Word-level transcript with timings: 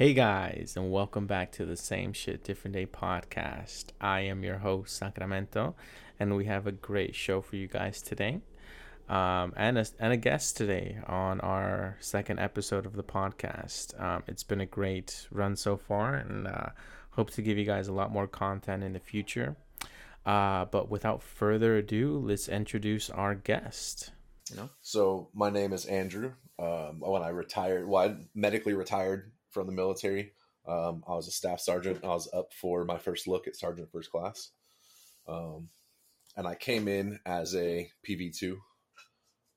Hey 0.00 0.14
guys, 0.14 0.76
and 0.78 0.90
welcome 0.90 1.26
back 1.26 1.52
to 1.52 1.66
the 1.66 1.76
Same 1.76 2.14
Shit 2.14 2.42
Different 2.42 2.72
Day 2.72 2.86
podcast. 2.86 3.88
I 4.00 4.20
am 4.20 4.42
your 4.42 4.56
host, 4.56 4.96
Sacramento, 4.96 5.74
and 6.18 6.36
we 6.36 6.46
have 6.46 6.66
a 6.66 6.72
great 6.72 7.14
show 7.14 7.42
for 7.42 7.56
you 7.56 7.68
guys 7.68 8.00
today. 8.00 8.40
Um, 9.10 9.52
and, 9.58 9.76
a, 9.76 9.84
and 9.98 10.14
a 10.14 10.16
guest 10.16 10.56
today 10.56 11.00
on 11.06 11.38
our 11.40 11.98
second 12.00 12.38
episode 12.38 12.86
of 12.86 12.94
the 12.94 13.02
podcast. 13.02 13.92
Um, 14.02 14.22
it's 14.26 14.42
been 14.42 14.62
a 14.62 14.64
great 14.64 15.28
run 15.30 15.54
so 15.54 15.76
far, 15.76 16.14
and 16.14 16.46
uh, 16.46 16.68
hope 17.10 17.28
to 17.32 17.42
give 17.42 17.58
you 17.58 17.66
guys 17.66 17.86
a 17.86 17.92
lot 17.92 18.10
more 18.10 18.26
content 18.26 18.82
in 18.82 18.94
the 18.94 19.00
future. 19.00 19.54
Uh, 20.24 20.64
but 20.64 20.90
without 20.90 21.22
further 21.22 21.76
ado, 21.76 22.18
let's 22.24 22.48
introduce 22.48 23.10
our 23.10 23.34
guest. 23.34 24.12
You 24.50 24.56
know? 24.56 24.70
So 24.80 25.28
my 25.34 25.50
name 25.50 25.74
is 25.74 25.84
Andrew. 25.84 26.32
Um, 26.58 27.00
when 27.00 27.22
I 27.22 27.28
retired, 27.28 27.86
well, 27.86 28.08
I 28.08 28.16
medically 28.34 28.72
retired 28.72 29.32
from 29.50 29.66
the 29.66 29.72
military. 29.72 30.32
Um, 30.66 31.02
I 31.08 31.14
was 31.14 31.28
a 31.28 31.32
staff 31.32 31.60
sergeant. 31.60 32.04
I 32.04 32.08
was 32.08 32.28
up 32.32 32.52
for 32.52 32.84
my 32.84 32.98
first 32.98 33.26
look 33.26 33.46
at 33.46 33.56
sergeant 33.56 33.90
first 33.90 34.10
class, 34.10 34.50
um, 35.28 35.68
and 36.36 36.46
I 36.46 36.54
came 36.54 36.88
in 36.88 37.18
as 37.24 37.54
a 37.54 37.90
PV 38.06 38.36
two. 38.36 38.58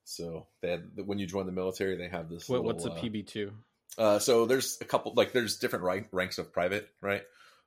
So 0.05 0.47
they 0.61 0.71
had 0.71 0.89
when 1.05 1.19
you 1.19 1.27
join 1.27 1.45
the 1.45 1.51
military, 1.51 1.97
they 1.97 2.07
have 2.07 2.29
this. 2.29 2.47
What, 2.49 2.63
little, 2.63 2.73
what's 2.73 2.85
a 2.85 3.01
PV 3.01 3.27
two? 3.27 3.53
Uh, 3.97 4.19
so 4.19 4.45
there's 4.45 4.77
a 4.81 4.85
couple 4.85 5.13
like 5.15 5.33
there's 5.33 5.57
different 5.57 5.85
rank, 5.85 6.07
ranks 6.11 6.37
of 6.37 6.51
private, 6.51 6.89
right? 7.01 7.23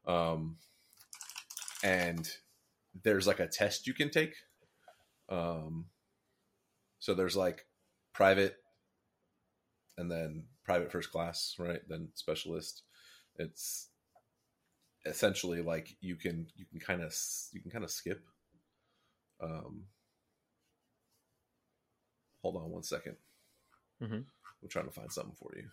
Um, 0.06 0.56
and 1.84 2.28
there's 3.02 3.26
like 3.26 3.40
a 3.40 3.46
test 3.46 3.86
you 3.86 3.94
can 3.94 4.10
take. 4.10 4.34
Um, 5.28 5.86
so 6.98 7.14
there's 7.14 7.36
like 7.36 7.66
private, 8.12 8.56
and 9.98 10.10
then 10.10 10.46
private 10.66 10.90
first 10.90 11.12
class, 11.12 11.54
right? 11.58 11.80
Then 11.88 12.08
specialist. 12.14 12.82
It's 13.36 13.88
essentially 15.06 15.62
like 15.62 15.96
you 16.00 16.16
can 16.16 16.48
you 16.56 16.66
can 16.66 16.80
kind 16.80 17.02
of 17.02 17.14
you 17.52 17.62
can 17.62 17.70
kind 17.70 17.84
of 17.84 17.90
skip. 17.90 18.22
Um, 19.40 19.84
hold 22.42 22.56
on 22.56 22.70
one 22.70 22.82
second. 22.82 23.16
Mm-hmm. 24.02 24.20
We're 24.60 24.68
trying 24.68 24.86
to 24.86 24.90
find 24.90 25.12
something 25.12 25.36
for 25.38 25.52
you. 25.56 25.68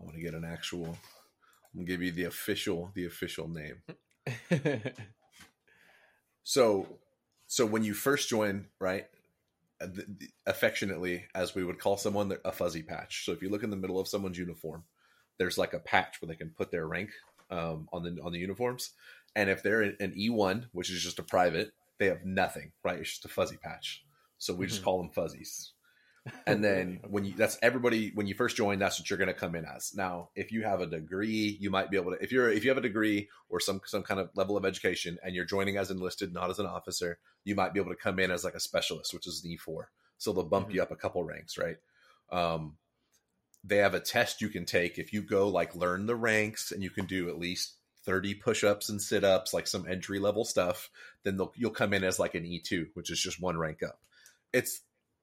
I 0.00 0.04
want 0.04 0.14
to 0.14 0.22
get 0.22 0.34
an 0.34 0.44
actual. 0.44 0.86
I'm 0.86 1.80
gonna 1.80 1.86
give 1.86 2.02
you 2.02 2.12
the 2.12 2.24
official 2.24 2.92
the 2.94 3.06
official 3.06 3.48
name. 3.48 3.82
So, 6.44 6.86
so 7.46 7.66
when 7.66 7.84
you 7.84 7.94
first 7.94 8.28
join, 8.28 8.66
right? 8.80 9.06
Uh, 9.80 9.88
affectionately, 10.46 11.24
as 11.34 11.54
we 11.54 11.64
would 11.64 11.78
call 11.78 11.96
someone, 11.96 12.36
a 12.44 12.52
fuzzy 12.52 12.82
patch. 12.82 13.24
So 13.24 13.32
if 13.32 13.42
you 13.42 13.48
look 13.48 13.62
in 13.62 13.70
the 13.70 13.76
middle 13.76 14.00
of 14.00 14.08
someone's 14.08 14.38
uniform, 14.38 14.84
there's 15.38 15.58
like 15.58 15.72
a 15.72 15.78
patch 15.78 16.20
where 16.20 16.28
they 16.28 16.34
can 16.34 16.50
put 16.50 16.70
their 16.70 16.86
rank 16.86 17.10
um, 17.50 17.88
on 17.92 18.02
the 18.02 18.20
on 18.22 18.32
the 18.32 18.38
uniforms. 18.38 18.90
And 19.36 19.48
if 19.48 19.62
they're 19.62 19.82
an 19.82 20.14
E1, 20.18 20.66
which 20.72 20.90
is 20.90 21.02
just 21.02 21.20
a 21.20 21.22
private, 21.22 21.72
they 21.98 22.06
have 22.06 22.24
nothing, 22.24 22.72
right? 22.82 22.98
It's 22.98 23.10
just 23.10 23.24
a 23.24 23.28
fuzzy 23.28 23.56
patch. 23.56 24.04
So 24.38 24.52
we 24.52 24.64
mm-hmm. 24.66 24.70
just 24.70 24.82
call 24.82 24.98
them 24.98 25.10
fuzzies 25.10 25.72
and 26.46 26.64
then 26.64 27.00
when 27.08 27.24
you 27.24 27.34
that's 27.36 27.58
everybody 27.62 28.10
when 28.14 28.26
you 28.26 28.34
first 28.34 28.56
join 28.56 28.78
that's 28.78 28.98
what 28.98 29.08
you're 29.08 29.18
going 29.18 29.28
to 29.28 29.34
come 29.34 29.54
in 29.54 29.64
as. 29.64 29.94
Now 29.94 30.30
if 30.34 30.52
you 30.52 30.62
have 30.62 30.80
a 30.80 30.86
degree 30.86 31.56
you 31.60 31.70
might 31.70 31.90
be 31.90 31.96
able 31.96 32.12
to 32.12 32.22
if 32.22 32.32
you're 32.32 32.50
if 32.50 32.64
you 32.64 32.70
have 32.70 32.78
a 32.78 32.82
degree 32.82 33.28
or 33.48 33.60
some 33.60 33.80
some 33.84 34.02
kind 34.02 34.20
of 34.20 34.30
level 34.34 34.56
of 34.56 34.64
education 34.64 35.18
and 35.22 35.34
you're 35.34 35.44
joining 35.44 35.76
as 35.76 35.90
enlisted 35.90 36.32
not 36.32 36.50
as 36.50 36.58
an 36.58 36.66
officer 36.66 37.18
you 37.44 37.54
might 37.54 37.72
be 37.72 37.80
able 37.80 37.90
to 37.90 37.96
come 37.96 38.18
in 38.18 38.30
as 38.30 38.44
like 38.44 38.54
a 38.54 38.60
specialist 38.60 39.14
which 39.14 39.26
is 39.26 39.44
an 39.44 39.50
e4 39.50 39.84
so 40.18 40.32
they'll 40.32 40.44
bump 40.44 40.68
mm-hmm. 40.68 40.76
you 40.76 40.82
up 40.82 40.90
a 40.90 40.96
couple 40.96 41.22
ranks 41.24 41.58
right? 41.58 41.76
Um 42.30 42.76
they 43.64 43.78
have 43.78 43.94
a 43.94 44.00
test 44.00 44.40
you 44.40 44.48
can 44.48 44.64
take. 44.64 44.98
If 44.98 45.12
you 45.12 45.22
go 45.22 45.48
like 45.48 45.74
learn 45.74 46.06
the 46.06 46.16
ranks 46.16 46.72
and 46.72 46.82
you 46.82 46.90
can 46.90 47.06
do 47.06 47.28
at 47.28 47.38
least 47.38 47.74
30 48.04 48.34
push-ups 48.34 48.88
and 48.88 49.02
sit-ups 49.02 49.52
like 49.52 49.66
some 49.66 49.86
entry 49.86 50.18
level 50.18 50.44
stuff 50.44 50.88
then 51.24 51.38
you'll 51.56 51.70
come 51.70 51.92
in 51.92 52.04
as 52.04 52.18
like 52.18 52.34
an 52.34 52.44
e2 52.44 52.86
which 52.94 53.10
is 53.10 53.20
just 53.20 53.40
one 53.40 53.58
rank 53.58 53.82
up. 53.82 54.00
It's 54.52 54.80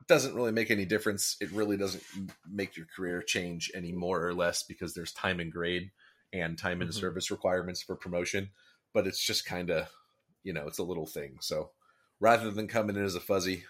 doesn't 0.07 0.35
really 0.35 0.51
make 0.51 0.71
any 0.71 0.85
difference. 0.85 1.37
It 1.41 1.51
really 1.51 1.77
doesn't 1.77 2.03
make 2.49 2.77
your 2.77 2.85
career 2.95 3.21
change 3.21 3.71
any 3.73 3.91
more 3.91 4.25
or 4.25 4.33
less 4.33 4.63
because 4.63 4.93
there's 4.93 5.13
time 5.13 5.39
and 5.39 5.51
grade 5.51 5.91
and 6.31 6.57
time 6.57 6.81
and 6.81 6.89
mm-hmm. 6.89 6.99
service 6.99 7.31
requirements 7.31 7.81
for 7.81 7.95
promotion. 7.95 8.49
But 8.93 9.07
it's 9.07 9.23
just 9.23 9.45
kind 9.45 9.69
of, 9.69 9.89
you 10.43 10.53
know, 10.53 10.67
it's 10.67 10.77
a 10.77 10.83
little 10.83 11.05
thing. 11.05 11.37
So 11.41 11.71
rather 12.19 12.51
than 12.51 12.67
coming 12.67 12.95
in 12.95 13.03
as 13.03 13.15
a 13.15 13.19
fuzzy, 13.19 13.63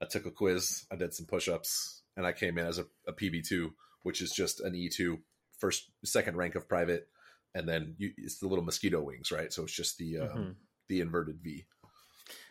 I 0.00 0.06
took 0.06 0.26
a 0.26 0.30
quiz, 0.30 0.84
I 0.92 0.96
did 0.96 1.14
some 1.14 1.26
push 1.26 1.48
ups, 1.48 2.02
and 2.16 2.26
I 2.26 2.32
came 2.32 2.58
in 2.58 2.66
as 2.66 2.78
a, 2.78 2.84
a 3.06 3.12
PV2, 3.12 3.70
which 4.02 4.20
is 4.20 4.30
just 4.30 4.60
an 4.60 4.74
E2, 4.74 5.18
first, 5.58 5.90
second 6.04 6.36
rank 6.36 6.54
of 6.54 6.68
private. 6.68 7.08
And 7.54 7.68
then 7.68 7.94
you, 7.98 8.12
it's 8.16 8.38
the 8.38 8.46
little 8.46 8.64
mosquito 8.64 9.00
wings, 9.00 9.32
right? 9.32 9.52
So 9.52 9.64
it's 9.64 9.74
just 9.74 9.98
the, 9.98 10.18
uh, 10.18 10.26
mm-hmm. 10.26 10.50
the 10.88 11.00
inverted 11.00 11.40
V. 11.42 11.64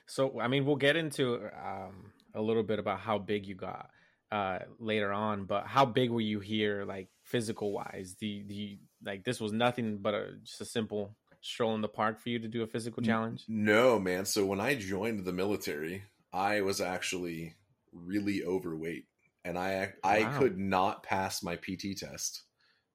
So, 0.07 0.39
I 0.39 0.47
mean, 0.47 0.65
we'll 0.65 0.75
get 0.75 0.95
into 0.95 1.49
um, 1.53 2.11
a 2.37 2.41
little 2.41 2.63
bit 2.63 2.79
about 2.79 2.99
how 2.99 3.17
big 3.17 3.45
you 3.45 3.55
got 3.55 3.89
uh, 4.31 4.59
later 4.79 5.11
on, 5.11 5.45
but 5.45 5.65
how 5.65 5.85
big 5.85 6.11
were 6.11 6.21
you 6.21 6.39
here, 6.39 6.85
like 6.85 7.09
physical 7.23 7.71
wise? 7.71 8.15
The 8.19 8.43
the 8.47 8.79
like 9.03 9.23
this 9.23 9.39
was 9.39 9.51
nothing 9.51 9.97
but 9.97 10.13
a, 10.13 10.33
just 10.43 10.61
a 10.61 10.65
simple 10.65 11.15
stroll 11.41 11.75
in 11.75 11.81
the 11.81 11.87
park 11.87 12.19
for 12.19 12.29
you 12.29 12.39
to 12.39 12.47
do 12.47 12.63
a 12.63 12.67
physical 12.67 13.01
challenge. 13.03 13.45
No, 13.47 13.99
man. 13.99 14.25
So 14.25 14.45
when 14.45 14.59
I 14.59 14.75
joined 14.75 15.23
the 15.23 15.33
military, 15.33 16.03
I 16.33 16.61
was 16.61 16.81
actually 16.81 17.55
really 17.91 18.43
overweight, 18.43 19.05
and 19.43 19.57
I 19.57 19.93
I 20.03 20.21
wow. 20.21 20.39
could 20.39 20.57
not 20.57 21.03
pass 21.03 21.43
my 21.43 21.55
PT 21.55 21.97
test 21.97 22.43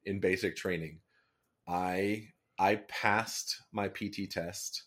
in 0.05 0.21
basic 0.21 0.57
training. 0.57 1.01
I 1.67 2.29
I 2.59 2.77
passed 2.89 3.57
my 3.73 3.89
PT 3.89 4.31
test 4.31 4.85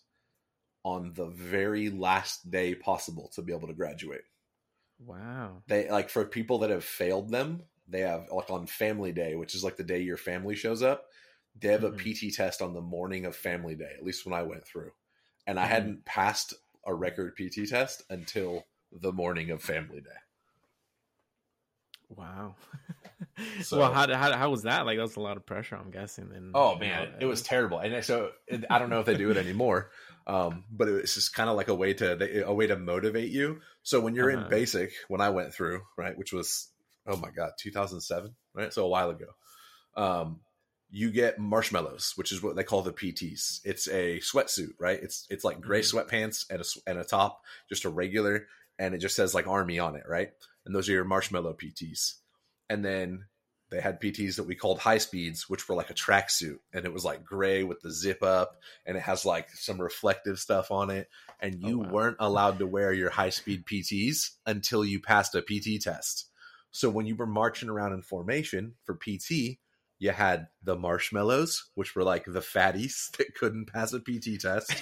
on 0.84 1.12
the 1.14 1.26
very 1.26 1.90
last 1.90 2.48
day 2.48 2.74
possible 2.74 3.28
to 3.34 3.42
be 3.42 3.52
able 3.52 3.66
to 3.66 3.74
graduate. 3.74 4.22
Wow. 4.98 5.62
They 5.66 5.90
like 5.90 6.08
for 6.08 6.24
people 6.24 6.58
that 6.58 6.70
have 6.70 6.84
failed 6.84 7.30
them, 7.30 7.62
they 7.88 8.00
have 8.00 8.26
like 8.32 8.50
on 8.50 8.66
family 8.66 9.12
day, 9.12 9.34
which 9.34 9.54
is 9.54 9.62
like 9.62 9.76
the 9.76 9.84
day 9.84 10.00
your 10.00 10.16
family 10.16 10.54
shows 10.54 10.82
up, 10.82 11.06
they 11.60 11.68
have 11.68 11.82
mm-hmm. 11.82 12.28
a 12.28 12.30
PT 12.30 12.34
test 12.34 12.62
on 12.62 12.74
the 12.74 12.80
morning 12.80 13.24
of 13.24 13.36
family 13.36 13.74
day, 13.74 13.92
at 13.96 14.04
least 14.04 14.26
when 14.26 14.34
I 14.34 14.42
went 14.42 14.66
through. 14.66 14.92
And 15.46 15.58
I 15.58 15.64
mm-hmm. 15.64 15.72
hadn't 15.72 16.04
passed 16.04 16.54
a 16.84 16.94
record 16.94 17.36
PT 17.36 17.68
test 17.68 18.02
until 18.10 18.64
the 18.92 19.12
morning 19.12 19.50
of 19.50 19.62
family 19.62 20.00
day. 20.00 20.10
Wow. 22.08 22.54
so, 23.62 23.78
well, 23.78 23.92
how, 23.92 24.12
how, 24.14 24.32
how 24.36 24.50
was 24.50 24.62
that? 24.62 24.86
Like, 24.86 24.96
that 24.98 25.02
was 25.02 25.16
a 25.16 25.20
lot 25.20 25.36
of 25.36 25.44
pressure, 25.44 25.76
I'm 25.76 25.90
guessing. 25.90 26.30
And, 26.34 26.52
oh, 26.54 26.76
man, 26.76 27.14
it 27.20 27.26
was 27.26 27.42
terrible. 27.42 27.78
And 27.78 28.04
so 28.04 28.30
I 28.70 28.78
don't 28.78 28.90
know 28.90 29.00
if 29.00 29.06
they 29.06 29.16
do 29.16 29.30
it 29.30 29.36
anymore, 29.36 29.90
um, 30.26 30.64
but 30.70 30.88
it's 30.88 31.14
just 31.14 31.34
kind 31.34 31.48
of 31.48 31.56
like 31.56 31.68
a 31.68 31.74
way 31.74 31.94
to 31.94 32.46
a 32.46 32.52
way 32.52 32.66
to 32.66 32.76
motivate 32.76 33.30
you. 33.30 33.60
So 33.82 34.00
when 34.00 34.14
you're 34.14 34.30
uh-huh. 34.30 34.44
in 34.44 34.50
basic, 34.50 34.92
when 35.08 35.20
I 35.20 35.30
went 35.30 35.54
through 35.54 35.82
right, 35.96 36.16
which 36.16 36.32
was 36.32 36.68
oh 37.06 37.16
my 37.16 37.30
god, 37.30 37.52
2007, 37.58 38.34
right, 38.54 38.72
so 38.72 38.84
a 38.84 38.88
while 38.88 39.10
ago, 39.10 39.26
um, 39.96 40.40
you 40.90 41.10
get 41.10 41.38
marshmallows, 41.38 42.12
which 42.16 42.32
is 42.32 42.42
what 42.42 42.56
they 42.56 42.64
call 42.64 42.82
the 42.82 42.92
PTs. 42.92 43.60
It's 43.64 43.86
a 43.88 44.18
sweatsuit, 44.18 44.72
right? 44.78 44.98
It's 45.00 45.26
it's 45.30 45.44
like 45.44 45.60
gray 45.60 45.80
mm-hmm. 45.80 45.98
sweatpants 45.98 46.46
and 46.50 46.60
a 46.60 46.90
and 46.90 46.98
a 46.98 47.04
top, 47.04 47.42
just 47.68 47.84
a 47.84 47.90
regular, 47.90 48.46
and 48.78 48.94
it 48.94 48.98
just 48.98 49.16
says 49.16 49.34
like 49.34 49.46
army 49.46 49.78
on 49.78 49.96
it, 49.96 50.04
right? 50.08 50.30
And 50.64 50.74
those 50.74 50.88
are 50.88 50.92
your 50.92 51.04
marshmallow 51.04 51.54
PTs. 51.54 52.14
And 52.68 52.84
then 52.84 53.26
they 53.70 53.80
had 53.80 54.00
PTs 54.00 54.36
that 54.36 54.44
we 54.44 54.54
called 54.54 54.78
high 54.78 54.98
speeds, 54.98 55.48
which 55.48 55.68
were 55.68 55.74
like 55.74 55.90
a 55.90 55.94
tracksuit, 55.94 56.58
and 56.72 56.84
it 56.84 56.92
was 56.92 57.04
like 57.04 57.24
gray 57.24 57.64
with 57.64 57.80
the 57.80 57.90
zip 57.90 58.22
up, 58.22 58.56
and 58.84 58.96
it 58.96 59.02
has 59.02 59.24
like 59.24 59.50
some 59.50 59.80
reflective 59.80 60.38
stuff 60.38 60.70
on 60.70 60.90
it. 60.90 61.08
And 61.40 61.60
you 61.60 61.80
oh, 61.80 61.84
wow. 61.84 61.90
weren't 61.92 62.16
allowed 62.20 62.58
to 62.60 62.66
wear 62.66 62.92
your 62.92 63.10
high 63.10 63.30
speed 63.30 63.66
PTs 63.66 64.30
until 64.46 64.84
you 64.84 65.00
passed 65.00 65.34
a 65.34 65.42
PT 65.42 65.82
test. 65.82 66.28
So 66.70 66.88
when 66.90 67.06
you 67.06 67.16
were 67.16 67.26
marching 67.26 67.68
around 67.68 67.92
in 67.92 68.02
formation 68.02 68.74
for 68.84 68.94
PT, 68.94 69.58
you 69.98 70.10
had 70.10 70.46
the 70.62 70.76
marshmallows, 70.76 71.70
which 71.74 71.96
were 71.96 72.04
like 72.04 72.24
the 72.26 72.40
fatties 72.40 73.10
that 73.18 73.34
couldn't 73.34 73.72
pass 73.72 73.92
a 73.92 73.98
PT 73.98 74.40
test, 74.40 74.72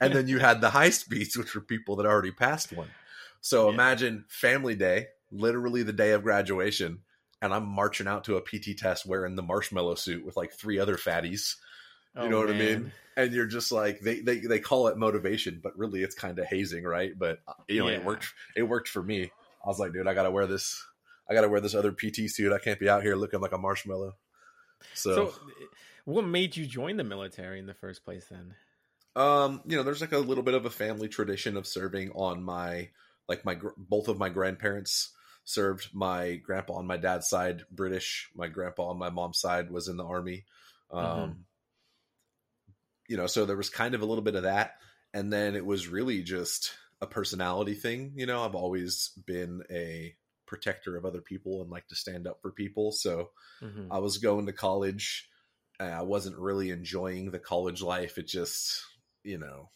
and 0.00 0.12
then 0.12 0.26
you 0.26 0.40
had 0.40 0.60
the 0.60 0.70
high 0.70 0.90
speeds, 0.90 1.36
which 1.36 1.54
were 1.54 1.60
people 1.60 1.96
that 1.96 2.06
already 2.06 2.32
passed 2.32 2.72
one. 2.72 2.88
So 3.40 3.68
yeah. 3.68 3.74
imagine 3.74 4.24
Family 4.28 4.74
Day, 4.74 5.06
literally 5.30 5.84
the 5.84 5.92
day 5.92 6.10
of 6.10 6.24
graduation 6.24 7.00
and 7.42 7.52
I'm 7.52 7.66
marching 7.66 8.06
out 8.06 8.24
to 8.24 8.36
a 8.36 8.40
PT 8.40 8.78
test 8.78 9.04
wearing 9.04 9.34
the 9.34 9.42
marshmallow 9.42 9.96
suit 9.96 10.24
with 10.24 10.36
like 10.36 10.52
three 10.52 10.78
other 10.78 10.96
fatties. 10.96 11.56
You 12.14 12.22
oh, 12.22 12.28
know 12.28 12.38
what 12.38 12.50
man. 12.50 12.56
I 12.56 12.64
mean? 12.64 12.92
And 13.16 13.32
you're 13.32 13.46
just 13.46 13.72
like 13.72 14.00
they, 14.00 14.20
they 14.20 14.38
they 14.38 14.60
call 14.60 14.86
it 14.88 14.96
motivation, 14.96 15.60
but 15.62 15.76
really 15.76 16.02
it's 16.02 16.14
kind 16.14 16.38
of 16.38 16.46
hazing, 16.46 16.84
right? 16.84 17.12
But 17.18 17.40
uh, 17.46 17.54
you 17.68 17.80
know, 17.80 17.88
yeah. 17.88 17.96
it 17.96 18.04
worked. 18.04 18.32
It 18.56 18.62
worked 18.62 18.88
for 18.88 19.02
me. 19.02 19.24
I 19.64 19.68
was 19.68 19.78
like, 19.78 19.92
dude, 19.92 20.06
I 20.06 20.14
gotta 20.14 20.30
wear 20.30 20.46
this. 20.46 20.82
I 21.28 21.34
gotta 21.34 21.48
wear 21.48 21.60
this 21.60 21.74
other 21.74 21.92
PT 21.92 22.30
suit. 22.30 22.52
I 22.52 22.58
can't 22.58 22.78
be 22.78 22.88
out 22.88 23.02
here 23.02 23.16
looking 23.16 23.40
like 23.40 23.52
a 23.52 23.58
marshmallow. 23.58 24.14
So, 24.94 25.14
so 25.14 25.34
what 26.04 26.24
made 26.24 26.56
you 26.56 26.66
join 26.66 26.96
the 26.96 27.04
military 27.04 27.58
in 27.58 27.66
the 27.66 27.74
first 27.74 28.04
place? 28.04 28.26
Then, 28.30 28.54
Um, 29.16 29.62
you 29.66 29.76
know, 29.76 29.82
there's 29.82 30.00
like 30.00 30.12
a 30.12 30.18
little 30.18 30.44
bit 30.44 30.54
of 30.54 30.64
a 30.64 30.70
family 30.70 31.08
tradition 31.08 31.56
of 31.56 31.66
serving 31.66 32.12
on 32.12 32.42
my 32.42 32.90
like 33.28 33.44
my 33.44 33.58
both 33.76 34.08
of 34.08 34.18
my 34.18 34.28
grandparents 34.28 35.10
served. 35.44 35.88
My 35.94 36.36
grandpa 36.36 36.74
on 36.74 36.86
my 36.86 36.96
dad's 36.96 37.28
side 37.28 37.64
British, 37.70 38.30
my 38.34 38.48
grandpa 38.48 38.88
on 38.88 38.98
my 38.98 39.10
mom's 39.10 39.38
side 39.40 39.70
was 39.70 39.88
in 39.88 39.96
the 39.96 40.04
army. 40.04 40.44
Um, 40.90 41.04
Mhm. 41.06 41.44
you 43.08 43.16
know, 43.16 43.26
so 43.26 43.44
there 43.44 43.56
was 43.56 43.70
kind 43.70 43.94
of 43.94 44.02
a 44.02 44.06
little 44.06 44.22
bit 44.24 44.34
of 44.34 44.44
that, 44.44 44.76
and 45.12 45.32
then 45.32 45.54
it 45.56 45.66
was 45.66 45.88
really 45.88 46.22
just 46.22 46.72
a 47.00 47.06
personality 47.06 47.74
thing. 47.74 48.12
You 48.16 48.26
know, 48.26 48.44
I've 48.44 48.54
always 48.54 49.08
been 49.26 49.62
a 49.70 50.16
protector 50.46 50.96
of 50.96 51.04
other 51.04 51.20
people 51.20 51.62
and 51.62 51.70
like 51.70 51.88
to 51.88 51.96
stand 51.96 52.26
up 52.26 52.40
for 52.42 52.50
people, 52.52 52.92
so. 52.92 53.32
Mhm. 53.60 53.88
I 53.90 53.98
was 53.98 54.18
going 54.18 54.46
to 54.46 54.52
college. 54.52 55.28
and 55.80 55.92
I 55.92 56.02
wasn't 56.02 56.38
really 56.38 56.70
enjoying 56.70 57.30
the 57.32 57.40
college 57.40 57.82
life. 57.82 58.16
It 58.18 58.28
just, 58.28 58.82
you 59.24 59.38
know, 59.38 59.70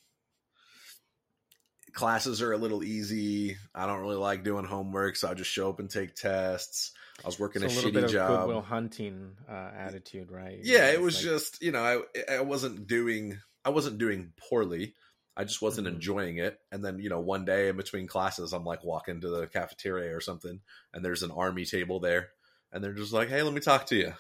classes 1.96 2.43
are 2.43 2.52
a 2.52 2.58
little 2.58 2.84
easy. 2.84 3.56
I 3.75 3.87
don't 3.87 4.00
really 4.00 4.16
like 4.16 4.44
doing 4.44 4.64
homework, 4.64 5.16
so 5.16 5.28
I 5.28 5.34
just 5.34 5.50
show 5.50 5.69
up 5.70 5.81
and 5.81 5.90
take 5.90 6.14
tests. 6.14 6.93
I 7.25 7.26
was 7.26 7.40
working 7.40 7.62
So 7.62 7.66
a, 7.66 7.70
a 7.70 7.72
little 7.75 7.90
shitty 7.90 7.94
bit 7.94 8.04
of 8.04 8.10
job. 8.12 8.40
goodwill 8.40 8.60
hunting 8.60 9.32
uh, 9.48 9.70
attitude, 9.76 10.31
right? 10.31 10.60
Yeah, 10.62 10.90
it 10.90 11.00
was 11.00 11.16
like- 11.16 11.25
just, 11.25 11.62
you 11.62 11.72
know, 11.72 11.82
I 12.28 12.34
I 12.37 12.40
wasn't 12.43 12.87
doing 12.87 13.40
I 13.64 13.70
wasn't 13.70 13.98
doing 13.98 14.32
poorly. 14.37 14.94
I 15.38 15.44
just 15.44 15.60
wasn't 15.60 15.87
Mhm. 15.88 15.94
enjoying 15.94 16.37
it. 16.38 16.60
And 16.70 16.84
then, 16.84 16.98
you 16.98 17.08
know, 17.10 17.20
one 17.20 17.44
day 17.44 17.69
in 17.69 17.76
between 17.76 18.06
classes, 18.06 18.52
I'm 18.52 18.64
like 18.64 18.84
walking 18.84 19.20
to 19.22 19.28
the 19.28 19.46
cafeteria 19.49 20.14
or 20.16 20.20
something, 20.20 20.60
and 20.94 21.04
there's 21.04 21.22
an 21.22 21.31
army 21.31 21.64
table 21.64 21.99
there, 22.00 22.28
and 22.72 22.82
they're 22.84 22.94
just 22.94 23.12
like, 23.12 23.28
"Hey, 23.28 23.42
let 23.42 23.52
me 23.54 23.60
talk 23.60 23.87
to 23.87 23.96
you." 23.96 24.12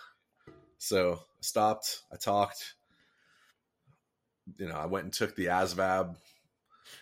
So 0.78 1.14
I 1.14 1.42
stopped. 1.42 2.02
I 2.12 2.16
talked. 2.16 2.74
You 4.58 4.68
know, 4.68 4.74
I 4.76 4.86
went 4.86 5.04
and 5.04 5.12
took 5.12 5.34
the 5.36 5.46
ASVAB. 5.46 6.16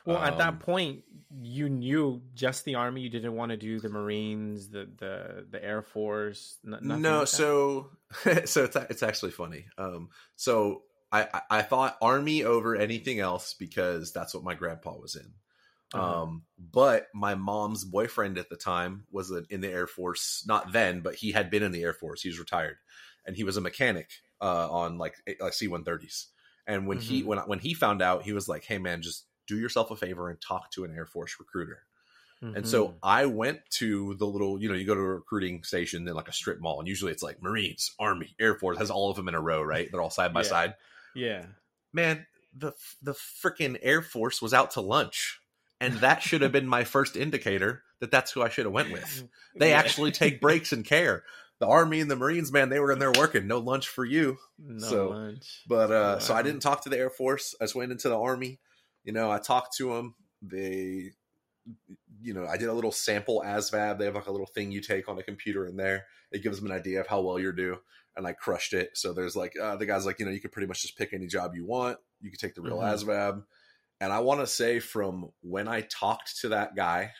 Well, 0.05 0.19
at 0.19 0.32
Um, 0.35 0.38
that 0.38 0.61
point, 0.61 1.05
you 1.43 1.69
knew 1.69 2.23
just 2.35 2.64
the 2.64 2.75
army. 2.76 3.00
You 3.02 3.11
didn't 3.11 3.35
want 3.35 3.50
to 3.50 3.56
do 3.56 3.81
the 3.81 3.88
Marines, 3.88 4.69
the 4.70 4.88
the 4.99 5.46
the 5.50 5.64
Air 5.64 5.82
Force. 5.82 6.58
n- 6.64 6.79
nothing 6.82 7.02
no, 7.02 7.20
like 7.20 7.29
so 7.29 7.91
so 8.44 8.64
it's 8.64 8.76
it's 8.76 9.02
actually 9.02 9.32
funny. 9.32 9.67
Um, 9.79 10.11
so 10.37 10.82
I 11.12 11.23
I- 11.32 11.58
I 11.58 11.62
thought 11.62 11.96
army 12.02 12.44
over 12.44 12.76
anything 12.76 13.19
else 13.20 13.55
because 13.55 14.12
that's 14.12 14.35
what 14.35 14.44
my 14.44 14.55
grandpa 14.55 14.96
was 14.96 15.17
in. 15.17 15.32
Uh-huh. 15.93 16.23
Um, 16.23 16.43
but 16.58 17.08
my 17.14 17.35
mom's 17.37 17.85
boyfriend 17.85 18.37
at 18.38 18.49
the 18.49 18.56
time 18.56 19.06
was 19.12 19.31
in 19.50 19.61
the 19.61 19.69
Air 19.70 19.87
Force. 19.87 20.44
Not 20.46 20.73
then, 20.73 21.00
but 21.02 21.14
he 21.14 21.31
had 21.32 21.50
been 21.50 21.62
in 21.62 21.70
the 21.73 21.82
Air 21.85 21.93
Force. 21.93 22.20
He's 22.23 22.38
retired, 22.38 22.79
and 23.25 23.37
he 23.37 23.44
was 23.44 23.56
a 23.56 23.61
mechanic 23.61 24.11
uh, 24.41 24.69
on 24.70 24.99
like 24.99 25.14
like 25.41 25.52
C 25.52 25.69
one 25.69 25.85
thirties. 25.85 26.29
And 26.67 26.87
when 26.88 26.99
he 26.99 27.23
Mhm. 27.23 27.26
when 27.26 27.38
when 27.41 27.58
he 27.61 27.75
found 27.75 28.02
out, 28.02 28.23
he 28.23 28.32
was 28.32 28.49
like, 28.49 28.64
"Hey 28.64 28.79
man, 28.79 29.02
just 29.02 29.26
do 29.46 29.58
yourself 29.58 29.91
a 29.91 29.96
favor 29.96 30.29
and 30.31 30.41
talk 30.41 30.70
to 30.73 30.85
an 30.85 30.94
Air 30.94 31.06
Force 31.06 31.37
recruiter." 31.38 31.82
And 32.43 32.69
so 32.69 32.88
Mhm. 32.88 32.94
I 33.02 33.25
went 33.25 33.61
to 33.79 34.17
the 34.17 34.26
little, 34.26 34.61
you 34.61 34.69
know, 34.69 34.75
you 34.75 34.85
go 34.85 34.94
to 34.94 35.00
a 35.00 35.14
recruiting 35.14 35.62
station 35.64 36.06
in 36.06 36.12
like 36.14 36.29
a 36.29 36.32
strip 36.32 36.61
mall, 36.61 36.79
and 36.79 36.87
usually 36.87 37.11
it's 37.11 37.23
like 37.23 37.41
Marines, 37.41 37.94
Army, 37.99 38.35
Air 38.38 38.55
Force 38.55 38.76
has 38.76 38.91
all 38.91 39.08
of 39.08 39.17
them 39.17 39.29
in 39.29 39.35
a 39.35 39.41
row, 39.41 39.62
right? 39.62 39.91
They're 39.91 40.02
all 40.02 40.11
side 40.11 40.35
by 40.35 40.41
Yeah. 40.43 40.49
side. 40.49 40.75
yeah, 41.14 41.46
Man, 41.94 42.26
the 42.55 42.73
the 43.00 43.14
freaking 43.14 43.79
Air 43.81 44.02
Force 44.02 44.43
was 44.43 44.52
out 44.52 44.73
to 44.73 44.82
lunch, 44.82 45.41
and 45.81 45.94
that 46.00 46.23
should 46.23 46.43
have 46.43 46.52
been 46.52 46.67
my 46.67 46.85
first 46.96 47.17
indicator 47.17 47.82
that 48.00 48.11
that's 48.11 48.32
who 48.32 48.43
I 48.43 48.50
should 48.50 48.67
have 48.67 48.75
went 48.75 48.91
with. 48.93 49.25
They 49.56 49.70
Yeah. 49.70 49.79
actually 49.79 50.11
take 50.12 50.38
breaks 50.43 50.70
and 50.70 50.85
care. 50.85 51.25
The 51.61 51.67
Army 51.67 52.00
and 52.00 52.11
the 52.11 52.17
Marines, 52.17 52.52
man, 52.52 52.69
they 52.69 52.81
were 52.81 52.93
in 52.93 52.99
there 52.99 53.12
working. 53.12 53.46
No 53.46 53.58
lunch 53.58 53.88
for 53.88 54.05
you. 54.05 54.37
no 54.58 54.87
so- 54.87 55.08
lunch. 55.11 55.62
But 55.67 55.91
uh, 55.91 56.19
so 56.19 56.35
I 56.35 56.43
didn't 56.43 56.61
talk 56.61 56.82
to 56.82 56.91
the 56.91 56.99
Air 56.99 57.08
Force. 57.11 57.55
I 57.58 57.64
just 57.64 57.75
went 57.75 57.91
into 57.91 58.11
the 58.11 58.19
Army. 58.20 58.58
You 59.05 59.12
know, 59.12 59.31
I 59.31 59.39
talked 59.39 59.77
to 59.77 59.95
them. 59.95 60.15
They, 60.43 61.12
you 62.21 62.35
know, 62.35 62.47
I 62.47 62.56
did 62.56 62.69
a 62.69 62.73
little 62.73 62.93
sample 62.93 63.43
ASVAB. 63.45 63.99
They 63.99 64.06
have 64.06 64.15
like 64.15 64.27
a 64.27 64.33
little 64.33 64.47
thing 64.47 64.73
you 64.73 64.81
take 64.81 65.09
on 65.09 65.19
a 65.19 65.23
computer 65.23 65.67
in 65.67 65.77
there. 65.77 66.06
It 66.33 66.43
gives 66.43 66.59
them 66.61 66.71
an 66.71 66.77
idea 66.77 67.01
of 67.01 67.06
how 67.06 67.21
well 67.21 67.39
you're 67.39 67.53
due. 67.53 67.81
And 68.17 68.27
I 68.27 68.33
crushed 68.33 68.73
it. 68.73 68.97
So 68.97 69.12
there's 69.12 69.37
like, 69.37 69.55
uh, 69.61 69.77
the 69.77 69.87
guy's 69.87 70.06
like, 70.06 70.19
you 70.19 70.27
know, 70.27 70.33
you 70.33 70.41
could 70.41 70.53
pretty 70.53 70.69
much 70.69 70.83
just 70.83 70.97
pick 70.97 71.12
any 71.12 71.27
job 71.27 71.55
you 71.55 71.67
want. 71.67 71.99
You 72.21 72.31
could 72.31 72.41
take 72.41 72.55
the 72.55 72.62
real 72.62 72.79
Mhm. 72.79 72.93
ASVAB. 72.93 73.45
And 74.01 74.12
I 74.12 74.21
want 74.21 74.41
to 74.41 74.47
say 74.47 74.81
from 74.81 75.31
when 75.41 75.69
I 75.69 75.83
talked 75.83 76.41
to 76.41 76.49
that 76.51 76.75
guy 76.77 77.12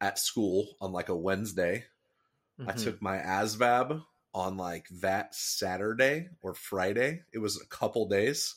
at 0.00 0.18
school 0.18 0.76
on 0.80 0.92
like 0.92 1.08
a 1.08 1.16
Wednesday, 1.16 1.86
I 2.66 2.72
Mhm. 2.72 2.82
took 2.82 3.02
my 3.02 3.18
ASVAB 3.18 4.04
on 4.34 4.56
like 4.56 4.88
that 5.00 5.34
Saturday 5.34 6.28
or 6.42 6.54
Friday. 6.54 7.24
It 7.32 7.38
was 7.38 7.60
a 7.60 7.66
couple 7.66 8.06
days, 8.08 8.54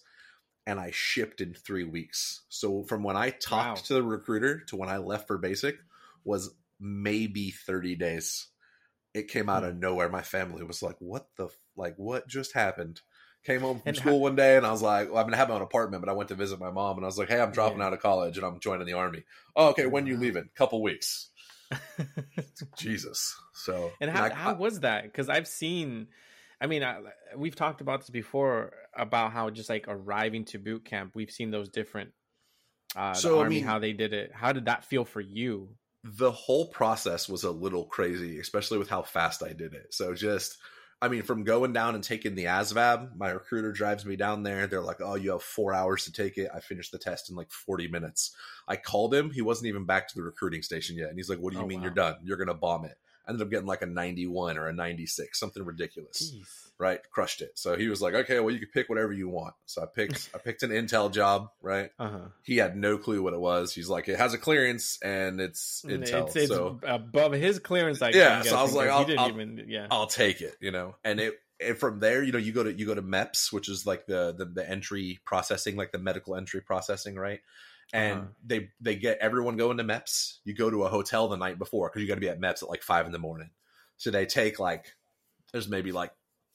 and 0.67 0.79
I 0.79 0.91
shipped 0.91 1.41
in 1.41 1.53
three 1.53 1.83
weeks. 1.83 2.41
So 2.49 2.83
from 2.83 3.03
when 3.03 3.17
I 3.17 3.31
talked 3.31 3.79
Wow. 3.79 3.83
to 3.85 3.93
the 3.95 4.03
recruiter 4.03 4.59
to 4.65 4.75
when 4.75 4.89
I 4.89 4.97
left 4.97 5.27
for 5.27 5.37
basic 5.37 5.77
was 6.23 6.53
maybe 6.79 7.51
30 7.51 7.95
days. 7.95 8.47
It 9.13 9.27
came 9.27 9.49
out 9.49 9.63
Hmm. 9.63 9.69
of 9.69 9.75
nowhere. 9.77 10.07
My 10.09 10.21
family 10.21 10.63
was 10.63 10.81
like, 10.81 10.95
"What 10.99 11.27
the 11.35 11.49
like? 11.75 11.95
What 11.97 12.27
just 12.27 12.53
happened?" 12.53 13.01
Came 13.43 13.61
home 13.61 13.79
from 13.79 13.89
And 13.89 13.97
school 13.97 14.11
how- 14.13 14.17
one 14.17 14.35
day, 14.35 14.55
and 14.55 14.65
I 14.65 14.71
was 14.71 14.81
like, 14.83 15.09
well, 15.09 15.17
"I'm 15.17 15.25
gonna 15.25 15.35
have 15.37 15.49
my 15.49 15.55
own 15.55 15.61
apartment," 15.63 16.01
but 16.03 16.09
I 16.09 16.13
went 16.13 16.29
to 16.29 16.35
visit 16.35 16.59
my 16.59 16.69
mom, 16.71 16.97
and 16.97 17.05
I 17.05 17.07
was 17.07 17.17
like, 17.17 17.27
"Hey, 17.27 17.41
I'm 17.41 17.51
dropping 17.51 17.79
Yeah. 17.79 17.85
out 17.87 17.93
of 17.93 17.99
college, 17.99 18.37
and 18.37 18.45
I'm 18.45 18.59
joining 18.59 18.85
the 18.85 18.93
army." 18.93 19.25
Oh, 19.55 19.69
okay. 19.69 19.87
When 19.87 20.05
you 20.07 20.15
leaving? 20.15 20.49
Couple 20.55 20.81
weeks. 20.81 21.29
Jesus. 22.77 23.35
So 23.53 23.91
and 23.99 24.11
how 24.11 24.25
I- 24.25 24.29
how 24.33 24.53
was 24.53 24.81
that? 24.81 25.03
Because 25.03 25.29
I've 25.29 25.47
seen, 25.47 26.07
I 26.61 26.67
mean, 26.67 26.83
I, 26.83 26.99
we've 27.35 27.55
talked 27.55 27.81
about 27.81 28.01
this 28.01 28.09
before 28.11 28.73
about 28.95 29.31
how 29.31 29.49
just 29.49 29.67
like 29.69 29.85
arriving 29.87 30.45
to 30.45 30.59
boot 30.59 30.85
camp, 30.85 31.13
we've 31.15 31.31
seen 31.31 31.49
those 31.51 31.69
different. 31.69 32.11
Uh, 32.95 33.13
So, 33.13 33.29
the 33.31 33.35
I 33.35 33.39
army, 33.43 33.55
mean- 33.55 33.63
how 33.63 33.79
they 33.79 33.93
did 33.93 34.13
it. 34.13 34.31
How 34.33 34.53
did 34.53 34.65
that 34.65 34.85
feel 34.85 35.05
for 35.05 35.21
you? 35.21 35.75
the 36.03 36.31
whole 36.31 36.67
process 36.69 37.29
was 37.29 37.43
a 37.43 37.51
little 37.51 37.85
crazy, 37.85 38.39
especially 38.39 38.79
with 38.79 38.89
how 38.89 39.03
fast 39.03 39.43
I 39.43 39.53
did 39.53 39.75
it. 39.75 39.93
So 39.93 40.15
just, 40.15 40.57
I 40.99 41.07
mean, 41.09 41.21
from 41.21 41.43
going 41.43 41.73
down 41.73 41.93
and 41.93 42.03
taking 42.03 42.33
the 42.33 42.45
ASVAB, 42.45 43.15
my 43.15 43.29
recruiter 43.29 43.71
drives 43.71 44.03
me 44.03 44.15
down 44.15 44.41
there. 44.41 44.65
They're 44.65 44.81
like, 44.81 44.99
"Oh, 44.99 45.13
you 45.13 45.29
have 45.33 45.43
four 45.43 45.75
hours 45.75 46.05
to 46.05 46.11
take 46.11 46.39
it." 46.39 46.49
I 46.51 46.59
finished 46.59 46.91
the 46.91 46.97
test 46.97 47.29
in 47.29 47.35
like 47.35 47.51
forty 47.51 47.87
minutes. 47.87 48.35
I 48.67 48.77
called 48.77 49.13
him; 49.13 49.29
he 49.29 49.43
wasn't 49.43 49.67
even 49.67 49.85
back 49.85 50.07
to 50.07 50.15
the 50.15 50.23
recruiting 50.23 50.63
station 50.63 50.95
yet, 50.97 51.09
and 51.09 51.17
he's 51.19 51.29
like, 51.29 51.37
"What 51.39 51.53
do 51.53 51.59
you 51.59 51.65
Oh, 51.65 51.67
mean 51.67 51.79
wow. 51.81 51.85
you're 51.85 51.93
done? 51.93 52.15
You're 52.23 52.37
gonna 52.37 52.55
bomb 52.55 52.85
it?" 52.85 52.97
Ended 53.31 53.45
up 53.47 53.51
getting 53.51 53.65
like 53.67 53.81
a 53.81 53.85
ninety-one 53.87 54.57
or 54.57 54.67
a 54.67 54.73
ninety-six, 54.73 55.39
something 55.39 55.63
ridiculous 55.63 56.33
Jeez. 56.35 56.47
right? 56.77 56.99
Crushed 57.11 57.41
it. 57.41 57.51
So 57.55 57.75
he 57.77 57.87
was 57.87 58.01
like, 58.01 58.13
okay, 58.13 58.39
well, 58.39 58.53
you 58.53 58.59
can 58.59 58.69
pick 58.73 58.89
whatever 58.89 59.11
you 59.13 59.29
want. 59.29 59.53
So 59.65 59.81
I 59.81 59.85
picked, 59.85 60.29
I 60.35 60.37
picked 60.37 60.63
an 60.63 60.69
Intel 60.71 61.11
job, 61.11 61.49
right? 61.61 61.89
Uh 61.97 62.09
huh. 62.09 62.19
He 62.43 62.57
had 62.57 62.75
no 62.75 62.97
clue 62.97 63.23
what 63.23 63.33
it 63.33 63.39
was. 63.39 63.73
He's 63.73 63.89
like, 63.89 64.07
it 64.09 64.17
has 64.17 64.33
a 64.33 64.37
clearance 64.37 64.99
and 65.01 65.39
it's 65.41 65.83
Intel. 65.87 66.27
It's, 66.27 66.35
it's 66.35 66.47
so 66.49 66.79
above 66.83 67.31
his 67.33 67.59
clearance. 67.59 68.01
I 68.01 68.09
Yeah, 68.09 68.41
so 68.43 68.57
I 68.57 68.61
was 68.61 68.73
like, 68.73 68.89
I'll- 68.89 69.07
I'll- 69.19 69.29
even. 69.29 69.65
Yeah. 69.67 69.87
I'll 69.89 70.07
take 70.07 70.41
it, 70.41 70.55
you 70.59 70.71
know. 70.71 70.95
And 71.03 71.19
it, 71.19 71.35
and 71.59 71.77
from 71.77 71.99
there, 71.99 72.23
you 72.23 72.31
know, 72.31 72.39
you 72.39 72.51
go 72.53 72.63
to 72.63 72.73
you 72.73 72.85
go 72.87 72.95
to 72.95 73.03
MEPS, 73.03 73.53
which 73.53 73.69
is 73.69 73.85
like 73.85 74.07
the 74.07 74.33
the, 74.35 74.45
the 74.45 74.67
entry 74.69 75.19
processing, 75.25 75.75
like 75.75 75.91
the 75.91 75.99
medical 75.99 76.35
entry 76.35 76.61
processing, 76.61 77.15
right? 77.15 77.39
And 77.93 78.19
Uh-huh. 78.19 78.27
they 78.45 78.69
they 78.79 78.95
get 78.95 79.17
everyone 79.19 79.57
going 79.57 79.77
to 79.77 79.83
MEPS. 79.83 80.37
You 80.45 80.53
go 80.53 80.69
to 80.69 80.83
a 80.83 80.89
hotel 80.89 81.27
the 81.27 81.35
night 81.37 81.59
before 81.59 81.89
because 81.89 82.01
you 82.01 82.07
got 82.07 82.15
to 82.15 82.21
be 82.21 82.29
at 82.29 82.39
MEPS 82.39 82.63
at 82.63 82.69
like 82.69 82.83
five 82.83 83.05
in 83.05 83.11
the 83.11 83.19
morning. 83.19 83.49
So 83.97 84.11
they 84.11 84.25
take 84.25 84.59
like 84.59 84.95
there's 85.51 85.67
maybe 85.67 85.91
like 85.91 86.11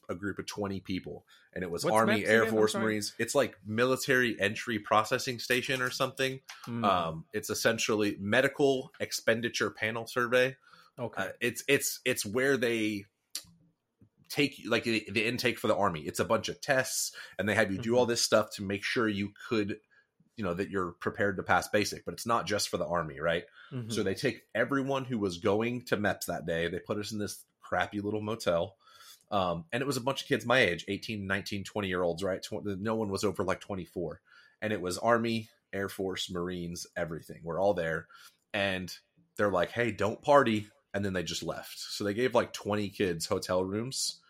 a 0.08 0.14
group 0.14 0.38
of 0.38 0.46
20 0.46 0.78
people 0.80 1.26
and 1.52 1.64
it 1.64 1.70
was 1.70 1.84
What's 1.84 1.92
army 1.96 2.22
MEPS 2.22 2.28
air 2.28 2.42
again? 2.42 2.52
Force 2.54 2.74
marines 2.76 3.12
it's 3.18 3.34
like 3.34 3.58
military 3.66 4.40
entry 4.40 4.78
processing 4.78 5.40
station 5.40 5.82
or 5.82 5.90
something 5.90 6.38
Mm, 6.68 6.84
um 6.84 7.24
it's 7.32 7.50
essentially 7.50 8.16
medical 8.20 8.92
expenditure 9.00 9.68
panel 9.68 10.06
survey 10.06 10.56
okay. 10.96 11.22
uh, 11.22 11.28
it's 11.40 11.64
it's 11.66 11.98
it's 12.04 12.24
where 12.24 12.56
they 12.56 13.04
take 14.28 14.60
like 14.66 14.84
the, 14.84 15.06
the 15.10 15.24
intake 15.26 15.58
for 15.58 15.66
the 15.68 15.76
army 15.76 16.00
it's 16.02 16.20
a 16.20 16.24
bunch 16.24 16.48
of 16.48 16.60
tests 16.60 17.12
and 17.38 17.48
they 17.48 17.54
have 17.54 17.70
you 17.72 17.78
do 17.78 17.90
Mm-hmm. 17.90 17.98
all 17.98 18.06
this 18.06 18.22
stuff 18.22 18.50
to 18.52 18.62
make 18.62 18.84
sure 18.84 19.08
you 19.08 19.32
could 19.48 19.78
you 20.36 20.44
know 20.44 20.54
that 20.54 20.70
you're 20.70 20.92
prepared 20.92 21.36
to 21.36 21.42
pass 21.42 21.66
basic 21.68 22.04
but 22.04 22.12
it's 22.14 22.26
not 22.26 22.46
just 22.46 22.68
for 22.68 22.76
the 22.76 22.86
army 22.86 23.20
right 23.20 23.44
Mhm. 23.72 23.92
so 23.92 24.02
they 24.02 24.14
take 24.14 24.42
everyone 24.54 25.04
who 25.04 25.18
was 25.18 25.38
going 25.38 25.82
to 25.86 25.96
MEPS 25.96 26.26
that 26.26 26.46
day. 26.46 26.68
They 26.68 26.78
put 26.78 26.98
us 26.98 27.10
in 27.12 27.18
this 27.18 27.44
crappy 27.60 28.00
little 28.00 28.20
motel. 28.22 28.76
Um, 29.32 29.64
and 29.72 29.80
it 29.82 29.86
was 29.86 29.96
a 29.96 30.00
bunch 30.00 30.22
of 30.22 30.28
kids 30.28 30.46
my 30.46 30.60
age 30.60 30.84
18, 30.86 31.26
19, 31.26 31.64
20 31.64 31.88
year 31.88 32.02
olds, 32.04 32.22
right? 32.22 32.46
No 32.52 32.94
one 32.94 33.08
was 33.10 33.24
over 33.24 33.42
like 33.42 33.60
24. 33.60 34.20
And 34.62 34.72
it 34.72 34.80
was 34.80 34.98
Army, 34.98 35.48
Air 35.72 35.88
Force, 35.88 36.30
Marines, 36.30 36.86
everything. 36.96 37.40
We're 37.42 37.60
all 37.60 37.74
there. 37.74 38.06
And 38.54 38.96
they're 39.36 39.50
like, 39.50 39.72
hey, 39.72 39.90
don't 39.90 40.22
party. 40.22 40.68
And 40.94 41.04
then 41.04 41.12
they 41.12 41.24
just 41.24 41.42
left. 41.42 41.76
So 41.78 42.04
they 42.04 42.14
gave 42.14 42.34
like 42.36 42.52
20 42.52 42.88
kids 42.90 43.26
hotel 43.26 43.64
rooms 43.64 44.20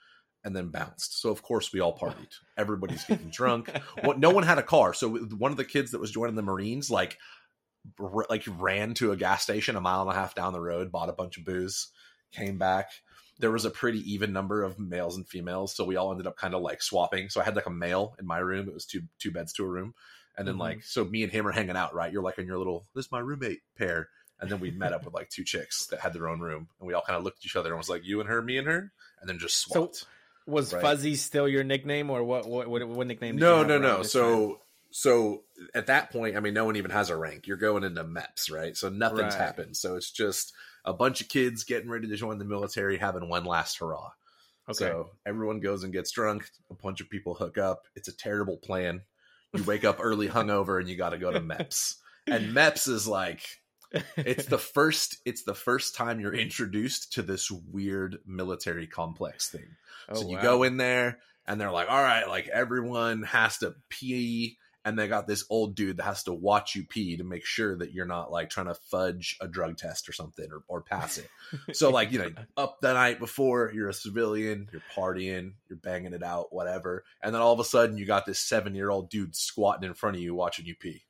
and 0.46 0.54
then 0.56 0.68
bounced. 0.68 1.20
So, 1.20 1.30
of 1.30 1.42
course, 1.42 1.72
we 1.72 1.80
all 1.80 1.98
partied. 1.98 2.32
Everybody's 2.56 3.04
getting 3.04 3.28
drunk 3.30 3.68
well, 4.02 4.16
no 4.16 4.30
one 4.30 4.44
had 4.44 4.58
a 4.58 4.62
car. 4.62 4.94
So 4.94 5.10
one 5.16 5.50
of 5.50 5.56
the 5.58 5.64
kids 5.64 5.90
that 5.90 6.00
was 6.00 6.10
joining 6.12 6.36
the 6.36 6.42
Marines, 6.42 6.88
like, 6.90 7.18
r- 8.00 8.26
like 8.30 8.44
ran 8.58 8.94
to 8.94 9.10
a 9.12 9.16
gas 9.16 9.42
station 9.42 9.76
a 9.76 9.80
mile 9.80 10.02
and 10.02 10.10
a 10.10 10.14
half 10.14 10.34
down 10.34 10.52
the 10.52 10.60
road, 10.60 10.92
bought 10.92 11.08
a 11.08 11.12
bunch 11.12 11.36
of 11.36 11.44
booze, 11.44 11.88
came 12.32 12.58
back. 12.58 12.90
There 13.38 13.50
was 13.50 13.64
a 13.66 13.70
pretty 13.70 13.98
even 14.10 14.32
number 14.32 14.62
of 14.62 14.78
males 14.78 15.16
and 15.16 15.28
females, 15.28 15.74
so 15.74 15.84
we 15.84 15.96
all 15.96 16.10
ended 16.12 16.26
up 16.26 16.36
kind 16.36 16.54
of 16.54 16.62
like 16.62 16.80
swapping. 16.80 17.28
So 17.28 17.40
I 17.40 17.44
had 17.44 17.56
like 17.56 17.66
a 17.66 17.70
male 17.70 18.14
in 18.18 18.26
my 18.26 18.38
room; 18.38 18.66
it 18.68 18.72
was 18.74 18.86
two 18.86 19.02
two 19.18 19.30
beds 19.30 19.52
to 19.54 19.64
a 19.64 19.68
room, 19.68 19.94
And 20.38 20.46
then 20.48 20.54
Mhm. 20.54 20.60
like 20.60 20.82
so 20.84 21.04
me 21.04 21.22
and 21.22 21.30
him 21.32 21.46
are 21.46 21.52
hanging 21.52 21.76
out, 21.76 21.92
right? 21.94 22.10
You're 22.12 22.22
like 22.22 22.38
in 22.38 22.46
your 22.46 22.56
little 22.58 22.86
this 22.94 23.06
is 23.06 23.12
my 23.12 23.18
roommate 23.18 23.60
pair. 23.76 24.08
And 24.40 24.50
then 24.50 24.60
we 24.60 24.70
met 24.70 24.92
up 24.92 25.04
with 25.06 25.14
like 25.14 25.30
two 25.30 25.44
chicks 25.44 25.86
that 25.86 26.00
had 26.00 26.12
their 26.12 26.28
own 26.28 26.40
room, 26.40 26.68
and 26.78 26.86
we 26.86 26.92
all 26.94 27.02
kind 27.02 27.16
of 27.16 27.24
looked 27.24 27.38
at 27.40 27.46
each 27.46 27.56
other 27.56 27.70
and 27.70 27.78
was 27.78 27.88
like, 27.88 28.04
"You 28.04 28.20
and 28.20 28.28
her, 28.28 28.40
me 28.42 28.58
and 28.58 28.66
her," 28.66 28.92
and 29.20 29.28
then 29.28 29.38
just 29.38 29.56
So- 29.56 29.72
swapped. 29.72 30.04
Was 30.46 30.72
Right. 30.72 30.80
Fuzzy 30.82 31.16
still 31.16 31.48
your 31.48 31.64
nickname, 31.64 32.10
or 32.10 32.22
what? 32.22 32.46
What? 32.46 32.68
What, 32.68 32.86
what 32.88 33.06
nickname? 33.06 33.36
Did 33.36 33.40
no, 33.40 33.64
no, 33.64 33.78
no. 33.78 34.02
So, 34.02 34.46
time? 34.48 34.56
so 34.92 35.42
at 35.74 35.86
that 35.86 36.10
point, 36.10 36.36
I 36.36 36.40
mean, 36.40 36.54
no 36.54 36.64
one 36.64 36.76
even 36.76 36.90
has 36.92 37.10
a 37.10 37.16
rank. 37.16 37.46
You're 37.46 37.56
going 37.56 37.82
into 37.84 38.04
MEPS, 38.04 38.50
right? 38.52 38.76
So 38.76 38.88
nothing's 38.88 39.34
Right. 39.34 39.42
happened. 39.42 39.76
So 39.76 39.96
it's 39.96 40.10
just 40.10 40.52
a 40.84 40.92
bunch 40.92 41.20
of 41.20 41.28
kids 41.28 41.64
getting 41.64 41.90
ready 41.90 42.06
to 42.08 42.16
join 42.16 42.38
the 42.38 42.44
military, 42.44 42.96
having 42.98 43.28
one 43.28 43.44
last 43.44 43.78
hurrah. 43.78 44.10
okay. 44.68 44.76
So 44.78 45.10
everyone 45.26 45.58
goes 45.60 45.82
and 45.82 45.92
gets 45.92 46.12
drunk. 46.12 46.48
A 46.70 46.74
bunch 46.74 47.00
of 47.00 47.10
people 47.10 47.34
hook 47.34 47.58
up. 47.58 47.82
It's 47.96 48.08
a 48.08 48.16
terrible 48.16 48.56
plan. 48.56 49.02
You 49.52 49.64
wake 49.64 49.84
up 49.84 49.98
early, 50.00 50.28
hungover, 50.28 50.78
and 50.78 50.88
you 50.88 50.96
got 50.96 51.10
to 51.10 51.18
go 51.18 51.32
to 51.32 51.40
MEPS. 51.52 51.94
And 52.28 52.54
MEPS 52.54 52.88
is 52.88 53.08
like 53.08 53.42
it's 54.16 54.46
the 54.46 54.58
first. 54.58 55.18
It's 55.24 55.44
the 55.44 55.54
first 55.54 55.94
time 55.94 56.20
you're 56.20 56.34
introduced 56.34 57.14
to 57.14 57.22
this 57.22 57.50
weird 57.50 58.18
military 58.26 58.86
complex 58.86 59.48
thing. 59.48 59.76
Oh, 60.08 60.14
so 60.14 60.28
you 60.28 60.36
wow. 60.36 60.42
go 60.42 60.62
in 60.62 60.76
there 60.76 61.18
and 61.46 61.60
they're 61.60 61.70
like, 61.70 61.90
all 61.90 62.02
right, 62.02 62.28
like 62.28 62.48
everyone 62.48 63.22
has 63.24 63.58
to 63.58 63.74
pee. 63.88 64.58
And 64.84 64.96
they 64.96 65.08
got 65.08 65.26
this 65.26 65.44
old 65.50 65.74
dude 65.74 65.96
that 65.96 66.04
has 66.04 66.22
to 66.24 66.32
watch 66.32 66.76
you 66.76 66.84
pee 66.84 67.16
to 67.16 67.24
make 67.24 67.44
sure 67.44 67.76
that 67.76 67.92
you're 67.92 68.06
not 68.06 68.30
like 68.30 68.50
trying 68.50 68.66
to 68.66 68.74
fudge 68.74 69.36
a 69.40 69.48
drug 69.48 69.76
test 69.76 70.08
or 70.08 70.12
something 70.12 70.46
or, 70.48 70.62
or 70.68 70.80
pass 70.80 71.18
it. 71.18 71.28
So, 71.72 71.90
like, 71.90 72.12
you 72.12 72.20
know, 72.20 72.30
up 72.56 72.80
the 72.80 72.92
night 72.92 73.18
before, 73.18 73.72
you're 73.74 73.88
a 73.88 73.94
civilian, 73.94 74.68
you're 74.70 74.82
partying, 74.96 75.54
you're 75.68 75.78
banging 75.78 76.12
it 76.12 76.22
out, 76.22 76.52
whatever. 76.52 77.02
And 77.20 77.34
then 77.34 77.42
all 77.42 77.52
of 77.52 77.58
a 77.58 77.64
sudden, 77.64 77.98
you 77.98 78.06
got 78.06 78.26
this 78.26 78.38
seven 78.38 78.76
year 78.76 78.88
old 78.88 79.10
dude 79.10 79.34
squatting 79.34 79.82
in 79.82 79.94
front 79.94 80.14
of 80.14 80.22
you 80.22 80.36
watching 80.36 80.66
you 80.66 80.76
pee. 80.76 81.02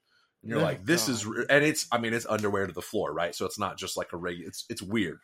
And 0.46 0.50
you're 0.52 0.60
Oh, 0.60 0.64
like, 0.64 0.84
this 0.84 1.08
is, 1.08 1.24
God. 1.24 1.34
re-. 1.36 1.46
and 1.50 1.64
it's, 1.64 1.86
I 1.90 1.98
mean, 1.98 2.14
it's 2.14 2.26
underwear 2.26 2.66
to 2.66 2.72
the 2.72 2.82
floor, 2.82 3.12
right? 3.12 3.34
So 3.34 3.46
it's 3.46 3.58
not 3.58 3.76
just 3.78 3.96
like 3.96 4.12
a 4.12 4.16
regular, 4.16 4.48
it's, 4.48 4.64
it's 4.68 4.82
weird 4.82 5.18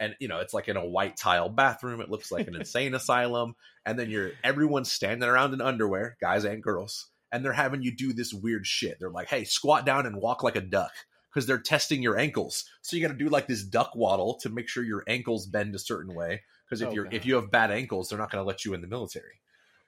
and 0.00 0.16
you 0.18 0.26
know 0.26 0.40
it's 0.40 0.52
like 0.52 0.66
in 0.66 0.76
a 0.76 0.84
white 0.84 1.16
tile 1.16 1.48
bathroom 1.48 2.00
it 2.00 2.10
looks 2.10 2.32
like 2.32 2.48
an 2.48 2.56
insane 2.60 2.94
asylum 2.94 3.54
and 3.86 3.96
then 3.96 4.10
you're 4.10 4.32
everyone's 4.42 4.90
standing 4.90 5.28
around 5.28 5.54
in 5.54 5.60
underwear 5.60 6.16
guys 6.20 6.44
and 6.44 6.64
girls 6.64 7.10
and 7.30 7.44
they're 7.44 7.52
having 7.52 7.80
you 7.80 7.94
do 7.94 8.12
this 8.12 8.34
weird 8.34 8.66
shit 8.66 8.96
they're 8.98 9.08
like 9.08 9.28
hey 9.28 9.44
squat 9.44 9.86
down 9.86 10.04
and 10.04 10.16
walk 10.16 10.42
like 10.42 10.56
a 10.56 10.60
duck 10.60 10.90
because 11.32 11.46
they're 11.46 11.60
testing 11.60 12.02
your 12.02 12.18
ankles 12.18 12.64
so 12.82 12.96
you 12.96 13.02
got 13.06 13.12
to 13.12 13.18
do 13.24 13.28
like 13.28 13.46
this 13.46 13.62
duck 13.62 13.92
waddle 13.94 14.34
to 14.40 14.48
make 14.48 14.68
sure 14.68 14.82
your 14.82 15.04
ankles 15.06 15.46
bend 15.46 15.72
a 15.76 15.78
certain 15.78 16.12
way 16.12 16.42
because 16.68 16.82
if 16.82 16.88
Oh, 16.88 16.92
you're 16.92 17.04
God. 17.04 17.14
if 17.14 17.24
you 17.24 17.36
have 17.36 17.52
bad 17.52 17.70
ankles 17.70 18.08
they're 18.08 18.18
not 18.18 18.32
going 18.32 18.42
to 18.42 18.48
let 18.48 18.64
you 18.64 18.74
in 18.74 18.80
the 18.80 18.88
military 18.88 19.40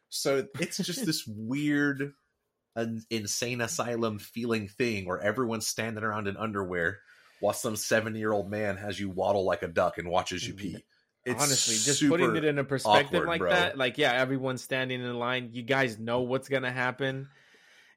so 0.09 0.47
it's 0.61 0.77
just 0.77 1.05
this 1.05 1.27
weird 1.27 2.13
an 2.77 3.03
insane 3.11 3.61
asylum 3.61 4.19
feeling 4.19 4.69
thing 4.69 5.07
where 5.07 5.21
everyone's 5.21 5.67
standing 5.67 6.05
around 6.05 6.29
in 6.29 6.37
underwear 6.37 7.01
while 7.41 7.55
some 7.55 7.75
70 7.75 8.19
year 8.19 8.33
old 8.33 8.51
man 8.51 8.77
has 8.77 9.01
you 9.01 9.11
waddle 9.11 9.45
like 9.45 9.63
a 9.63 9.69
duck 9.69 9.99
and 9.99 10.09
watches 10.09 10.47
you 10.47 10.55
pee. 10.55 10.85
It's 11.25 11.43
Honestly, 11.43 11.75
just 11.75 12.09
putting 12.09 12.37
it 12.37 12.45
in 12.45 12.59
a 12.59 12.65
perspective 12.65 13.23
awkward, 13.23 13.27
like 13.27 13.41
bro. 13.41 13.51
that, 13.51 13.77
like 13.77 13.99
yeah, 13.99 14.13
everyone's 14.13 14.63
standing 14.63 15.03
in 15.03 15.19
line. 15.19 15.51
You 15.53 15.63
guys 15.63 15.99
know 15.99 16.21
what's 16.21 16.49
gonna 16.49 16.71
happen. 16.71 17.29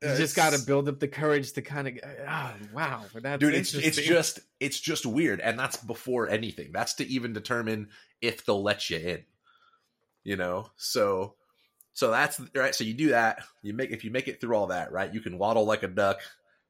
You 0.02 0.08
Yeah, 0.10 0.16
just 0.16 0.36
got 0.36 0.54
to 0.54 0.60
build 0.66 0.90
up 0.90 1.00
the 1.00 1.08
courage 1.10 1.52
to 1.54 1.62
kind 1.62 1.90
of. 1.90 1.94
Oh, 2.04 2.24
ah, 2.28 2.54
wow, 2.74 3.04
that's 3.14 3.40
dude 3.40 3.54
it's 3.54 3.76
it's 3.76 3.98
just 3.98 4.40
it's 4.60 4.80
just 4.80 5.06
weird 5.06 5.42
and 5.42 5.60
that's 5.60 5.78
before 5.78 6.28
anything 6.30 6.72
that's 6.74 6.96
to 6.96 7.08
even 7.08 7.34
determine 7.34 7.90
if 8.22 8.46
they'll 8.46 8.64
let 8.64 8.90
you 8.90 8.98
in 8.98 9.24
you 10.24 10.36
know 10.36 10.70
so 10.76 11.36
so 12.00 12.10
that's 12.12 12.40
right 12.56 12.74
so 12.74 12.86
you 12.86 12.94
do 12.94 13.10
that 13.10 13.44
you 13.62 13.74
make 13.74 13.92
if 13.92 14.06
you 14.06 14.10
make 14.12 14.30
it 14.30 14.40
through 14.40 14.56
all 14.56 14.68
that 14.68 14.90
right 14.94 15.14
you 15.14 15.20
can 15.20 15.38
waddle 15.38 15.66
like 15.66 15.84
a 15.84 15.88
duck 15.88 16.22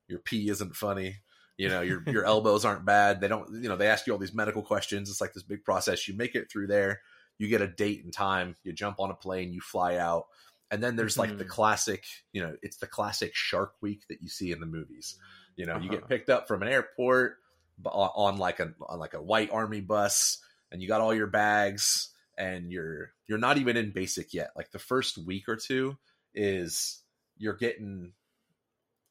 your 0.08 0.18
pee 0.18 0.50
isn't 0.50 0.76
funny 0.76 1.18
you 1.56 1.70
know 1.70 1.82
your 1.82 2.04
your 2.10 2.26
elbows 2.34 2.66
aren't 2.66 2.84
bad 2.84 3.22
they 3.22 3.28
don't 3.28 3.48
you 3.62 3.70
know 3.70 3.76
they 3.76 3.86
ask 3.88 4.08
you 4.08 4.14
all 4.14 4.18
these 4.18 4.34
medical 4.34 4.64
questions 4.64 5.08
it's 5.08 5.22
like 5.22 5.34
this 5.34 5.44
big 5.44 5.64
process 5.64 6.08
you 6.08 6.16
make 6.16 6.34
it 6.34 6.50
through 6.52 6.66
there 6.66 7.02
you 7.38 7.48
get 7.48 7.62
a 7.62 7.68
date 7.68 8.04
and 8.04 8.12
time 8.12 8.56
you 8.64 8.74
jump 8.74 9.00
on 9.00 9.12
a 9.12 9.16
plane 9.16 9.54
you 9.54 9.62
fly 9.62 9.98
out 9.98 10.26
and 10.72 10.82
then 10.82 10.96
there's 10.96 11.20
like 11.20 11.38
the 11.38 11.46
Mhm. 11.46 11.50
classic 11.50 12.06
you 12.34 12.42
know 12.42 12.56
it's 12.64 12.78
the 12.78 12.88
classic 12.88 13.36
shark 13.36 13.74
week 13.82 14.02
that 14.10 14.24
you 14.24 14.30
see 14.30 14.52
in 14.52 14.60
the 14.60 14.66
movies 14.66 15.16
you 15.58 15.68
know 15.68 15.76
you 15.76 15.82
Uh-huh. 15.82 15.92
get 15.92 16.08
picked 16.10 16.30
up 16.32 16.48
from 16.48 16.64
an 16.64 16.70
airport 16.70 17.38
on 17.86 18.38
like 18.38 18.60
a 18.60 18.74
on 18.88 18.98
like 18.98 19.14
a 19.14 19.22
white 19.22 19.52
army 19.52 19.80
bus 19.80 20.40
and 20.72 20.82
you 20.82 20.88
got 20.88 21.02
all 21.02 21.14
your 21.14 21.28
bags 21.28 22.10
and 22.39 22.72
you're 22.72 23.12
you're 23.27 23.38
not 23.38 23.58
even 23.60 23.77
in 23.77 23.91
basic 23.91 24.34
yet. 24.34 24.51
Like 24.55 24.72
the 24.72 24.79
first 24.79 25.17
week 25.17 25.48
or 25.48 25.58
two 25.58 25.98
is 26.34 27.03
you're 27.38 27.53
getting 27.58 28.13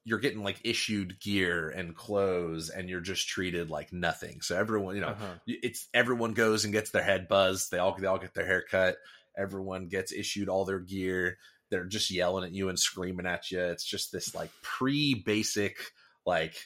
you're 0.05 0.19
getting 0.19 0.43
like 0.43 0.59
issued 0.65 1.21
gear 1.21 1.69
and 1.69 1.95
clothes 1.95 2.71
and 2.71 2.89
you're 2.89 3.01
just 3.03 3.29
treated 3.29 3.69
like 3.69 3.93
nothing. 3.93 4.41
So 4.41 4.57
everyone 4.57 4.95
you 4.95 5.03
know 5.03 5.09
Uh-huh. 5.09 5.35
it's 5.47 5.87
everyone 5.93 6.33
goes 6.33 6.65
and 6.65 6.73
gets 6.73 6.91
their 6.91 7.03
head 7.03 7.29
buzzed. 7.29 7.71
They 7.71 7.79
all 7.79 7.95
they 7.97 8.07
all 8.07 8.19
get 8.19 8.33
their 8.35 8.47
hair 8.47 8.65
cut. 8.69 8.97
Everyone 9.37 9.89
gets 9.89 10.11
issued 10.13 10.49
all 10.49 10.65
their 10.65 10.81
gear. 10.81 11.39
They're 11.71 11.85
just 11.85 12.11
yelling 12.11 12.45
at 12.45 12.53
you 12.53 12.71
and 12.71 12.79
screaming 12.79 13.27
at 13.27 13.51
you. 13.51 13.61
It's 13.61 13.85
just 13.85 14.11
this 14.11 14.35
like 14.35 14.51
pre-basic 14.63 15.77
like 16.25 16.57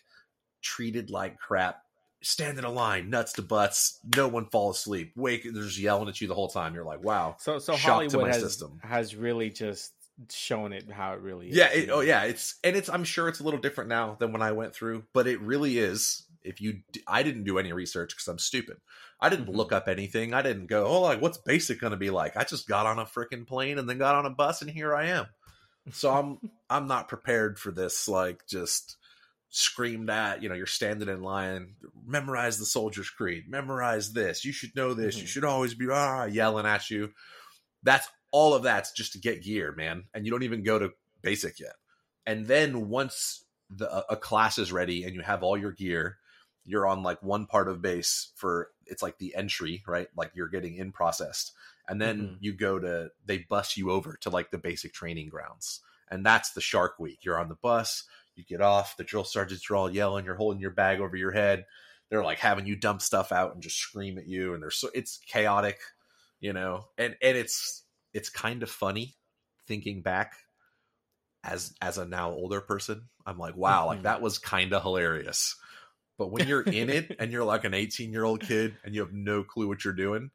treated 0.62 1.11
like 1.11 1.38
crap 1.38 1.82
stand 2.23 2.59
in 2.59 2.64
a 2.64 2.71
line 2.71 3.11
nuts 3.11 3.33
to 3.35 3.43
butts 3.43 3.99
no 4.17 4.29
one 4.29 4.47
fall 4.47 4.71
asleep 4.71 5.12
wake 5.17 5.43
they're 5.45 5.62
just 5.64 5.79
yelling 5.79 6.09
at 6.09 6.21
you 6.21 6.29
the 6.29 6.35
whole 6.35 6.49
time 6.49 6.75
you're 6.75 6.85
like 6.85 7.02
wow 7.05 7.37
So 7.41 7.59
so 7.59 7.76
Hollywood 7.76 8.29
has 8.29 8.41
system. 8.41 8.79
has 8.83 9.14
really 9.17 9.50
just 9.50 9.93
shown 10.31 10.73
it 10.73 10.91
how 10.91 11.14
it 11.14 11.21
really 11.21 11.49
is. 11.50 11.57
yeah 11.57 11.73
it, 11.73 11.88
oh 11.91 12.00
yeah 12.00 12.25
it's 12.25 12.57
and 12.62 12.76
it's 12.76 12.88
i'm 12.88 13.02
sure 13.05 13.29
it's 13.29 13.41
a 13.41 13.43
little 13.45 13.59
different 13.61 13.88
now 13.88 14.17
than 14.21 14.31
when 14.33 14.43
i 14.43 14.52
went 14.52 14.75
through 14.75 15.02
but 15.12 15.26
it 15.26 15.41
really 15.41 15.79
is 15.79 16.25
if 16.45 16.61
you 16.61 16.81
I 17.07 17.23
didn't 17.23 17.45
do 17.45 17.57
any 17.59 17.73
research 17.73 18.11
because 18.11 18.29
i'm 18.29 18.38
stupid 18.38 18.76
i 19.21 19.29
didn't 19.29 19.47
Mhm. 19.47 19.55
look 19.57 19.73
up 19.73 19.88
anything 19.88 20.35
i 20.35 20.43
didn't 20.43 20.67
go 20.67 20.87
oh 20.87 21.00
like 21.00 21.21
what's 21.23 21.38
basic 21.38 21.81
going 21.81 21.93
to 21.93 21.97
be 21.97 22.11
like 22.11 22.37
i 22.37 22.45
just 22.45 22.69
got 22.69 22.85
on 22.87 22.99
a 22.99 23.05
freaking 23.05 23.47
plane 23.47 23.79
and 23.79 23.88
then 23.88 23.99
got 23.99 24.14
on 24.14 24.26
a 24.26 24.31
bus 24.31 24.61
and 24.61 24.71
here 24.71 24.95
i 24.95 25.07
am 25.07 25.26
so 25.93 26.12
i'm 26.12 26.38
i'm 26.71 26.87
not 26.87 27.09
prepared 27.09 27.59
for 27.59 27.73
this 27.73 28.07
like 28.07 28.47
just 28.47 28.97
screamed 29.55 30.09
at 30.09 30.43
you 30.43 30.49
know 30.49 30.55
you're 30.55 30.65
standing 30.67 31.11
in 31.11 31.23
line 31.23 31.75
memorize 32.07 32.59
the 32.59 32.65
soldier's 32.65 33.11
creed. 33.11 33.45
Memorize 33.49 34.13
this. 34.15 34.47
You 34.47 34.53
should 34.53 34.75
know 34.75 34.95
this. 34.95 35.19
You 35.19 35.25
Mhm. 35.25 35.29
should 35.29 35.45
always 35.45 35.75
be 35.75 35.89
ah 35.91 36.25
yelling 36.25 36.65
at 36.67 36.91
you. 36.91 37.13
That's 37.83 38.09
all 38.31 38.55
of 38.55 38.63
that's 38.63 38.93
just 38.93 39.13
to 39.13 39.19
get 39.19 39.43
gear 39.43 39.73
man. 39.73 40.05
And 40.15 40.25
you 40.25 40.33
don't 40.33 40.43
even 40.43 40.63
go 40.63 40.79
to 40.79 40.93
basic 41.21 41.61
yet. 41.61 41.75
And 42.27 42.47
then 42.47 42.89
once 42.89 43.45
the 43.69 43.93
a- 43.95 44.15
a 44.15 44.17
class 44.17 44.57
is 44.59 44.73
ready 44.73 45.05
and 45.05 45.15
you 45.15 45.21
have 45.21 45.43
all 45.43 45.57
your 45.57 45.73
gear 45.73 46.19
you're 46.65 46.87
on 46.87 47.03
like 47.03 47.21
one 47.23 47.45
part 47.45 47.69
of 47.69 47.83
base 47.83 48.31
for 48.37 48.71
it's 48.87 49.03
like 49.03 49.19
the 49.19 49.35
entry 49.35 49.83
right? 49.87 50.09
Like 50.17 50.31
you're 50.35 50.49
getting 50.49 50.77
in 50.77 50.93
processed. 50.93 51.53
And 51.89 52.01
then 52.01 52.21
Mhm. 52.23 52.37
you 52.41 52.55
go 52.55 52.79
to 52.79 53.11
they 53.27 53.39
bus 53.39 53.77
you 53.77 53.91
over 53.91 54.17
to 54.23 54.31
like 54.31 54.51
the 54.51 54.59
basic 54.59 54.95
training 54.95 55.29
grounds. 55.29 55.81
And 56.09 56.25
that's 56.25 56.53
the 56.53 56.61
shark 56.63 56.99
week. 56.99 57.25
You're 57.25 57.39
on 57.39 57.49
the 57.49 57.55
bus 57.57 58.05
you 58.35 58.45
get 58.45 58.61
off 58.61 58.97
the 58.97 59.05
drill 59.05 59.25
sergeants 59.25 59.71
are 59.71 59.77
all 59.77 59.91
yelling 59.91 60.25
you're 60.25 60.35
holding 60.37 60.61
your 60.61 60.71
bag 60.71 61.01
over 61.01 61.17
your 61.17 61.33
head. 61.33 61.67
They're 62.11 62.25
like 62.25 62.39
having 62.39 62.67
you 62.67 62.77
dump 62.77 63.03
stuff 63.03 63.33
out 63.33 63.55
and 63.55 63.62
just 63.62 63.79
scream 63.79 64.19
at 64.19 64.27
you 64.27 64.55
and 64.55 64.62
they're 64.62 64.71
so 64.71 64.91
it's 64.95 65.19
chaotic 65.19 65.81
you 66.41 66.53
know? 66.53 66.89
And 66.99 67.17
and 67.23 67.37
it's 67.37 67.85
it's 68.12 68.29
kind 68.29 68.62
of 68.62 68.71
funny 68.71 69.17
thinking 69.67 70.03
back 70.03 70.35
as 71.45 71.75
as 71.81 71.99
a 71.99 72.05
now 72.05 72.31
older 72.31 72.61
person. 72.61 73.09
I'm 73.27 73.39
like 73.39 73.57
wow 73.57 73.87
like 73.87 74.03
Mhm. 74.03 74.03
that 74.03 74.21
was 74.23 74.39
kind 74.39 74.73
of 74.73 74.83
hilarious. 74.83 75.57
But 76.19 76.29
when 76.29 76.47
you're 76.47 76.62
in 76.62 76.91
it 76.91 77.12
and 77.19 77.33
you're 77.33 77.45
like 77.45 77.65
an 77.65 77.75
18 77.75 78.12
year 78.12 78.25
old 78.25 78.43
kid 78.43 78.79
and 78.85 78.95
you 78.95 79.03
have 79.03 79.12
no 79.15 79.45
clue 79.45 79.69
what 79.69 79.85
you're 79.85 79.95
doing 79.95 80.31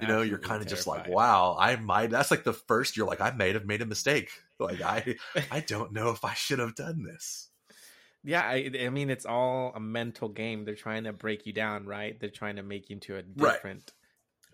you 0.00 0.06
know 0.06 0.22
you're 0.22 0.38
kind 0.38 0.62
of 0.62 0.68
just 0.68 0.86
like 0.86 1.08
wow 1.08 1.56
i 1.58 1.76
might 1.76 2.10
that's 2.10 2.30
like 2.30 2.44
the 2.44 2.52
first 2.52 2.96
you're 2.96 3.06
like 3.06 3.20
i 3.20 3.30
might 3.32 3.54
have 3.54 3.66
made 3.66 3.82
a 3.82 3.86
mistake 3.86 4.30
like 4.58 4.80
i 4.82 5.16
i 5.50 5.60
don't 5.60 5.92
know 5.92 6.10
if 6.10 6.24
i 6.24 6.34
should 6.34 6.58
have 6.58 6.74
done 6.74 7.02
this 7.02 7.48
Yeah, 8.24 8.42
I, 8.42 8.70
I 8.80 8.88
mean, 8.90 9.10
it's 9.10 9.24
all 9.24 9.72
a 9.76 9.80
mental 9.80 10.28
game. 10.28 10.64
They're 10.64 10.74
trying 10.74 11.04
to 11.04 11.12
break 11.12 11.46
you 11.46 11.52
down, 11.52 11.86
right? 11.86 12.18
They're 12.18 12.28
trying 12.42 12.56
to 12.56 12.62
make 12.64 12.90
you 12.90 12.94
into 12.94 13.14
a 13.14 13.22
Right. 13.36 13.54
different, 13.54 13.92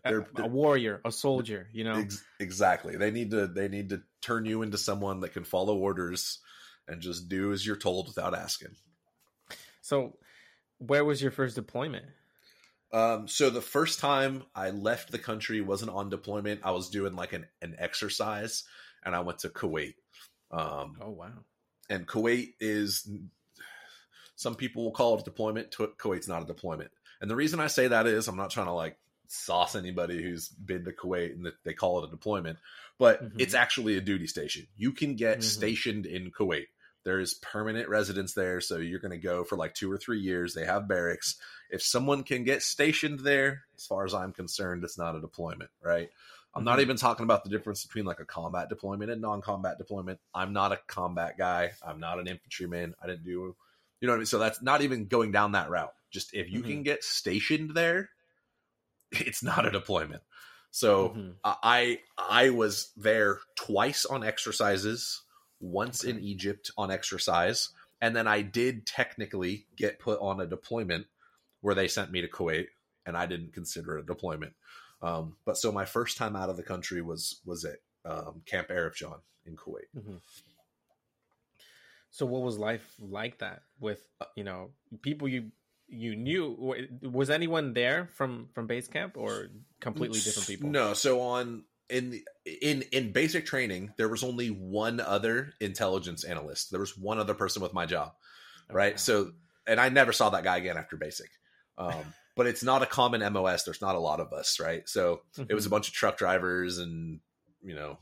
uh, 0.05 0.09
a- 0.09 0.11
They're- 0.13 0.45
a, 0.45 0.49
warrior, 0.49 1.01
a 1.05 1.11
soldier. 1.11 1.69
You 1.73 1.85
know, 1.85 1.95
Ex- 2.01 2.23
exactly 2.39 2.97
they 2.97 3.11
need 3.11 3.31
to 3.31 3.47
they 3.47 3.69
need 3.69 3.89
to 3.89 4.03
turn 4.21 4.45
you 4.45 4.61
into 4.63 4.77
someone 4.79 5.21
that 5.21 5.33
can 5.33 5.45
follow 5.45 5.77
orders 5.79 6.41
and 6.87 7.01
just 7.01 7.29
do 7.31 7.53
as 7.53 7.67
you're 7.67 7.75
told 7.89 8.07
without 8.07 8.35
asking 8.35 8.77
so 9.81 10.17
where 10.79 11.05
was 11.05 11.23
your 11.23 11.31
first 11.33 11.57
deployment? 11.57 12.07
Um, 12.95 13.27
so 13.27 13.51
the 13.51 13.61
first 13.61 13.99
time 13.99 14.45
I 14.55 14.71
left 14.71 15.11
the 15.11 15.19
country 15.19 15.61
wasn't 15.61 15.91
on 15.91 16.11
deployment. 16.11 16.61
I 16.63 16.71
was 16.71 16.91
doing 16.91 17.17
like 17.17 17.33
an, 17.33 17.47
an 17.61 17.75
exercise 17.77 18.63
and 19.05 19.17
I 19.17 19.21
went 19.21 19.41
to 19.41 19.49
Kuwait. 19.49 19.95
Um, 20.53 20.97
Oh 21.01 21.11
wow, 21.11 21.33
and 21.91 22.07
Kuwait 22.07 22.55
is 22.61 23.09
some 24.37 24.55
people 24.55 24.85
will 24.85 24.93
call 24.93 25.17
it 25.17 25.23
a 25.23 25.25
deployment. 25.25 25.73
Kuwait's 25.73 26.29
not 26.29 26.43
a 26.43 26.47
deployment. 26.47 26.91
And 27.21 27.29
the 27.31 27.37
reason 27.37 27.59
I 27.59 27.67
say 27.67 27.89
that 27.89 28.07
is 28.07 28.29
I'm 28.29 28.37
not 28.37 28.51
trying 28.51 28.67
to 28.67 28.73
like 28.73 28.97
sauce 29.29 29.75
anybody 29.75 30.23
who's 30.23 30.49
been 30.49 30.85
to 30.85 30.93
Kuwait 30.93 31.33
and 31.33 31.47
that 31.47 31.55
they 31.65 31.73
call 31.73 32.03
it 32.03 32.09
a 32.09 32.11
deployment, 32.11 32.59
but 32.99 33.23
Mhm. 33.25 33.41
it's 33.41 33.55
actually 33.55 33.97
a 33.97 34.01
duty 34.01 34.27
station. 34.29 34.69
You 34.77 34.93
can 34.93 35.17
get 35.17 35.39
Mhm. 35.39 35.43
stationed 35.43 36.07
in 36.07 36.31
Kuwait. 36.31 36.67
There's 37.05 37.35
permanent 37.35 37.89
residence 37.89 38.33
there, 38.33 38.61
so 38.61 38.79
you're 38.79 38.99
going 38.99 39.13
to 39.13 39.19
go 39.19 39.45
for 39.45 39.57
like 39.57 39.75
two 39.75 39.93
or 39.93 39.99
three 39.99 40.21
years. 40.21 40.55
They 40.55 40.65
have 40.65 40.89
barracks. 40.89 41.37
If 41.71 41.83
someone 41.83 42.23
can 42.23 42.45
get 42.45 42.63
stationed 42.63 43.21
there, 43.21 43.65
as 43.77 43.87
far 43.87 44.05
as 44.05 44.15
I'm 44.15 44.33
concerned, 44.33 44.85
it's 44.85 44.99
not 44.99 45.15
a 45.15 45.21
deployment, 45.21 45.71
right? 45.83 46.09
I'm 46.55 46.61
mm-hmm. 46.61 46.65
not 46.65 46.81
even 46.81 46.97
talking 46.97 47.25
about 47.25 47.45
the 47.45 47.51
difference 47.51 47.85
between 47.85 48.05
like 48.05 48.21
a 48.21 48.25
combat 48.25 48.69
deployment 48.69 49.11
and 49.11 49.21
non-combat 49.21 49.77
deployment. 49.77 50.19
I'm 50.35 50.53
not 50.53 50.73
a 50.73 50.81
combat 50.87 51.37
guy. 51.37 51.73
I'm 51.87 52.01
not 52.01 52.19
an 52.19 52.27
infantryman. 52.27 52.95
I 53.03 53.07
didn't 53.07 53.25
do, 53.25 53.31
you 53.31 54.07
know 54.07 54.13
what 54.13 54.17
I 54.17 54.19
mean. 54.19 54.27
So 54.27 54.39
that's 54.39 54.63
not 54.63 54.81
even 54.83 55.07
going 55.07 55.31
down 55.31 55.53
that 55.53 55.69
route. 55.69 55.93
Just 56.11 56.33
if 56.33 56.51
you 56.51 56.61
mm-hmm. 56.61 56.71
can 56.71 56.83
get 56.85 57.05
stationed 57.05 57.75
there, 57.75 58.09
it's 59.13 59.43
not 59.43 59.67
a 59.67 59.71
deployment. 59.71 60.23
So 60.71 61.11
mm-hmm. 61.11 61.31
I 61.45 62.01
I 62.19 62.51
was 62.51 62.91
there 62.97 63.39
twice 63.55 64.07
on 64.07 64.25
exercises, 64.25 65.23
once 65.61 66.05
okay. 66.05 66.11
in 66.11 66.21
Egypt 66.21 66.71
on 66.77 66.91
exercise, 66.91 67.71
and 68.01 68.15
then 68.15 68.27
I 68.27 68.43
did 68.43 68.87
technically 68.87 69.67
get 69.77 69.99
put 69.99 70.21
on 70.21 70.41
a 70.41 70.47
deployment 70.47 71.07
where 71.61 71.75
they 71.75 71.89
sent 71.89 72.11
me 72.11 72.21
to 72.21 72.29
Kuwait, 72.29 72.67
and 73.07 73.17
I 73.17 73.27
didn't 73.27 73.53
consider 73.53 73.97
it 73.97 74.03
a 74.03 74.07
deployment. 74.07 74.55
Um, 75.03 75.37
but 75.45 75.57
so 75.57 75.73
my 75.73 75.85
first 75.85 76.17
time 76.17 76.37
out 76.37 76.51
of 76.51 76.57
the 76.57 76.63
country 76.63 77.03
was 77.03 77.41
was 77.45 77.65
at 77.65 77.77
um, 78.05 78.43
Camp 78.47 78.69
Arifjan 78.69 79.21
in 79.47 79.57
Kuwait. 79.57 79.89
Mm-hmm. 79.97 80.17
So 82.11 82.27
what 82.27 82.43
was 82.43 82.59
life 82.59 82.95
like 83.01 83.39
that 83.39 83.63
with 83.81 84.05
uh, 84.21 84.27
you 84.37 84.45
know 84.45 84.71
people 85.03 85.29
you 85.29 85.51
you 85.89 86.17
knew 86.17 86.75
was 87.03 87.31
anyone 87.31 87.75
there 87.75 88.09
from 88.15 88.49
from 88.55 88.67
base 88.67 88.89
camp 88.89 89.17
or 89.17 89.49
completely 89.81 90.19
different 90.21 90.47
people 90.47 90.71
no 90.71 90.95
so 90.95 91.21
on 91.21 91.65
in 91.95 92.21
in 92.45 92.83
in 92.91 93.13
basic 93.13 93.47
training 93.47 93.93
there 93.97 94.09
was 94.09 94.25
only 94.25 94.49
one 94.49 95.01
other 95.01 95.55
intelligence 95.61 96.25
analyst 96.25 96.71
there 96.71 96.81
was 96.81 96.99
one 96.99 97.19
other 97.19 97.35
person 97.35 97.63
with 97.63 97.73
my 97.73 97.87
job 97.87 98.13
okay. 98.69 98.77
right 98.77 99.01
so 99.01 99.31
and 99.67 99.81
i 99.81 99.89
never 99.89 100.13
saw 100.13 100.29
that 100.29 100.43
guy 100.43 100.57
again 100.57 100.77
after 100.77 100.97
basic 100.97 101.31
um, 101.79 102.05
but 102.37 102.47
it's 102.47 102.65
not 102.65 102.83
a 102.83 102.87
common 102.87 103.21
mos 103.33 103.63
there's 103.63 103.81
not 103.81 103.95
a 103.95 104.01
lot 104.01 104.19
of 104.19 104.33
us 104.33 104.59
right 104.59 104.89
so 104.89 105.21
mm-hmm. 105.39 105.45
it 105.49 105.55
was 105.55 105.65
a 105.65 105.69
mm-hmm. 105.69 105.77
bunch 105.77 105.89
of 105.89 105.95
truck 105.95 106.19
drivers 106.19 106.79
and 106.79 107.21
you 107.63 107.75
know 107.75 107.97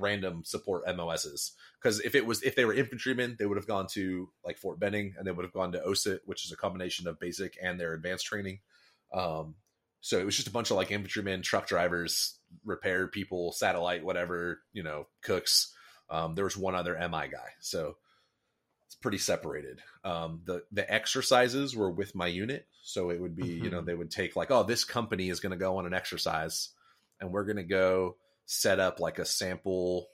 random 0.00 0.44
support 0.44 0.84
MOSs. 0.86 1.54
Because 1.82 1.98
if 2.00 2.14
it 2.14 2.24
was 2.24 2.40
if 2.44 2.54
they 2.54 2.64
were 2.64 2.72
infantrymen, 2.72 3.34
they 3.36 3.46
would 3.46 3.56
have 3.56 3.66
gone 3.66 3.88
to 3.88 4.30
like 4.44 4.56
Fort 4.56 4.78
Benning 4.78 5.14
and 5.18 5.26
they 5.26 5.32
would 5.32 5.44
have 5.44 5.52
gone 5.52 5.72
to 5.72 5.80
OSUT, 5.80 6.20
which 6.24 6.44
is 6.44 6.52
a 6.52 6.56
combination 6.56 7.08
of 7.08 7.18
basic 7.18 7.58
and 7.60 7.80
their 7.80 7.94
advanced 7.94 8.26
training. 8.26 8.60
Um, 9.12 9.56
so 10.00 10.18
it 10.18 10.24
was 10.24 10.36
just 10.36 10.48
a 10.48 10.52
bunch 10.52 10.70
of 10.70 10.76
like 10.76 10.90
infantrymen, 10.90 11.42
truck 11.42 11.66
drivers, 11.66 12.38
repair 12.64 13.08
people, 13.08 13.52
satellite, 13.52 14.04
whatever, 14.04 14.60
you 14.72 14.82
know, 14.82 15.06
cooks. 15.22 15.74
Um, 16.10 16.34
there 16.34 16.44
was 16.44 16.56
one 16.56 16.74
other 16.74 16.94
MI 16.94 17.28
guy. 17.28 17.50
So 17.60 17.96
it's 18.86 18.94
pretty 18.94 19.18
separated. 19.18 19.80
Um, 20.04 20.42
the 20.44 20.62
the 20.72 20.90
exercises 20.90 21.76
were 21.76 21.90
with 21.90 22.14
my 22.14 22.26
unit, 22.26 22.66
so 22.82 23.10
it 23.10 23.20
would 23.20 23.36
be 23.36 23.42
mm-hmm. 23.42 23.64
you 23.64 23.70
know 23.70 23.78
mm-hmm. 23.78 23.86
they 23.86 23.94
would 23.94 24.10
take 24.10 24.34
like 24.34 24.50
oh 24.50 24.62
this 24.62 24.84
company 24.84 25.28
is 25.28 25.40
going 25.40 25.50
to 25.50 25.58
go 25.58 25.76
on 25.76 25.86
an 25.86 25.92
exercise, 25.92 26.70
and 27.20 27.30
we're 27.30 27.44
going 27.44 27.56
to 27.56 27.64
go 27.64 28.16
set 28.46 28.80
up 28.80 28.98
like 28.98 29.18
a 29.18 29.26
sample 29.26 30.08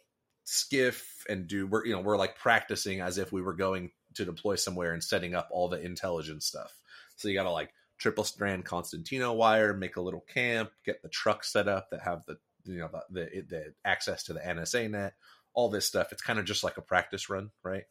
SCIF 0.44 1.00
and 1.28 1.46
do 1.46 1.66
we're 1.68 1.86
you 1.86 1.92
know 1.92 2.00
we're 2.00 2.16
like 2.16 2.36
practicing 2.36 3.00
as 3.00 3.16
if 3.16 3.32
we 3.32 3.42
were 3.42 3.54
going 3.54 3.92
to 4.14 4.24
deploy 4.24 4.56
somewhere 4.56 4.92
and 4.92 5.04
setting 5.04 5.34
up 5.34 5.48
all 5.52 5.68
the 5.68 5.80
intelligence 5.80 6.44
stuff 6.44 6.72
so 7.16 7.28
you 7.28 7.34
got 7.34 7.44
to 7.44 7.50
like 7.50 7.72
triple 7.98 8.24
strand 8.24 8.64
concertina 8.64 9.32
wire 9.32 9.72
make 9.74 9.96
a 9.96 10.00
little 10.00 10.24
camp 10.32 10.70
get 10.84 11.02
the 11.02 11.08
truck 11.08 11.44
set 11.44 11.68
up 11.68 11.90
that 11.90 12.02
have 12.02 12.24
the 12.26 12.36
you 12.64 12.78
know 12.78 12.88
the 13.10 13.24
the, 13.24 13.40
the 13.48 13.74
access 13.84 14.24
to 14.24 14.32
the 14.32 14.40
nsa 14.40 14.90
net 14.90 15.14
all 15.54 15.68
this 15.68 15.86
stuff 15.86 16.12
it's 16.12 16.22
kind 16.22 16.38
of 16.38 16.44
just 16.44 16.64
like 16.64 16.76
a 16.76 16.82
practice 16.82 17.30
run 17.30 17.50
right 17.62 17.84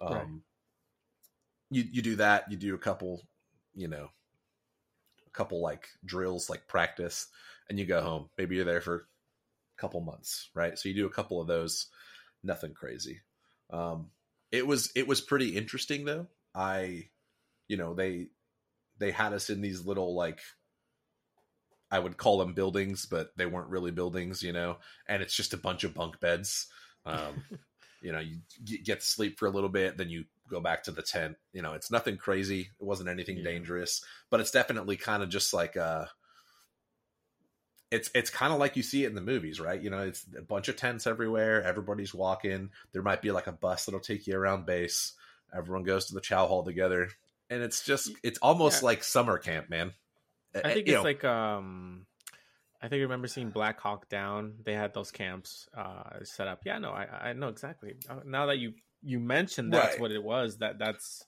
um 0.00 0.12
right. 0.12 0.26
you 1.70 1.84
you 1.90 2.02
do 2.02 2.16
that 2.16 2.50
you 2.50 2.56
do 2.56 2.74
a 2.74 2.78
couple 2.78 3.20
you 3.74 3.88
know 3.88 4.08
a 5.26 5.30
couple 5.30 5.60
like 5.60 5.88
drills 6.04 6.48
like 6.48 6.68
practice 6.68 7.26
and 7.68 7.78
you 7.78 7.84
go 7.84 8.00
home 8.00 8.28
maybe 8.38 8.56
you're 8.56 8.64
there 8.64 8.80
for 8.80 9.06
a 9.76 9.80
couple 9.80 10.00
months, 10.00 10.50
right? 10.54 10.78
So 10.78 10.88
you 10.88 10.94
do 10.94 11.06
a 11.06 11.10
couple 11.10 11.40
of 11.40 11.46
those, 11.46 11.86
nothing 12.42 12.74
crazy. 12.74 13.20
Um, 13.70 14.10
it 14.50 14.66
was 14.66 14.92
it 14.94 15.06
was 15.06 15.20
pretty 15.20 15.56
interesting 15.56 16.04
though. 16.04 16.26
I, 16.54 17.08
you 17.68 17.76
know, 17.76 17.94
they 17.94 18.28
they 19.02 19.10
had 19.10 19.32
us 19.32 19.50
in 19.50 19.60
these 19.60 19.84
little 19.84 20.14
like 20.14 20.40
I 21.90 21.98
would 21.98 22.16
call 22.16 22.38
them 22.38 22.54
buildings, 22.54 23.04
but 23.04 23.32
they 23.36 23.44
weren't 23.44 23.68
really 23.68 23.90
buildings, 23.90 24.42
you 24.42 24.52
know. 24.52 24.78
And 25.06 25.22
it's 25.22 25.36
just 25.36 25.52
a 25.52 25.58
bunch 25.58 25.84
of 25.84 25.94
bunk 25.94 26.20
beds. 26.20 26.68
Um, 27.04 27.44
you 28.02 28.12
know, 28.12 28.20
you 28.20 28.38
get 28.82 29.00
to 29.00 29.06
sleep 29.06 29.38
for 29.38 29.46
a 29.46 29.50
little 29.50 29.68
bit, 29.68 29.98
then 29.98 30.08
you 30.08 30.24
go 30.48 30.60
back 30.60 30.84
to 30.84 30.90
the 30.90 31.02
tent. 31.02 31.36
You 31.52 31.60
know, 31.60 31.74
it's 31.74 31.90
nothing 31.90 32.16
crazy. 32.16 32.70
It 32.80 32.84
wasn't 32.84 33.10
anything 33.10 33.38
yeah. 33.38 33.44
dangerous, 33.44 34.02
but 34.30 34.40
it's 34.40 34.50
definitely 34.50 34.96
kind 34.96 35.22
of 35.22 35.28
just 35.28 35.52
like 35.52 35.76
a 35.76 36.08
it's 37.90 38.10
it's 38.14 38.30
kind 38.30 38.54
of 38.54 38.58
like 38.58 38.74
you 38.74 38.82
see 38.82 39.04
it 39.04 39.08
in 39.08 39.14
the 39.14 39.20
movies, 39.20 39.60
right? 39.60 39.80
You 39.80 39.90
know, 39.90 40.00
it's 40.00 40.24
a 40.36 40.40
bunch 40.40 40.68
of 40.68 40.76
tents 40.76 41.06
everywhere. 41.06 41.62
Everybody's 41.62 42.14
walking. 42.14 42.70
There 42.92 43.02
might 43.02 43.20
be 43.20 43.32
like 43.32 43.48
a 43.48 43.52
bus 43.52 43.84
that'll 43.84 44.00
take 44.00 44.26
you 44.26 44.34
around 44.34 44.64
base. 44.64 45.12
Everyone 45.54 45.84
goes 45.84 46.06
to 46.06 46.14
the 46.14 46.22
chow 46.22 46.46
hall 46.46 46.64
together, 46.64 47.10
and 47.52 47.62
it's 47.62 47.84
just 47.84 48.12
it's 48.22 48.38
almost 48.38 48.82
yeah. 48.82 48.86
like 48.86 49.04
summer 49.04 49.38
camp, 49.38 49.68
man. 49.70 49.92
I 50.54 50.74
think 50.74 50.86
you 50.86 50.94
it's 50.94 50.98
know. 50.98 51.02
like 51.02 51.24
um, 51.24 52.06
I 52.80 52.88
think 52.88 53.00
I 53.00 53.02
remember 53.02 53.28
seeing 53.28 53.50
Black 53.50 53.80
Hawk 53.80 54.08
Down. 54.08 54.54
They 54.64 54.74
had 54.74 54.94
those 54.94 55.10
camps 55.10 55.68
uh, 55.76 56.24
set 56.24 56.48
up. 56.48 56.62
Yeah, 56.64 56.78
no, 56.78 56.90
I 56.90 57.30
I 57.30 57.32
know 57.32 57.48
exactly. 57.48 57.94
Uh, 58.08 58.20
now 58.24 58.46
that 58.46 58.58
you 58.58 58.74
you 59.02 59.18
mentioned 59.18 59.72
that's 59.72 59.94
right. 59.94 60.00
what 60.00 60.12
it 60.12 60.22
was. 60.22 60.58
That 60.58 60.78
that's 60.78 61.24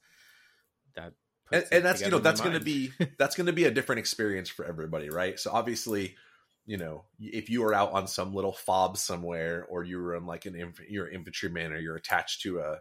that 0.97 1.13
and, 1.53 1.65
and, 1.73 1.85
that's 1.85 2.01
you 2.01 2.11
know 2.11 2.19
that's 2.19 2.41
going 2.41 2.59
to 2.59 2.65
be 2.65 2.91
that's 3.19 3.37
going 3.37 3.47
to 3.47 3.53
be 3.53 3.65
a 3.65 3.71
different 3.71 3.99
experience 3.99 4.49
for 4.49 4.65
everybody 4.65 5.11
right 5.11 5.39
so 5.39 5.51
obviously 5.53 6.15
you 6.67 6.79
know, 6.79 7.05
if 7.21 7.51
you 7.51 7.63
are 7.65 7.75
out 7.75 7.93
on 7.93 8.07
some 8.07 8.35
little 8.35 8.53
fob 8.53 8.97
somewhere, 8.97 9.67
or 9.69 9.85
you 9.85 10.01
are 10.01 10.17
in 10.17 10.27
like 10.27 10.47
an 10.47 10.55
inf- 10.55 10.89
you're 10.89 11.07
an 11.07 11.15
infantryman, 11.15 11.73
or 11.73 11.79
you're 11.79 11.97
attached 11.97 12.43
to 12.43 12.61
a, 12.61 12.79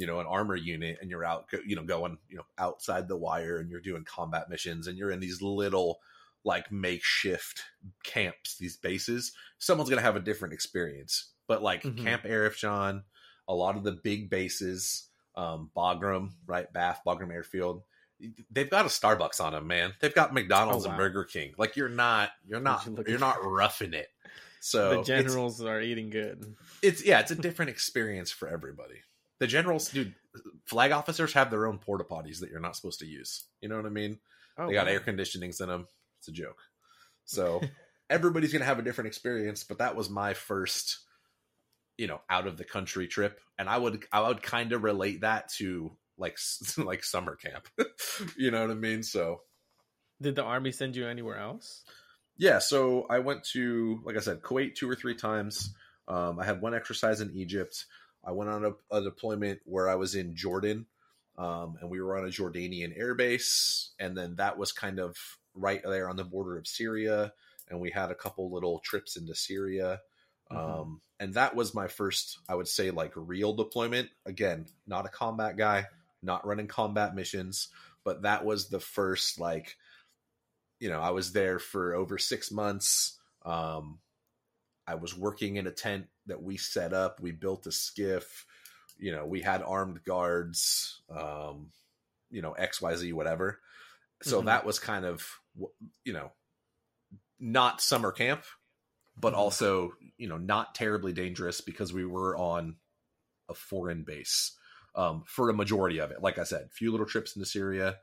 you 0.00 0.06
know, 0.06 0.18
an 0.18 0.26
armor 0.26 0.56
unit, 0.56 0.96
and 1.02 1.10
you're 1.10 1.26
out, 1.26 1.44
you 1.66 1.76
know, 1.76 1.84
going, 1.84 2.16
you 2.30 2.38
know, 2.38 2.46
outside 2.56 3.06
the 3.06 3.18
wire, 3.18 3.58
and 3.58 3.70
you're 3.70 3.82
doing 3.82 4.02
combat 4.02 4.48
missions, 4.48 4.86
and 4.86 4.96
you're 4.96 5.10
in 5.10 5.20
these 5.20 5.42
little 5.42 6.00
like 6.42 6.72
makeshift 6.72 7.60
camps, 8.02 8.56
these 8.56 8.78
bases. 8.78 9.32
Someone's 9.58 9.90
gonna 9.90 10.00
have 10.00 10.16
a 10.16 10.20
different 10.20 10.54
experience, 10.54 11.32
but 11.46 11.62
like 11.62 11.82
mm-hmm. 11.82 12.02
Camp 12.02 12.22
Arifjan, 12.22 13.02
a 13.46 13.54
lot 13.54 13.76
of 13.76 13.84
the 13.84 13.92
big 13.92 14.30
bases, 14.30 15.08
um, 15.36 15.70
Bagram, 15.76 16.30
right, 16.46 16.72
Bath, 16.72 17.02
Bagram 17.06 17.30
Airfield, 17.30 17.82
they've 18.50 18.70
got 18.70 18.86
a 18.86 18.88
Starbucks 18.88 19.38
on 19.38 19.52
them, 19.52 19.66
man. 19.66 19.92
They've 20.00 20.14
got 20.14 20.32
McDonald's 20.32 20.86
oh, 20.86 20.88
wow. 20.88 20.94
and 20.94 20.98
Burger 20.98 21.24
King. 21.24 21.52
Like 21.58 21.76
you're 21.76 21.90
not, 21.90 22.30
you're 22.48 22.60
not, 22.60 22.88
you're 23.06 23.18
not 23.18 23.44
roughing 23.44 23.92
it. 23.92 24.08
So 24.60 24.96
the 24.96 25.02
generals 25.02 25.62
are 25.62 25.80
eating 25.82 26.08
good. 26.08 26.56
It's 26.80 27.04
yeah, 27.04 27.20
it's 27.20 27.30
a 27.30 27.34
different 27.34 27.70
experience 27.70 28.30
for 28.30 28.48
everybody. 28.48 29.02
The 29.40 29.46
generals, 29.46 29.90
dude, 29.90 30.14
flag 30.66 30.92
officers 30.92 31.32
have 31.32 31.50
their 31.50 31.66
own 31.66 31.78
porta 31.78 32.04
potties 32.04 32.40
that 32.40 32.50
you're 32.50 32.60
not 32.60 32.76
supposed 32.76 33.00
to 33.00 33.06
use. 33.06 33.44
You 33.60 33.68
know 33.68 33.76
what 33.76 33.86
I 33.86 33.90
mean? 33.90 34.18
Oh, 34.58 34.68
they 34.68 34.74
got 34.74 34.86
wow. 34.86 34.92
air 34.92 35.00
conditionings 35.00 35.60
in 35.60 35.68
them. 35.68 35.86
It's 36.18 36.28
a 36.28 36.32
joke. 36.32 36.58
So 37.24 37.60
everybody's 38.10 38.52
gonna 38.52 38.64
have 38.64 38.78
a 38.78 38.82
different 38.82 39.08
experience. 39.08 39.64
But 39.64 39.78
that 39.78 39.96
was 39.96 40.10
my 40.10 40.34
first, 40.34 40.98
you 41.96 42.06
know, 42.06 42.20
out 42.28 42.46
of 42.46 42.56
the 42.58 42.64
country 42.64 43.08
trip, 43.08 43.40
and 43.58 43.68
I 43.68 43.78
would 43.78 44.04
I 44.12 44.28
would 44.28 44.42
kind 44.42 44.72
of 44.72 44.82
relate 44.82 45.22
that 45.22 45.48
to 45.54 45.92
like 46.18 46.38
like 46.76 47.02
summer 47.04 47.36
camp. 47.36 47.68
you 48.36 48.50
know 48.50 48.60
what 48.60 48.70
I 48.70 48.74
mean? 48.74 49.02
So 49.02 49.40
did 50.20 50.36
the 50.36 50.44
army 50.44 50.72
send 50.72 50.96
you 50.96 51.06
anywhere 51.08 51.38
else? 51.38 51.82
Yeah, 52.36 52.58
so 52.58 53.06
I 53.08 53.20
went 53.20 53.44
to 53.52 54.00
like 54.04 54.16
I 54.16 54.20
said, 54.20 54.42
Kuwait 54.42 54.74
two 54.74 54.88
or 54.88 54.94
three 54.94 55.14
times. 55.14 55.74
Um, 56.08 56.40
I 56.40 56.44
had 56.44 56.60
one 56.60 56.74
exercise 56.74 57.20
in 57.20 57.30
Egypt. 57.34 57.86
I 58.24 58.32
went 58.32 58.50
on 58.50 58.64
a, 58.64 58.96
a 58.96 59.02
deployment 59.02 59.60
where 59.64 59.88
I 59.88 59.94
was 59.94 60.14
in 60.14 60.36
Jordan, 60.36 60.86
um, 61.38 61.76
and 61.80 61.90
we 61.90 62.00
were 62.00 62.18
on 62.18 62.24
a 62.24 62.30
Jordanian 62.30 62.98
airbase, 62.98 63.88
and 63.98 64.16
then 64.16 64.36
that 64.36 64.58
was 64.58 64.72
kind 64.72 64.98
of 64.98 65.16
right 65.54 65.82
there 65.82 66.08
on 66.08 66.16
the 66.16 66.24
border 66.24 66.58
of 66.58 66.66
Syria, 66.66 67.32
and 67.68 67.80
we 67.80 67.90
had 67.90 68.10
a 68.10 68.14
couple 68.14 68.52
little 68.52 68.80
trips 68.80 69.16
into 69.16 69.34
Syria. 69.34 70.00
Mm-hmm. 70.50 70.80
Um, 70.80 71.00
and 71.18 71.34
that 71.34 71.54
was 71.54 71.74
my 71.74 71.86
first, 71.86 72.38
I 72.48 72.54
would 72.54 72.68
say, 72.68 72.90
like 72.90 73.12
real 73.14 73.52
deployment. 73.52 74.08
Again, 74.26 74.66
not 74.86 75.06
a 75.06 75.10
combat 75.10 75.56
guy, 75.56 75.86
not 76.22 76.46
running 76.46 76.66
combat 76.66 77.14
missions, 77.14 77.68
but 78.04 78.22
that 78.22 78.44
was 78.44 78.68
the 78.68 78.80
first 78.80 79.38
like 79.38 79.76
you 80.78 80.88
know, 80.88 81.00
I 81.00 81.10
was 81.10 81.32
there 81.32 81.58
for 81.58 81.94
over 81.94 82.16
6 82.16 82.50
months. 82.50 83.18
Um 83.44 83.98
I 84.86 84.94
was 84.94 85.16
working 85.16 85.56
in 85.56 85.66
a 85.66 85.70
tent 85.70 86.06
that 86.30 86.42
we 86.42 86.56
set 86.56 86.92
up. 86.92 87.20
We 87.20 87.32
built 87.32 87.66
a 87.66 87.70
SCIF. 87.70 88.24
You 88.98 89.12
know, 89.12 89.26
we 89.26 89.40
had 89.40 89.62
armed 89.62 90.04
guards, 90.04 91.02
um, 91.14 91.70
you 92.30 92.42
know, 92.42 92.54
XYZ, 92.58 93.12
whatever. 93.12 93.60
So 94.22 94.38
mm-hmm. 94.38 94.46
that 94.46 94.66
was 94.66 94.78
kind 94.78 95.04
of, 95.04 95.26
you 96.04 96.12
know, 96.12 96.32
not 97.38 97.80
summer 97.80 98.12
camp, 98.12 98.44
but 99.18 99.30
mm-hmm. 99.30 99.40
also, 99.40 99.92
you 100.18 100.28
know, 100.28 100.36
not 100.36 100.74
terribly 100.74 101.12
dangerous 101.12 101.60
because 101.60 101.92
we 101.92 102.04
were 102.04 102.36
on 102.36 102.76
a 103.48 103.54
foreign 103.54 104.02
base 104.02 104.52
um, 104.94 105.24
for 105.26 105.48
a 105.48 105.54
majority 105.54 105.98
of 105.98 106.10
it. 106.10 106.22
Like 106.22 106.38
I 106.38 106.44
said, 106.44 106.62
a 106.66 106.70
few 106.74 106.90
little 106.90 107.06
trips 107.06 107.36
into 107.36 107.46
Syria, 107.46 107.96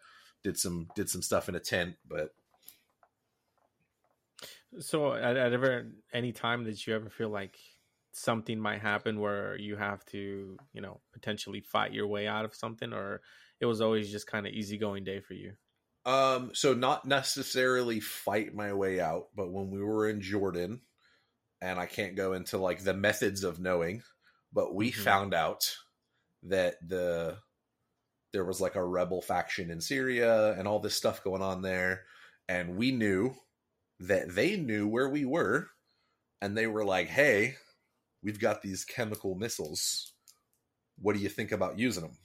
did 0.43 0.57
some 0.57 0.87
did 0.95 1.09
some 1.09 1.21
stuff 1.21 1.49
in 1.49 1.55
a 1.55 1.59
tent, 1.59 1.95
but 2.07 2.33
so 4.79 5.13
at, 5.13 5.37
at 5.37 5.53
ever 5.53 5.87
any 6.13 6.31
time 6.31 6.65
that 6.65 6.85
you 6.85 6.95
ever 6.95 7.09
feel 7.09 7.29
like 7.29 7.57
something 8.17 8.60
might 8.60 8.82
happen 8.82 9.19
where 9.19 9.56
you 9.58 9.75
have 9.75 10.03
to, 10.06 10.58
you 10.73 10.82
know, 10.82 10.99
potentially 11.13 11.62
fight 11.62 11.93
your 11.93 12.08
way 12.08 12.27
out 12.27 12.45
of 12.45 12.56
something, 12.56 12.91
or 12.91 13.21
it 13.60 13.65
was 13.65 13.80
always 13.80 14.12
just 14.12 14.27
kind 14.27 14.47
of 14.47 14.53
easygoing 14.53 15.03
day 15.03 15.19
for 15.19 15.34
you? 15.34 15.53
Um, 16.06 16.51
so 16.53 16.73
not 16.73 17.06
necessarily 17.06 17.99
fight 17.99 18.56
my 18.56 18.73
way 18.73 18.99
out, 18.99 19.27
but 19.36 19.51
when 19.51 19.69
we 19.69 19.84
were 19.84 20.10
in 20.10 20.21
Jordan, 20.21 20.82
and 21.62 21.80
I 21.80 21.86
can't 21.86 22.15
go 22.15 22.34
into 22.34 22.58
like 22.58 22.84
the 22.84 22.93
methods 22.93 23.43
of 23.43 23.60
knowing, 23.60 24.01
but 24.51 24.73
we 24.73 24.91
mm-hmm. 24.91 25.01
found 25.01 25.34
out 25.34 25.75
that 26.43 26.75
the 26.88 27.38
there 28.34 28.45
was 28.45 28.62
like 28.62 28.75
a 28.75 28.84
rebel 28.84 29.21
faction 29.21 29.69
in 29.69 29.82
Syria 29.82 30.53
and 30.53 30.67
all 30.67 30.80
this 30.80 30.95
stuff 30.95 31.23
going 31.23 31.41
on 31.41 31.62
there, 31.62 32.06
and 32.47 32.77
we 32.77 32.91
knew 32.91 33.36
that 33.99 34.34
they 34.34 34.58
knew 34.58 34.88
where 34.88 35.10
we 35.10 35.25
were, 35.25 35.67
and 36.41 36.58
they 36.58 36.67
were 36.67 36.86
like, 36.86 37.08
"Hey, 37.08 37.56
we've 38.27 38.39
got 38.39 38.61
these 38.61 38.83
chemical 38.83 39.35
missiles. 39.35 40.11
What 40.99 41.15
do 41.15 41.21
you 41.21 41.29
think 41.29 41.53
about 41.53 41.79
using 41.79 42.03
them?" 42.03 42.17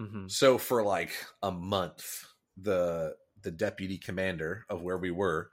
Mm-hmm. 0.00 0.28
So 0.28 0.58
for 0.58 0.82
like 0.82 1.12
a 1.42 1.50
month, 1.50 2.26
the 2.56 3.16
the 3.42 3.50
deputy 3.50 3.96
commander 3.96 4.66
of 4.68 4.82
where 4.82 4.98
we 4.98 5.10
were 5.10 5.50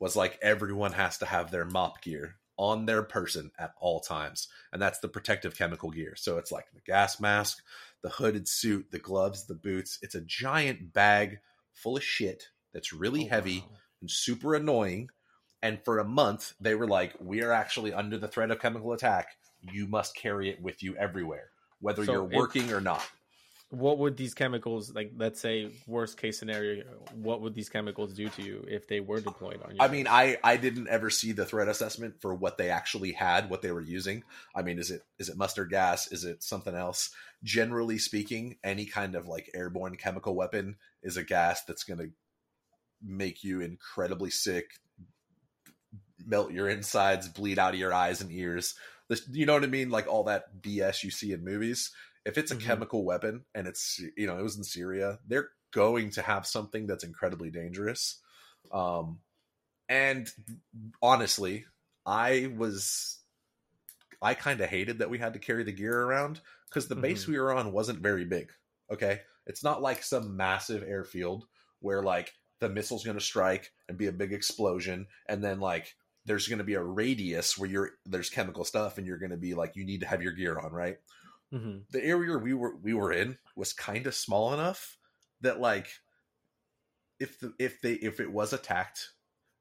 was 0.00 0.16
like, 0.16 0.38
everyone 0.42 0.92
has 0.92 1.18
to 1.18 1.26
have 1.26 1.50
their 1.50 1.64
mop 1.64 2.02
gear 2.02 2.36
on 2.56 2.86
their 2.86 3.02
person 3.02 3.50
at 3.58 3.72
all 3.80 4.00
times. 4.00 4.48
And 4.72 4.80
that's 4.80 4.98
the 4.98 5.08
protective 5.08 5.56
chemical 5.56 5.90
gear. 5.90 6.14
So 6.16 6.38
it's 6.38 6.52
like 6.52 6.66
the 6.72 6.80
gas 6.80 7.20
mask, 7.20 7.58
the 8.02 8.10
hooded 8.10 8.48
suit, 8.48 8.86
the 8.90 8.98
gloves, 8.98 9.46
the 9.46 9.54
boots. 9.54 9.98
It's 10.02 10.14
a 10.14 10.20
giant 10.20 10.92
bag 10.92 11.38
full 11.72 11.96
of 11.96 12.04
shit 12.04 12.48
that's 12.72 12.92
really 12.92 13.26
oh, 13.26 13.30
heavy 13.30 13.60
wow. 13.60 13.76
and 14.00 14.10
super 14.10 14.54
annoying. 14.54 15.08
And 15.64 15.82
for 15.82 15.98
a 15.98 16.04
month, 16.04 16.52
they 16.60 16.74
were 16.74 16.86
like, 16.86 17.14
we 17.18 17.42
are 17.42 17.50
actually 17.50 17.94
under 17.94 18.18
the 18.18 18.28
threat 18.28 18.50
of 18.50 18.60
chemical 18.60 18.92
attack. 18.92 19.28
You 19.62 19.86
must 19.86 20.14
carry 20.14 20.50
it 20.50 20.60
with 20.60 20.82
you 20.82 20.94
everywhere, 20.96 21.48
whether 21.80 22.04
so 22.04 22.12
you're 22.12 22.24
working 22.24 22.70
or 22.70 22.82
not. 22.82 23.02
What 23.70 23.98
would 23.98 24.18
these 24.18 24.34
chemicals 24.34 24.94
like 24.94 25.12
let's 25.16 25.40
say 25.40 25.72
worst 25.86 26.18
case 26.18 26.38
scenario 26.38 26.84
what 27.14 27.40
would 27.40 27.54
these 27.54 27.70
chemicals 27.70 28.12
do 28.12 28.28
to 28.28 28.42
you 28.42 28.64
if 28.68 28.86
they 28.86 29.00
were 29.00 29.20
deployed 29.20 29.62
on 29.64 29.74
you? 29.74 29.78
I 29.80 29.88
mean 29.88 30.06
i 30.06 30.36
i 30.44 30.56
didn't 30.56 30.86
ever 30.88 31.10
see 31.10 31.32
the 31.32 31.46
threat 31.46 31.66
assessment 31.66 32.20
for 32.20 32.34
what 32.34 32.56
they 32.56 32.68
actually 32.68 33.12
had 33.12 33.48
what 33.50 33.62
they 33.62 33.72
were 33.72 33.80
using. 33.80 34.22
I 34.54 34.62
mean 34.62 34.78
is 34.78 34.90
it 34.90 35.02
is 35.18 35.30
it 35.30 35.38
mustard 35.38 35.70
gas? 35.70 36.12
Is 36.12 36.24
it 36.24 36.42
something 36.42 36.74
else? 36.74 37.10
Generally 37.42 37.98
speaking 37.98 38.58
any 38.62 38.84
kind 38.84 39.16
of 39.16 39.26
like 39.26 39.50
airborne 39.54 39.96
chemical 39.96 40.36
weapon 40.36 40.76
is 41.02 41.16
a 41.16 41.24
gas 41.24 41.64
that's 41.64 41.84
going 41.84 41.98
to 41.98 42.10
make 43.02 43.42
you 43.42 43.60
incredibly 43.60 44.30
sick 44.30 44.78
melt 46.26 46.52
your 46.52 46.68
insides 46.68 47.28
bleed 47.28 47.58
out 47.58 47.74
of 47.74 47.80
your 47.80 47.92
eyes 47.92 48.20
and 48.20 48.32
ears 48.32 48.74
this, 49.08 49.28
you 49.30 49.46
know 49.46 49.54
what 49.54 49.64
i 49.64 49.68
mean 49.68 49.90
like 49.90 50.06
all 50.06 50.24
that 50.24 50.62
bs 50.62 51.02
you 51.02 51.10
see 51.10 51.32
in 51.32 51.44
movies 51.44 51.90
if 52.24 52.38
it's 52.38 52.50
a 52.50 52.56
mm-hmm. 52.56 52.66
chemical 52.66 53.04
weapon 53.04 53.44
and 53.54 53.66
it's 53.66 54.00
you 54.16 54.26
know 54.26 54.38
it 54.38 54.42
was 54.42 54.56
in 54.56 54.64
Syria, 54.64 55.18
they're 55.26 55.50
going 55.72 56.10
to 56.10 56.22
have 56.22 56.46
something 56.46 56.86
that's 56.86 57.04
incredibly 57.04 57.50
dangerous. 57.50 58.20
Um, 58.72 59.18
and 59.88 60.30
honestly, 61.02 61.66
I 62.06 62.52
was 62.56 63.18
I 64.22 64.34
kind 64.34 64.60
of 64.60 64.70
hated 64.70 64.98
that 64.98 65.10
we 65.10 65.18
had 65.18 65.34
to 65.34 65.38
carry 65.38 65.64
the 65.64 65.72
gear 65.72 66.00
around 66.00 66.40
because 66.68 66.88
the 66.88 66.94
mm-hmm. 66.94 67.02
base 67.02 67.26
we 67.26 67.38
were 67.38 67.52
on 67.52 67.72
wasn't 67.72 68.00
very 68.00 68.24
big. 68.24 68.50
Okay, 68.90 69.20
it's 69.46 69.64
not 69.64 69.82
like 69.82 70.02
some 70.02 70.36
massive 70.36 70.82
airfield 70.82 71.46
where 71.80 72.02
like 72.02 72.32
the 72.60 72.68
missile's 72.68 73.04
going 73.04 73.18
to 73.18 73.24
strike 73.24 73.70
and 73.88 73.98
be 73.98 74.06
a 74.06 74.12
big 74.12 74.32
explosion, 74.32 75.06
and 75.28 75.44
then 75.44 75.60
like 75.60 75.94
there's 76.26 76.48
going 76.48 76.58
to 76.58 76.64
be 76.64 76.74
a 76.74 76.82
radius 76.82 77.58
where 77.58 77.68
you're 77.68 77.90
there's 78.06 78.30
chemical 78.30 78.64
stuff 78.64 78.98
and 78.98 79.06
you're 79.06 79.18
going 79.18 79.30
to 79.30 79.36
be 79.36 79.54
like 79.54 79.76
you 79.76 79.84
need 79.84 80.00
to 80.00 80.06
have 80.06 80.22
your 80.22 80.32
gear 80.32 80.58
on, 80.58 80.72
right? 80.72 80.98
mm-hmm. 81.54 81.78
the 81.90 82.04
area 82.04 82.36
we 82.36 82.54
were 82.54 82.76
we 82.82 82.94
were 82.94 83.12
in 83.12 83.38
was 83.56 83.72
kind 83.72 84.06
of 84.06 84.14
small 84.14 84.52
enough 84.52 84.96
that 85.40 85.60
like 85.60 85.88
if 87.20 87.38
the 87.40 87.52
if 87.58 87.80
they 87.80 87.92
if 87.94 88.20
it 88.20 88.30
was 88.30 88.52
attacked 88.52 89.10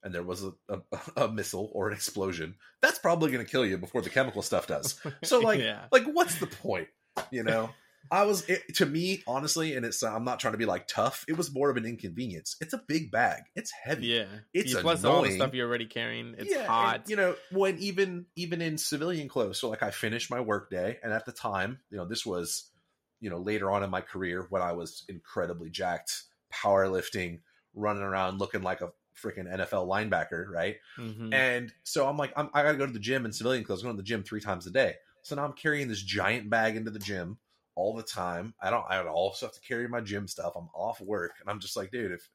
and 0.03 0.13
there 0.13 0.23
was 0.23 0.43
a, 0.43 0.51
a, 0.69 0.81
a 1.23 1.27
missile 1.31 1.69
or 1.73 1.87
an 1.87 1.93
explosion, 1.93 2.55
that's 2.81 2.99
probably 2.99 3.31
going 3.31 3.45
to 3.45 3.49
kill 3.49 3.65
you 3.65 3.77
before 3.77 4.01
the 4.01 4.09
chemical 4.09 4.41
stuff 4.41 4.67
does. 4.67 4.99
So 5.23 5.39
like 5.39 5.59
yeah. 5.59 5.85
like 5.91 6.05
what's 6.05 6.39
the 6.39 6.47
point? 6.47 6.87
You 7.31 7.43
know? 7.43 7.69
I 8.11 8.23
was 8.23 8.47
it, 8.49 8.75
to 8.75 8.85
me 8.85 9.23
honestly, 9.27 9.75
and 9.75 9.85
it's 9.85 10.03
I'm 10.03 10.23
not 10.23 10.39
trying 10.39 10.53
to 10.53 10.57
be 10.57 10.65
like 10.65 10.87
tough. 10.87 11.25
It 11.27 11.37
was 11.37 11.53
more 11.53 11.69
of 11.69 11.77
an 11.77 11.85
inconvenience. 11.85 12.57
It's 12.61 12.73
a 12.73 12.81
big 12.87 13.11
bag. 13.11 13.43
It's 13.55 13.71
heavy. 13.71 14.07
Yeah, 14.07 14.25
it's 14.53 14.73
plus 14.73 15.01
annoying. 15.01 15.15
all 15.15 15.23
the 15.23 15.31
stuff 15.31 15.53
you're 15.53 15.67
already 15.67 15.85
carrying. 15.85 16.35
It's 16.37 16.53
yeah, 16.53 16.65
hot. 16.65 16.95
And, 17.01 17.09
you 17.09 17.15
know, 17.15 17.35
when 17.51 17.77
even 17.79 18.25
even 18.35 18.61
in 18.61 18.77
civilian 18.77 19.27
clothes. 19.27 19.59
So 19.59 19.69
like 19.69 19.83
I 19.83 19.91
finished 19.91 20.29
my 20.29 20.41
work 20.41 20.69
day, 20.69 20.99
and 21.03 21.13
at 21.13 21.25
the 21.25 21.31
time, 21.31 21.79
you 21.89 21.97
know, 21.97 22.05
this 22.05 22.25
was 22.25 22.69
you 23.19 23.29
know 23.29 23.37
later 23.37 23.71
on 23.71 23.83
in 23.83 23.89
my 23.89 24.01
career 24.01 24.45
when 24.49 24.61
I 24.61 24.73
was 24.73 25.03
incredibly 25.07 25.69
jacked, 25.69 26.23
powerlifting, 26.53 27.39
running 27.73 28.03
around 28.03 28.39
looking 28.39 28.63
like 28.63 28.81
a 28.81 28.91
freaking 29.21 29.51
NFL 29.51 29.87
linebacker, 29.87 30.47
right? 30.47 30.77
Mm-hmm. 30.97 31.33
And 31.33 31.73
so 31.83 32.07
I'm 32.07 32.17
like, 32.17 32.33
I'm, 32.35 32.49
I 32.53 32.63
got 32.63 32.71
to 32.73 32.77
go 32.77 32.85
to 32.85 32.93
the 32.93 32.99
gym 32.99 33.25
in 33.25 33.31
civilian 33.31 33.63
clothes. 33.63 33.81
I'm 33.81 33.87
going 33.87 33.97
to 33.97 34.01
the 34.01 34.07
gym 34.07 34.23
three 34.23 34.41
times 34.41 34.67
a 34.67 34.71
day. 34.71 34.95
So 35.21 35.35
now 35.35 35.45
I'm 35.45 35.53
carrying 35.53 35.87
this 35.87 36.01
giant 36.01 36.49
bag 36.49 36.75
into 36.75 36.91
the 36.91 36.99
gym 36.99 37.37
all 37.75 37.95
the 37.95 38.03
time. 38.03 38.53
I 38.61 38.69
don't. 38.69 38.85
I 38.87 39.03
also 39.05 39.47
have 39.47 39.55
to 39.55 39.61
carry 39.61 39.87
my 39.87 40.01
gym 40.01 40.27
stuff. 40.27 40.53
I'm 40.55 40.69
off 40.73 41.01
work, 41.01 41.33
and 41.41 41.49
I'm 41.49 41.59
just 41.59 41.75
like, 41.75 41.91
dude, 41.91 42.11
if 42.11 42.27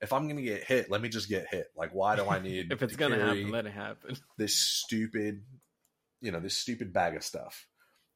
if 0.00 0.12
I'm 0.12 0.28
gonna 0.28 0.42
get 0.42 0.64
hit, 0.64 0.90
let 0.90 1.00
me 1.00 1.08
just 1.08 1.28
get 1.28 1.46
hit. 1.48 1.68
Like, 1.76 1.94
why 1.94 2.16
do 2.16 2.28
I 2.28 2.38
need? 2.42 2.72
if 2.72 2.82
it's 2.82 2.96
gonna 2.96 3.18
happen, 3.18 3.50
let 3.50 3.66
it 3.66 3.72
happen. 3.72 4.16
This 4.36 4.56
stupid, 4.56 5.42
you 6.20 6.32
know, 6.32 6.40
this 6.40 6.56
stupid 6.56 6.92
bag 6.92 7.16
of 7.16 7.22
stuff. 7.22 7.66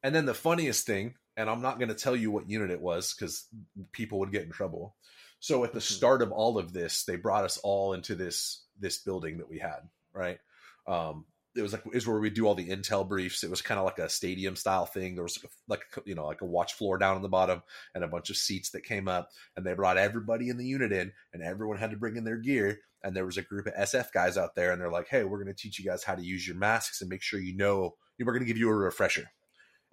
And 0.03 0.13
then 0.13 0.25
the 0.25 0.33
funniest 0.33 0.85
thing, 0.85 1.15
and 1.35 1.49
I'm 1.49 1.61
not 1.61 1.79
gonna 1.79 1.95
tell 1.95 2.15
you 2.15 2.29
what 2.29 2.49
unit 2.49 2.71
it 2.71 2.81
was 2.81 3.13
because 3.13 3.45
people 3.91 4.19
would 4.19 4.31
get 4.31 4.43
in 4.43 4.51
trouble. 4.51 4.95
So 5.39 5.63
at 5.63 5.73
the 5.73 5.79
mm-hmm. 5.79 5.93
start 5.93 6.21
of 6.21 6.31
all 6.31 6.57
of 6.57 6.73
this, 6.73 7.05
they 7.05 7.15
brought 7.15 7.45
us 7.45 7.57
all 7.57 7.93
into 7.93 8.15
this 8.15 8.63
this 8.79 8.97
building 8.99 9.37
that 9.37 9.49
we 9.49 9.59
had, 9.59 9.79
right? 10.13 10.39
Um, 10.87 11.25
it 11.57 11.61
was 11.61 11.73
like 11.73 11.83
is 11.93 12.07
where 12.07 12.19
we 12.19 12.29
do 12.29 12.45
all 12.45 12.55
the 12.55 12.69
intel 12.69 13.07
briefs. 13.07 13.43
It 13.43 13.49
was 13.49 13.61
kind 13.61 13.79
of 13.79 13.85
like 13.85 13.97
a 13.97 14.09
stadium 14.09 14.55
style 14.55 14.85
thing. 14.85 15.15
There 15.15 15.23
was 15.23 15.39
like, 15.67 15.81
like 15.95 16.05
you 16.05 16.15
know 16.15 16.25
like 16.25 16.41
a 16.41 16.45
watch 16.45 16.73
floor 16.73 16.97
down 16.97 17.15
on 17.15 17.21
the 17.21 17.29
bottom 17.29 17.63
and 17.95 18.03
a 18.03 18.07
bunch 18.07 18.29
of 18.29 18.37
seats 18.37 18.69
that 18.71 18.83
came 18.83 19.07
up, 19.07 19.29
and 19.55 19.65
they 19.65 19.73
brought 19.73 19.97
everybody 19.97 20.49
in 20.49 20.57
the 20.57 20.65
unit 20.65 20.91
in, 20.91 21.11
and 21.33 21.41
everyone 21.41 21.77
had 21.77 21.91
to 21.91 21.97
bring 21.97 22.15
in 22.15 22.23
their 22.23 22.37
gear. 22.37 22.79
And 23.03 23.15
there 23.15 23.25
was 23.25 23.37
a 23.37 23.43
group 23.43 23.67
of 23.67 23.73
SF 23.73 24.11
guys 24.11 24.37
out 24.37 24.55
there, 24.55 24.71
and 24.71 24.81
they're 24.81 24.91
like, 24.91 25.07
"Hey, 25.07 25.23
we're 25.23 25.43
going 25.43 25.53
to 25.53 25.61
teach 25.61 25.79
you 25.79 25.85
guys 25.85 26.03
how 26.03 26.15
to 26.15 26.23
use 26.23 26.47
your 26.47 26.57
masks 26.57 27.01
and 27.01 27.09
make 27.09 27.21
sure 27.21 27.39
you 27.39 27.55
know. 27.55 27.95
We're 28.19 28.25
going 28.25 28.39
to 28.39 28.47
give 28.47 28.57
you 28.57 28.69
a 28.69 28.75
refresher." 28.75 29.29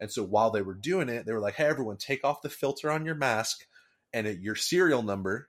And 0.01 0.11
so 0.11 0.25
while 0.25 0.51
they 0.51 0.63
were 0.63 0.75
doing 0.75 1.09
it, 1.09 1.25
they 1.27 1.33
were 1.33 1.41
like, 1.41 1.55
"Hey, 1.55 1.65
everyone, 1.65 1.97
take 1.97 2.25
off 2.25 2.43
the 2.43 2.51
filter 2.51 2.91
on 2.91 3.07
your 3.07 3.15
mask, 3.15 3.67
and 4.13 4.27
your 4.43 4.57
serial 4.57 5.03
number, 5.03 5.49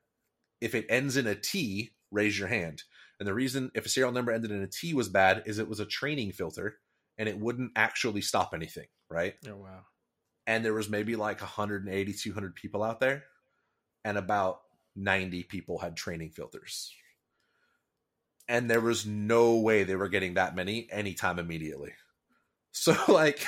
if 0.62 0.76
it 0.76 0.86
ends 0.90 1.18
in 1.18 1.28
a 1.28 1.36
T, 1.36 1.92
raise 2.12 2.38
your 2.38 2.48
hand." 2.48 2.84
And 3.20 3.28
the 3.28 3.34
reason 3.34 3.72
if 3.74 3.86
a 3.86 3.90
serial 3.90 4.12
number 4.12 4.32
ended 4.32 4.52
in 4.52 4.62
a 4.62 4.68
T 4.68 4.94
was 4.94 5.10
bad 5.10 5.44
is 5.46 5.60
it 5.60 5.70
was 5.70 5.80
a 5.80 5.86
training 5.86 6.32
filter 6.32 6.78
and 7.18 7.30
it 7.30 7.40
wouldn't 7.40 7.72
actually 7.76 8.22
stop 8.22 8.54
anything, 8.54 8.88
right? 9.10 9.36
Oh 9.48 9.56
wow. 9.56 9.86
And 10.48 10.64
there 10.64 10.74
was 10.74 10.90
maybe 10.90 11.16
like 11.16 11.42
180 11.42 12.14
200 12.14 12.56
people 12.56 12.84
out 12.84 13.00
there 13.00 13.24
and 14.04 14.18
about 14.18 14.60
90 14.96 15.44
people 15.44 15.80
had 15.80 15.96
training 15.96 16.32
filters. 16.32 16.94
And 18.48 18.70
there 18.70 18.82
was 18.82 19.06
no 19.06 19.56
way 19.56 19.84
they 19.84 19.96
were 19.96 20.10
getting 20.10 20.36
that 20.36 20.56
many 20.56 20.88
anytime 20.92 21.40
immediately. 21.40 21.94
So 22.78 22.94
like 23.08 23.40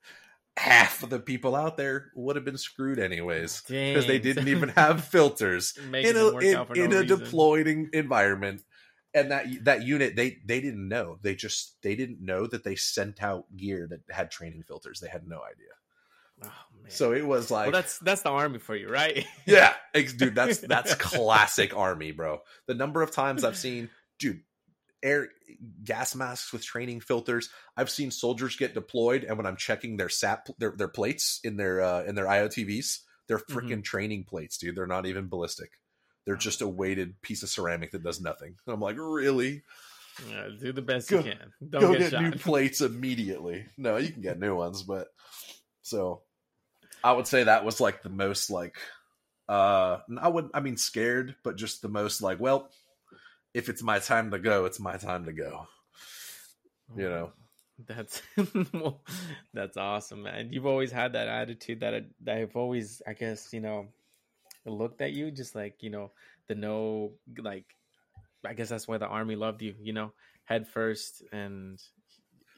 half 0.56 1.02
of 1.02 1.10
the 1.10 1.18
people 1.18 1.56
out 1.56 1.76
there 1.76 2.12
would 2.14 2.36
have 2.36 2.44
been 2.44 2.56
screwed 2.56 3.00
anyways 3.00 3.62
because 3.62 4.06
they 4.06 4.20
didn't 4.20 4.46
even 4.56 4.68
have 4.68 5.04
filters 5.04 5.76
in 5.76 6.16
a, 6.16 6.38
in, 6.38 6.66
in 6.76 6.92
a 6.92 7.04
deployed 7.04 7.66
environment 7.92 8.62
and 9.14 9.30
that 9.30 9.46
that 9.64 9.82
unit 9.86 10.16
they 10.16 10.38
they 10.44 10.60
didn't 10.60 10.88
know. 10.88 11.18
They 11.22 11.34
just 11.34 11.76
they 11.82 11.94
didn't 11.94 12.20
know 12.20 12.46
that 12.46 12.64
they 12.64 12.76
sent 12.76 13.22
out 13.22 13.44
gear 13.56 13.86
that 13.88 14.00
had 14.14 14.30
training 14.30 14.64
filters. 14.66 15.00
They 15.00 15.08
had 15.08 15.26
no 15.26 15.40
idea. 15.42 15.68
Oh, 16.44 16.52
so 16.88 17.12
it 17.12 17.26
was 17.26 17.50
like 17.50 17.66
well, 17.66 17.82
that's 17.82 17.98
that's 17.98 18.22
the 18.22 18.30
army 18.30 18.58
for 18.58 18.76
you 18.76 18.88
right? 18.88 19.26
Yeah 19.46 19.74
dude 19.92 20.36
that's 20.36 20.58
that's 20.68 20.94
classic 20.94 21.76
army 21.76 22.12
bro. 22.12 22.40
The 22.66 22.74
number 22.74 23.02
of 23.02 23.10
times 23.10 23.42
i've 23.42 23.56
seen 23.56 23.90
dude 24.18 24.42
air 25.02 25.28
gas 25.82 26.14
masks 26.14 26.52
with 26.52 26.64
training 26.64 27.00
filters. 27.00 27.50
I've 27.76 27.90
seen 27.90 28.10
soldiers 28.10 28.56
get 28.56 28.74
deployed 28.74 29.24
and 29.24 29.36
when 29.36 29.46
i'm 29.46 29.56
checking 29.56 29.96
their 29.96 30.08
sap 30.08 30.46
their, 30.58 30.74
their 30.76 30.88
plates 30.88 31.40
in 31.42 31.56
their 31.56 31.80
uh 31.80 32.04
in 32.04 32.14
their 32.14 32.26
iotvs 32.26 33.00
they're 33.26 33.38
freaking 33.38 33.68
mm-hmm. 33.70 33.80
training 33.82 34.24
plates 34.24 34.58
dude. 34.58 34.76
They're 34.76 34.86
not 34.86 35.06
even 35.06 35.28
ballistic 35.28 35.72
they're 36.28 36.36
just 36.36 36.60
a 36.60 36.68
weighted 36.68 37.18
piece 37.22 37.42
of 37.42 37.48
ceramic 37.48 37.90
that 37.92 38.02
does 38.02 38.20
nothing. 38.20 38.54
And 38.66 38.74
I'm 38.74 38.82
like, 38.82 38.96
really? 38.98 39.62
Yeah, 40.28 40.48
do 40.60 40.74
the 40.74 40.82
best 40.82 41.08
go, 41.08 41.20
you 41.20 41.22
can. 41.22 41.52
Don't 41.70 41.80
go 41.80 41.96
get, 41.96 42.10
get 42.10 42.20
new 42.20 42.32
plates 42.32 42.82
immediately. 42.82 43.64
No, 43.78 43.96
you 43.96 44.12
can 44.12 44.20
get 44.20 44.38
new 44.38 44.54
ones, 44.54 44.82
but 44.82 45.08
so 45.80 46.20
I 47.02 47.12
would 47.12 47.26
say 47.26 47.44
that 47.44 47.64
was 47.64 47.80
like 47.80 48.02
the 48.02 48.10
most 48.10 48.50
like 48.50 48.76
uh 49.48 50.00
I 50.20 50.28
would 50.28 50.50
I 50.52 50.60
mean 50.60 50.76
scared, 50.76 51.34
but 51.42 51.56
just 51.56 51.80
the 51.80 51.88
most 51.88 52.20
like, 52.20 52.38
well, 52.38 52.68
if 53.54 53.70
it's 53.70 53.82
my 53.82 53.98
time 53.98 54.30
to 54.32 54.38
go, 54.38 54.66
it's 54.66 54.78
my 54.78 54.98
time 54.98 55.24
to 55.24 55.32
go. 55.32 55.66
You 56.94 57.08
know. 57.08 57.32
That's 57.86 58.20
well, 58.74 59.00
that's 59.54 59.78
awesome, 59.78 60.24
man. 60.24 60.52
You've 60.52 60.66
always 60.66 60.92
had 60.92 61.14
that 61.14 61.28
attitude 61.28 61.80
that 61.80 62.04
I've 62.26 62.54
always, 62.54 63.00
I 63.06 63.14
guess, 63.14 63.54
you 63.54 63.60
know, 63.60 63.86
looked 64.68 65.00
at 65.00 65.12
you 65.12 65.30
just 65.30 65.54
like 65.54 65.82
you 65.82 65.90
know 65.90 66.12
the 66.46 66.54
no, 66.54 67.12
like 67.38 67.66
I 68.44 68.54
guess 68.54 68.68
that's 68.68 68.88
why 68.88 68.98
the 68.98 69.06
army 69.06 69.36
loved 69.36 69.62
you, 69.62 69.74
you 69.80 69.92
know, 69.92 70.12
head 70.44 70.68
first, 70.68 71.22
and 71.32 71.80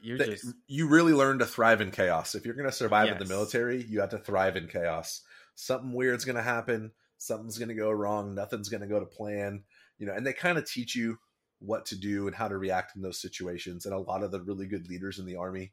you're 0.03 0.19
That- 0.19 0.31
just 0.31 0.55
you 0.67 0.89
really 0.89 1.13
learn 1.13 1.39
to 1.41 1.47
thrive 1.47 1.81
in 1.81 1.91
chaos. 1.91 2.35
If 2.35 2.45
you're 2.45 2.55
going 2.55 2.69
to 2.69 2.73
survive 2.73 3.09
in 3.09 3.19
the 3.19 3.25
military, 3.27 3.83
you 3.83 4.01
have 4.01 4.11
to 4.11 4.19
thrive 4.19 4.57
in 4.57 4.69
chaos. 4.69 5.23
Something 5.55 5.93
weird's 5.93 6.25
going 6.25 6.37
to 6.37 6.43
happen. 6.43 6.93
Something's 7.19 7.59
going 7.59 7.69
to 7.69 7.75
go 7.75 7.91
wrong. 7.91 8.35
Nothing's 8.35 8.69
going 8.69 8.81
to 8.81 8.87
go 8.87 9.01
to 9.01 9.07
plan. 9.07 9.65
You 9.99 10.07
know, 10.07 10.15
and 10.15 10.27
they 10.27 10.33
kind 10.33 10.57
of 10.57 10.69
teach 10.69 10.95
you 10.95 11.19
what 11.59 11.85
to 11.87 11.97
do 11.97 12.27
and 12.27 12.35
how 12.35 12.49
to 12.49 12.57
react 12.57 12.97
in 12.97 13.03
those 13.03 13.21
situations. 13.21 13.85
And 13.85 13.95
a 13.95 13.99
lot 13.99 14.23
of 14.23 14.31
the 14.31 14.41
really 14.41 14.67
good 14.67 14.89
leaders 14.89 15.19
in 15.19 15.27
the 15.27 15.37
army 15.37 15.73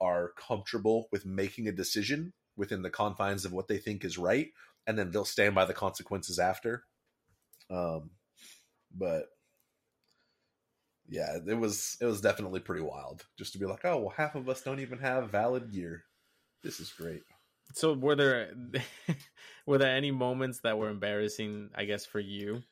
are 0.00 0.32
comfortable 0.36 1.08
with 1.10 1.26
making 1.26 1.66
a 1.66 1.72
decision 1.72 2.32
within 2.56 2.82
the 2.82 2.90
confines 2.90 3.44
of 3.44 3.52
what 3.52 3.66
they 3.66 3.78
think 3.78 4.04
is 4.04 4.16
right, 4.16 4.52
and 4.86 4.98
then 4.98 5.10
they'll 5.10 5.24
stand 5.24 5.54
by 5.54 5.64
the 5.64 5.74
consequences 5.74 6.38
after. 6.38 6.84
Um, 7.70 8.10
but 8.96 9.26
yeah, 11.08 11.38
it 11.46 11.58
was 11.58 11.96
it 12.00 12.06
was 12.06 12.20
definitely 12.20 12.60
pretty 12.60 12.82
wild 12.82 13.24
just 13.38 13.52
to 13.52 13.58
be 13.58 13.66
like, 13.66 13.84
oh 13.84 13.98
well, 13.98 14.14
half 14.16 14.34
of 14.34 14.48
us 14.48 14.62
don't 14.62 14.80
even 14.80 14.98
have 14.98 15.30
valid 15.30 15.72
gear. 15.72 16.04
This 16.62 16.80
is 16.80 16.90
great. 16.92 17.22
so. 17.74 17.92
Were 17.92 18.16
there 18.16 18.52
were 19.66 19.78
there 19.78 19.94
any 19.94 20.10
moments 20.10 20.60
that 20.60 20.78
were 20.78 20.88
embarrassing? 20.88 21.70
I 21.74 21.84
guess 21.84 22.06
for 22.06 22.20
you. 22.20 22.62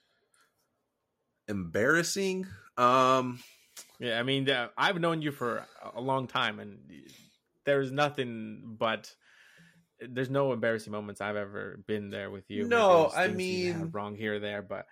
Embarrassing. 1.48 2.46
Um, 2.78 3.40
Yeah, 3.98 4.18
I 4.18 4.22
mean, 4.22 4.48
uh, 4.48 4.68
I've 4.76 5.00
known 5.00 5.22
you 5.22 5.32
for 5.32 5.66
a 5.94 6.00
long 6.00 6.26
time, 6.26 6.58
and 6.58 6.78
there's 7.64 7.92
nothing 7.92 8.76
but 8.78 9.14
there's 10.08 10.30
no 10.30 10.52
embarrassing 10.52 10.92
moments 10.92 11.20
I've 11.20 11.36
ever 11.36 11.80
been 11.86 12.10
there 12.10 12.30
with 12.30 12.50
you. 12.50 12.66
No, 12.66 13.10
I 13.14 13.28
things 13.28 13.42
you 13.42 13.72
had 13.72 13.80
mean- 13.82 13.90
wrong 13.92 14.16
here 14.16 14.34
or 14.34 14.38
there, 14.40 14.62
but 14.62 14.86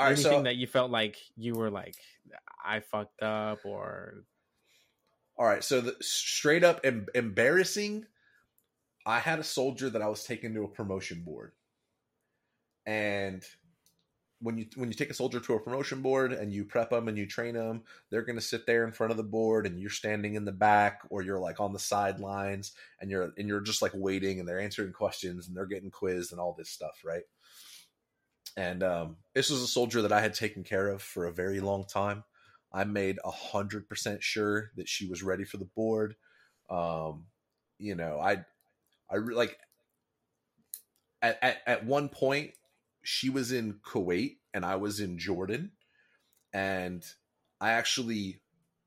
right, 0.00 0.12
anything 0.12 0.22
so 0.24 0.42
that 0.42 0.56
you 0.56 0.66
felt 0.66 0.90
like 0.90 1.16
you 1.36 1.54
were 1.54 1.70
like, 1.70 1.96
I 2.64 2.80
fucked 2.80 3.22
up, 3.22 3.60
or 3.64 4.24
all 5.36 5.46
right, 5.46 5.62
so 5.64 5.80
the 5.80 5.96
straight 6.00 6.64
up 6.64 6.80
em- 6.84 7.06
embarrassing. 7.14 8.06
I 9.06 9.18
had 9.18 9.38
a 9.38 9.44
soldier 9.44 9.90
that 9.90 10.00
I 10.00 10.08
was 10.08 10.24
taking 10.24 10.54
to 10.54 10.64
a 10.64 10.68
promotion 10.68 11.22
board, 11.24 11.52
and 12.86 13.44
when 14.44 14.58
you 14.58 14.66
when 14.76 14.90
you 14.90 14.94
take 14.94 15.08
a 15.08 15.14
soldier 15.14 15.40
to 15.40 15.54
a 15.54 15.60
promotion 15.60 16.02
board 16.02 16.32
and 16.34 16.52
you 16.52 16.64
prep 16.66 16.90
them 16.90 17.08
and 17.08 17.16
you 17.16 17.26
train 17.26 17.54
them, 17.54 17.82
they're 18.10 18.22
going 18.24 18.38
to 18.38 18.44
sit 18.44 18.66
there 18.66 18.84
in 18.84 18.92
front 18.92 19.10
of 19.10 19.16
the 19.16 19.22
board 19.22 19.66
and 19.66 19.80
you're 19.80 19.88
standing 19.88 20.34
in 20.34 20.44
the 20.44 20.52
back 20.52 21.00
or 21.08 21.22
you're 21.22 21.40
like 21.40 21.60
on 21.60 21.72
the 21.72 21.78
sidelines 21.78 22.72
and 23.00 23.10
you're 23.10 23.32
and 23.38 23.48
you're 23.48 23.62
just 23.62 23.80
like 23.80 23.92
waiting 23.94 24.38
and 24.38 24.46
they're 24.46 24.60
answering 24.60 24.92
questions 24.92 25.48
and 25.48 25.56
they're 25.56 25.64
getting 25.64 25.90
quizzed 25.90 26.30
and 26.30 26.40
all 26.40 26.54
this 26.58 26.68
stuff, 26.68 27.00
right? 27.02 27.22
And 28.54 28.82
um, 28.82 29.16
this 29.34 29.48
was 29.48 29.62
a 29.62 29.66
soldier 29.66 30.02
that 30.02 30.12
I 30.12 30.20
had 30.20 30.34
taken 30.34 30.62
care 30.62 30.88
of 30.88 31.00
for 31.00 31.24
a 31.24 31.32
very 31.32 31.60
long 31.60 31.86
time. 31.86 32.22
I 32.70 32.84
made 32.84 33.18
a 33.24 33.30
hundred 33.30 33.88
percent 33.88 34.22
sure 34.22 34.72
that 34.76 34.90
she 34.90 35.08
was 35.08 35.22
ready 35.22 35.44
for 35.44 35.56
the 35.56 35.68
board. 35.74 36.16
Um, 36.68 37.24
you 37.78 37.94
know, 37.94 38.20
I, 38.20 38.44
I 39.10 39.16
like 39.16 39.56
at, 41.22 41.38
at 41.40 41.56
at 41.66 41.86
one 41.86 42.10
point 42.10 42.52
she 43.04 43.30
was 43.30 43.52
in 43.52 43.74
Kuwait 43.80 44.38
and 44.54 44.64
I 44.64 44.76
was 44.76 45.00
in 45.00 45.18
Jordan, 45.18 45.72
and 46.52 47.04
I 47.60 47.72
actually 47.72 48.42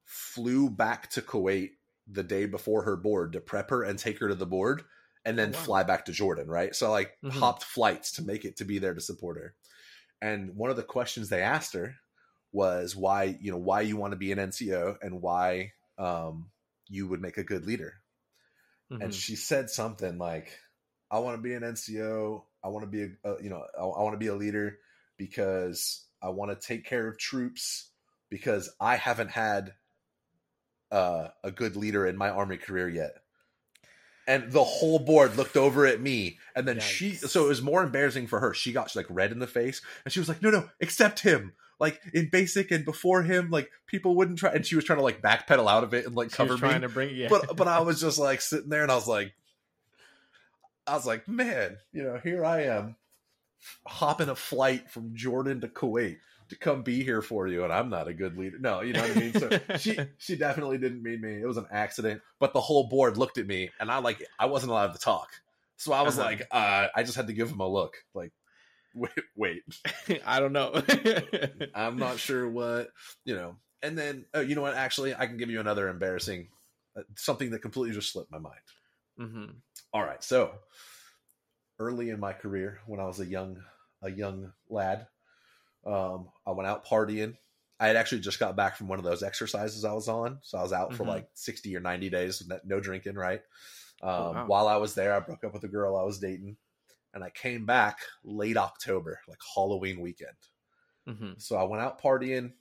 flew 0.06 0.70
back 0.70 1.10
to 1.12 1.22
Kuwait 1.22 1.72
the 2.08 2.24
day 2.24 2.46
before 2.46 2.84
her 2.84 2.96
board 2.96 3.34
to 3.34 3.42
prep 3.42 3.70
her 3.70 3.84
and 3.84 4.00
take 4.00 4.20
her 4.20 4.30
to 4.30 4.36
the 4.36 4.46
board 4.46 4.84
and 5.26 5.38
then 5.38 5.52
Oh, 5.52 5.58
wow. 5.58 5.68
fly 5.68 5.84
back 5.84 6.06
to 6.06 6.12
Jordan, 6.14 6.48
right? 6.48 6.74
So 6.76 6.88
I 6.88 6.92
like 6.92 7.18
Mhm. 7.22 7.38
hopped 7.40 7.64
flights 7.64 8.14
to 8.14 8.24
make 8.24 8.46
it 8.46 8.58
to 8.58 8.66
be 8.66 8.80
there 8.80 8.94
to 8.94 9.02
support 9.02 9.38
her. 9.38 9.56
And 10.22 10.56
one 10.56 10.72
of 10.72 10.78
the 10.78 10.84
questions 10.84 11.30
they 11.30 11.42
asked 11.44 11.74
her 11.74 11.96
was 12.52 12.96
why, 12.96 13.38
you 13.42 13.52
know, 13.52 13.58
why 13.58 13.82
you 13.82 13.98
want 13.98 14.12
to 14.14 14.18
be 14.18 14.32
an 14.32 14.40
NCO 14.40 14.98
and 15.02 15.22
why 15.22 15.74
um 15.98 16.52
you 16.88 17.08
would 17.08 17.22
make 17.22 17.38
a 17.38 17.44
good 17.44 17.66
leader. 17.66 18.02
And 19.00 19.14
Mhm. 19.14 19.14
she 19.14 19.36
said 19.36 19.70
something 19.72 20.18
like, 20.20 20.60
"I 21.10 21.20
want 21.20 21.38
to 21.38 21.42
be 21.42 21.54
an 21.56 21.64
NCO. 21.64 22.47
I 22.64 22.70
want 22.70 22.84
to 22.84 22.92
be 22.92 23.04
a, 23.04 23.30
a 23.30 23.44
you 23.44 23.50
know, 23.50 23.64
I, 23.78 23.84
I 23.84 24.04
want 24.04 24.14
to 24.14 24.20
be 24.20 24.28
a 24.28 24.36
leader 24.36 24.78
because 25.18 26.06
I 26.22 26.30
want 26.30 26.52
to 26.52 26.68
take 26.68 26.86
care 26.86 27.08
of 27.08 27.18
troops 27.18 27.90
because 28.30 28.70
I 28.80 28.96
haven't 28.96 29.32
had 29.32 29.74
uh, 30.92 31.30
a 31.44 31.52
good 31.52 31.76
leader 31.76 32.06
in 32.06 32.18
my 32.18 32.30
army 32.30 32.58
career 32.58 32.90
yet." 32.90 33.18
And 34.30 34.52
the 34.52 34.64
whole 34.64 35.00
board 35.00 35.38
looked 35.38 35.56
over 35.56 35.86
at 35.86 36.02
me, 36.02 36.38
and 36.54 36.68
then 36.68 36.82
she. 36.82 37.14
So 37.14 37.46
it 37.46 37.48
was 37.48 37.62
more 37.62 37.84
embarrassing 37.84 38.28
for 38.28 38.42
her. 38.42 38.54
She 38.54 38.74
got 38.74 38.94
like 38.96 39.06
red 39.10 39.32
in 39.32 39.40
the 39.40 39.48
face, 39.48 39.82
and 40.04 40.12
she 40.12 40.20
was 40.20 40.28
like, 40.28 40.42
"No, 40.42 40.50
no, 40.50 40.70
accept 40.82 41.22
him." 41.22 41.54
Like 41.80 42.02
in 42.14 42.30
basic 42.30 42.72
and 42.72 42.84
before 42.84 43.22
him, 43.22 43.52
like 43.52 43.70
people 43.86 44.16
wouldn't 44.16 44.40
try, 44.40 44.52
and 44.52 44.66
she 44.66 44.76
was 44.76 44.84
trying 44.84 44.98
to 44.98 45.04
like 45.04 45.22
backpedal 45.22 45.70
out 45.70 45.84
of 45.84 45.94
it 45.94 46.08
and 46.08 46.16
like 46.16 46.32
She 46.32 46.36
cover 46.36 46.54
me 46.54 46.60
trying 46.60 46.82
to 46.82 46.90
bring 46.90 47.16
yeah. 47.16 47.28
but 47.30 47.56
but 47.56 47.68
I 47.68 47.80
was 47.82 48.02
just 48.02 48.18
like 48.18 48.42
sitting 48.42 48.70
there 48.70 48.82
and 48.82 48.92
I 48.92 48.96
was 48.96 49.08
like 49.08 49.34
I 50.88 50.96
was 50.96 51.06
like, 51.06 51.28
man, 51.28 51.80
you 51.92 52.04
know, 52.04 52.18
here 52.18 52.46
I 52.46 52.64
am 52.64 52.96
hopping 53.88 54.30
a 54.30 54.36
flight 54.36 54.90
from 54.90 55.16
Jordan 55.16 55.62
to 55.62 55.68
Kuwait 55.68 56.20
to 56.50 56.56
come 56.58 56.84
be 56.84 57.04
here 57.04 57.22
for 57.22 57.48
you 57.48 57.64
and 57.64 57.74
I'm 57.74 57.90
not 57.90 58.08
a 58.08 58.14
good 58.14 58.38
leader. 58.38 58.60
No, 58.60 58.82
you 58.82 58.94
know 58.94 59.02
what 59.02 59.12
I 59.12 59.16
mean? 59.16 59.34
So 59.34 59.54
she 59.76 60.06
she 60.18 60.36
definitely 60.38 60.78
didn't 60.78 61.04
mean 61.04 61.22
me. 61.22 61.42
It 61.42 61.48
was 61.48 61.58
an 61.58 61.68
accident. 61.72 62.22
But 62.40 62.54
the 62.54 62.62
whole 62.62 62.90
board 62.90 63.18
looked 63.18 63.38
at 63.38 63.48
me 63.48 63.72
and 63.80 63.92
I 63.92 64.00
like 64.00 64.24
I 64.40 64.48
wasn't 64.48 64.72
allowed 64.72 64.94
to 64.94 65.00
talk. 65.00 65.30
So 65.78 65.94
I 65.94 66.04
was 66.04 66.18
Uh-huh. 66.18 66.18
like, 66.18 66.48
uh, 66.52 66.88
I 66.96 67.04
just 67.04 67.16
had 67.18 67.28
to 67.28 67.34
give 67.34 67.52
him 67.52 67.60
a 67.60 67.68
look. 67.68 67.98
Like, 68.14 68.34
wait, 68.94 69.12
wait. 69.36 69.64
I 70.26 70.40
don't 70.40 70.54
know. 70.54 70.82
I'm 71.74 72.00
not 72.00 72.20
sure 72.20 72.50
what, 72.50 72.90
you 73.26 73.36
know. 73.36 73.58
And 73.82 73.98
then, 73.98 74.26
oh, 74.34 74.42
you 74.42 74.56
know 74.56 74.62
what? 74.62 74.76
Actually, 74.76 75.14
I 75.16 75.28
can 75.28 75.38
give 75.38 75.50
you 75.50 75.60
another 75.60 75.88
embarrassing, 75.90 76.50
uh, 76.96 77.04
something 77.16 77.52
that 77.52 77.60
completely 77.62 77.94
just 77.94 78.12
slipped 78.12 78.32
my 78.32 78.40
mind. 78.40 78.62
hmm 79.18 79.62
All 79.98 80.04
right, 80.06 80.24
so 80.24 80.60
early 81.80 82.10
in 82.10 82.20
my 82.20 82.34
career, 82.34 82.80
when 82.86 83.00
I 83.00 83.06
was 83.06 83.20
a 83.20 83.26
young 83.26 83.64
a 84.04 84.12
young 84.12 84.54
lad, 84.70 85.08
um, 85.86 86.32
I 86.46 86.52
went 86.52 86.68
out 86.68 86.86
partying. 86.86 87.38
I 87.80 87.88
had 87.88 87.96
actually 87.96 88.22
just 88.22 88.40
got 88.40 88.56
back 88.56 88.76
from 88.78 88.88
one 88.90 89.00
of 89.00 89.06
those 89.06 89.24
exercises 89.24 89.86
I 89.86 89.94
was 89.94 90.08
on, 90.08 90.40
so 90.44 90.58
I 90.58 90.64
was 90.64 90.74
out 90.74 90.94
for 90.96 91.04
Mhm. 91.04 91.08
like 91.08 91.30
sixty 91.36 91.76
or 91.76 91.80
ninety 91.80 92.10
days, 92.10 92.48
no- 92.48 92.60
no 92.66 92.80
drinking. 92.80 93.16
Right. 93.16 93.42
Um, 94.02 94.10
Oh, 94.18 94.24
wow. 94.34 94.48
While 94.48 94.68
I 94.68 94.78
was 94.78 94.96
there, 94.96 95.14
I 95.14 95.20
broke 95.22 95.44
up 95.44 95.54
with 95.54 95.64
a 95.66 95.70
girl 95.70 95.98
I 95.98 96.04
was 96.04 96.20
dating, 96.20 96.58
and 97.14 97.24
I 97.24 97.32
came 97.32 97.66
back 97.66 98.00
late 98.24 98.58
October, 98.58 99.22
like 99.28 99.40
Halloween 99.56 100.02
weekend. 100.02 100.38
hmm 101.06 101.34
So 101.38 101.58
I 101.58 101.64
went 101.64 101.84
out 101.84 102.02
partying. 102.02 102.54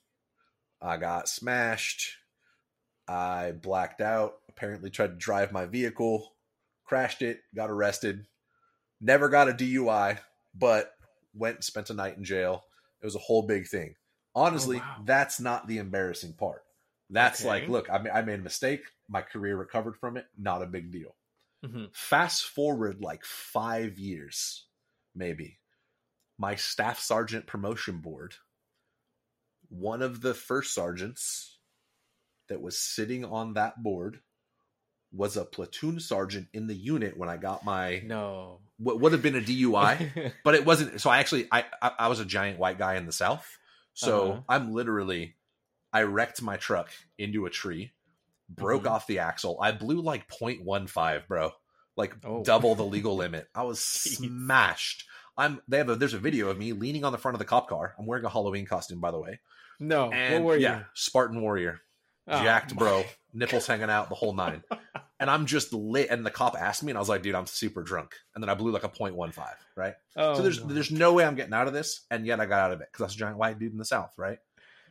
I 0.80 0.96
got 0.98 1.28
smashed. 1.28 2.18
I 3.08 3.52
blacked 3.52 4.00
out. 4.00 4.42
Apparently, 4.48 4.90
tried 4.90 5.08
to 5.08 5.16
drive 5.16 5.52
my 5.52 5.66
vehicle, 5.66 6.35
crashed 6.86 7.22
it, 7.22 7.42
got 7.54 7.70
arrested. 7.70 8.26
Never 9.00 9.28
got 9.28 9.48
a 9.48 9.52
DUI, 9.54 10.20
but 10.54 10.94
went 11.34 11.56
and 11.56 11.64
spent 11.64 11.90
a 11.90 11.94
night 11.94 12.16
in 12.16 12.24
jail. 12.24 12.64
It 13.02 13.06
was 13.06 13.16
a 13.16 13.20
whole 13.20 13.42
big 13.46 13.68
thing. 13.68 13.96
Honestly, 14.34 14.64
Oh, 14.64 14.72
wow. 14.74 15.06
that's 15.06 15.40
not 15.40 15.66
the 15.66 15.78
embarrassing 15.78 16.34
part. 16.34 16.64
That's 17.10 17.44
Okay. 17.44 17.44
like, 17.44 17.68
look, 17.68 17.90
I, 17.90 17.96
I 18.10 18.22
made 18.22 18.40
a 18.40 18.42
mistake. 18.42 18.82
My 19.08 19.22
career 19.22 19.56
recovered 19.56 19.96
from 19.96 20.16
it. 20.16 20.26
Not 20.36 20.62
a 20.62 20.66
big 20.66 20.90
deal 20.92 21.16
hmm 21.62 21.86
fast 21.92 22.44
forward 22.46 23.00
like 23.00 23.24
five 23.24 23.98
years, 23.98 24.68
maybe, 25.14 25.60
my 26.38 26.54
staff 26.56 26.98
sergeant 27.00 27.46
promotion 27.46 28.00
board, 28.00 28.36
one 29.68 30.02
of 30.02 30.20
the 30.20 30.34
first 30.34 30.72
sergeants 30.74 31.58
that 32.48 32.62
was 32.62 32.78
sitting 32.78 33.24
on 33.24 33.54
that 33.54 33.82
board 33.82 34.22
was 35.12 35.36
a 35.36 35.44
platoon 35.44 35.98
sergeant 36.00 36.48
in 36.52 36.66
the 36.66 36.74
unit 36.74 37.16
when 37.16 37.28
I 37.28 37.36
got 37.36 37.64
my 37.64 38.00
No. 38.04 38.60
what 38.78 39.00
would 39.00 39.12
have 39.12 39.22
been 39.22 39.36
a 39.36 39.40
DUI, 39.40 40.32
but 40.44 40.54
it 40.54 40.64
wasn't. 40.66 41.00
So 41.00 41.08
I 41.10 41.18
actually 41.18 41.48
I 41.50 41.64
I, 41.80 41.90
I 42.00 42.08
was 42.08 42.20
a 42.20 42.24
giant 42.24 42.58
white 42.58 42.78
guy 42.78 42.96
in 42.96 43.06
the 43.06 43.12
south, 43.12 43.46
so 43.94 44.32
Uh-huh. 44.32 44.40
I'm 44.48 44.72
literally 44.72 45.36
I 45.92 46.02
wrecked 46.02 46.42
my 46.42 46.56
truck 46.56 46.90
into 47.16 47.46
a 47.46 47.50
tree, 47.50 47.92
broke 48.48 48.82
Mhm. 48.84 48.90
off 48.90 49.06
the 49.06 49.20
axle. 49.20 49.58
I 49.62 49.72
blew 49.72 50.00
like 50.02 50.28
0.15, 50.28 51.26
bro, 51.28 51.52
like 51.96 52.14
Oh. 52.24 52.42
double 52.44 52.74
the 52.74 52.84
legal 52.84 53.16
limit. 53.16 53.48
I 53.54 53.62
was 53.62 53.82
smashed. 53.82 55.04
I'm 55.38 55.60
they 55.68 55.78
have 55.78 55.88
a 55.88 55.96
there's 55.96 56.14
a 56.14 56.18
video 56.18 56.48
of 56.48 56.58
me 56.58 56.72
leaning 56.72 57.04
on 57.04 57.12
the 57.12 57.18
front 57.18 57.34
of 57.34 57.38
the 57.38 57.44
cop 57.44 57.68
car. 57.68 57.94
I'm 57.98 58.06
wearing 58.06 58.24
a 58.24 58.28
Halloween 58.30 58.66
costume, 58.66 59.00
by 59.00 59.10
the 59.10 59.18
way. 59.20 59.40
no. 59.78 60.10
And 60.10 60.44
what 60.44 60.54
were 60.54 60.56
yeah, 60.58 60.78
you? 60.80 60.84
Spartan 60.94 61.40
warrior, 61.42 61.80
Oh, 62.28 62.42
jacked, 62.42 62.74
bro. 62.76 63.04
nipples 63.36 63.66
hanging 63.66 63.90
out, 63.90 64.08
the 64.08 64.14
whole 64.14 64.32
nine. 64.34 64.62
and 65.20 65.30
I'm 65.30 65.46
just 65.46 65.72
lit. 65.72 66.10
And 66.10 66.24
the 66.26 66.30
cop 66.30 66.56
asked 66.58 66.82
me, 66.82 66.90
and 66.90 66.98
I 66.98 67.00
was 67.00 67.08
like, 67.08 67.22
dude, 67.22 67.34
I'm 67.34 67.46
super 67.46 67.82
drunk. 67.82 68.14
And 68.34 68.42
then 68.42 68.48
I 68.48 68.54
blew 68.54 68.72
like 68.72 68.84
a 68.84 68.88
0.15, 68.88 69.38
right? 69.76 69.94
Oh, 70.16 70.34
so 70.36 70.42
there's 70.42 70.64
my- 70.64 70.72
there's 70.72 70.90
no 70.90 71.12
way 71.12 71.24
I'm 71.24 71.34
getting 71.36 71.54
out 71.54 71.66
of 71.68 71.72
this, 71.72 72.00
and 72.10 72.26
yet 72.26 72.40
I 72.40 72.46
got 72.46 72.60
out 72.60 72.72
of 72.72 72.80
it 72.80 72.88
because 72.90 73.02
I 73.02 73.06
was 73.06 73.14
a 73.14 73.18
giant 73.18 73.38
white 73.38 73.58
dude 73.58 73.72
in 73.72 73.78
the 73.78 73.84
South, 73.84 74.12
right? 74.16 74.38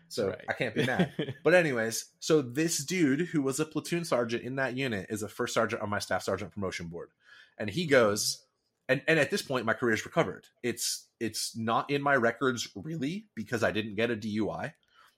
So 0.08 0.28
Right. 0.30 0.42
I 0.48 0.54
can't 0.54 0.76
be 0.76 0.86
mad. 0.88 1.12
But 1.44 1.56
anyways, 1.56 2.06
so 2.20 2.42
this 2.42 2.78
dude 2.86 3.22
who 3.22 3.42
was 3.42 3.60
a 3.60 3.66
platoon 3.66 4.06
sergeant 4.06 4.44
in 4.44 4.58
that 4.58 4.78
unit 4.78 5.08
is 5.10 5.24
a 5.24 5.28
first 5.28 5.54
sergeant 5.54 5.82
on 5.82 5.90
my 5.90 6.00
staff 6.00 6.22
sergeant 6.24 6.52
promotion 6.52 6.88
board, 6.88 7.10
and 7.58 7.70
he 7.70 7.86
goes, 7.88 8.44
and 8.88 9.02
and 9.08 9.18
at 9.20 9.32
this 9.32 9.42
point 9.42 9.66
my 9.66 9.74
career's 9.74 10.06
recovered. 10.06 10.46
It's 10.62 11.08
it's 11.20 11.58
not 11.58 11.90
in 11.90 12.04
my 12.04 12.16
records 12.16 12.68
really 12.76 13.26
because 13.34 13.64
I 13.64 13.72
didn't 13.72 13.96
get 13.96 14.12
a 14.12 14.16
DUI. 14.16 14.74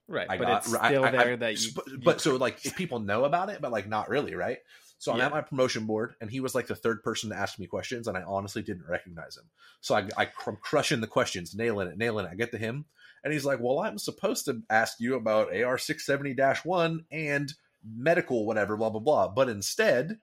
Right, 0.08 0.26
I 0.28 0.38
but 0.38 0.46
got 0.46 0.64
it's 0.64 0.74
I- 0.74 0.88
still 0.88 1.04
I- 1.04 1.08
I- 1.08 1.10
there 1.10 1.36
that 1.36 1.60
you. 1.62 1.70
but, 1.74 1.86
you- 1.86 1.98
but 1.98 2.20
so 2.20 2.36
like 2.36 2.62
people 2.76 2.98
know 3.00 3.24
about 3.24 3.50
it, 3.50 3.60
but 3.60 3.70
like 3.70 3.88
not 3.88 4.08
really, 4.08 4.34
right? 4.34 4.58
So 5.00 5.12
I'm 5.12 5.18
Yeah. 5.18 5.26
at 5.26 5.32
my 5.32 5.42
promotion 5.42 5.86
board, 5.86 6.16
and 6.20 6.28
he 6.28 6.40
was 6.40 6.56
like 6.56 6.66
the 6.66 6.74
third 6.74 7.04
person 7.04 7.30
to 7.30 7.36
ask 7.36 7.56
me 7.60 7.66
questions, 7.68 8.08
and 8.08 8.16
I 8.18 8.22
honestly 8.22 8.62
didn't 8.62 8.88
recognize 8.88 9.36
him. 9.36 9.44
So 9.80 9.94
I, 9.94 10.08
I 10.16 10.28
am 10.48 10.56
crushing 10.56 11.00
the 11.00 11.06
questions, 11.06 11.54
nailing 11.54 11.86
it, 11.86 11.96
nailing 11.96 12.26
it. 12.26 12.30
I 12.32 12.34
get 12.34 12.50
to 12.50 12.58
him, 12.58 12.84
and 13.22 13.32
he's 13.32 13.44
like, 13.44 13.60
"Well, 13.60 13.78
I'm 13.78 13.96
supposed 13.98 14.46
to 14.46 14.62
ask 14.70 14.98
you 14.98 15.14
about 15.14 15.54
AR 15.54 15.78
670 15.78 16.34
one 16.64 17.04
and 17.12 17.54
medical, 17.84 18.44
whatever, 18.44 18.76
blah 18.76 18.90
blah 18.90 19.00
blah, 19.00 19.28
but 19.28 19.48
instead, 19.48 20.18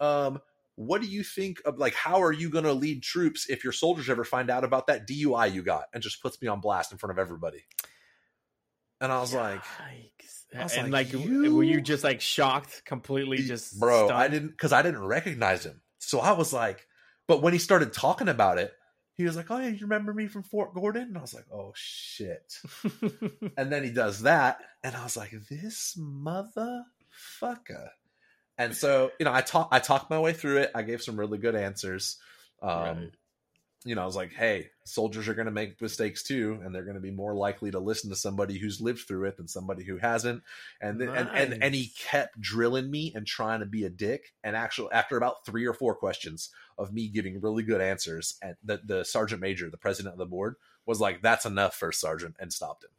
um." 0.00 0.40
What 0.76 1.02
do 1.02 1.08
you 1.08 1.22
think 1.22 1.60
of 1.66 1.76
like 1.76 1.92
how 1.92 2.22
are 2.22 2.32
you 2.32 2.48
going 2.48 2.64
to 2.64 2.72
lead 2.72 3.02
troops 3.02 3.50
if 3.50 3.64
your 3.64 3.72
soldiers 3.72 4.08
ever 4.08 4.24
find 4.24 4.48
out 4.48 4.64
about 4.64 4.86
that 4.86 5.06
DUI 5.06 5.52
you 5.52 5.60
got 5.62 5.88
and 5.92 6.02
just 6.02 6.22
puts 6.22 6.40
me 6.40 6.48
on 6.48 6.60
blast 6.62 6.90
in 6.90 6.96
front 6.96 7.10
of 7.10 7.18
everybody? 7.18 7.64
And 9.00 9.10
I 9.10 9.20
was 9.20 9.32
like, 9.32 9.62
Yikes. 9.62 10.44
I 10.58 10.62
was 10.64 10.76
and 10.76 10.92
like, 10.92 11.12
like, 11.12 11.24
you- 11.24 11.54
were 11.54 11.62
you 11.62 11.80
just 11.80 12.04
like 12.04 12.20
shocked, 12.20 12.82
completely 12.84 13.38
just 13.38 13.78
bro 13.78 14.08
i 14.10 14.26
didn't 14.28 14.48
because 14.50 14.72
i 14.72 14.82
didn't 14.82 15.04
recognize 15.04 15.64
him. 15.64 15.80
So 15.98 16.18
i 16.20 16.32
was 16.32 16.52
like 16.52 16.86
but 17.28 17.40
when 17.42 17.52
he 17.52 17.58
started 17.60 17.92
talking 17.92 18.28
about 18.28 18.58
it 18.58 18.72
he 19.14 19.24
was 19.24 19.36
like 19.36 19.50
oh 19.50 19.58
yeah 19.58 19.68
you 19.68 19.78
remember 19.82 20.12
me 20.12 20.26
from 20.26 20.42
fort 20.42 20.74
gordon? 20.74 21.02
And 21.04 21.18
i 21.18 21.20
was 21.20 21.34
like 21.34 21.46
oh 21.52 21.72
shit. 21.76 22.52
And 23.56 23.70
then 23.70 23.84
he 23.84 23.90
does 23.90 24.22
that 24.22 24.58
and 24.82 24.96
i 24.96 25.04
was 25.04 25.16
like 25.16 25.32
this 25.48 25.96
motherfucker. 25.98 27.88
And 28.58 28.74
so 28.74 29.12
you 29.18 29.24
know 29.24 29.32
i 29.32 29.40
talk 29.40 29.68
i 29.70 29.78
talked 29.78 30.10
my 30.10 30.18
way 30.18 30.32
through 30.32 30.58
it. 30.58 30.70
I 30.74 30.82
gave 30.82 31.00
some 31.02 31.18
really 31.18 31.38
good 31.38 31.54
answers. 31.54 32.18
Um 32.62 32.80
Right. 32.82 33.10
You 33.84 33.94
know 33.94 34.02
i 34.02 34.06
was 34.06 34.16
like 34.16 34.32
hey 34.32 34.68
soldiers 34.84 35.26
are 35.28 35.34
going 35.34 35.46
to 35.46 35.52
make 35.52 35.80
mistakes 35.80 36.22
too 36.22 36.60
and 36.62 36.74
they're 36.74 36.84
going 36.84 36.96
to 36.96 37.00
be 37.00 37.10
more 37.10 37.34
likely 37.34 37.70
to 37.70 37.78
listen 37.78 38.10
to 38.10 38.16
somebody 38.16 38.58
who's 38.58 38.80
lived 38.80 39.06
through 39.08 39.24
it 39.26 39.36
than 39.36 39.46
somebody 39.48 39.84
who 39.84 39.96
hasn't. 39.96 40.42
And 40.80 41.00
then 41.00 41.08
and, 41.10 41.28
and 41.32 41.62
and 41.62 41.74
he 41.74 41.92
kept 41.96 42.40
drilling 42.40 42.90
me 42.90 43.12
and 43.14 43.26
trying 43.26 43.60
to 43.60 43.66
be 43.66 43.84
a 43.84 43.90
dick. 43.90 44.34
And 44.44 44.54
actually 44.56 44.92
after 44.92 45.16
about 45.16 45.46
three 45.46 45.64
or 45.64 45.72
four 45.72 45.94
questions 45.94 46.50
of 46.76 46.92
me 46.92 47.08
giving 47.08 47.40
really 47.40 47.62
good 47.62 47.80
answers 47.80 48.36
and 48.42 48.56
the, 48.64 48.80
the 48.84 49.04
sergeant 49.04 49.40
major 49.40 49.70
the 49.70 49.76
president 49.78 50.12
of 50.14 50.18
the 50.18 50.26
board 50.26 50.56
was 50.86 51.00
like 51.00 51.22
that's 51.22 51.46
enough 51.46 51.74
first 51.74 52.00
sergeant 52.00 52.34
and 52.40 52.52
stopped 52.52 52.84
him. 52.84 52.90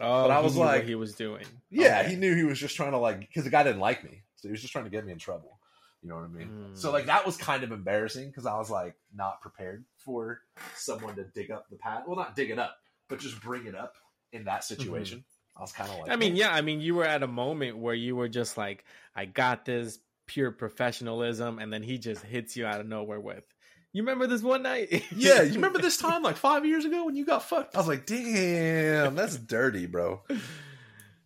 Oh, 0.00 0.22
but 0.22 0.30
I 0.30 0.38
he 0.38 0.44
was 0.44 0.56
like- 0.56 0.84
he 0.84 0.94
was 0.94 1.14
doing. 1.14 1.44
yeah 1.70 2.00
Okay. 2.00 2.10
he 2.10 2.16
knew 2.16 2.34
he 2.34 2.44
was 2.44 2.58
just 2.58 2.76
trying 2.76 2.92
to 2.92 2.98
like 2.98 3.20
because 3.20 3.44
the 3.44 3.50
guy 3.50 3.62
didn't 3.64 3.80
like 3.80 4.04
me 4.04 4.22
so 4.36 4.48
he 4.48 4.52
was 4.52 4.60
just 4.60 4.72
trying 4.72 4.84
to 4.84 4.90
get 4.90 5.04
me 5.04 5.12
in 5.12 5.18
trouble 5.18 5.58
you 6.04 6.10
know 6.10 6.16
what 6.16 6.24
i 6.24 6.28
mean? 6.28 6.48
Mm. 6.48 6.78
so 6.78 6.92
like 6.92 7.06
that 7.06 7.26
was 7.26 7.36
kind 7.36 7.64
of 7.64 7.72
embarrassing 7.72 8.28
because 8.28 8.46
i 8.46 8.56
was 8.56 8.70
like 8.70 8.94
not 9.12 9.40
prepared 9.40 9.84
for 9.96 10.42
someone 10.76 11.16
to 11.16 11.24
dig 11.24 11.50
up 11.50 11.66
the 11.70 11.76
past 11.76 12.06
well 12.06 12.16
not 12.16 12.36
dig 12.36 12.50
it 12.50 12.58
up 12.60 12.76
but 13.08 13.18
just 13.18 13.40
bring 13.40 13.66
it 13.66 13.74
up 13.74 13.96
in 14.32 14.44
that 14.44 14.64
situation. 14.64 15.24
I 15.56 15.60
was 15.60 15.72
kind 15.72 15.88
of 15.88 15.96
like 15.96 16.04
Mm-hmm. 16.04 16.12
I 16.12 16.16
mean, 16.16 16.36
yeah, 16.36 16.52
I 16.52 16.60
mean, 16.60 16.80
you 16.80 16.94
were 16.94 17.04
at 17.04 17.22
a 17.22 17.28
moment 17.28 17.78
where 17.78 17.94
you 17.94 18.16
were 18.16 18.28
just 18.28 18.58
like, 18.58 18.84
I 19.14 19.24
got 19.24 19.64
this 19.64 19.98
pure 20.26 20.50
professionalism, 20.50 21.58
and 21.58 21.72
then 21.72 21.82
he 21.82 21.98
just 21.98 22.22
hits 22.22 22.56
you 22.56 22.66
out 22.66 22.80
of 22.80 22.86
nowhere 22.86 23.20
with, 23.20 23.44
you 23.92 24.02
remember 24.02 24.26
this 24.26 24.42
one 24.42 24.64
night? 24.64 25.04
yeah 25.16 25.42
you 25.42 25.54
remember 25.54 25.78
this 25.78 25.96
time 25.98 26.24
like 26.24 26.36
five 26.36 26.66
years 26.66 26.84
ago 26.84 27.04
when 27.04 27.14
you 27.14 27.24
got 27.24 27.44
fucked? 27.44 27.76
I 27.76 27.78
was 27.78 27.86
like 27.86 28.06
damn 28.06 29.14
that's 29.14 29.36
dirty 29.36 29.86
bro. 29.86 30.20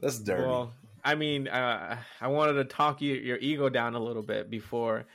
That's 0.01 0.19
dirty. 0.19 0.43
Well, 0.43 0.75
I 1.09 1.15
mean, 1.15 1.49
uh, 1.49 1.97
I 2.21 2.29
wanted 2.29 2.53
to 2.55 2.65
talk 2.65 3.01
you, 3.01 3.15
your 3.15 3.39
ego 3.39 3.71
down 3.71 3.95
a 3.95 3.99
little 3.99 4.23
bit 4.23 4.51
before 4.51 5.07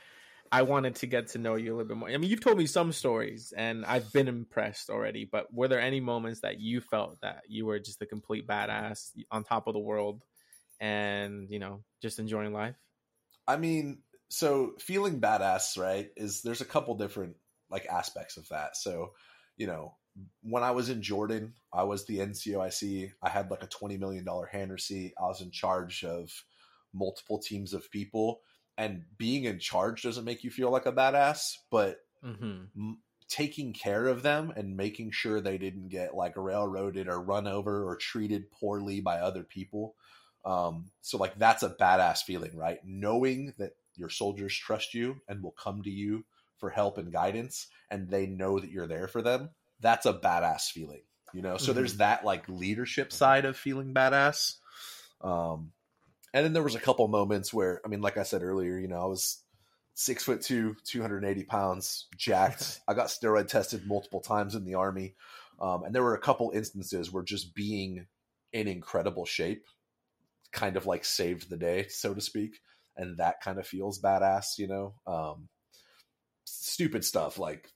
I 0.50 0.62
wanted 0.62 0.96
to 0.96 1.06
get 1.06 1.28
to 1.28 1.38
know 1.38 1.54
you 1.54 1.72
a 1.72 1.74
little 1.76 1.86
bit 1.86 1.96
more. 1.96 2.08
I 2.08 2.16
mean, 2.16 2.28
you've 2.28 2.42
told 2.42 2.58
me 2.58 2.66
some 2.66 2.90
stories, 2.90 3.54
and 3.56 3.84
I've 3.86 4.12
been 4.12 4.26
impressed 4.26 4.90
already. 4.90 5.24
But 5.24 5.54
were 5.54 5.68
there 5.68 5.80
any 5.80 6.00
moments 6.00 6.40
that 6.40 6.58
you 6.58 6.80
felt 6.80 7.20
that 7.22 7.42
you 7.46 7.64
were 7.64 7.78
just 7.78 8.02
a 8.02 8.06
complete 8.06 8.44
badass 8.44 9.10
on 9.30 9.44
top 9.44 9.68
of 9.68 9.74
the 9.74 9.78
world, 9.78 10.24
and 10.80 11.48
you 11.48 11.60
know, 11.60 11.84
just 12.02 12.18
enjoying 12.18 12.52
life? 12.52 12.74
I 13.46 13.56
mean, 13.56 13.98
so 14.30 14.72
feeling 14.80 15.20
badass, 15.20 15.78
right? 15.78 16.10
Is 16.16 16.42
there's 16.42 16.60
a 16.60 16.64
couple 16.64 16.96
different 16.96 17.36
like 17.70 17.86
aspects 17.86 18.36
of 18.36 18.48
that. 18.48 18.76
So, 18.76 19.12
you 19.56 19.68
know, 19.68 19.94
when 20.42 20.62
I 20.62 20.70
was 20.72 20.90
in 20.90 21.02
Jordan, 21.02 21.54
I 21.72 21.84
was 21.84 22.06
the 22.06 22.20
NCOIC. 22.20 23.12
I 23.22 23.28
had 23.28 23.50
like 23.50 23.62
a 23.62 23.68
twenty 23.68 23.96
million 23.96 24.24
dollar 24.24 24.46
hand 24.46 24.72
receipt. 24.72 25.14
I 25.18 25.24
was 25.24 25.40
in 25.40 25.50
charge 25.50 26.04
of 26.04 26.30
multiple 26.92 27.38
teams 27.38 27.72
of 27.74 27.90
people, 27.90 28.40
and 28.78 29.04
being 29.18 29.44
in 29.44 29.58
charge 29.58 30.02
doesn't 30.02 30.24
make 30.24 30.44
you 30.44 30.50
feel 30.50 30.70
like 30.70 30.86
a 30.86 30.92
badass, 30.92 31.56
but 31.70 31.98
Mm-hmm. 32.24 32.64
m- 32.76 33.02
taking 33.28 33.72
care 33.72 34.06
of 34.06 34.22
them 34.22 34.52
and 34.56 34.76
making 34.76 35.10
sure 35.10 35.40
they 35.40 35.58
didn't 35.58 35.88
get 35.88 36.14
like 36.14 36.36
railroaded 36.36 37.08
or 37.08 37.20
run 37.20 37.46
over 37.46 37.84
or 37.88 37.96
treated 37.96 38.50
poorly 38.50 39.00
by 39.00 39.18
other 39.18 39.42
people. 39.42 39.96
Um, 40.44 40.90
so 41.00 41.16
like 41.16 41.38
that's 41.38 41.62
a 41.62 41.70
badass 41.70 42.18
feeling, 42.22 42.56
right? 42.56 42.78
Knowing 42.84 43.54
that 43.58 43.72
your 43.96 44.10
soldiers 44.10 44.54
trust 44.54 44.92
you 44.94 45.16
and 45.28 45.42
will 45.42 45.52
come 45.52 45.82
to 45.82 45.90
you 45.90 46.26
for 46.58 46.70
help 46.70 46.98
and 46.98 47.12
guidance 47.12 47.68
and 47.90 48.08
they 48.10 48.26
know 48.26 48.60
that 48.60 48.70
you're 48.70 48.86
there 48.86 49.08
for 49.08 49.22
them. 49.22 49.50
That's 49.84 50.06
a 50.06 50.14
badass 50.14 50.72
feeling, 50.72 51.04
you 51.34 51.42
know? 51.42 51.58
So 51.58 51.72
Mhm. 51.72 51.76
there's 51.76 51.98
that 51.98 52.24
like 52.24 52.48
leadership 52.48 53.12
side 53.12 53.46
of 53.46 53.56
feeling 53.56 53.94
badass. 53.94 54.56
Um, 55.20 55.72
and 56.34 56.44
then 56.44 56.52
there 56.54 56.62
was 56.64 56.74
a 56.74 56.80
couple 56.80 57.06
moments 57.08 57.54
where, 57.54 57.80
I 57.84 57.88
mean, 57.88 58.00
like 58.02 58.16
I 58.16 58.24
said 58.24 58.42
earlier, 58.42 58.78
you 58.78 58.88
know, 58.88 59.00
I 59.00 59.06
was 59.06 59.44
six 59.94 60.24
foot 60.24 60.42
two, 60.42 60.76
280 60.84 61.44
pounds, 61.44 62.08
jacked. 62.16 62.80
I 62.88 62.94
got 62.94 63.08
steroid 63.08 63.48
tested 63.48 63.86
multiple 63.86 64.20
times 64.20 64.54
in 64.56 64.64
the 64.64 64.74
army. 64.74 65.16
Um, 65.60 65.84
and 65.84 65.94
there 65.94 66.02
were 66.02 66.16
a 66.16 66.20
couple 66.20 66.50
instances 66.52 67.12
where 67.12 67.22
just 67.24 67.54
being 67.54 68.08
in 68.52 68.68
incredible 68.68 69.26
shape 69.26 69.66
kind 70.52 70.76
of 70.76 70.86
like 70.86 71.04
saved 71.04 71.50
the 71.50 71.56
day, 71.58 71.88
so 71.88 72.14
to 72.14 72.22
speak. 72.22 72.60
And 72.96 73.18
that 73.18 73.40
kind 73.42 73.58
of 73.58 73.66
feels 73.66 74.00
badass, 74.00 74.58
you 74.58 74.68
know? 74.68 74.94
Um, 75.06 75.48
stupid 76.44 77.04
stuff 77.04 77.38
like 77.38 77.73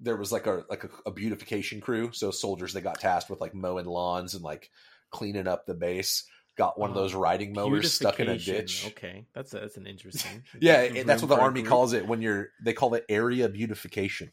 there 0.00 0.16
was 0.16 0.32
like 0.32 0.46
a 0.46 0.64
like 0.70 0.84
a, 0.84 0.90
a 1.06 1.10
beautification 1.10 1.80
crew 1.80 2.10
so 2.12 2.30
soldiers 2.30 2.72
that 2.72 2.80
got 2.80 2.98
tasked 3.00 3.28
with 3.30 3.40
like 3.40 3.54
mowing 3.54 3.86
lawns 3.86 4.34
and 4.34 4.42
like 4.42 4.70
cleaning 5.10 5.46
up 5.46 5.66
the 5.66 5.74
base 5.74 6.24
got 6.56 6.78
one 6.78 6.90
of 6.90 6.96
Oh, 6.96 7.00
those 7.00 7.14
riding 7.14 7.52
mowers 7.52 7.92
stuck 7.92 8.20
in 8.20 8.28
a 8.28 8.36
ditch 8.38 8.86
Okay, 8.88 9.26
that's 9.34 9.54
a, 9.54 9.60
that's 9.60 9.76
an 9.76 9.86
interesting. 9.86 10.42
yeah, 10.60 10.80
it- 10.82 11.06
that's 11.06 11.22
what 11.22 11.28
the 11.28 11.38
army 11.40 11.62
calls 11.62 11.92
it 11.92 12.06
when 12.06 12.20
you're. 12.22 12.48
They 12.64 12.72
call 12.72 12.94
it 12.94 13.04
area 13.08 13.48
beautification 13.48 14.32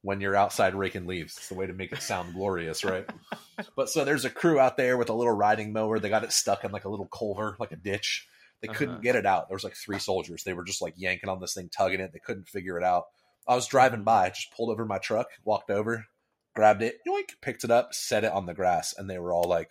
when 0.00 0.20
you're 0.20 0.34
outside 0.34 0.74
raking 0.74 1.06
leaves. 1.06 1.36
It's 1.36 1.48
the 1.48 1.54
way 1.54 1.66
to 1.66 1.72
make 1.72 1.92
it 1.92 2.02
sound 2.02 2.34
glorious, 2.34 2.84
right? 2.84 3.06
but 3.76 3.88
so 3.88 4.04
there's 4.04 4.24
a 4.24 4.30
crew 4.30 4.58
out 4.58 4.76
there 4.76 4.96
with 4.96 5.08
a 5.10 5.14
little 5.14 5.32
riding 5.34 5.72
mower. 5.72 5.98
They 6.00 6.08
got 6.08 6.24
it 6.24 6.32
stuck 6.32 6.64
in 6.64 6.72
like 6.72 6.84
a 6.84 6.88
little 6.88 7.06
culvert, 7.06 7.60
like 7.60 7.70
a 7.72 7.76
ditch. 7.76 8.26
They 8.60 8.68
couldn't 8.68 8.94
Uh-huh. 8.94 9.02
get 9.02 9.16
it 9.16 9.26
out. 9.26 9.48
There 9.48 9.54
was 9.56 9.64
like 9.64 9.76
three 9.76 9.98
soldiers. 10.00 10.42
They 10.42 10.54
were 10.54 10.64
just 10.64 10.82
like 10.82 10.94
yanking 10.96 11.28
on 11.28 11.40
this 11.40 11.54
thing, 11.54 11.68
tugging 11.68 12.00
it. 12.00 12.12
They 12.12 12.18
couldn't 12.18 12.48
figure 12.48 12.76
it 12.78 12.84
out. 12.84 13.04
I 13.46 13.54
was 13.54 13.66
driving 13.66 14.04
by, 14.04 14.28
just 14.30 14.52
pulled 14.56 14.70
over 14.70 14.84
my 14.84 14.98
truck, 14.98 15.26
walked 15.44 15.70
over, 15.70 16.06
grabbed 16.54 16.82
it, 16.82 16.98
yoink, 17.06 17.40
picked 17.40 17.64
it 17.64 17.70
up, 17.70 17.92
set 17.94 18.24
it 18.24 18.32
on 18.32 18.46
the 18.46 18.54
grass, 18.54 18.94
and 18.96 19.08
they 19.10 19.18
were 19.18 19.32
all 19.32 19.48
like, 19.48 19.70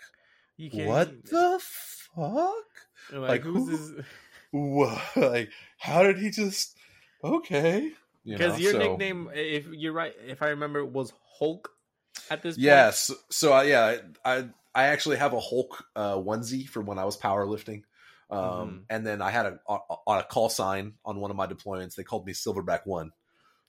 "What 0.74 1.26
the 1.26 1.60
fuck?" 2.16 2.66
Like, 3.12 3.30
like, 3.30 3.42
who's 3.42 3.70
who- 3.70 3.96
this? 3.96 4.06
What? 4.52 5.02
Like, 5.16 5.50
how 5.78 6.04
did 6.04 6.18
he 6.20 6.30
just? 6.30 6.76
Okay, 7.24 7.92
Because 8.26 8.54
know, 8.54 8.58
your 8.60 8.72
so- 8.74 8.78
nickname, 8.80 9.30
if 9.34 9.66
you're 9.68 9.94
right, 9.94 10.14
if 10.28 10.42
I 10.42 10.50
remember, 10.50 10.84
was 10.86 11.14
Hulk 11.40 11.70
at 12.30 12.42
this 12.44 12.56
point. 12.56 12.66
Yes. 12.66 13.12
So 13.30 13.54
I 13.54 13.64
yeah, 13.64 13.98
I 14.26 14.50
I 14.76 14.84
actually 14.88 15.18
have 15.18 15.32
a 15.34 15.40
Hulk 15.40 15.86
uh, 15.96 16.16
onesie 16.16 16.68
from 16.68 16.86
when 16.86 17.00
I 17.00 17.06
was 17.06 17.18
powerlifting. 17.18 17.84
Um, 18.30 18.40
Mhm. 18.42 18.82
and 18.90 19.06
then 19.08 19.22
I 19.22 19.30
had 19.30 19.46
a 19.46 19.60
on 19.68 20.18
a 20.20 20.24
call 20.24 20.50
sign 20.50 20.94
on 21.06 21.20
one 21.20 21.32
of 21.32 21.38
my 21.38 21.48
deployments. 21.48 21.96
They 21.96 22.04
called 22.04 22.26
me 22.26 22.34
Silverback 22.34 22.82
One. 22.86 23.12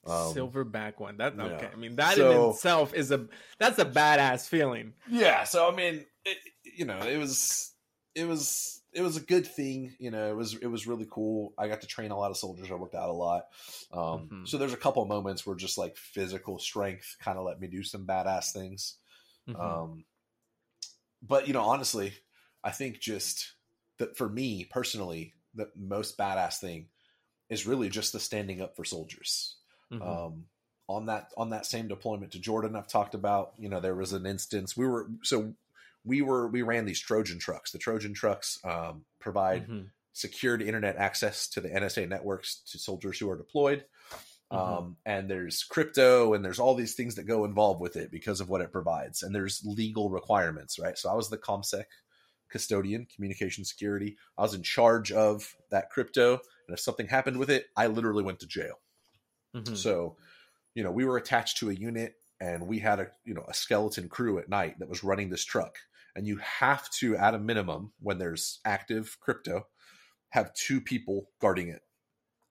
Um, 0.04 0.34
Silverback 0.34 0.98
one. 0.98 1.18
That 1.18 1.36
yeah. 1.36 1.42
okay. 1.44 1.68
I 1.72 1.76
mean, 1.76 1.96
that 1.96 2.16
So- 2.16 2.30
in 2.48 2.50
itself 2.50 2.92
is 2.94 3.10
a 3.12 3.28
that's 3.58 3.78
a 3.78 3.84
badass 3.84 4.48
feeling. 4.48 4.94
Yeah. 5.08 5.44
So 5.44 5.70
I 5.70 5.74
mean, 5.74 6.04
it, 6.24 6.38
you 6.76 6.84
know, 6.84 6.98
it 7.00 7.18
was 7.18 7.72
it 8.14 8.26
was 8.26 8.82
it 8.92 9.00
was 9.02 9.16
a 9.16 9.20
good 9.20 9.46
thing. 9.46 9.94
You 10.00 10.10
know, 10.10 10.28
it 10.30 10.34
was 10.36 10.54
it 10.54 10.66
was 10.66 10.86
really 10.86 11.06
cool. 11.10 11.54
I 11.56 11.68
got 11.68 11.80
to 11.82 11.86
train 11.86 12.10
a 12.10 12.18
lot 12.18 12.30
of 12.30 12.36
soldiers. 12.36 12.70
I 12.70 12.74
worked 12.74 12.94
out 12.96 13.08
a 13.08 13.12
lot. 13.12 13.44
Um, 13.92 14.28
Mhm. 14.30 14.48
So 14.48 14.58
there's 14.58 14.72
a 14.74 14.76
couple 14.76 15.04
moments 15.06 15.46
where 15.46 15.56
just 15.56 15.78
like 15.78 15.96
physical 15.96 16.58
strength 16.58 17.16
kind 17.20 17.38
of 17.38 17.44
let 17.44 17.60
me 17.60 17.68
do 17.68 17.82
some 17.84 18.06
badass 18.06 18.52
things. 18.52 18.96
Mhm. 19.48 19.58
Um, 19.60 20.04
but 21.22 21.46
you 21.46 21.52
know, 21.52 21.62
honestly, 21.62 22.12
I 22.64 22.70
think 22.70 22.98
just 22.98 23.54
that 23.98 24.16
for 24.16 24.28
me 24.28 24.64
personally, 24.64 25.34
the 25.54 25.70
most 25.76 26.18
badass 26.18 26.58
thing 26.58 26.88
is 27.48 27.66
really 27.66 27.88
just 27.88 28.12
the 28.12 28.20
standing 28.20 28.60
up 28.60 28.74
for 28.76 28.84
soldiers. 28.84 29.56
Mhm. 29.92 30.02
Um, 30.02 30.46
on 30.88 31.06
that 31.06 31.32
on 31.36 31.50
that 31.50 31.66
same 31.66 31.88
deployment 31.88 32.32
to 32.32 32.38
Jordan, 32.40 32.76
I've 32.76 32.88
talked 32.88 33.14
about. 33.14 33.54
You 33.58 33.68
know, 33.68 33.80
there 33.80 33.94
was 33.94 34.12
an 34.12 34.26
instance 34.26 34.76
we 34.76 34.86
were 34.86 35.08
so 35.22 35.54
we 36.04 36.22
were 36.22 36.48
we 36.48 36.62
ran 36.62 36.84
these 36.84 37.00
Trojan 37.00 37.38
trucks. 37.38 37.70
The 37.72 37.78
Trojan 37.78 38.14
trucks 38.14 38.58
um, 38.64 39.04
provide 39.20 39.68
Mhm. 39.68 39.90
secured 40.12 40.60
internet 40.62 40.96
access 40.96 41.48
to 41.48 41.60
the 41.60 41.70
NSA 41.70 42.06
networks 42.08 42.56
to 42.72 42.78
soldiers 42.78 43.18
who 43.18 43.30
are 43.30 43.36
deployed. 43.38 43.86
Mhm. 44.52 44.84
Um, 44.84 44.98
and 45.06 45.30
there's 45.30 45.64
crypto 45.64 46.34
and 46.34 46.44
there's 46.44 46.58
all 46.58 46.74
these 46.74 46.94
things 46.94 47.14
that 47.14 47.24
go 47.24 47.46
involved 47.46 47.80
with 47.80 47.96
it 47.96 48.10
because 48.10 48.40
of 48.40 48.50
what 48.50 48.60
it 48.60 48.70
provides. 48.72 49.22
And 49.22 49.34
there's 49.34 49.64
legal 49.64 50.10
requirements, 50.10 50.78
right? 50.78 50.98
So 50.98 51.08
I 51.10 51.14
was 51.14 51.30
the 51.30 51.38
ComSec 51.38 51.86
custodian, 52.50 53.06
communication 53.06 53.64
security. 53.64 54.18
I 54.36 54.42
was 54.42 54.52
in 54.52 54.62
charge 54.62 55.10
of 55.12 55.56
that 55.70 55.88
crypto. 55.90 56.34
And 56.68 56.74
if 56.74 56.80
something 56.80 57.06
happened 57.08 57.38
with 57.38 57.48
it, 57.48 57.68
I 57.76 57.86
literally 57.86 58.22
went 58.22 58.40
to 58.40 58.46
jail. 58.46 58.81
Mhm. 59.54 59.82
So, 59.84 60.16
you 60.74 60.82
know, 60.84 60.92
we 60.92 61.04
were 61.04 61.16
attached 61.18 61.58
to 61.58 61.70
a 61.70 61.74
unit 61.74 62.16
and 62.40 62.66
we 62.68 62.78
had 62.80 63.00
a, 63.00 63.12
you 63.24 63.34
know, 63.34 63.44
a 63.48 63.54
skeleton 63.54 64.08
crew 64.08 64.38
at 64.38 64.48
night 64.48 64.78
that 64.80 64.88
was 64.88 65.04
running 65.04 65.30
this 65.30 65.44
truck. 65.44 65.78
And 66.16 66.26
you 66.26 66.38
have 66.38 66.90
to, 66.92 67.16
at 67.16 67.34
a 67.34 67.38
minimum, 67.40 67.92
when 68.00 68.18
there's 68.18 68.60
active 68.64 69.18
crypto, 69.20 69.68
have 70.30 70.54
two 70.54 70.80
people 70.80 71.30
guarding 71.40 71.68
it. 71.68 71.82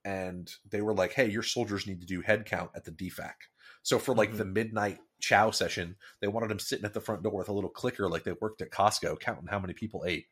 And 0.03 0.51
they 0.65 0.81
were 0.81 0.95
like, 0.95 1.13
hey, 1.13 1.29
your 1.29 1.43
soldiers 1.43 1.85
need 1.85 2.01
to 2.01 2.07
do 2.07 2.21
head 2.21 2.45
count 2.45 2.71
at 2.75 2.85
the 2.85 2.91
DFAC. 2.91 3.35
So 3.83 3.99
for 3.99 4.15
like 4.15 4.35
Mhm. 4.35 4.37
the 4.37 4.45
midnight 4.45 4.99
chow 5.19 5.51
session, 5.51 5.97
they 6.21 6.27
wanted 6.27 6.49
them 6.49 6.59
sitting 6.59 6.85
at 6.85 6.93
the 6.93 7.01
front 7.01 7.23
door 7.23 7.37
with 7.37 7.49
a 7.49 7.53
little 7.53 7.69
clicker 7.69 8.09
like 8.09 8.23
they 8.23 8.33
worked 8.33 8.61
at 8.61 8.71
Costco 8.71 9.19
counting 9.19 9.47
how 9.47 9.59
many 9.59 9.73
people 9.73 10.03
ate. 10.07 10.27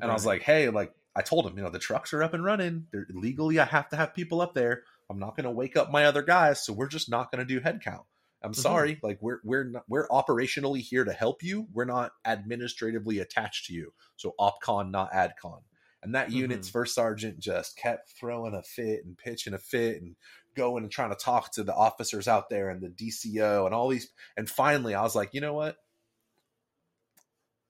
And 0.00 0.10
I 0.10 0.14
was 0.14 0.26
like, 0.26 0.42
hey, 0.42 0.68
like 0.70 0.94
I 1.16 1.22
told 1.22 1.46
him, 1.46 1.56
you 1.56 1.62
know, 1.64 1.70
the 1.70 1.78
trucks 1.78 2.12
are 2.12 2.22
up 2.22 2.34
and 2.34 2.44
running. 2.44 2.88
They're 2.92 3.06
legally 3.10 3.58
I 3.58 3.64
have 3.64 3.88
to 3.90 3.96
have 3.96 4.14
people 4.14 4.40
up 4.40 4.54
there. 4.54 4.84
I'm 5.10 5.18
not 5.18 5.36
going 5.36 5.44
to 5.44 5.50
wake 5.50 5.76
up 5.76 5.90
my 5.90 6.06
other 6.06 6.22
guys, 6.22 6.64
so 6.64 6.72
we're 6.72 6.88
just 6.88 7.10
not 7.10 7.30
going 7.30 7.46
to 7.46 7.54
do 7.54 7.60
head 7.60 7.82
count. 7.82 8.04
I'm 8.42 8.52
Mhm. 8.52 8.56
sorry, 8.56 8.98
like 9.02 9.22
we're 9.22 9.40
we're 9.42 9.64
not, 9.64 9.84
we're 9.88 10.06
operationally 10.08 10.80
here 10.80 11.04
to 11.04 11.12
help 11.12 11.42
you. 11.42 11.66
We're 11.72 11.86
not 11.86 12.12
administratively 12.26 13.18
attached 13.20 13.66
to 13.66 13.72
you. 13.74 13.94
So 14.16 14.34
opcon, 14.38 14.90
not 14.90 15.12
adcon. 15.12 15.62
And 16.02 16.14
that 16.14 16.30
unit's 16.30 16.68
first 16.68 16.94
sergeant 16.94 17.38
just 17.38 17.78
kept 17.78 18.10
throwing 18.10 18.52
a 18.54 18.62
fit 18.62 19.06
and 19.06 19.16
pitching 19.16 19.54
a 19.54 19.58
fit 19.58 20.02
and 20.02 20.16
going 20.54 20.82
and 20.82 20.92
trying 20.92 21.08
to 21.08 21.16
talk 21.16 21.52
to 21.52 21.64
the 21.64 21.74
officers 21.74 22.28
out 22.28 22.50
there 22.50 22.68
and 22.68 22.82
the 22.82 22.90
DCO 22.90 23.64
and 23.64 23.74
all 23.74 23.88
these. 23.88 24.10
And 24.36 24.48
finally, 24.48 24.94
I 24.94 25.02
was 25.02 25.14
like, 25.14 25.30
you 25.32 25.40
know 25.40 25.54
what? 25.54 25.78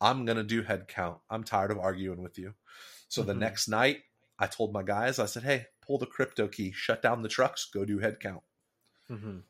I'm 0.00 0.24
gonna 0.24 0.42
do 0.42 0.62
head 0.62 0.88
count. 0.88 1.20
I'm 1.30 1.44
tired 1.44 1.70
of 1.70 1.78
arguing 1.78 2.22
with 2.22 2.36
you. 2.36 2.54
So 3.08 3.22
the 3.22 3.34
Mhm. 3.34 3.38
next 3.38 3.68
night, 3.68 4.02
I 4.38 4.48
told 4.48 4.72
my 4.72 4.82
guys, 4.82 5.20
I 5.20 5.26
said, 5.26 5.44
hey, 5.44 5.66
pull 5.86 5.98
the 5.98 6.06
crypto 6.06 6.48
key, 6.48 6.72
shut 6.72 7.02
down 7.02 7.22
the 7.22 7.28
trucks, 7.28 7.64
go 7.72 7.84
do 7.84 7.98
head 7.98 8.20
count. 8.20 8.42
Mhm. 9.10 9.42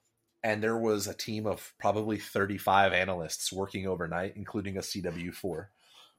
And 0.43 0.63
there 0.63 0.77
was 0.77 1.07
a 1.07 1.15
team 1.15 1.47
of 1.47 1.73
probably 1.79 2.19
35 2.19 2.93
analysts 2.93 3.53
working 3.53 3.87
overnight, 3.87 4.37
including 4.37 4.77
a 4.77 4.83
CW4, 4.83 5.71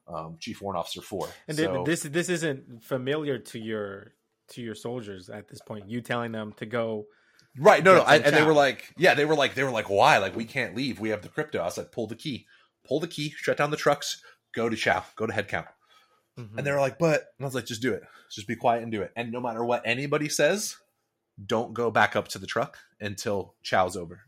um, 0.08 0.36
Chief 0.40 0.60
Warrant 0.60 0.78
Officer 0.80 1.00
4. 1.00 1.28
And 1.46 1.56
So- 1.56 1.84
this 1.84 2.02
this 2.02 2.28
isn't 2.28 2.82
familiar 2.84 3.38
to 3.38 3.58
your 3.58 4.12
to 4.48 4.62
your 4.62 4.74
soldiers 4.76 5.28
at 5.28 5.48
this 5.48 5.60
point. 5.66 5.88
You 5.90 6.00
telling 6.00 6.32
them 6.32 6.52
to 6.54 6.66
go. 6.66 7.06
Right. 7.58 7.82
No, 7.82 7.96
no. 7.96 8.02
I, 8.02 8.16
and 8.18 8.36
they 8.36 8.44
were 8.44 8.52
like, 8.52 8.92
yeah, 8.96 9.14
they 9.14 9.24
were 9.24 9.34
like, 9.34 9.54
they 9.54 9.64
were 9.64 9.70
like, 9.72 9.88
why? 9.90 10.18
Like, 10.18 10.36
we 10.36 10.44
can't 10.44 10.76
leave. 10.76 11.00
We 11.00 11.08
have 11.08 11.22
the 11.22 11.28
crypto. 11.28 11.62
I 11.64 11.68
said, 11.70 11.90
pull 11.90 12.06
the 12.06 12.14
key, 12.14 12.46
pull 12.84 13.00
the 13.00 13.08
key, 13.08 13.30
shut 13.30 13.56
down 13.56 13.70
the 13.72 13.76
trucks, 13.76 14.22
go 14.54 14.68
to 14.68 14.76
chow, 14.76 15.04
go 15.16 15.26
to 15.26 15.32
head 15.32 15.48
Mhm. 16.38 16.58
And 16.58 16.66
they 16.66 16.70
were 16.72 16.80
like, 16.80 16.98
but, 16.98 17.20
and 17.38 17.42
I 17.42 17.44
was 17.44 17.54
like, 17.54 17.66
just 17.66 17.82
do 17.82 17.92
it. 17.94 18.02
Just 18.30 18.46
be 18.48 18.56
quiet 18.56 18.82
and 18.82 18.92
do 18.92 19.02
it. 19.02 19.12
And 19.16 19.32
no 19.32 19.40
matter 19.40 19.64
what 19.64 19.82
anybody 19.84 20.28
says, 20.28 20.76
don't 21.44 21.72
go 21.74 21.90
back 21.90 22.16
up 22.16 22.28
to 22.28 22.38
the 22.38 22.46
truck 22.46 22.78
until 23.00 23.54
chow's 23.62 23.96
over. 23.96 24.22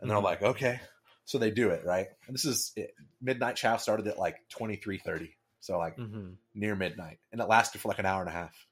And 0.00 0.10
they're 0.10 0.16
Mhm. 0.18 0.22
like, 0.22 0.42
okay. 0.42 0.80
So 1.24 1.36
they 1.38 1.50
do 1.50 1.70
it, 1.70 1.84
right? 1.84 2.06
And 2.26 2.34
this 2.34 2.44
is 2.44 2.72
it. 2.76 2.94
midnight 3.20 3.56
chow 3.56 3.76
started 3.76 4.06
at 4.06 4.18
like 4.18 4.36
2330. 4.48 5.34
So 5.60 5.76
like 5.78 5.96
Mhm. 5.98 6.36
near 6.54 6.74
midnight. 6.76 7.18
And 7.32 7.40
it 7.40 7.48
lasted 7.48 7.80
for 7.80 7.88
like 7.88 7.98
an 7.98 8.06
hour 8.06 8.20
and 8.20 8.28
a 8.30 8.32
half 8.32 8.66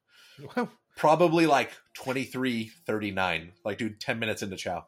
Wow. 0.57 0.71
probably 0.97 1.47
like 1.47 1.73
23 1.95 2.69
39 2.87 3.53
like 3.65 3.77
dude 3.79 4.01
10 4.01 4.19
minutes 4.19 4.43
into 4.43 4.57
chow 4.57 4.87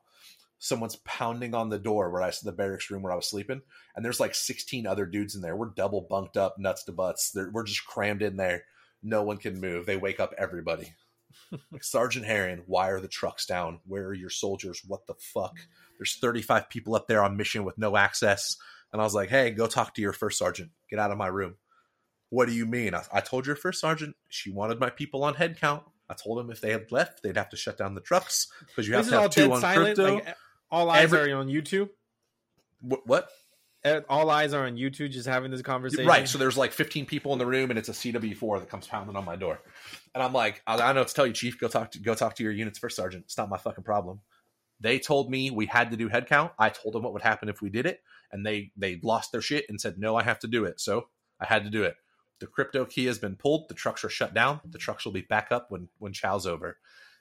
someone's 0.59 0.97
pounding 0.97 1.55
on 1.55 1.69
the 1.69 1.79
door 1.79 2.11
where 2.11 2.23
i 2.23 2.33
the 2.43 2.53
barracks 2.53 2.91
room 2.91 3.03
where 3.03 3.13
i 3.13 3.17
was 3.17 3.29
sleeping 3.29 3.63
and 3.95 4.05
there's 4.05 4.21
like 4.21 4.35
16 4.35 4.87
other 4.87 5.07
dudes 5.07 5.35
in 5.35 5.43
there. 5.43 5.57
We're 5.57 5.71
double 5.71 6.03
bunked 6.09 6.37
up 6.37 6.57
nuts 6.57 6.85
to 6.85 6.93
butts. 6.93 7.33
They're, 7.33 7.51
we're 7.51 7.65
just 7.65 7.85
crammed 7.85 8.23
in 8.23 8.37
there. 8.37 8.63
No 9.03 9.25
one 9.25 9.39
can 9.39 9.61
move. 9.61 9.87
They 9.87 9.97
wake 9.97 10.21
up 10.21 10.35
everybody. 10.39 10.93
Like 11.73 11.85
sergeant 11.85 12.25
Herring, 12.27 12.63
why 12.67 12.89
are 12.91 13.01
the 13.01 13.09
trucks 13.09 13.47
down. 13.47 13.81
Where 13.87 14.07
are 14.07 14.15
your 14.15 14.31
soldiers? 14.31 14.83
What 14.87 15.07
the 15.07 15.15
fuck? 15.19 15.57
There's 15.99 16.17
35 16.17 16.69
people 16.69 16.95
up 16.95 17.07
there 17.09 17.23
on 17.25 17.37
mission 17.37 17.65
with 17.65 17.77
no 17.79 17.97
access. 17.97 18.57
And 18.93 19.01
i 19.01 19.05
was 19.05 19.15
like 19.15 19.29
hey 19.31 19.51
go 19.51 19.67
talk 19.67 19.95
to 19.95 20.03
your 20.03 20.13
first 20.13 20.39
sergeant. 20.39 20.71
Get 20.91 20.99
out 20.99 21.11
of 21.11 21.19
my 21.19 21.27
room. 21.27 21.57
What 22.31 22.47
do 22.47 22.53
you 22.55 22.67
mean? 22.67 22.95
I, 22.95 23.03
I 23.13 23.21
told 23.21 23.47
your 23.47 23.57
first 23.57 23.81
sergeant 23.81 24.15
she 24.29 24.51
wanted 24.51 24.79
my 24.79 24.91
people 24.91 25.25
on 25.25 25.35
head 25.35 25.59
count. 25.61 25.83
I 26.09 26.15
told 26.15 26.39
them 26.39 26.51
if 26.51 26.61
they 26.61 26.71
had 26.71 26.91
left, 26.93 27.23
they'd 27.23 27.37
have 27.37 27.51
to 27.51 27.57
shut 27.57 27.77
down 27.79 27.95
the 27.95 28.01
trucks 28.01 28.49
because 28.69 28.87
you 28.89 28.95
have 28.95 29.05
This 29.07 29.13
to 29.15 29.21
have 29.21 29.31
two 29.31 29.53
on 29.53 29.61
silent. 29.61 29.97
crypto. 29.97 30.15
Like, 30.15 30.37
all 30.71 30.91
eyes 30.91 31.05
Every- 31.05 31.33
are 31.33 31.39
on 31.39 31.49
YouTube. 31.49 31.91
Wh- 32.81 33.07
what? 33.07 33.29
Eh, 33.85 34.01
All 34.09 34.29
eyes 34.29 34.53
are 34.55 34.67
on 34.67 34.77
YouTube, 34.77 35.11
just 35.13 35.29
having 35.29 35.53
this 35.53 35.63
conversation. 35.63 36.07
Right. 36.07 36.29
So 36.29 36.37
there's 36.37 36.57
like 36.57 36.73
15 36.73 37.07
people 37.07 37.33
in 37.33 37.39
the 37.39 37.47
room, 37.47 37.71
and 37.71 37.79
it's 37.79 37.89
a 37.89 37.93
CW4 37.93 38.59
that 38.61 38.69
comes 38.69 38.89
pounding 38.89 39.15
on 39.15 39.25
my 39.25 39.37
door, 39.37 39.61
and 40.15 40.23
I'm 40.23 40.33
like, 40.33 40.63
I, 40.67 40.75
I 40.81 40.93
know 40.93 41.01
what 41.01 41.09
to 41.09 41.15
tell 41.15 41.27
you, 41.29 41.33
Chief. 41.33 41.61
Go 41.61 41.69
talk 41.69 41.93
to 41.93 42.01
go 42.01 42.15
talk 42.15 42.35
to 42.37 42.43
your 42.43 42.53
unit's 42.53 42.79
first 42.79 42.97
sergeant. 42.97 43.25
It's 43.27 43.39
not 43.39 43.49
my 43.49 43.57
fucking 43.57 43.85
problem. 43.85 44.21
They 44.81 44.99
told 44.99 45.31
me 45.31 45.51
we 45.51 45.67
had 45.67 45.91
to 45.93 45.97
do 45.97 46.09
head 46.09 46.27
count. 46.27 46.53
I 46.59 46.71
told 46.71 46.95
them 46.95 47.03
what 47.05 47.13
would 47.13 47.23
happen 47.23 47.49
if 47.49 47.63
we 47.63 47.71
did 47.71 47.87
it, 47.87 48.01
and 48.33 48.45
they 48.45 48.73
they 48.77 48.99
lost 49.03 49.31
their 49.31 49.41
shit 49.43 49.65
and 49.69 49.81
said 49.81 49.97
no, 49.97 50.17
I 50.17 50.25
have 50.25 50.41
to 50.41 50.49
do 50.49 50.65
it. 50.65 50.81
So 50.81 51.09
I 51.41 51.47
had 51.47 51.63
to 51.65 51.71
do 51.71 51.85
it. 51.85 51.95
The 52.41 52.47
crypto 52.49 52.85
key 52.85 53.07
has 53.07 53.19
been 53.19 53.37
pulled. 53.37 53.69
The 53.69 53.75
trucks 53.75 54.03
are 54.05 54.09
shut 54.09 54.35
down. 54.35 54.61
The 54.69 54.79
trucks 54.79 55.05
will 55.05 55.13
be 55.13 55.23
back 55.23 55.49
up 55.53 55.71
when 55.71 55.89
when 55.99 56.13
chow's 56.13 56.47
over. 56.47 56.79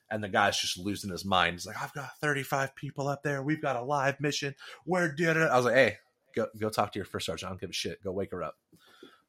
And 0.09 0.23
the 0.23 0.29
guy's 0.29 0.59
just 0.59 0.77
losing 0.77 1.11
his 1.11 1.25
mind. 1.25 1.53
He's 1.55 1.65
like, 1.67 1.81
I've 1.81 1.93
got 1.93 2.17
35 2.21 2.75
people 2.75 3.07
up 3.09 3.23
there. 3.23 3.43
We've 3.43 3.61
got 3.61 3.75
a 3.75 3.81
live 3.81 4.19
mission. 4.21 4.55
Where 4.85 5.11
did 5.13 5.35
it? 5.35 5.49
I 5.49 5.55
was 5.57 5.65
like, 5.65 5.75
hey, 5.75 5.97
go 6.35 6.47
go 6.57 6.69
talk 6.69 6.93
to 6.93 6.99
your 6.99 7.05
first 7.05 7.25
sergeant. 7.25 7.47
I 7.47 7.51
don't 7.51 7.59
give 7.59 7.69
a 7.71 7.73
shit. 7.73 8.01
Go 8.03 8.11
wake 8.13 8.31
her 8.31 8.41
up. 8.43 8.55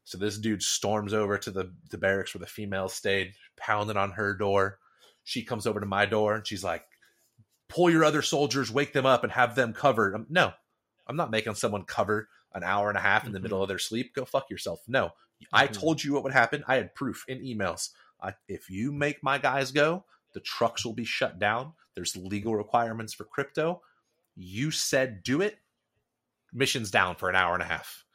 So 0.05 0.17
this 0.17 0.37
dude 0.37 0.63
storms 0.63 1.13
over 1.13 1.37
to 1.37 1.51
the, 1.51 1.71
the 1.89 1.97
barracks 1.97 2.33
where 2.33 2.39
the 2.39 2.47
female 2.47 2.87
stayed, 2.89 3.33
pounding 3.57 3.97
on 3.97 4.11
her 4.11 4.33
door. 4.33 4.79
She 5.23 5.43
comes 5.43 5.67
over 5.67 5.79
to 5.79 5.85
my 5.85 6.05
door 6.05 6.33
and 6.35 6.47
she's 6.47 6.63
like, 6.63 6.85
pull 7.67 7.89
your 7.89 8.03
other 8.03 8.21
soldiers, 8.21 8.71
wake 8.71 8.93
them 8.93 9.05
up, 9.05 9.23
and 9.23 9.31
have 9.33 9.53
them 9.55 9.73
covered. 9.73 10.15
I'm, 10.15 10.25
no, 10.29 10.51
I'm 11.05 11.15
not 11.15 11.29
making 11.29 11.53
someone 11.55 11.83
cover 11.83 12.27
an 12.55 12.63
hour 12.63 12.89
and 12.89 12.97
a 12.97 13.01
half 13.01 13.27
in 13.27 13.31
the 13.33 13.39
Mhm. 13.39 13.43
middle 13.43 13.61
of 13.61 13.67
their 13.67 13.77
sleep. 13.77 14.15
Go 14.15 14.25
fuck 14.25 14.49
yourself. 14.49 14.79
No, 14.87 15.11
I 15.53 15.67
Mhm. 15.67 15.73
told 15.73 16.03
you 16.03 16.13
what 16.13 16.23
would 16.23 16.33
happen. 16.33 16.63
I 16.67 16.75
had 16.77 16.95
proof 16.95 17.25
in 17.27 17.41
emails. 17.41 17.89
I, 18.21 18.33
if 18.47 18.69
you 18.71 18.91
make 18.91 19.21
my 19.21 19.37
guys 19.37 19.71
go, 19.71 20.05
the 20.33 20.39
trucks 20.39 20.85
will 20.85 20.93
be 20.93 21.05
shut 21.05 21.39
down. 21.39 21.73
There's 21.95 22.15
legal 22.15 22.55
requirements 22.55 23.13
for 23.13 23.23
crypto. 23.25 23.81
You 24.35 24.71
said 24.71 25.23
do 25.23 25.41
it. 25.41 25.57
Mission's 26.53 26.91
down 26.91 27.15
for 27.15 27.29
an 27.29 27.35
hour 27.35 27.53
and 27.53 27.63
a 27.63 27.67
half. 27.67 28.05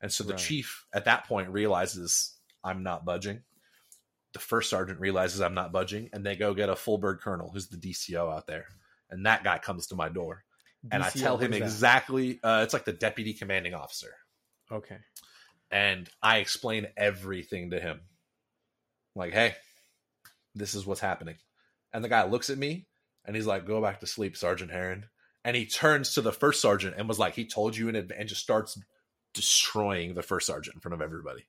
And 0.00 0.12
so 0.12 0.24
the 0.24 0.32
Right. 0.34 0.40
chief 0.42 0.86
at 0.92 1.04
that 1.06 1.26
point 1.26 1.50
realizes 1.50 2.36
I'm 2.64 2.82
not 2.82 3.04
budging. 3.04 3.42
The 4.32 4.38
first 4.38 4.70
sergeant 4.70 5.00
realizes 5.00 5.40
I'm 5.40 5.54
not 5.54 5.72
budging, 5.72 6.10
and 6.12 6.24
they 6.24 6.36
go 6.36 6.54
get 6.54 6.68
a 6.68 6.76
full 6.76 6.98
bird 6.98 7.20
colonel, 7.20 7.50
who's 7.50 7.68
the 7.68 7.76
DCO 7.76 8.30
out 8.30 8.46
there. 8.46 8.66
And 9.10 9.26
that 9.26 9.42
guy 9.42 9.58
comes 9.58 9.86
to 9.88 9.96
my 9.96 10.08
door, 10.08 10.44
and 10.92 11.02
I 11.02 11.10
tell 11.10 11.38
him 11.38 11.52
exactly. 11.54 12.38
Uh, 12.42 12.60
it's 12.62 12.74
like 12.74 12.84
the 12.84 12.92
deputy 12.92 13.32
commanding 13.32 13.74
officer, 13.74 14.14
Okay. 14.70 14.98
and 15.70 16.08
I 16.22 16.38
explain 16.38 16.88
everything 16.96 17.70
to 17.70 17.80
him. 17.80 18.02
Like, 19.14 19.32
hey, 19.32 19.56
this 20.54 20.74
is 20.74 20.84
what's 20.86 21.00
happening. 21.00 21.36
And 21.92 22.04
the 22.04 22.08
guy 22.08 22.24
looks 22.24 22.50
at 22.50 22.58
me, 22.58 22.86
and 23.24 23.34
he's 23.36 23.46
like, 23.46 23.66
"Go 23.66 23.80
back 23.80 24.00
to 24.00 24.06
sleep, 24.06 24.36
Sergeant 24.36 24.70
Heron." 24.70 25.06
And 25.44 25.56
he 25.56 25.66
turns 25.66 26.14
to 26.14 26.20
the 26.20 26.32
first 26.32 26.60
sergeant 26.60 26.96
and 26.98 27.08
was 27.08 27.18
like, 27.18 27.34
"He 27.34 27.46
told 27.46 27.76
you 27.76 27.88
in 27.88 27.96
advance," 27.96 28.20
and 28.20 28.28
just 28.28 28.42
starts 28.42 28.78
destroying 29.34 30.14
the 30.14 30.22
first 30.22 30.46
sergeant 30.46 30.74
in 30.74 30.80
front 30.80 30.94
of 30.94 31.02
everybody. 31.02 31.46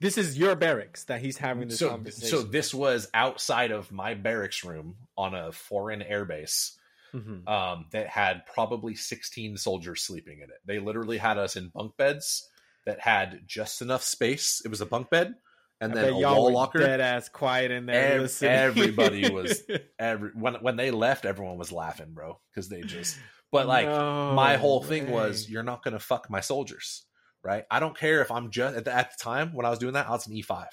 This 0.00 0.18
is 0.18 0.38
your 0.38 0.54
barracks 0.54 1.04
that 1.04 1.20
he's 1.20 1.38
having 1.38 1.68
this 1.68 1.78
so, 1.78 1.88
conversation. 1.90 2.28
so 2.28 2.42
this 2.42 2.74
was 2.74 3.08
outside 3.14 3.70
of 3.70 3.90
my 3.90 4.14
barracks 4.14 4.64
room 4.64 4.96
on 5.16 5.34
a 5.34 5.50
foreign 5.50 6.00
airbase 6.00 6.76
Mhm. 7.14 7.48
um, 7.48 7.86
that 7.90 8.08
had 8.08 8.44
probably 8.46 8.94
16 8.94 9.56
soldiers 9.56 10.02
sleeping 10.02 10.38
in 10.40 10.50
it. 10.50 10.60
They 10.66 10.78
literally 10.78 11.18
had 11.18 11.38
us 11.38 11.56
in 11.56 11.68
bunk 11.68 11.96
beds 11.96 12.48
that 12.84 13.00
had 13.00 13.42
just 13.46 13.80
enough 13.80 14.02
space. 14.02 14.60
It 14.64 14.68
was 14.68 14.80
a 14.82 14.86
bunk 14.86 15.08
bed 15.10 15.34
and 15.82 15.92
I 15.92 16.02
then 16.02 16.16
y'all 16.16 16.34
wall 16.36 16.44
were 16.46 16.52
locker. 16.52 16.78
dead 16.78 17.00
ass 17.00 17.28
quiet 17.28 17.70
in 17.70 17.86
there. 17.86 18.20
Ev- 18.22 18.42
everybody 18.42 19.28
was- 19.30 19.62
Every, 19.98 20.30
when 20.34 20.54
when 20.56 20.76
they 20.76 20.90
left, 20.90 21.24
everyone 21.24 21.58
was 21.58 21.72
laughing, 21.72 22.12
bro, 22.12 22.40
because 22.50 22.68
they 22.68 22.80
just. 22.82 23.18
But 23.50 23.66
like 23.66 23.86
No 23.86 24.32
my 24.34 24.56
whole 24.56 24.82
thing 24.82 25.10
was, 25.10 25.48
you're 25.50 25.62
not 25.62 25.82
going 25.84 25.92
to 25.92 26.00
fuck 26.00 26.30
my 26.30 26.40
soldiers, 26.40 27.04
right? 27.44 27.64
I 27.70 27.80
don't 27.80 27.96
care 27.96 28.22
if 28.22 28.30
I'm 28.30 28.50
just 28.50 28.76
at 28.76 28.84
the, 28.86 28.94
at 28.94 29.10
the 29.10 29.22
time 29.22 29.52
when 29.54 29.66
I 29.66 29.70
was 29.70 29.78
doing 29.78 29.92
that, 29.92 30.08
I 30.08 30.12
was 30.12 30.26
an 30.26 30.34
E5. 30.34 30.66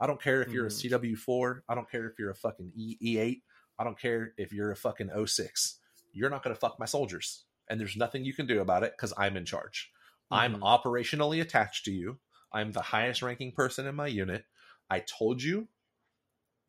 I 0.00 0.06
don't 0.06 0.20
care 0.20 0.42
if 0.42 0.52
you're 0.52 0.66
a 0.66 0.70
CW4. 0.70 1.60
I 1.68 1.74
don't 1.76 1.88
care 1.90 2.06
if 2.08 2.18
you're 2.18 2.30
a 2.30 2.34
fucking 2.34 2.72
e- 2.76 2.96
E8. 3.16 3.40
I 3.78 3.84
don't 3.84 3.98
care 3.98 4.32
if 4.36 4.52
you're 4.52 4.70
a 4.72 4.76
fucking 4.76 5.10
06. 5.26 5.78
You're 6.12 6.30
not 6.30 6.42
going 6.42 6.54
to 6.54 6.60
fuck 6.60 6.78
my 6.80 6.86
soldiers. 6.86 7.44
And 7.68 7.78
there's 7.80 7.96
nothing 7.96 8.24
you 8.24 8.34
can 8.34 8.46
do 8.46 8.60
about 8.60 8.82
it 8.82 8.92
because 8.96 9.12
I'm 9.16 9.36
in 9.36 9.44
charge. 9.44 9.90
I'm 10.30 10.56
Mhm. 10.56 10.60
operationally 10.62 11.40
attached 11.40 11.84
to 11.84 11.92
you. 11.92 12.18
I'm 12.52 12.72
the 12.72 12.82
highest 12.82 13.22
ranking 13.22 13.52
person 13.52 13.86
in 13.86 13.94
my 13.94 14.06
unit. 14.06 14.44
I 14.90 15.00
told 15.00 15.42
you 15.42 15.68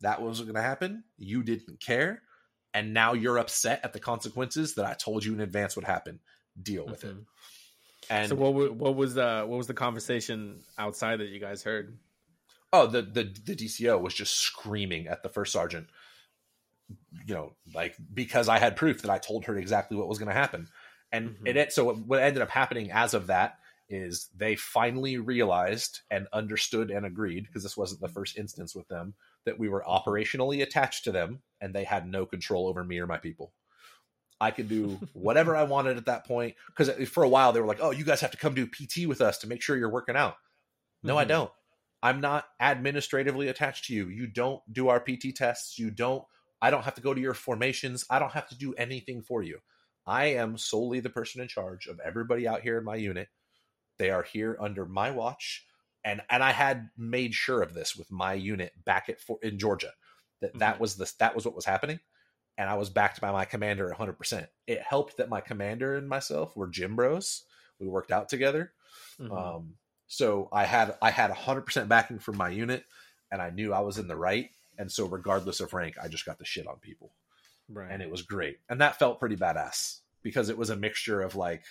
that 0.00 0.22
was 0.22 0.40
going 0.40 0.54
to 0.54 0.62
happen. 0.62 1.04
You 1.16 1.42
didn't 1.42 1.80
care. 1.80 2.22
And 2.72 2.94
now 2.94 3.14
you're 3.14 3.38
upset 3.38 3.80
at 3.82 3.92
the 3.92 4.00
consequences 4.00 4.74
that 4.74 4.86
I 4.86 4.94
told 4.94 5.24
you 5.24 5.32
in 5.34 5.40
advance 5.40 5.76
would 5.76 5.84
happen. 5.84 6.20
Deal 6.60 6.86
with 6.86 7.04
it. 7.04 7.16
Mhm. 7.16 7.24
And 8.08 8.28
so 8.28 8.34
what 8.34 8.74
what 8.74 8.96
was 8.96 9.14
the 9.14 9.44
what 9.46 9.56
was 9.56 9.66
the 9.66 9.74
conversation 9.74 10.62
outside 10.78 11.20
that 11.20 11.28
you 11.28 11.38
guys 11.40 11.62
heard? 11.62 11.98
oh, 12.72 12.86
the, 12.86 13.02
the 13.02 13.24
the 13.24 13.56
DCO 13.56 14.00
was 14.00 14.14
just 14.14 14.36
screaming 14.36 15.06
at 15.08 15.22
the 15.22 15.28
first 15.28 15.52
sergeant. 15.52 15.88
You 17.26 17.34
know, 17.34 17.52
like 17.72 17.96
because 18.12 18.48
I 18.48 18.58
had 18.58 18.76
proof 18.76 19.02
that 19.02 19.10
I 19.10 19.18
told 19.18 19.44
her 19.44 19.56
exactly 19.56 19.96
what 19.96 20.08
was 20.08 20.18
going 20.18 20.28
to 20.28 20.34
happen, 20.34 20.68
and 21.12 21.30
Mhm. 21.30 21.46
it 21.46 21.56
it 21.56 21.72
so 21.72 21.92
what 21.94 22.20
ended 22.20 22.42
up 22.42 22.50
happening 22.50 22.90
as 22.90 23.14
of 23.14 23.28
that 23.28 23.58
is 23.90 24.28
they 24.36 24.56
finally 24.56 25.18
realized 25.18 26.00
and 26.10 26.28
understood 26.32 26.90
and 26.90 27.04
agreed 27.04 27.46
because 27.46 27.62
this 27.64 27.76
wasn't 27.76 28.00
the 28.00 28.08
first 28.08 28.38
instance 28.38 28.74
with 28.74 28.88
them 28.88 29.14
that 29.44 29.58
we 29.58 29.68
were 29.68 29.84
operationally 29.86 30.62
attached 30.62 31.04
to 31.04 31.12
them 31.12 31.42
and 31.60 31.74
they 31.74 31.84
had 31.84 32.06
no 32.08 32.24
control 32.24 32.68
over 32.68 32.84
me 32.84 32.98
or 33.00 33.06
my 33.06 33.18
people. 33.18 33.52
I 34.40 34.50
could 34.52 34.68
do 34.68 35.02
whatever 35.12 35.56
I 35.56 35.64
wanted 35.64 35.96
at 35.98 36.06
that 36.06 36.26
point 36.26 36.56
because 36.68 36.90
for 37.08 37.22
a 37.24 37.28
while 37.28 37.52
they 37.52 37.60
were 37.60 37.66
like, 37.66 37.80
"Oh, 37.80 37.90
you 37.90 38.04
guys 38.04 38.20
have 38.22 38.30
to 38.32 38.38
come 38.38 38.54
do 38.54 38.66
PT 38.66 39.06
with 39.06 39.20
us 39.20 39.38
to 39.38 39.46
make 39.48 39.62
sure 39.62 39.76
you're 39.76 39.90
working 39.90 40.16
out." 40.16 40.36
No, 41.02 41.18
I 41.18 41.24
Mhm. 41.24 41.28
don't. 41.28 41.52
I'm 42.02 42.20
not 42.20 42.46
administratively 42.60 43.48
attached 43.48 43.84
to 43.86 43.94
you. 43.94 44.08
You 44.08 44.26
don't 44.26 44.62
do 44.72 44.88
our 44.88 45.00
PT 45.00 45.32
tests. 45.32 45.78
You 45.78 45.90
don't. 45.90 46.24
I 46.62 46.70
don't 46.70 46.84
have 46.84 46.94
to 46.96 47.00
go 47.02 47.14
to 47.14 47.20
your 47.20 47.34
formations. 47.34 48.04
I 48.10 48.18
don't 48.18 48.32
have 48.32 48.48
to 48.50 48.56
do 48.58 48.74
anything 48.74 49.22
for 49.22 49.42
you. 49.42 49.60
I 50.06 50.26
am 50.26 50.58
solely 50.58 51.00
the 51.00 51.10
person 51.10 51.40
in 51.42 51.48
charge 51.48 51.86
of 51.86 52.00
everybody 52.00 52.48
out 52.48 52.62
here 52.62 52.78
in 52.78 52.84
my 52.84 52.96
unit. 52.96 53.28
They 54.00 54.10
are 54.10 54.24
here 54.24 54.58
under 54.60 54.86
my 54.86 55.12
watch, 55.12 55.66
and 56.04 56.22
and 56.30 56.44
I 56.44 56.52
had 56.52 56.90
made 56.98 57.34
sure 57.34 57.62
of 57.62 57.74
this 57.74 57.96
with 57.96 58.10
my 58.12 58.34
unit 58.34 58.74
back 58.84 59.10
at 59.10 59.20
for, 59.20 59.38
in 59.42 59.60
Georgia 59.60 59.92
that 60.42 60.58
that 60.60 60.80
Mhm. 60.80 60.80
was 60.80 60.96
the 60.96 61.12
that 61.20 61.36
was 61.36 61.46
what 61.46 61.56
was 61.56 61.66
happening, 61.66 62.00
and 62.58 62.70
I 62.70 62.74
was 62.74 62.90
backed 62.90 63.20
by 63.20 63.32
my 63.32 63.44
commander 63.46 63.88
100. 63.88 64.18
percent 64.18 64.48
It 64.66 64.82
helped 64.82 65.18
that 65.18 65.28
my 65.30 65.40
commander 65.42 65.96
and 65.96 66.08
myself 66.08 66.56
were 66.56 66.68
gym 66.68 66.96
bros. 66.96 67.44
We 67.80 67.88
worked 67.88 68.12
out 68.12 68.28
together. 68.30 68.74
Mhm. 69.18 69.50
Um, 69.54 69.76
so 70.08 70.48
I 70.52 70.64
had 70.66 70.96
I 71.02 71.10
had 71.10 71.30
100% 71.30 71.88
backing 71.88 72.18
from 72.20 72.36
my 72.36 72.50
unit, 72.50 72.84
and 73.32 73.42
I 73.42 73.50
knew 73.50 73.72
I 73.74 73.80
was 73.80 73.98
in 73.98 74.08
the 74.08 74.16
right. 74.16 74.50
And 74.78 74.90
so, 74.92 75.06
regardless 75.06 75.60
of 75.60 75.74
rank, 75.74 75.96
I 76.02 76.08
just 76.08 76.26
got 76.26 76.38
the 76.38 76.44
shit 76.46 76.66
on 76.66 76.78
people, 76.80 77.12
right. 77.68 77.90
and 77.90 78.02
it 78.02 78.10
was 78.10 78.22
great. 78.22 78.60
And 78.68 78.80
that 78.80 78.98
felt 78.98 79.20
pretty 79.20 79.36
badass 79.36 80.00
because 80.22 80.48
it 80.48 80.58
was 80.58 80.70
a 80.70 80.76
mixture 80.76 81.22
of 81.22 81.36
like 81.36 81.64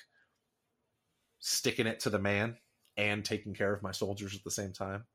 sticking 1.39 1.87
it 1.87 2.01
to 2.01 2.09
the 2.09 2.19
man 2.19 2.57
and 2.97 3.23
taking 3.23 3.53
care 3.53 3.73
of 3.73 3.81
my 3.81 3.91
soldiers 3.91 4.35
at 4.35 4.43
the 4.43 4.51
same 4.51 4.73
time. 4.73 5.05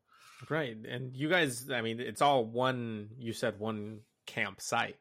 Right. 0.49 0.77
And 0.89 1.15
you 1.17 1.29
guys, 1.29 1.71
I 1.71 1.81
mean, 1.83 2.01
it's 2.01 2.23
all 2.23 2.45
one, 2.45 3.09
you 3.19 3.33
said 3.33 3.59
one 3.59 4.01
campsite. 4.27 4.97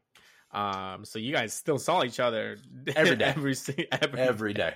Um, 0.52 1.04
so 1.06 1.18
you 1.20 1.34
guys 1.34 1.54
still 1.54 1.80
saw 1.80 2.04
each 2.04 2.20
other 2.20 2.58
every 2.96 3.16
day, 3.16 3.26
every, 3.26 3.56
every, 3.92 4.20
every 4.20 4.54
day. 4.54 4.74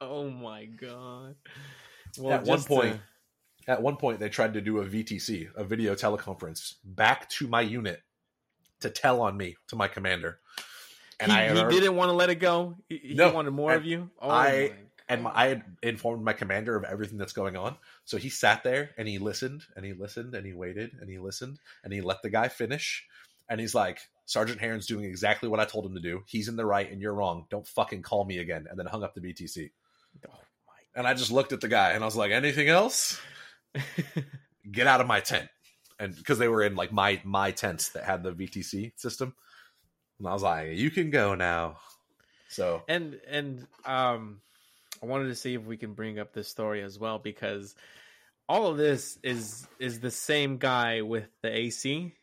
Oh 0.00 0.28
my 0.30 0.64
God. 0.64 1.36
At 2.18 2.44
one 2.44 2.62
point- 2.62 2.94
to- 2.94 3.70
At 3.70 3.80
one 3.80 3.96
point, 3.96 4.20
they 4.20 4.28
tried 4.28 4.54
to 4.54 4.60
do 4.60 4.78
a 4.80 4.84
VTC, 4.84 5.48
a 5.56 5.64
video 5.64 5.94
teleconference, 5.94 6.74
back 6.84 7.28
to 7.30 7.46
my 7.46 7.62
unit 7.62 8.02
to 8.80 8.90
tell 8.90 9.22
on 9.22 9.36
me 9.36 9.56
to 9.68 9.76
my 9.76 9.88
commander. 9.88 10.38
And 11.20 11.30
he, 11.32 11.38
I 11.38 11.70
he 11.70 11.80
didn't 11.80 11.96
want 11.96 12.08
to 12.10 12.12
let 12.12 12.28
it 12.28 12.36
go. 12.40 12.76
He, 12.88 12.98
he 12.98 13.14
wanted 13.20 13.52
more 13.52 13.70
And 13.72 13.80
of 13.80 13.86
you. 13.86 14.10
Oh 14.20 14.28
I- 14.30 14.72
and 15.08 15.22
my, 15.24 15.32
I 15.34 15.48
had 15.48 15.64
informed 15.82 16.24
my 16.24 16.32
commander 16.32 16.76
of 16.76 16.84
everything 16.84 17.18
that's 17.18 17.32
going 17.32 17.56
on. 17.56 17.76
So 18.04 18.16
he 18.16 18.30
sat 18.30 18.64
there 18.64 18.90
and 18.96 19.06
he 19.06 19.18
listened 19.18 19.62
and 19.76 19.84
he 19.84 19.92
listened 19.92 20.34
and 20.34 20.46
he 20.46 20.52
waited 20.52 20.92
and 21.00 21.10
he 21.10 21.18
listened 21.18 21.58
and 21.82 21.92
he 21.92 22.00
let 22.00 22.22
the 22.22 22.30
guy 22.30 22.48
finish. 22.48 23.06
And 23.48 23.60
he's 23.60 23.74
like, 23.74 23.98
Sergeant 24.24 24.60
Heron's 24.60 24.86
doing 24.86 25.04
exactly 25.04 25.48
what 25.48 25.60
I 25.60 25.66
told 25.66 25.84
him 25.84 25.94
to 25.94 26.00
do. 26.00 26.22
He's 26.26 26.48
in 26.48 26.56
the 26.56 26.64
right 26.64 26.90
and 26.90 27.02
you're 27.02 27.12
wrong. 27.12 27.44
Don't 27.50 27.66
fucking 27.66 28.02
call 28.02 28.24
me 28.24 28.38
again. 28.38 28.66
And 28.70 28.78
then 28.78 28.86
hung 28.86 29.02
up 29.02 29.14
the 29.14 29.20
VTC. 29.20 29.70
Oh 30.26 30.30
And 30.94 31.06
I 31.06 31.12
just 31.12 31.30
looked 31.30 31.52
at 31.52 31.60
the 31.60 31.68
guy 31.68 31.90
and 31.90 32.02
I 32.02 32.06
was 32.06 32.16
like, 32.16 32.30
anything 32.30 32.68
else? 32.68 33.20
Get 34.72 34.86
out 34.86 35.02
of 35.02 35.06
my 35.06 35.20
tent. 35.20 35.48
And 35.98 36.16
because 36.16 36.38
they 36.38 36.48
were 36.48 36.62
in 36.62 36.74
like 36.74 36.92
my 36.92 37.20
my 37.24 37.50
tents 37.50 37.90
that 37.90 38.04
had 38.04 38.22
the 38.22 38.32
VTC 38.32 38.98
system. 38.98 39.34
And 40.18 40.26
I 40.26 40.32
was 40.32 40.42
like, 40.42 40.70
you 40.72 40.90
can 40.90 41.10
go 41.10 41.34
now. 41.34 41.76
So 42.48 42.82
and 42.88 43.20
and 43.28 43.66
um 43.84 44.40
i 45.02 45.06
wanted 45.06 45.28
to 45.28 45.34
see 45.34 45.54
if 45.54 45.64
we 45.64 45.76
can 45.76 45.94
bring 45.94 46.18
up 46.18 46.32
this 46.32 46.48
story 46.48 46.82
as 46.82 46.98
well 46.98 47.18
because 47.18 47.74
all 48.48 48.66
of 48.66 48.76
this 48.76 49.18
is 49.22 49.66
is 49.78 50.00
the 50.00 50.10
same 50.10 50.58
guy 50.58 51.02
with 51.02 51.28
the 51.42 51.50
ac 51.56 52.14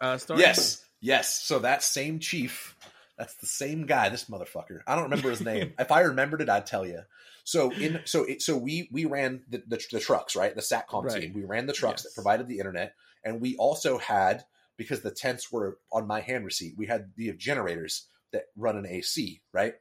uh 0.00 0.18
story 0.18 0.40
Yes, 0.40 0.84
yes. 1.00 1.42
So 1.42 1.58
that 1.60 1.82
same 1.82 2.18
chief, 2.18 2.76
that's 3.18 3.34
the 3.36 3.46
same 3.46 3.86
guy. 3.86 4.08
This 4.08 4.26
motherfucker. 4.26 4.80
I 4.86 4.94
don't 4.94 5.04
remember 5.04 5.30
his 5.30 5.40
name. 5.40 5.72
if 5.78 5.90
I 5.90 6.00
remembered 6.00 6.40
it, 6.40 6.48
I'd 6.48 6.66
tell 6.66 6.86
you. 6.86 7.00
So 7.44 7.72
in 7.72 8.00
so 8.04 8.24
it, 8.24 8.42
so 8.42 8.56
we 8.56 8.88
we 8.92 9.06
ran 9.06 9.42
the, 9.48 9.62
the, 9.66 9.84
the 9.90 10.00
trucks 10.00 10.36
right 10.36 10.54
the 10.54 10.60
satcom 10.60 11.04
Right. 11.04 11.22
team. 11.22 11.32
We 11.34 11.44
ran 11.44 11.66
the 11.66 11.72
trucks 11.72 12.02
Yes. 12.02 12.14
that 12.14 12.22
provided 12.22 12.46
the 12.48 12.58
internet, 12.58 12.94
and 13.24 13.40
we 13.40 13.56
also 13.56 13.98
had 13.98 14.44
because 14.76 15.00
the 15.02 15.10
tents 15.10 15.50
were 15.50 15.78
on 15.92 16.06
my 16.06 16.20
hand 16.20 16.44
receipt. 16.44 16.74
We 16.76 16.86
had 16.86 17.12
the 17.16 17.32
generators 17.32 18.06
that 18.32 18.44
run 18.56 18.76
an 18.76 18.86
AC 18.86 19.42
right. 19.52 19.74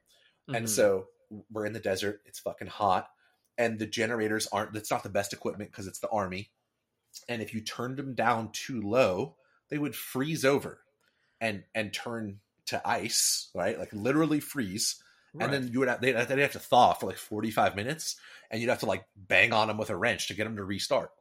And 0.53 0.65
Mhm. 0.65 0.69
so 0.69 1.07
we're 1.51 1.65
in 1.65 1.73
the 1.73 1.79
desert. 1.79 2.21
It's 2.25 2.39
fucking 2.39 2.67
hot. 2.67 3.07
And 3.57 3.77
the 3.77 3.85
generators 3.87 4.47
aren't, 4.51 4.75
it's 4.75 4.91
not 4.91 5.03
the 5.03 5.09
best 5.09 5.33
equipment 5.33 5.71
because 5.71 5.87
it's 5.87 5.99
the 5.99 6.09
army. 6.09 6.51
And 7.27 7.41
if 7.41 7.53
you 7.53 7.61
turned 7.61 7.97
them 7.97 8.15
down 8.15 8.51
too 8.53 8.81
low, 8.81 9.35
they 9.69 9.77
would 9.77 9.95
freeze 9.95 10.45
over 10.45 10.81
and 11.41 11.63
and 11.75 11.91
turn 11.93 12.39
to 12.67 12.81
ice, 12.87 13.49
right? 13.53 13.77
Like 13.77 13.91
literally 13.93 14.39
freeze. 14.39 15.01
And 15.39 15.53
then 15.53 15.69
you 15.71 15.79
would 15.79 15.87
have, 15.89 16.01
they'd, 16.01 16.13
they'd 16.13 16.39
have 16.39 16.53
to 16.53 16.59
thaw 16.59 16.93
for 16.93 17.07
like 17.07 17.17
45 17.17 17.75
minutes 17.75 18.15
and 18.49 18.61
you'd 18.61 18.69
have 18.69 18.79
to 18.79 18.85
like 18.87 19.05
bang 19.15 19.53
on 19.53 19.67
them 19.67 19.77
with 19.77 19.89
a 19.89 19.95
wrench 19.95 20.27
to 20.27 20.33
get 20.33 20.45
them 20.45 20.55
to 20.55 20.63
restart. 20.63 21.11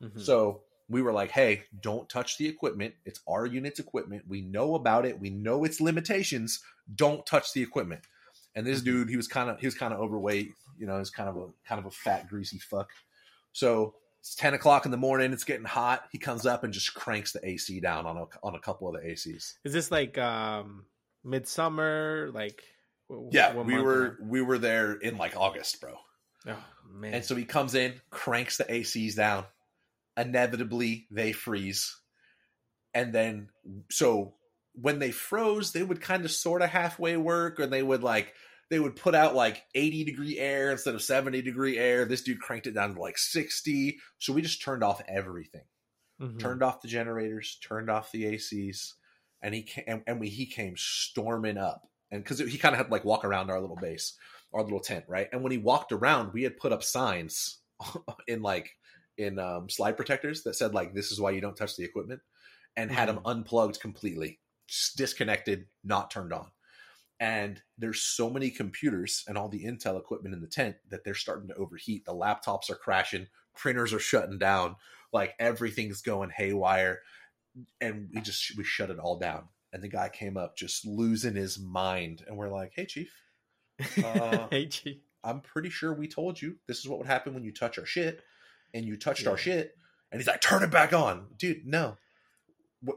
Right. 0.00 0.14
Mhm. 0.14 0.20
So 0.20 0.62
we 0.88 1.02
were 1.02 1.12
like, 1.12 1.30
hey, 1.30 1.64
don't 1.80 2.08
touch 2.08 2.38
the 2.38 2.48
equipment. 2.48 2.94
It's 3.04 3.20
our 3.28 3.46
unit's 3.46 3.78
equipment. 3.78 4.24
We 4.28 4.40
know 4.40 4.74
about 4.74 5.06
it. 5.06 5.20
We 5.20 5.30
know 5.30 5.64
its 5.64 5.80
limitations. 5.80 6.60
Don't 6.92 7.24
touch 7.24 7.52
the 7.52 7.62
equipment. 7.62 8.02
And 8.54 8.66
this 8.66 8.82
dude, 8.82 9.08
he 9.08 9.16
was 9.16 9.28
kind 9.28 9.48
of 9.48 9.60
he 9.60 9.66
was 9.66 9.74
kind 9.74 9.92
of 9.92 10.00
overweight. 10.00 10.52
You 10.78 10.86
know, 10.86 10.98
he's 10.98 11.10
kind 11.10 11.28
of 11.28 11.36
a 11.36 11.46
kind 11.66 11.78
of 11.78 11.86
a 11.86 11.90
fat, 11.90 12.28
greasy 12.28 12.58
fuck. 12.58 12.90
So 13.52 13.94
it's 14.20 14.34
ten 14.34 14.54
o'clock 14.54 14.84
in 14.84 14.90
the 14.90 14.96
morning. 14.96 15.32
It's 15.32 15.44
getting 15.44 15.64
hot. 15.64 16.04
He 16.12 16.18
comes 16.18 16.46
up 16.46 16.64
and 16.64 16.72
just 16.72 16.94
cranks 16.94 17.32
the 17.32 17.46
AC 17.46 17.80
down 17.80 18.06
on 18.06 18.16
a 18.16 18.26
on 18.42 18.54
a 18.54 18.60
couple 18.60 18.88
of 18.88 19.00
the 19.00 19.08
ACs. 19.08 19.54
is 19.64 19.72
this 19.72 19.90
like 19.90 20.18
um 20.18 20.84
midsummer 21.22 22.30
like 22.32 22.62
Yeah, 23.30 23.54
we 23.54 23.80
were 23.80 24.18
we 24.22 24.42
were 24.42 24.58
there 24.58 24.94
in 24.94 25.16
like 25.16 25.36
August, 25.36 25.80
bro. 25.80 25.94
Oh 26.46 26.56
man 26.92 27.14
And 27.14 27.24
so 27.24 27.36
he 27.36 27.44
comes 27.44 27.74
in, 27.74 27.94
cranks 28.10 28.56
the 28.56 28.64
ACs 28.64 29.16
down. 29.16 29.44
Inevitably, 30.16 31.06
they 31.10 31.32
freeze. 31.32 31.96
And 32.92 33.12
then, 33.12 33.48
so 33.90 34.34
when 34.74 34.98
they 34.98 35.10
froze, 35.10 35.72
they 35.72 35.82
would 35.82 36.00
kind 36.00 36.24
of 36.24 36.30
sort 36.30 36.62
of 36.62 36.70
halfway 36.70 37.16
work, 37.16 37.58
or 37.60 37.66
they 37.66 37.82
would 37.82 38.02
like, 38.02 38.34
they 38.70 38.78
would 38.80 38.96
put 38.96 39.14
out 39.14 39.34
like 39.34 39.64
80 39.74 40.04
degree 40.04 40.38
air 40.38 40.70
instead 40.70 40.94
of 40.94 41.02
70 41.02 41.42
degree 41.42 41.78
air. 41.78 42.04
This 42.04 42.22
dude 42.22 42.40
cranked 42.40 42.66
it 42.66 42.72
down 42.74 42.94
to 42.94 43.00
like 43.00 43.18
60. 43.18 43.98
So 44.18 44.32
we 44.32 44.42
just 44.42 44.62
turned 44.62 44.84
off 44.84 45.02
everything. 45.08 45.64
Mhm. 46.20 46.38
Turned 46.38 46.62
off 46.62 46.82
the 46.82 46.88
generators, 46.88 47.58
turned 47.62 47.90
off 47.90 48.12
the 48.12 48.24
ACs, 48.26 48.94
and 49.42 49.54
he 49.54 49.62
came, 49.62 49.84
and, 49.86 50.02
and 50.06 50.20
we, 50.20 50.28
he 50.28 50.46
came 50.46 50.74
storming 50.76 51.56
up. 51.58 51.88
And 52.10 52.22
because 52.22 52.38
he 52.40 52.58
kind 52.58 52.74
of 52.74 52.78
had 52.78 52.86
to 52.88 52.92
like 52.92 53.04
walk 53.04 53.24
around 53.24 53.50
our 53.50 53.60
little 53.60 53.76
base, 53.76 54.16
our 54.52 54.62
little 54.62 54.80
tent, 54.80 55.04
right? 55.08 55.28
And 55.32 55.42
when 55.42 55.52
he 55.52 55.58
walked 55.58 55.92
around, 55.92 56.32
we 56.32 56.42
had 56.42 56.56
put 56.58 56.72
up 56.72 56.82
signs 56.82 57.60
in 58.28 58.42
like 58.42 58.76
in 59.16 59.38
um, 59.38 59.68
slide 59.68 59.96
protectors 59.96 60.42
that 60.42 60.54
said 60.56 60.74
like 60.74 60.94
this 60.94 61.12
is 61.12 61.20
why 61.20 61.30
you 61.30 61.40
don't 61.40 61.56
touch 61.56 61.76
the 61.76 61.84
equipment, 61.84 62.20
and 62.76 62.90
had 62.90 63.08
him 63.08 63.20
unplugged 63.24 63.80
completely, 63.80 64.40
disconnected, 64.96 65.66
not 65.84 66.10
turned 66.10 66.32
on. 66.32 66.46
And 67.18 67.60
there's 67.76 68.02
so 68.02 68.30
many 68.30 68.50
computers 68.50 69.24
and 69.28 69.36
all 69.36 69.48
the 69.48 69.64
Intel 69.64 69.98
equipment 69.98 70.34
in 70.34 70.40
the 70.40 70.46
tent 70.46 70.76
that 70.88 71.04
they're 71.04 71.14
starting 71.14 71.48
to 71.48 71.54
overheat. 71.54 72.04
The 72.06 72.14
laptops 72.14 72.70
are 72.70 72.76
crashing, 72.76 73.26
printers 73.54 73.92
are 73.92 73.98
shutting 73.98 74.38
down, 74.38 74.76
like 75.12 75.34
everything's 75.38 76.00
going 76.00 76.30
haywire. 76.30 77.00
And 77.80 78.08
we 78.14 78.22
just 78.22 78.56
we 78.56 78.64
shut 78.64 78.90
it 78.90 78.98
all 78.98 79.18
down. 79.18 79.48
And 79.72 79.82
the 79.82 79.88
guy 79.88 80.08
came 80.08 80.36
up 80.36 80.56
just 80.56 80.86
losing 80.86 81.34
his 81.34 81.58
mind, 81.58 82.24
and 82.26 82.36
we're 82.36 82.48
like, 82.48 82.72
"Hey, 82.74 82.86
chief, 82.86 83.12
uh, 84.04 84.46
hey 84.50 84.66
G. 84.66 85.02
I'm 85.22 85.40
pretty 85.40 85.70
sure 85.70 85.92
we 85.92 86.08
told 86.08 86.40
you 86.40 86.56
this 86.66 86.78
is 86.78 86.88
what 86.88 86.98
would 86.98 87.06
happen 87.06 87.34
when 87.34 87.44
you 87.44 87.52
touch 87.52 87.78
our 87.78 87.86
shit, 87.86 88.22
and 88.74 88.84
you 88.84 88.96
touched 88.96 89.26
our 89.26 89.36
shit, 89.36 89.76
And 90.10 90.20
he's 90.20 90.26
like, 90.26 90.40
turn 90.40 90.62
it 90.62 90.70
back 90.70 90.92
on. 90.92 91.26
Dude, 91.36 91.66
no. 91.66 91.96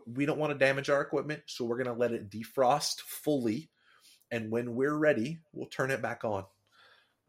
We 0.05 0.25
don't 0.25 0.39
want 0.39 0.53
to 0.53 0.65
damage 0.65 0.89
our 0.89 1.01
equipment, 1.01 1.43
so 1.47 1.65
we're 1.65 1.83
going 1.83 1.93
to 1.93 1.99
let 1.99 2.11
it 2.11 2.29
defrost 2.29 3.01
fully. 3.01 3.69
And 4.31 4.49
when 4.51 4.75
we're 4.75 4.95
ready, 4.95 5.39
we'll 5.51 5.67
turn 5.67 5.91
it 5.91 6.01
back 6.01 6.23
on. 6.23 6.45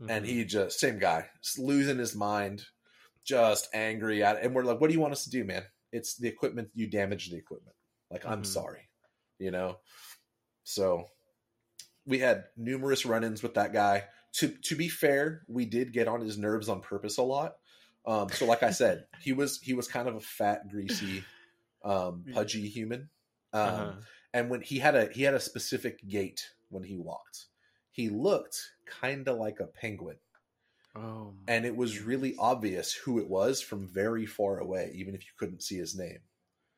And 0.09 0.27
he 0.27 0.45
just, 0.45 0.81
same 0.81 0.99
guy, 0.99 1.27
just 1.43 1.59
losing 1.59 1.99
his 1.99 2.15
mind, 2.15 2.65
just 3.25 3.69
angry 3.73 4.23
at 4.23 4.37
it. 4.37 4.45
And 4.45 4.55
we're 4.55 4.65
like, 4.65 4.81
what 4.81 4.89
do 4.89 4.95
you 4.95 5.01
want 5.01 5.13
us 5.13 5.25
to 5.25 5.31
do, 5.31 5.45
man? 5.45 5.65
It's 5.93 6.17
the 6.17 6.29
equipment. 6.29 6.71
You 6.75 6.89
damaged 6.89 7.33
the 7.33 7.37
equipment. 7.37 7.77
Like, 8.11 8.27
I'm 8.27 8.43
Mhm. 8.43 8.47
sorry, 8.47 8.89
you 9.39 9.51
know? 9.51 9.79
So 10.65 11.09
we 12.07 12.19
had 12.19 12.45
numerous 12.57 13.07
run-ins 13.07 13.43
with 13.43 13.55
that 13.55 13.73
guy. 13.73 14.05
To 14.35 14.49
to 14.49 14.77
be 14.77 14.89
fair, 14.89 15.43
we 15.47 15.65
did 15.65 15.93
get 15.93 16.09
on 16.09 16.21
his 16.21 16.37
nerves 16.37 16.69
on 16.69 16.81
purpose 16.81 17.19
a 17.19 17.23
lot. 17.23 17.57
Um, 18.05 18.29
so 18.31 18.47
like 18.47 18.63
I 18.63 18.71
said, 18.73 19.07
he 19.21 19.33
was 19.33 19.61
he 19.61 19.75
was 19.75 19.89
kind 19.89 20.09
of 20.09 20.17
a 20.17 20.21
fat, 20.21 20.69
greasy, 20.69 21.25
um, 21.85 22.27
pudgy 22.33 22.69
human. 22.69 23.11
Um, 23.53 23.95
Uh-huh. 23.95 24.05
and 24.33 24.51
when 24.51 24.63
he 24.63 24.81
had 24.81 24.97
a 24.97 25.13
he 25.13 25.23
had 25.23 25.35
a 25.35 25.41
specific 25.41 26.07
gait 26.09 26.51
when 26.71 26.85
he 26.85 26.99
walked, 26.99 27.47
he 27.91 28.09
looked 28.11 28.73
kind 28.87 29.29
of 29.29 29.39
like 29.39 29.61
a 29.61 29.69
penguin, 29.69 30.19
Oh, 30.97 31.37
and 31.47 31.67
it 31.67 31.77
was 31.77 32.01
really 32.01 32.35
obvious 32.37 32.93
who 32.95 33.19
it 33.19 33.29
was 33.29 33.61
from 33.61 33.87
very 33.87 34.25
far 34.27 34.59
away, 34.59 34.91
even 34.95 35.15
if 35.15 35.25
you 35.27 35.33
couldn't 35.37 35.63
see 35.63 35.77
his 35.77 35.95
name. 35.97 36.21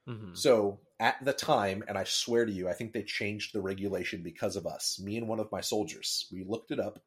Mhm. 0.06 0.34
So 0.34 0.82
at 1.00 1.24
the 1.24 1.34
time, 1.34 1.84
and 1.88 1.98
I 1.98 2.04
swear 2.04 2.46
to 2.46 2.52
you, 2.52 2.68
I 2.68 2.74
think 2.74 2.92
they 2.92 3.04
changed 3.04 3.54
the 3.54 3.62
regulation 3.62 4.22
because 4.22 4.56
of 4.56 4.66
us. 4.66 5.00
Me 5.00 5.16
and 5.18 5.28
one 5.28 5.40
of 5.40 5.52
my 5.52 5.60
soldiers, 5.62 6.28
we 6.32 6.44
looked 6.44 6.72
it 6.72 6.80
up, 6.80 7.04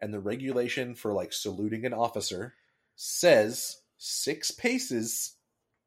and 0.00 0.14
the 0.14 0.20
regulation 0.20 0.94
for 0.94 1.12
like 1.14 1.32
saluting 1.32 1.86
an 1.86 1.94
officer 1.94 2.56
says 2.96 3.82
six 3.98 4.50
paces 4.50 5.38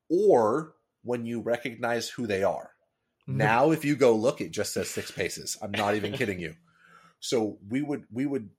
or 0.09 0.75
when 1.03 1.25
you 1.25 1.41
recognize 1.41 2.09
who 2.09 2.27
they 2.27 2.43
are. 2.43 2.71
Mm-hmm. 3.27 3.37
Now, 3.37 3.71
if 3.71 3.85
you 3.85 3.95
go 3.95 4.15
look, 4.15 4.41
it 4.41 4.51
just 4.51 4.73
says 4.73 4.89
six 4.89 5.11
paces. 5.11 5.57
I'm 5.61 5.71
not 5.71 5.95
even 5.95 6.13
kidding 6.17 6.39
you. 6.39 6.55
So 7.19 7.57
we 7.69 7.81
would 7.81 8.05
we 8.11 8.25
would 8.25 8.49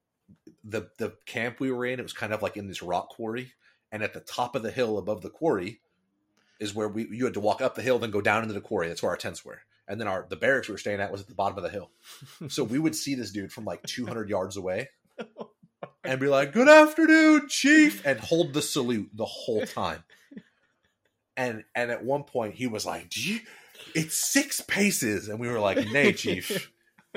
the 0.63 0.89
the 0.99 1.15
camp 1.27 1.61
we 1.61 1.71
were 1.71 1.85
in. 1.85 2.01
It 2.01 2.03
was 2.03 2.13
kind 2.13 2.33
of 2.33 2.43
like 2.43 2.57
in 2.57 2.67
this 2.67 2.83
rock 2.83 3.11
quarry, 3.11 3.53
and 3.93 4.03
at 4.03 4.15
the 4.15 4.21
top 4.21 4.57
of 4.57 4.63
the 4.63 4.71
hill 4.71 4.97
above 4.97 5.21
the 5.21 5.31
quarry 5.31 5.81
is 6.61 6.75
where 6.75 6.89
we 6.89 7.07
you 7.11 7.25
had 7.25 7.35
to 7.35 7.41
walk 7.41 7.61
up 7.61 7.75
the 7.75 7.83
hill, 7.83 7.99
then 7.99 8.11
go 8.11 8.21
down 8.21 8.43
into 8.43 8.55
the 8.55 8.61
quarry. 8.61 8.89
That's 8.89 9.03
where 9.03 9.11
our 9.11 9.19
tents 9.19 9.45
were, 9.45 9.61
and 9.87 10.01
then 10.01 10.09
our 10.09 10.27
the 10.29 10.37
barracks 10.37 10.69
we 10.69 10.73
were 10.73 10.79
staying 10.79 11.01
at 11.01 11.13
was 11.13 11.21
at 11.21 11.29
the 11.29 11.35
bottom 11.35 11.59
of 11.59 11.65
the 11.65 11.71
hill. 11.71 11.91
So 12.49 12.65
we 12.65 12.79
would 12.79 12.97
see 12.97 13.15
this 13.15 13.33
dude 13.33 13.53
from 13.53 13.65
like 13.65 13.83
200 13.83 14.31
yards 14.31 14.57
away, 14.57 14.89
and 16.05 16.21
be 16.21 16.29
like, 16.29 16.53
"Good 16.53 16.69
afternoon, 16.69 17.49
chief," 17.49 18.05
and 18.07 18.19
hold 18.19 18.55
the 18.55 18.63
salute 18.63 19.11
the 19.13 19.27
whole 19.27 19.67
time. 19.67 20.05
And 21.37 21.65
and 21.75 21.91
at 21.91 22.05
one 22.05 22.25
point 22.25 22.55
he 22.55 22.67
was 22.67 22.87
like, 22.87 23.11
"Do 23.11 23.21
you?" 23.21 23.41
It's 23.95 24.17
six 24.17 24.61
paces, 24.61 25.29
and 25.29 25.39
we 25.39 25.49
were 25.49 25.61
like, 25.61 25.79
"Nay, 25.91 26.13
chief, 26.15 26.71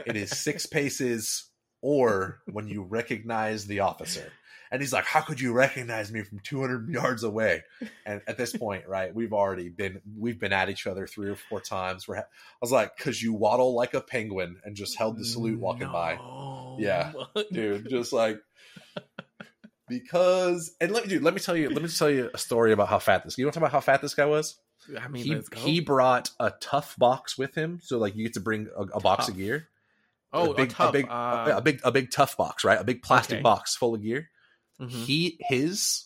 it 0.05 0.15
is 0.15 0.32
six 0.32 0.65
paces, 0.65 1.49
or 1.82 2.39
when 2.51 2.68
you 2.68 2.84
recognize 2.84 3.68
the 3.68 3.82
officer." 3.82 4.32
And 4.70 4.82
he's 4.82 4.91
like, 4.91 5.05
"How 5.05 5.22
could 5.22 5.39
you 5.39 5.53
recognize 5.53 6.11
me 6.11 6.24
from 6.24 6.39
200 6.39 6.89
yards 6.89 7.24
away?" 7.24 7.63
And 8.05 8.22
at 8.28 8.38
this 8.38 8.53
point, 8.55 8.88
right, 8.88 9.13
we've 9.15 9.34
already 9.34 9.70
been 9.70 10.01
we've 10.18 10.39
been 10.39 10.51
at 10.51 10.70
each 10.70 10.88
other 10.88 11.07
three 11.07 11.30
or 11.30 11.36
four 11.36 11.61
times. 11.61 12.07
We're 12.07 12.15
ha- 12.15 12.22
I 12.22 12.57
was 12.59 12.72
like, 12.72 12.97
"Cause 12.97 13.22
you 13.22 13.34
waddle 13.34 13.76
like 13.76 13.93
a 13.93 14.01
penguin 14.01 14.57
and 14.65 14.76
just 14.76 14.97
held 14.97 15.18
the 15.18 15.26
salute 15.26 15.59
walking 15.59 15.91
by." 15.91 16.18
Yeah. 16.80 17.13
dude. 17.51 17.89
Just 17.89 18.11
like 18.13 18.39
because 19.88 20.76
and 20.82 20.92
let 20.92 21.04
me 21.04 21.10
dude, 21.10 21.24
let 21.24 21.34
me 21.34 21.40
tell 21.40 21.56
you, 21.56 21.70
let 21.70 21.82
me 21.82 21.90
tell 21.90 22.10
you 22.10 22.30
a 22.34 22.38
story 22.38 22.72
about 22.72 22.88
how 22.90 23.00
fat 23.00 23.24
this. 23.24 23.38
You 23.38 23.46
want 23.46 23.54
to 23.54 23.60
talk 23.60 23.68
about 23.70 23.74
how 23.74 23.82
fat 23.82 24.02
this 24.02 24.14
guy 24.14 24.26
was? 24.26 24.58
I 25.00 25.08
mean, 25.08 25.24
he 25.24 25.60
he 25.60 25.80
brought 25.82 26.30
a 26.40 26.52
tough 26.62 26.96
box 26.98 27.38
with 27.38 27.56
him, 27.56 27.80
so 27.82 27.98
like 27.98 28.16
you 28.16 28.24
get 28.24 28.34
to 28.34 28.40
bring 28.40 28.68
a, 28.76 28.82
a 28.84 29.00
box 29.00 29.28
of 29.28 29.36
gear. 29.38 29.68
oh, 30.34 30.52
a 30.52 30.56
big, 30.56 30.72
a, 30.72 30.74
tough, 30.74 30.90
a 30.90 30.92
big, 30.94 31.08
uh, 31.10 31.54
a 31.58 31.62
big, 31.62 31.80
a 31.84 31.92
big 31.92 32.12
tough 32.12 32.38
box, 32.38 32.64
right? 32.64 32.80
A 32.80 32.84
big 32.84 33.02
plastic 33.02 33.36
Okay. 33.38 33.42
box 33.44 33.76
full 33.76 33.96
of 33.96 34.02
gear. 34.02 34.30
mhm. 34.80 34.90
He 34.90 35.38
his 35.42 36.06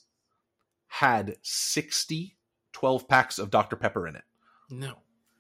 had 0.88 1.36
60 1.42 2.38
12 2.74 3.08
packs 3.08 3.38
of 3.40 3.50
Dr 3.52 3.76
Pepper 3.76 4.08
in 4.08 4.16
it. 4.16 4.24
no. 4.70 4.96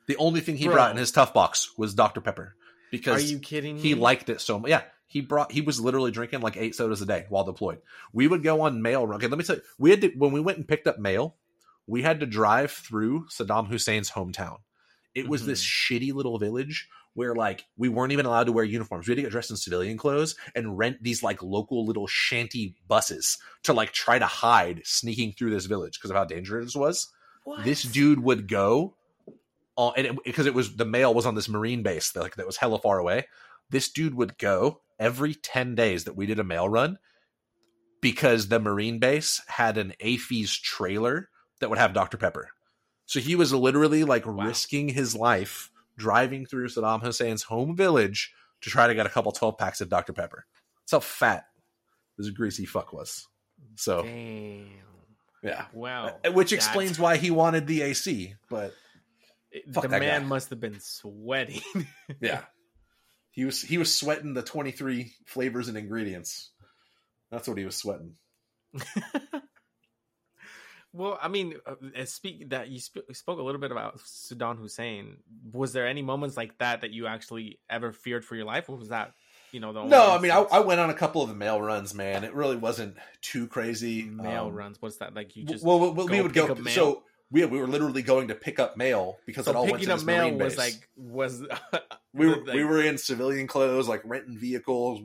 The 0.08 0.18
only 0.18 0.42
thing 0.42 0.58
he 0.58 0.66
Bro. 0.66 0.74
brought 0.74 0.92
in 0.92 0.98
his 0.98 1.12
tough 1.12 1.34
box 1.34 1.70
was 1.78 1.94
Dr 1.94 2.20
Pepper 2.22 2.56
because 2.92 3.24
Are 3.24 3.26
you 3.26 3.39
kidding 3.39 3.76
me? 3.78 3.82
he 3.82 3.96
liked 3.96 4.30
it 4.30 4.42
so 4.42 4.60
much. 4.60 4.70
Yeah, 4.70 4.82
he 5.12 5.20
brought. 5.20 5.51
He 5.51 5.59
was 5.59 5.82
literally 5.82 6.09
drinking 6.09 6.39
like 6.39 6.55
eight 6.55 6.74
sodas 6.74 7.01
a 7.01 7.05
day 7.05 7.26
while 7.28 7.43
deployed. 7.43 7.82
We 8.14 8.30
would 8.30 8.43
go 8.43 8.62
on 8.62 8.82
mail 8.82 9.05
run. 9.05 9.18
Okay, 9.18 9.28
let 9.28 9.38
me 9.38 9.43
tell 9.43 9.57
you. 9.57 9.62
We 9.78 9.89
had 9.89 9.99
to 10.01 10.07
when 10.16 10.32
we 10.32 10.39
went 10.39 10.57
and 10.57 10.68
picked 10.68 10.88
up 10.88 10.99
mail. 10.99 11.36
We 11.86 12.01
had 12.01 12.22
to 12.22 12.26
drive 12.26 12.72
through 12.72 13.26
Saddam 13.28 13.68
Hussein's 13.68 14.09
hometown. 14.09 14.59
It 15.14 15.28
was 15.28 15.45
this 15.45 15.62
mm-hmm. 15.62 15.95
shitty 15.95 16.14
little 16.14 16.39
village 16.39 16.88
where 17.14 17.36
like 17.36 17.66
we 17.76 17.89
weren't 17.89 18.14
even 18.14 18.26
allowed 18.26 18.45
to 18.45 18.53
wear 18.53 18.64
uniforms. 18.64 19.05
We 19.05 19.12
had 19.12 19.18
to 19.18 19.22
get 19.24 19.32
dressed 19.32 19.51
in 19.51 19.57
civilian 19.57 19.97
clothes 19.97 20.38
and 20.55 20.78
rent 20.78 21.03
these 21.03 21.22
like 21.22 21.43
local 21.43 21.86
little 21.86 22.07
shanty 22.07 22.78
buses 22.88 23.38
to 23.64 23.74
like 23.74 23.91
try 23.91 24.18
to 24.18 24.26
hide 24.26 24.82
sneaking 24.86 25.34
through 25.34 25.49
this 25.49 25.66
village 25.66 25.99
because 25.99 26.12
of 26.12 26.16
how 26.16 26.24
dangerous 26.24 26.74
it 26.74 26.80
was 26.80 27.09
What? 27.43 27.66
this 27.66 27.84
dude 27.84 28.24
would 28.24 28.47
go 28.47 28.95
on 29.76 29.93
and 29.97 30.20
because 30.24 30.45
it, 30.45 30.53
was 30.53 30.78
the 30.78 30.86
mail 30.86 31.14
was 31.14 31.26
on 31.26 31.36
this 31.36 31.49
marine 31.49 31.84
base 31.84 32.12
that 32.12 32.22
like 32.22 32.36
that 32.36 32.45
was 32.45 32.55
hella 32.55 32.80
far 32.80 32.99
away 32.99 33.26
this 33.72 33.89
dude 33.89 34.15
would 34.15 34.38
go 34.38 34.82
every 34.99 35.34
10 35.34 35.76
days 35.76 36.03
that 36.03 36.15
we 36.15 36.26
did 36.26 36.39
a 36.39 36.43
mail 36.43 36.69
run 36.69 36.97
because 38.01 38.47
the 38.47 38.59
marine 38.59 38.99
base 38.99 39.41
had 39.47 39.78
an 39.78 39.93
AAFES 39.99 40.61
trailer 40.61 41.30
that 41.59 41.69
would 41.69 41.80
have 41.80 41.93
Dr. 41.93 42.17
Pepper. 42.17 42.49
So 43.05 43.19
he 43.19 43.36
was 43.36 43.53
literally 43.53 44.03
like 44.03 44.26
Wow. 44.26 44.45
risking 44.45 44.89
his 44.89 45.15
life 45.15 45.69
driving 45.97 46.45
through 46.45 46.67
Saddam 46.69 47.01
Hussein's 47.01 47.43
home 47.43 47.76
village 47.76 48.34
to 48.61 48.69
try 48.69 48.88
to 48.88 48.95
get 48.95 49.05
a 49.05 49.09
couple 49.09 49.32
12 49.32 49.57
packs 49.57 49.82
of 49.82 49.89
Dr. 49.89 50.13
Pepper. 50.13 50.45
That's 50.84 50.91
how 50.91 50.99
fat 50.99 51.45
this 52.17 52.30
greasy 52.30 52.65
fuck 52.65 52.93
was. 52.93 53.28
So, 53.76 54.03
Damn. 54.03 54.69
yeah. 55.43 55.65
Wow. 55.74 56.19
Uh, 56.26 56.32
Which 56.32 56.51
That's- 56.51 56.65
explains 56.65 56.99
why 56.99 57.17
he 57.17 57.30
wanted 57.32 57.67
the 57.67 57.82
AC, 57.84 58.36
but 58.49 58.74
the 59.67 59.89
man 59.89 60.22
guy. 60.22 60.28
must 60.28 60.49
have 60.49 60.59
been 60.59 60.80
sweating. 60.80 61.61
Yeah. 62.22 62.43
He 63.32 63.46
was 63.46 63.62
he 63.62 63.78
was 63.78 63.96
sweating 63.96 64.34
the 64.34 64.42
23 64.42 65.14
flavors 65.26 65.68
and 65.70 65.78
ingredients. 65.78 66.52
That's 67.32 67.48
what 67.48 67.58
he 67.58 67.66
was 67.66 67.78
sweating. 67.78 68.16
well, 70.94 71.18
I 71.22 71.30
mean, 71.30 71.56
uh, 71.66 71.76
speak 72.06 72.50
that 72.50 72.68
you 72.70 72.80
sp- 72.84 73.08
spoke 73.14 73.40
a 73.40 73.44
little 73.44 73.62
bit 73.62 73.72
about 73.72 74.00
Saddam 74.00 74.58
Hussein. 74.58 75.18
Was 75.54 75.72
there 75.72 75.88
any 75.88 76.02
moments 76.02 76.36
like 76.36 76.58
that 76.58 76.82
that 76.82 76.92
you 76.92 77.08
actually 77.08 77.60
ever 77.70 77.94
feared 77.94 78.26
for 78.26 78.36
your 78.36 78.46
life, 78.46 78.68
or 78.68 78.76
was 78.76 78.90
that, 78.90 79.14
you 79.54 79.62
know, 79.62 79.72
the 79.72 79.80
only 79.80 79.92
No, 79.92 80.12
I 80.12 80.20
mean 80.20 80.32
I. 80.32 80.42
I 80.52 80.60
went 80.60 80.82
on 80.82 80.90
a 80.90 80.94
couple 80.94 81.22
of 81.22 81.30
the 81.30 81.36
mail 81.36 81.62
runs, 81.62 81.94
man. 81.94 82.26
It 82.26 82.34
really 82.34 82.58
wasn't 82.58 82.98
too 83.22 83.48
crazy. 83.48 84.04
mail 84.04 84.48
Um, 84.48 84.54
runs? 84.54 84.82
What's 84.82 84.98
that 84.98 85.14
like? 85.16 85.38
You 85.38 85.46
just 85.46 85.64
well, 85.64 85.94
well, 85.94 86.08
we 86.08 86.18
go 86.18 86.24
would 86.24 86.34
go 86.34 86.56
so 86.66 87.04
we, 87.32 87.46
we 87.46 87.60
were 87.60 87.68
literally 87.68 88.02
going 88.02 88.28
to 88.28 88.36
pick 88.36 88.60
up 88.60 88.78
mail 88.78 89.18
because 89.26 89.48
it 89.48 89.52
so 89.54 89.58
all 89.58 89.66
went 89.68 89.82
to 89.84 89.94
up 89.94 90.04
mail 90.04 90.32
was 90.34 90.56
base. 90.56 90.58
like 90.58 90.90
was 90.98 91.42
we 92.14 92.28
were 92.28 92.36
like- 92.44 92.56
we 92.56 92.64
were 92.64 92.82
in 92.82 92.98
civilian 92.98 93.48
clothes, 93.48 93.88
like 93.88 94.02
renting 94.06 94.38
vehicles. 94.38 95.02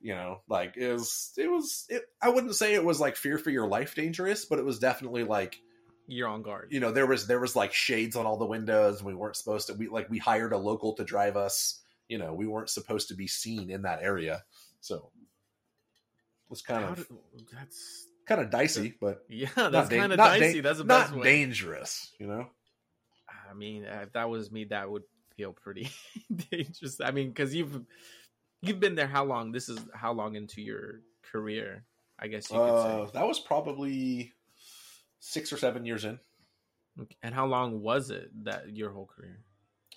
You 0.00 0.14
know, 0.14 0.40
like 0.48 0.76
it 0.76 0.92
was 0.92 1.32
it 1.38 1.50
was 1.50 1.86
it, 1.88 2.02
I 2.20 2.28
wouldn't 2.28 2.54
say 2.54 2.74
it 2.74 2.84
was 2.84 3.00
like 3.00 3.16
fear 3.16 3.38
for 3.38 3.48
your 3.50 3.66
life 3.66 3.94
dangerous, 3.94 4.44
but 4.44 4.58
it 4.58 4.64
was 4.64 4.78
definitely 4.78 5.24
like 5.24 5.60
you're 6.06 6.28
on 6.28 6.42
guard. 6.42 6.68
you 6.70 6.80
know 6.80 6.92
there 6.92 7.06
was 7.06 7.26
there 7.26 7.40
was 7.40 7.56
like 7.56 7.72
shades 7.72 8.14
on 8.14 8.26
all 8.26 8.36
the 8.36 8.44
windows 8.44 8.98
and 8.98 9.06
we 9.06 9.14
weren't 9.14 9.36
supposed 9.36 9.68
to 9.68 9.72
we 9.72 9.88
like 9.88 10.10
we 10.10 10.18
hired 10.18 10.52
a 10.52 10.58
local 10.58 10.92
to 10.92 11.02
drive 11.02 11.34
us 11.34 11.80
you 12.08 12.18
know 12.18 12.34
we 12.34 12.46
weren't 12.46 12.68
supposed 12.68 13.08
to 13.08 13.14
be 13.14 13.26
seen 13.26 13.70
in 13.70 13.80
that 13.80 14.02
area 14.02 14.42
so 14.82 14.96
it 15.16 16.50
was 16.50 16.60
kind 16.60 16.84
How 16.84 16.90
of 16.90 16.96
did- 16.98 17.06
that's 17.50 18.06
kind 18.26 18.40
of 18.40 18.50
dicey 18.50 18.94
but 19.00 19.24
yeah, 19.28 19.48
that's 19.54 19.88
kind 19.88 20.12
of 20.12 20.18
dicey. 20.18 20.54
dan- 20.54 20.62
that's 20.62 20.78
the 20.78 20.84
not 20.84 21.12
way. 21.16 21.22
dangerous 21.24 22.12
you 22.18 22.26
know 22.26 22.46
I 23.50 23.56
mean, 23.56 23.84
if 23.84 24.12
that 24.14 24.28
was 24.28 24.50
me, 24.50 24.64
that 24.64 24.90
would 24.90 25.04
feel 25.36 25.52
pretty 25.52 25.88
dangerous. 26.50 27.00
I 27.00 27.12
mean, 27.12 27.28
because 27.28 27.54
you've 27.54 27.82
you've 28.62 28.80
been 28.80 28.96
there 28.96 29.06
how 29.06 29.24
long? 29.24 29.52
This 29.52 29.68
is 29.68 29.78
how 29.94 30.12
long 30.12 30.34
into 30.34 30.60
your 30.60 31.02
career? 31.30 31.84
I 32.18 32.26
guess 32.26 32.50
you 32.50 32.56
could 32.56 32.64
uh, 32.64 33.06
say. 33.06 33.12
that 33.14 33.26
was 33.28 33.38
probably 33.38 34.32
six 35.20 35.52
or 35.52 35.56
seven 35.56 35.86
years 35.86 36.04
in 36.04 36.18
And 37.22 37.32
how 37.32 37.46
long 37.46 37.80
was 37.80 38.10
it 38.10 38.30
that 38.44 38.74
your 38.74 38.90
whole 38.90 39.06
career? 39.06 39.38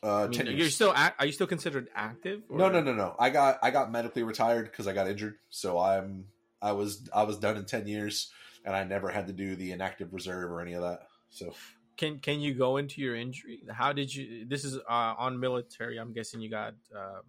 uh 0.04 0.26
I 0.26 0.28
mean, 0.28 0.32
10 0.34 0.48
you're 0.58 0.70
still 0.70 0.94
are 0.96 1.26
you 1.26 1.32
still 1.32 1.48
considered 1.48 1.90
active? 1.96 2.44
no 2.52 2.70
no 2.70 2.82
no 2.82 2.94
no 2.94 3.16
i 3.18 3.32
got 3.32 3.58
i 3.64 3.72
got 3.72 3.92
medically 3.92 4.22
retired 4.22 4.66
because 4.70 4.86
i 4.86 4.94
got 4.94 5.08
injured 5.08 5.36
so 5.50 5.80
i'm 5.80 6.26
i 6.68 6.72
was 6.72 7.10
i 7.14 7.24
was 7.24 7.38
done 7.38 7.58
in 7.58 7.66
10 7.66 7.88
years 7.88 8.32
and 8.66 8.76
i 8.76 8.84
never 8.84 9.10
had 9.10 9.28
to 9.28 9.34
do 9.34 9.56
the 9.56 9.72
inactive 9.72 10.14
reserve 10.14 10.52
or 10.52 10.62
any 10.62 10.74
of 10.74 10.82
that 10.82 11.08
so 11.30 11.54
Can 11.98 12.20
can 12.20 12.40
you 12.40 12.54
go 12.54 12.78
into 12.78 13.02
your 13.02 13.16
injury? 13.16 13.64
How 13.72 13.92
did 13.92 14.14
you? 14.14 14.46
This 14.46 14.64
is 14.64 14.78
uh, 14.78 15.14
on 15.18 15.40
military. 15.40 15.98
I'm 15.98 16.14
guessing 16.14 16.42
you 16.42 16.50
got 16.50 16.76
um, 16.96 17.24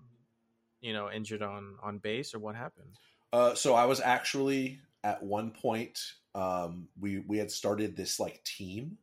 you 0.81 0.93
know 0.93 1.11
injured 1.11 1.43
on 1.43 1.77
on 1.83 1.99
base 1.99 2.35
or 2.35 2.39
what 2.39 2.55
happened? 2.55 2.99
Uh, 3.33 3.55
so 3.55 3.75
I 3.75 3.87
was 3.87 4.01
actually 4.01 4.79
at 5.05 5.23
one 5.23 5.51
point 5.51 5.99
um, 6.35 6.89
we 7.01 7.21
we 7.21 7.39
had 7.39 7.51
started 7.51 7.97
this 7.97 8.21
like 8.21 8.43
team 8.45 8.99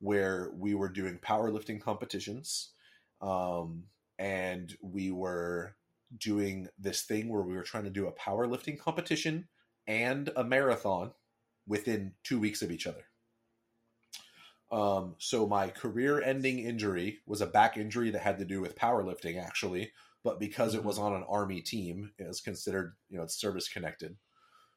where 0.00 0.50
we 0.56 0.74
were 0.74 0.88
doing 0.88 1.18
powerlifting 1.18 1.80
competitions. 1.80 2.70
Um, 3.20 3.84
and 4.18 4.74
we 4.82 5.10
were 5.10 5.76
doing 6.18 6.68
this 6.78 7.02
thing 7.02 7.28
where 7.28 7.42
we 7.42 7.54
were 7.54 7.62
trying 7.62 7.84
to 7.84 7.90
do 7.90 8.06
a 8.06 8.12
powerlifting 8.12 8.78
competition 8.78 9.48
and 9.86 10.30
a 10.36 10.44
marathon 10.44 11.12
within 11.66 12.12
two 12.22 12.38
weeks 12.38 12.62
of 12.62 12.70
each 12.70 12.86
other. 12.86 13.04
Um, 14.70 15.14
so 15.18 15.46
my 15.46 15.68
career-ending 15.68 16.58
injury 16.58 17.20
was 17.26 17.40
a 17.40 17.46
back 17.46 17.76
injury 17.76 18.10
that 18.10 18.22
had 18.22 18.38
to 18.38 18.44
do 18.44 18.60
with 18.60 18.76
powerlifting, 18.76 19.40
actually, 19.40 19.92
but 20.24 20.40
because 20.40 20.74
it 20.74 20.84
was 20.84 20.98
on 20.98 21.14
an 21.14 21.24
army 21.28 21.60
team, 21.60 22.10
it 22.18 22.26
was 22.26 22.40
considered, 22.40 22.94
you 23.08 23.16
know, 23.16 23.22
it's 23.22 23.40
service 23.40 23.68
connected. 23.68 24.16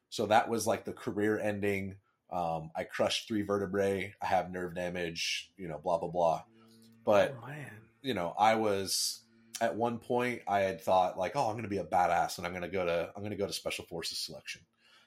So 0.08 0.26
that 0.26 0.48
was 0.48 0.66
like 0.66 0.84
the 0.84 0.92
career-ending. 0.92 1.96
Um, 2.30 2.70
I 2.76 2.84
crushed 2.84 3.26
three 3.26 3.42
vertebrae. 3.42 4.14
I 4.22 4.26
have 4.26 4.52
nerve 4.52 4.74
damage. 4.74 5.50
You 5.56 5.68
know, 5.68 5.80
blah 5.82 5.98
blah 5.98 6.10
blah. 6.10 6.42
But 7.04 7.36
oh, 7.42 7.46
man. 7.46 7.70
you 8.02 8.14
know, 8.14 8.34
I 8.38 8.54
was 8.54 9.22
at 9.60 9.74
one 9.74 9.98
point 9.98 10.42
I 10.46 10.60
had 10.60 10.80
thought 10.80 11.18
like, 11.18 11.32
oh, 11.34 11.46
I'm 11.46 11.52
going 11.52 11.64
to 11.64 11.68
be 11.68 11.78
a 11.78 11.84
badass 11.84 12.38
and 12.38 12.46
I'm 12.46 12.52
going 12.52 12.62
to 12.62 12.68
go 12.68 12.84
to 12.84 13.10
I'm 13.14 13.22
going 13.22 13.32
to 13.32 13.36
go 13.36 13.46
to 13.46 13.52
special 13.52 13.84
forces 13.86 14.18
selection. 14.18 14.62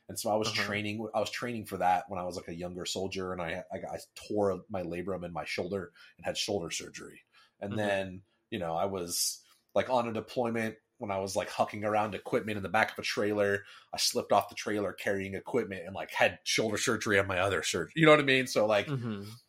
And 0.09 0.19
so 0.19 0.31
I 0.31 0.35
was 0.35 0.51
Uh-huh. 0.51 0.53
training. 0.53 1.07
I 1.15 1.19
was 1.19 1.31
training 1.31 1.65
for 1.65 1.77
that 1.77 2.05
when 2.09 2.19
I 2.19 2.23
was 2.25 2.35
like 2.35 2.47
a 2.49 2.53
younger 2.55 2.85
soldier, 2.85 3.31
and 3.33 3.41
I 3.41 3.63
I, 3.71 3.77
I 3.77 3.99
tore 4.15 4.63
my 4.69 4.83
labrum 4.83 5.23
in 5.25 5.33
my 5.33 5.45
shoulder 5.45 5.91
and 6.17 6.25
had 6.25 6.37
shoulder 6.37 6.69
surgery. 6.71 7.21
And 7.61 7.77
Mhm. 7.77 7.77
then 7.77 8.23
you 8.49 8.59
know 8.59 8.75
I 8.75 8.85
was 8.85 9.43
like 9.75 9.89
on 9.89 10.07
a 10.07 10.13
deployment 10.13 10.75
when 10.97 11.11
I 11.11 11.17
was 11.19 11.35
like 11.35 11.49
hucking 11.49 11.83
around 11.83 12.15
equipment 12.15 12.57
in 12.57 12.63
the 12.63 12.69
back 12.69 12.91
of 12.91 12.99
a 12.99 13.01
trailer. 13.01 13.63
I 13.93 13.97
slipped 13.97 14.31
off 14.31 14.49
the 14.49 14.55
trailer 14.55 14.93
carrying 14.93 15.33
equipment 15.35 15.85
and 15.85 15.95
like 15.95 16.11
had 16.11 16.39
shoulder 16.43 16.77
surgery 16.77 17.19
on 17.19 17.27
my 17.27 17.39
other 17.39 17.63
surgery. 17.63 17.93
You 17.95 18.05
know 18.05 18.11
what 18.11 18.19
I 18.19 18.23
mean? 18.23 18.47
So 18.47 18.65
like 18.65 18.91
Mhm. 18.91 19.41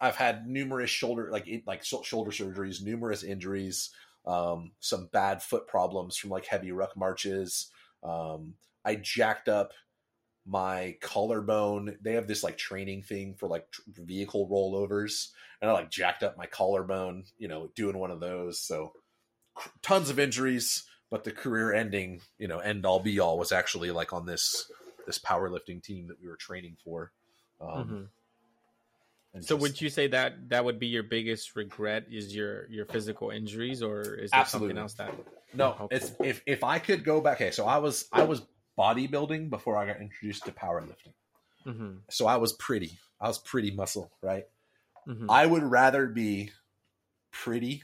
I've 0.00 0.16
had 0.16 0.46
numerous 0.46 0.90
shoulder 0.90 1.30
like 1.30 1.46
it, 1.46 1.66
like 1.66 1.84
shoulder 1.84 2.30
surgeries, 2.30 2.82
numerous 2.82 3.22
injuries, 3.22 3.90
um, 4.26 4.72
some 4.80 5.08
bad 5.08 5.42
foot 5.42 5.66
problems 5.66 6.16
from 6.16 6.30
like 6.30 6.46
heavy 6.46 6.72
ruck 6.72 6.96
marches. 6.96 7.70
Um, 8.02 8.54
I 8.84 8.96
jacked 8.96 9.48
up 9.48 9.72
my 10.46 10.96
collarbone. 11.00 11.96
They 12.00 12.14
have 12.14 12.26
this 12.26 12.42
like 12.42 12.56
training 12.58 13.02
thing 13.02 13.34
for 13.34 13.46
like 13.48 13.70
tr- 13.70 13.82
vehicle 13.88 14.48
rollovers, 14.48 15.28
and 15.60 15.70
I 15.70 15.74
like 15.74 15.90
jacked 15.90 16.22
up 16.22 16.36
my 16.36 16.46
collarbone. 16.46 17.24
You 17.38 17.48
know, 17.48 17.70
doing 17.74 17.98
one 17.98 18.10
of 18.10 18.20
those. 18.20 18.60
So 18.60 18.92
c- 19.62 19.70
tons 19.82 20.10
of 20.10 20.18
injuries, 20.18 20.84
but 21.10 21.24
the 21.24 21.32
career 21.32 21.72
ending, 21.72 22.20
you 22.38 22.48
know, 22.48 22.58
end 22.58 22.86
all 22.86 23.00
be 23.00 23.20
all 23.20 23.38
was 23.38 23.52
actually 23.52 23.90
like 23.90 24.12
on 24.12 24.26
this 24.26 24.70
this 25.06 25.18
powerlifting 25.18 25.82
team 25.82 26.08
that 26.08 26.20
we 26.20 26.28
were 26.28 26.36
training 26.36 26.76
for. 26.84 27.12
Um, 27.60 27.68
Mhm. 27.68 28.08
and 29.34 29.44
So 29.44 29.54
just- 29.56 29.62
would 29.62 29.80
you 29.80 29.90
say 29.90 30.06
that 30.08 30.48
that 30.50 30.64
would 30.64 30.78
be 30.78 30.86
your 30.88 31.02
biggest 31.02 31.54
regret 31.56 32.06
is 32.10 32.34
your 32.34 32.68
your 32.70 32.86
physical 32.86 33.30
injuries 33.30 33.82
or 33.82 34.14
is 34.14 34.30
there 34.30 34.40
Absolutely. 34.40 34.70
something 34.70 34.82
else 34.82 34.94
that 34.94 35.14
No, 35.52 35.88
it's 35.90 36.12
if 36.20 36.42
if 36.46 36.64
I 36.64 36.78
could 36.78 37.04
go 37.04 37.20
back. 37.20 37.36
Okay, 37.40 37.50
so 37.50 37.66
I 37.66 37.78
was 37.78 38.08
I 38.12 38.24
was 38.24 38.42
bodybuilding 38.80 39.50
before 39.50 39.76
I 39.76 39.86
got 39.86 40.00
introduced 40.00 40.44
to 40.46 40.52
powerlifting. 40.52 41.14
hmm 41.64 41.98
So 42.08 42.26
I 42.26 42.36
was 42.36 42.52
pretty. 42.54 42.98
I 43.20 43.28
was 43.28 43.38
pretty 43.38 43.70
muscle, 43.70 44.10
right? 44.22 44.44
hmm 45.06 45.26
I 45.28 45.46
would 45.46 45.62
rather 45.62 46.06
be 46.06 46.50
pretty 47.32 47.82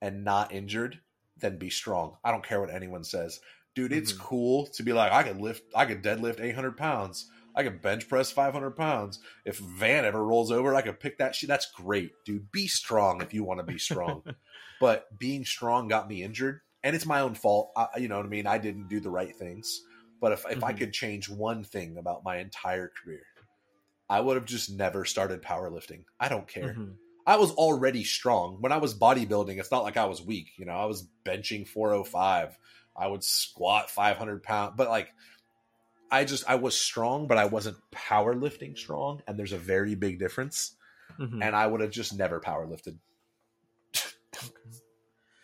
and 0.00 0.24
not 0.24 0.52
injured 0.52 1.00
than 1.38 1.58
be 1.58 1.70
strong. 1.70 2.16
I 2.24 2.30
don't 2.30 2.44
care 2.44 2.60
what 2.60 2.70
anyone 2.74 3.04
says, 3.04 3.40
dude. 3.74 3.92
It's 3.92 4.12
Mhm. 4.12 4.20
cool 4.20 4.66
to 4.68 4.82
be 4.82 4.92
like 4.92 5.12
I 5.12 5.22
could 5.22 5.40
lift, 5.40 5.64
I 5.74 5.86
could 5.86 6.02
deadlift 6.02 6.40
eight 6.40 6.54
hundred 6.54 6.76
pounds. 6.76 7.30
I 7.56 7.64
could 7.64 7.82
bench 7.82 8.08
press 8.08 8.30
five 8.30 8.52
hundred 8.52 8.72
pounds. 8.76 9.18
If 9.44 9.58
Van 9.58 10.04
ever 10.04 10.24
rolls 10.24 10.52
over, 10.52 10.74
I 10.74 10.82
could 10.82 11.00
pick 11.00 11.18
that 11.18 11.34
shit. 11.34 11.48
That's 11.48 11.70
great, 11.72 12.12
dude. 12.24 12.50
Be 12.52 12.68
strong 12.68 13.22
if 13.22 13.34
you 13.34 13.44
want 13.44 13.60
to 13.60 13.64
be 13.66 13.78
strong. 13.78 14.22
but 14.80 15.18
being 15.18 15.44
strong 15.44 15.88
got 15.88 16.08
me 16.08 16.22
injured, 16.22 16.60
and 16.82 16.94
it's 16.94 17.06
my 17.06 17.20
own 17.20 17.34
fault. 17.34 17.72
I, 17.76 17.88
you 17.98 18.08
know 18.08 18.16
what 18.18 18.26
I 18.26 18.28
mean? 18.28 18.46
I 18.46 18.58
didn't 18.58 18.88
do 18.88 19.00
the 19.00 19.10
right 19.10 19.34
things. 19.34 19.82
But 20.20 20.32
if 20.32 20.44
if 20.50 20.62
I 20.62 20.72
Mhm. 20.72 20.78
could 20.78 20.92
change 20.92 21.28
one 21.28 21.64
thing 21.64 21.96
about 21.96 22.24
my 22.24 22.36
entire 22.38 22.88
career, 22.88 23.24
I 24.08 24.20
would 24.20 24.36
have 24.36 24.44
just 24.44 24.70
never 24.70 25.04
started 25.04 25.42
powerlifting. 25.42 26.04
I 26.18 26.28
don't 26.28 26.48
care. 26.48 26.74
Mhm. 26.74 26.96
I 27.26 27.36
was 27.36 27.52
already 27.52 28.04
strong. 28.04 28.60
When 28.60 28.72
I 28.72 28.78
was 28.78 28.98
bodybuilding, 28.98 29.58
it's 29.58 29.70
not 29.70 29.84
like 29.84 29.96
I 29.96 30.06
was 30.06 30.22
weak. 30.22 30.52
You 30.58 30.64
know, 30.64 30.72
I 30.72 30.86
was 30.86 31.06
benching 31.24 31.66
405. 31.66 32.58
I 32.96 33.06
would 33.06 33.22
squat 33.22 33.90
500 33.90 34.42
pounds. 34.42 34.74
But 34.76 34.88
like, 34.88 35.12
I 36.10 36.24
just, 36.24 36.48
I 36.48 36.56
was 36.56 36.78
strong, 36.78 37.28
but 37.28 37.38
I 37.38 37.44
wasn't 37.44 37.78
powerlifting 37.92 38.76
strong. 38.76 39.22
And 39.26 39.38
there's 39.38 39.52
a 39.52 39.58
very 39.58 39.94
big 39.94 40.18
difference. 40.18 40.74
Mhm. 41.18 41.42
And 41.42 41.54
I 41.54 41.66
would 41.66 41.80
have 41.82 41.90
just 41.90 42.14
never 42.14 42.40
powerlifted. 42.40 42.98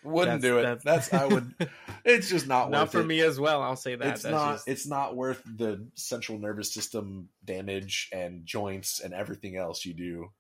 Wouldn't 0.07 0.41
That's- 0.41 0.43
do 0.43 0.59
it. 0.59 0.63
that's- 0.83 1.09
That's, 1.09 1.13
I 1.13 1.27
would, 1.27 1.55
it's 2.05 2.29
just 2.29 2.47
not, 2.47 2.67
worth 2.67 2.73
not 2.73 2.81
worth 2.83 2.93
for 2.93 3.01
it. 3.01 3.07
me 3.07 3.21
as 3.21 3.39
well. 3.41 3.63
I'll 3.63 3.77
say 3.77 3.95
that. 3.97 4.07
It's 4.09 4.23
That's 4.23 4.33
not. 4.33 4.53
just- 4.55 4.69
It's 4.69 4.87
not 4.87 5.17
worth 5.17 5.43
the 5.45 5.87
central 5.95 6.39
nervous 6.39 6.73
system 6.73 7.29
damage 7.45 8.09
and 8.13 8.47
joints 8.47 9.01
and 9.01 9.13
everything 9.13 9.57
else 9.57 9.85
you 9.85 9.95
do. 9.95 10.31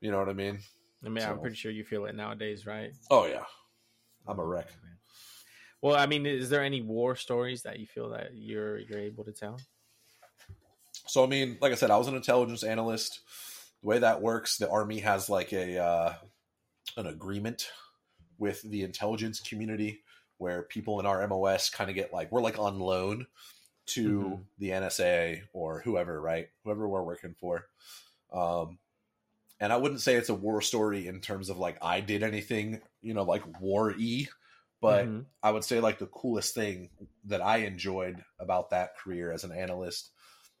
You 0.00 0.10
know 0.10 0.18
what 0.18 0.28
I 0.28 0.34
mean? 0.34 0.58
I 1.04 1.08
mean, 1.08 1.24
I'm 1.24 1.40
pretty 1.40 1.56
sure 1.56 1.70
you 1.70 1.84
feel 1.84 2.04
it 2.06 2.14
nowadays, 2.14 2.66
right? 2.66 2.92
Oh 3.10 3.26
yeah, 3.26 3.44
I'm 4.26 4.38
a 4.38 4.44
wreck. 4.44 4.68
Well, 5.82 5.96
I 5.96 6.06
mean, 6.06 6.24
is 6.24 6.48
there 6.48 6.62
any 6.62 6.80
war 6.80 7.14
stories 7.16 7.62
that 7.62 7.78
you 7.78 7.86
feel 7.86 8.10
that 8.10 8.30
you're 8.34 8.78
you're 8.78 9.00
able 9.00 9.24
to 9.24 9.32
tell? 9.32 9.60
So 11.06 11.22
I 11.22 11.26
mean, 11.26 11.58
like 11.60 11.72
I 11.72 11.74
said, 11.74 11.90
I 11.90 11.96
was 11.98 12.08
an 12.08 12.14
intelligence 12.16 12.62
analyst. 12.62 13.20
The 13.82 13.88
way 13.88 13.98
that 13.98 14.22
works, 14.22 14.56
the 14.56 14.68
army 14.70 15.00
has 15.00 15.28
like 15.28 15.52
a 15.52 15.78
uh, 15.78 16.14
an 16.96 17.06
agreement 17.06 17.68
with 18.44 18.62
the 18.62 18.84
intelligence 18.84 19.40
community 19.40 20.04
where 20.38 20.64
people 20.64 21.00
in 21.00 21.06
our 21.06 21.22
MOS 21.22 21.70
kind 21.70 21.90
of 21.90 21.96
get 21.96 22.12
like 22.12 22.32
we're 22.32 22.42
like 22.42 22.60
on 22.60 22.78
loan 22.78 23.26
to 23.86 24.04
Mhm. 24.04 24.44
the 24.58 24.72
NSA 24.72 25.42
or 25.54 25.80
whoever, 25.82 26.20
right? 26.20 26.48
Whoever 26.64 26.88
we're 26.88 27.02
working 27.04 27.34
for. 27.34 27.66
Um, 28.32 28.78
and 29.60 29.72
I 29.72 29.76
wouldn't 29.76 30.00
say 30.00 30.16
it's 30.16 30.28
a 30.28 30.34
war 30.34 30.60
story 30.60 31.06
in 31.06 31.20
terms 31.20 31.48
of 31.50 31.58
like 31.58 31.78
I 31.82 32.00
did 32.00 32.22
anything, 32.22 32.82
you 33.02 33.14
know, 33.14 33.24
like 33.24 33.44
war 33.60 33.92
e, 33.96 34.28
but 34.80 35.14
Mhm. 35.14 35.26
I 35.42 35.50
would 35.52 35.64
say 35.64 35.80
like 35.80 35.98
the 35.98 36.06
coolest 36.08 36.54
thing 36.54 36.90
that 37.24 37.42
I 37.42 37.58
enjoyed 37.58 38.24
about 38.38 38.70
that 38.70 38.96
career 38.98 39.32
as 39.32 39.44
an 39.44 39.52
analyst 39.52 40.10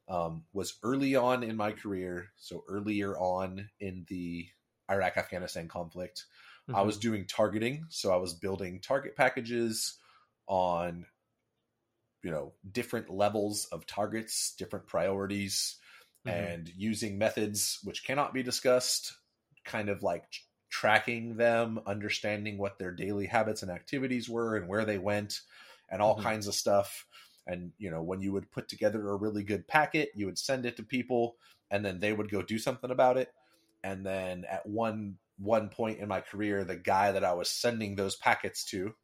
um, 0.08 0.44
was 0.52 0.78
early 0.82 1.16
on 1.16 1.42
in 1.42 1.56
my 1.56 1.72
career. 1.72 2.30
So 2.36 2.64
earlier 2.68 3.16
on 3.18 3.70
in 3.80 4.06
the 4.08 4.48
Iraq 4.90 5.16
Afghanistan 5.16 5.68
conflict, 5.68 6.26
I 6.72 6.82
Mhm. 6.82 6.84
was 6.84 6.98
doing 6.98 7.26
targeting. 7.26 7.86
So 7.88 8.12
I 8.12 8.16
was 8.16 8.34
building 8.34 8.80
target 8.80 9.16
packages 9.16 9.98
on, 10.48 11.06
you 12.22 12.30
know, 12.30 12.54
different 12.70 13.10
levels 13.10 13.66
of 13.66 13.86
targets, 13.86 14.54
different 14.56 14.86
priorities, 14.86 15.78
Mhm. 16.24 16.54
and 16.56 16.68
using 16.74 17.18
methods 17.18 17.80
which 17.84 18.04
cannot 18.04 18.32
be 18.32 18.42
discussed, 18.42 19.18
kind 19.64 19.88
of 19.88 20.02
like 20.02 20.32
tracking 20.70 21.36
them, 21.36 21.78
understanding 21.86 22.56
what 22.56 22.78
their 22.78 22.92
daily 22.92 23.26
habits 23.26 23.62
and 23.62 23.70
activities 23.70 24.28
were 24.28 24.56
and 24.56 24.68
where 24.68 24.84
they 24.84 24.98
went, 24.98 25.42
and 25.90 26.00
all 26.00 26.16
Mhm. 26.16 26.18
kinds 26.18 26.46
of 26.46 26.54
stuff. 26.54 27.06
And 27.46 27.72
you 27.76 27.90
know, 27.90 28.02
when 28.02 28.22
you 28.22 28.32
would 28.32 28.50
put 28.50 28.68
together 28.68 29.06
a 29.10 29.16
really 29.16 29.44
good 29.44 29.68
packet, 29.68 30.10
you 30.14 30.24
would 30.26 30.38
send 30.38 30.64
it 30.64 30.76
to 30.78 30.82
people, 30.82 31.36
and 31.70 31.84
then 31.84 32.00
they 32.00 32.14
would 32.14 32.30
go 32.30 32.40
do 32.40 32.58
something 32.58 32.90
about 32.90 33.18
it. 33.18 33.34
And 33.82 34.04
then 34.06 34.46
at 34.46 34.66
one 34.66 35.18
one 35.38 35.68
point 35.68 35.98
in 35.98 36.08
my 36.08 36.20
career, 36.20 36.64
the 36.64 36.76
guy 36.76 37.12
that 37.12 37.24
I 37.24 37.32
was 37.34 37.50
sending 37.50 37.96
those 37.96 38.16
packets 38.16 38.64
to, 38.66 38.94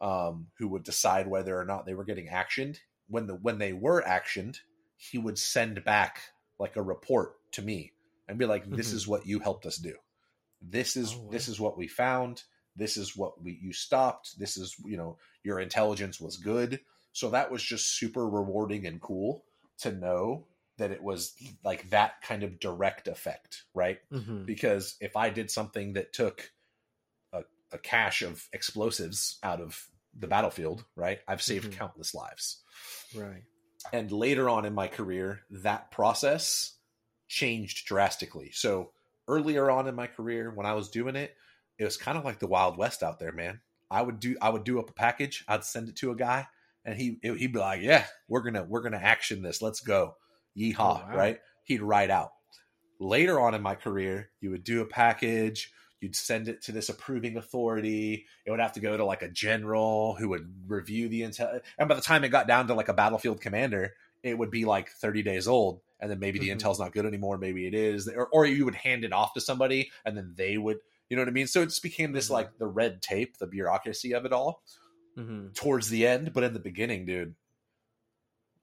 um, 0.00 0.48
who 0.58 0.68
would 0.68 0.84
decide 0.84 1.26
whether 1.26 1.58
or 1.58 1.64
not 1.64 1.86
they 1.86 1.94
were 1.94 2.04
getting 2.04 2.28
actioned, 2.28 2.78
when 3.08 3.26
the 3.26 3.34
when 3.34 3.58
they 3.58 3.72
were 3.72 4.02
actioned, 4.02 4.58
he 4.96 5.18
would 5.18 5.38
send 5.38 5.84
back 5.84 6.20
like 6.58 6.76
a 6.76 6.82
report 6.82 7.34
to 7.52 7.62
me 7.62 7.92
and 8.28 8.38
be 8.38 8.46
like, 8.46 8.64
"This 8.74 8.92
is 8.92 9.06
what 9.06 9.26
you 9.26 9.38
helped 9.40 9.66
us 9.66 9.76
do. 9.76 9.94
This 10.60 10.96
is 10.96 11.12
Oh, 11.12 11.22
wow. 11.22 11.30
this 11.30 11.48
is 11.48 11.60
what 11.60 11.76
we 11.78 11.88
found. 11.88 12.44
This 12.76 12.96
is 12.96 13.16
what 13.16 13.42
we 13.42 13.58
you 13.62 13.72
stopped. 13.72 14.38
This 14.38 14.56
is 14.56 14.76
you 14.84 14.96
know 14.96 15.18
your 15.42 15.60
intelligence 15.60 16.20
was 16.20 16.36
good." 16.36 16.80
So 17.12 17.30
that 17.30 17.50
was 17.50 17.62
just 17.62 17.96
super 17.96 18.28
rewarding 18.28 18.86
and 18.86 19.00
cool 19.00 19.44
to 19.78 19.92
know 19.92 20.46
that 20.78 20.90
it 20.90 21.02
was 21.02 21.34
like 21.64 21.88
that 21.90 22.20
kind 22.22 22.42
of 22.42 22.60
direct 22.60 23.08
effect, 23.08 23.64
right? 23.74 23.98
Mhm. 24.12 24.44
because 24.46 24.96
if 25.00 25.16
I 25.16 25.30
did 25.30 25.50
something 25.50 25.94
that 25.94 26.12
took 26.12 26.52
a, 27.32 27.44
a 27.72 27.78
cache 27.78 28.22
of 28.22 28.46
explosives 28.52 29.38
out 29.42 29.60
of 29.60 29.86
the 30.18 30.26
battlefield, 30.26 30.84
right, 30.94 31.20
I've 31.28 31.42
saved 31.42 31.72
Mhm. 31.72 31.76
countless 31.78 32.14
lives. 32.14 32.62
right. 33.14 33.42
And 33.92 34.10
later 34.10 34.48
on 34.48 34.64
in 34.64 34.74
my 34.74 34.88
career, 34.88 35.42
that 35.50 35.90
process 35.90 36.74
changed 37.28 37.86
drastically. 37.86 38.50
So 38.52 38.92
earlier 39.28 39.70
on 39.70 39.86
in 39.86 39.94
my 39.94 40.06
career, 40.06 40.50
when 40.50 40.66
I 40.66 40.74
was 40.74 40.88
doing 40.90 41.16
it, 41.16 41.36
it 41.78 41.84
was 41.84 41.96
kind 41.96 42.16
of 42.18 42.24
like 42.24 42.38
the 42.38 42.46
Wild 42.46 42.76
West 42.78 43.02
out 43.02 43.18
there, 43.18 43.32
man. 43.32 43.60
I 43.90 44.02
would 44.02 44.18
do 44.18 44.36
I 44.42 44.48
would 44.50 44.64
do 44.64 44.80
up 44.80 44.90
a 44.90 44.94
package, 44.94 45.44
I'd 45.46 45.64
send 45.64 45.88
it 45.88 45.96
to 45.96 46.10
a 46.10 46.16
guy, 46.16 46.48
and 46.84 46.98
he 46.98 47.18
he'd 47.22 47.52
be 47.52 47.58
like, 47.58 47.82
"Yeah, 47.82 48.06
we're 48.28 48.40
gonna 48.42 48.64
we're 48.64 48.80
gonna 48.82 48.96
action 48.96 49.42
this. 49.42 49.62
Let's 49.62 49.80
go, 49.80 50.16
yeehaw!" 50.56 50.78
Oh, 50.78 51.06
wow. 51.08 51.10
Right? 51.14 51.40
He'd 51.64 51.82
ride 51.82 52.10
out. 52.10 52.32
later 52.98 53.38
on 53.38 53.54
in 53.54 53.60
my 53.60 53.74
career, 53.74 54.30
you 54.40 54.50
would 54.50 54.64
do 54.64 54.80
a 54.80 54.86
package, 54.86 55.70
you'd 56.00 56.16
send 56.16 56.48
it 56.48 56.62
to 56.62 56.72
this 56.72 56.88
approving 56.88 57.36
authority. 57.36 58.24
It 58.46 58.50
would 58.50 58.60
have 58.60 58.72
to 58.72 58.80
go 58.80 58.96
to 58.96 59.04
like 59.04 59.20
a 59.22 59.28
general 59.28 60.14
who 60.14 60.30
would 60.30 60.50
review 60.66 61.08
the 61.10 61.20
intel. 61.20 61.60
And 61.78 61.88
by 61.90 61.94
the 61.94 62.00
time 62.00 62.24
it 62.24 62.30
got 62.30 62.46
down 62.48 62.68
to 62.68 62.74
like 62.74 62.88
a 62.88 62.94
battlefield 62.94 63.40
commander, 63.42 63.92
it 64.22 64.38
would 64.38 64.50
be 64.50 64.64
like 64.64 64.88
30 64.92 65.22
days 65.22 65.46
old. 65.46 65.82
And 66.00 66.10
then 66.10 66.18
maybe 66.20 66.38
the 66.38 66.48
Mhm. 66.48 66.58
intel's 66.58 66.80
not 66.80 66.92
good 66.94 67.04
anymore. 67.04 67.36
Maybe 67.38 67.66
it 67.66 67.74
is. 67.74 68.08
Or, 68.08 68.28
or 68.28 68.46
you 68.46 68.64
would 68.64 68.74
hand 68.74 69.04
it 69.04 69.12
off 69.12 69.34
to 69.34 69.40
somebody 69.42 69.90
and 70.06 70.16
then 70.16 70.32
they 70.34 70.56
would, 70.56 70.78
you 71.10 71.16
know 71.16 71.22
what 71.22 71.28
I 71.28 71.32
mean? 71.32 71.46
So 71.48 71.60
it 71.62 71.66
just 71.66 71.82
became 71.82 72.12
this 72.12 72.28
Mhm. 72.28 72.32
like 72.32 72.56
the 72.58 72.66
red 72.66 73.02
tape, 73.02 73.36
the 73.36 73.46
bureaucracy 73.46 74.12
of 74.14 74.24
it 74.24 74.32
all 74.32 74.62
Mm-hmm. 75.18 75.52
towards 75.52 75.88
the 75.90 76.06
end. 76.06 76.32
But 76.32 76.44
in 76.44 76.52
the 76.54 76.60
beginning, 76.60 77.04
dude, 77.06 77.34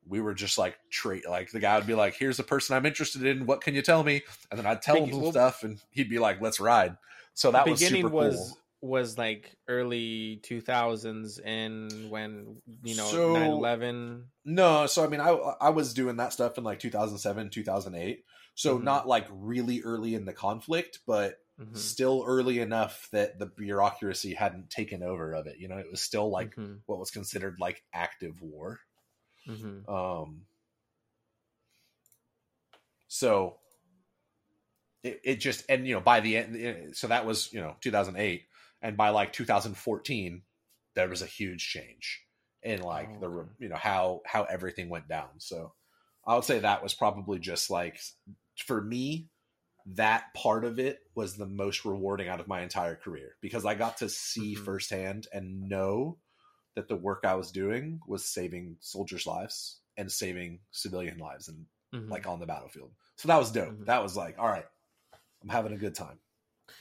we 0.08 0.22
were 0.22 0.34
just 0.34 0.58
like 0.58 0.76
treat 0.90 1.28
like 1.28 1.52
the 1.52 1.60
guy 1.60 1.78
would 1.78 1.88
be 1.88 1.96
like, 1.96 2.16
"Here's 2.16 2.38
the 2.38 2.44
person 2.44 2.76
I'm 2.76 2.86
interested 2.86 3.24
in. 3.26 3.46
What 3.46 3.62
can 3.62 3.74
you 3.76 3.82
tell 3.82 4.04
me?" 4.04 4.22
And 4.52 4.58
then 4.60 4.66
I'd 4.66 4.82
tell 4.82 4.98
him 4.98 5.06
Big- 5.06 5.14
some 5.14 5.22
well- 5.24 5.32
stuff, 5.32 5.64
and 5.64 5.80
he'd 5.92 6.10
be 6.10 6.20
like, 6.20 6.42
"Let's 6.42 6.60
ride." 6.60 6.98
So 7.34 7.52
that 7.52 7.68
was 7.68 7.80
super 7.80 8.10
was 8.10 8.36
cool. 8.36 8.58
was 8.90 9.18
like 9.18 9.56
early 9.68 10.40
2000s 10.44 11.40
and 11.40 12.10
when 12.12 12.62
you 12.84 12.96
know 12.96 13.06
So- 13.06 13.34
9/11 13.34 14.26
No, 14.46 14.86
so 14.88 15.04
I 15.04 15.08
mean, 15.08 15.22
I 15.22 15.30
I 15.30 15.70
was 15.70 15.94
doing 15.94 16.18
that 16.18 16.34
stuff 16.34 16.58
in 16.58 16.64
like 16.64 16.80
2007, 16.80 17.50
2008. 17.50 18.24
So 18.56 18.78
Mhm. 18.78 18.84
not 18.84 19.08
like 19.08 19.26
really 19.32 19.82
early 19.82 20.14
in 20.16 20.26
the 20.26 20.34
conflict, 20.34 21.00
but 21.08 21.40
Mhm. 21.60 21.76
still 21.78 22.24
early 22.28 22.60
enough 22.60 23.08
that 23.12 23.40
the 23.40 23.46
bureaucracy 23.48 24.34
hadn't 24.34 24.70
taken 24.70 25.02
over 25.02 25.34
of 25.34 25.48
it. 25.48 25.58
You 25.60 25.68
know, 25.70 25.78
it 25.78 25.90
was 25.90 26.02
still 26.02 26.30
like 26.30 26.56
Mhm. 26.56 26.82
what 26.86 27.00
was 27.00 27.10
considered 27.10 27.56
like 27.60 27.84
active 27.94 28.42
war. 28.42 28.80
Mhm. 29.46 29.88
Um, 29.88 30.46
so 33.08 33.60
it, 35.04 35.20
it 35.24 35.36
just 35.38 35.66
and 35.70 35.88
you 35.88 35.94
know 35.96 36.02
by 36.02 36.20
the 36.20 36.38
end, 36.38 36.56
eh, 36.58 36.88
so 36.94 37.08
that 37.08 37.26
was 37.26 37.52
you 37.54 37.60
know 37.62 37.76
2008, 37.82 38.46
and 38.82 38.98
by 38.98 39.10
like 39.10 39.34
2014, 39.34 40.44
there 40.96 41.10
was 41.10 41.22
a 41.22 41.26
huge 41.28 41.68
change 41.70 42.26
in 42.62 42.82
like 42.82 43.12
Oh, 43.12 43.20
the 43.20 43.48
you 43.60 43.70
know 43.70 43.76
how 43.76 44.22
how 44.26 44.44
everything 44.46 44.90
went 44.90 45.08
down. 45.08 45.30
So 45.40 45.74
I 46.26 46.36
would 46.36 46.46
say 46.46 46.60
that 46.60 46.84
was 46.84 46.94
probably 46.94 47.40
just 47.40 47.70
like 47.70 48.00
for 48.58 48.82
me 48.82 49.30
that 49.88 50.34
part 50.36 50.66
of 50.66 50.80
it 50.80 51.00
was 51.16 51.38
the 51.38 51.48
most 51.48 51.86
rewarding 51.86 52.30
out 52.30 52.42
of 52.42 52.48
my 52.48 52.62
entire 52.62 52.96
career 52.96 53.38
because 53.42 53.66
I 53.66 53.76
got 53.76 53.98
to 54.00 54.10
see 54.10 54.56
Mhm. 54.56 54.56
firsthand 54.56 55.28
and 55.34 55.70
know 55.70 56.20
that 56.76 56.88
the 56.88 56.96
work 56.96 57.24
I 57.26 57.36
was 57.36 57.52
doing 57.52 58.00
was 58.08 58.26
saving 58.26 58.78
soldiers' 58.80 59.28
lives 59.28 59.82
and 59.98 60.12
saving 60.12 60.62
civilian 60.72 61.18
lives 61.20 61.48
and 61.48 61.66
Mhm. 61.94 62.10
like 62.10 62.26
on 62.26 62.40
the 62.40 62.46
battlefield. 62.48 62.96
So 63.18 63.28
that 63.28 63.38
was 63.38 63.52
dope. 63.52 63.76
Mhm. 63.76 63.86
That 63.86 64.02
was 64.02 64.18
like, 64.18 64.40
all 64.40 64.48
right, 64.48 64.66
I'm 65.42 65.50
having 65.50 65.74
a 65.74 65.78
good 65.78 65.96
time. 65.96 66.20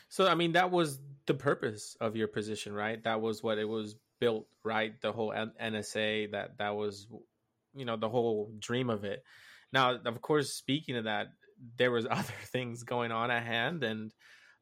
So 0.09 0.27
I 0.27 0.35
mean 0.35 0.53
that 0.53 0.71
was 0.71 1.01
the 1.27 1.35
purpose 1.35 1.97
of 2.01 2.17
your 2.17 2.29
position, 2.29 2.73
right? 2.73 3.03
That 3.03 3.21
was 3.21 3.43
what 3.43 3.59
it 3.59 3.65
was 3.65 3.97
built, 4.21 4.49
right? 4.65 5.01
The 5.01 5.13
whole 5.13 5.33
NSA 5.33 6.27
that 6.33 6.59
that 6.59 6.71
was 6.71 7.09
you 7.75 7.85
know 7.85 7.97
the 7.97 8.09
whole 8.09 8.55
dream 8.59 8.91
of 8.91 9.05
it. 9.05 9.25
Now, 9.73 9.95
of 9.97 10.21
course, 10.21 10.53
speaking 10.53 10.97
of 10.97 11.05
that, 11.05 11.29
there 11.77 11.91
was 11.91 12.07
other 12.11 12.35
things 12.47 12.83
going 12.83 13.13
on 13.13 13.31
at 13.31 13.43
hand 13.45 13.83
and 13.83 14.13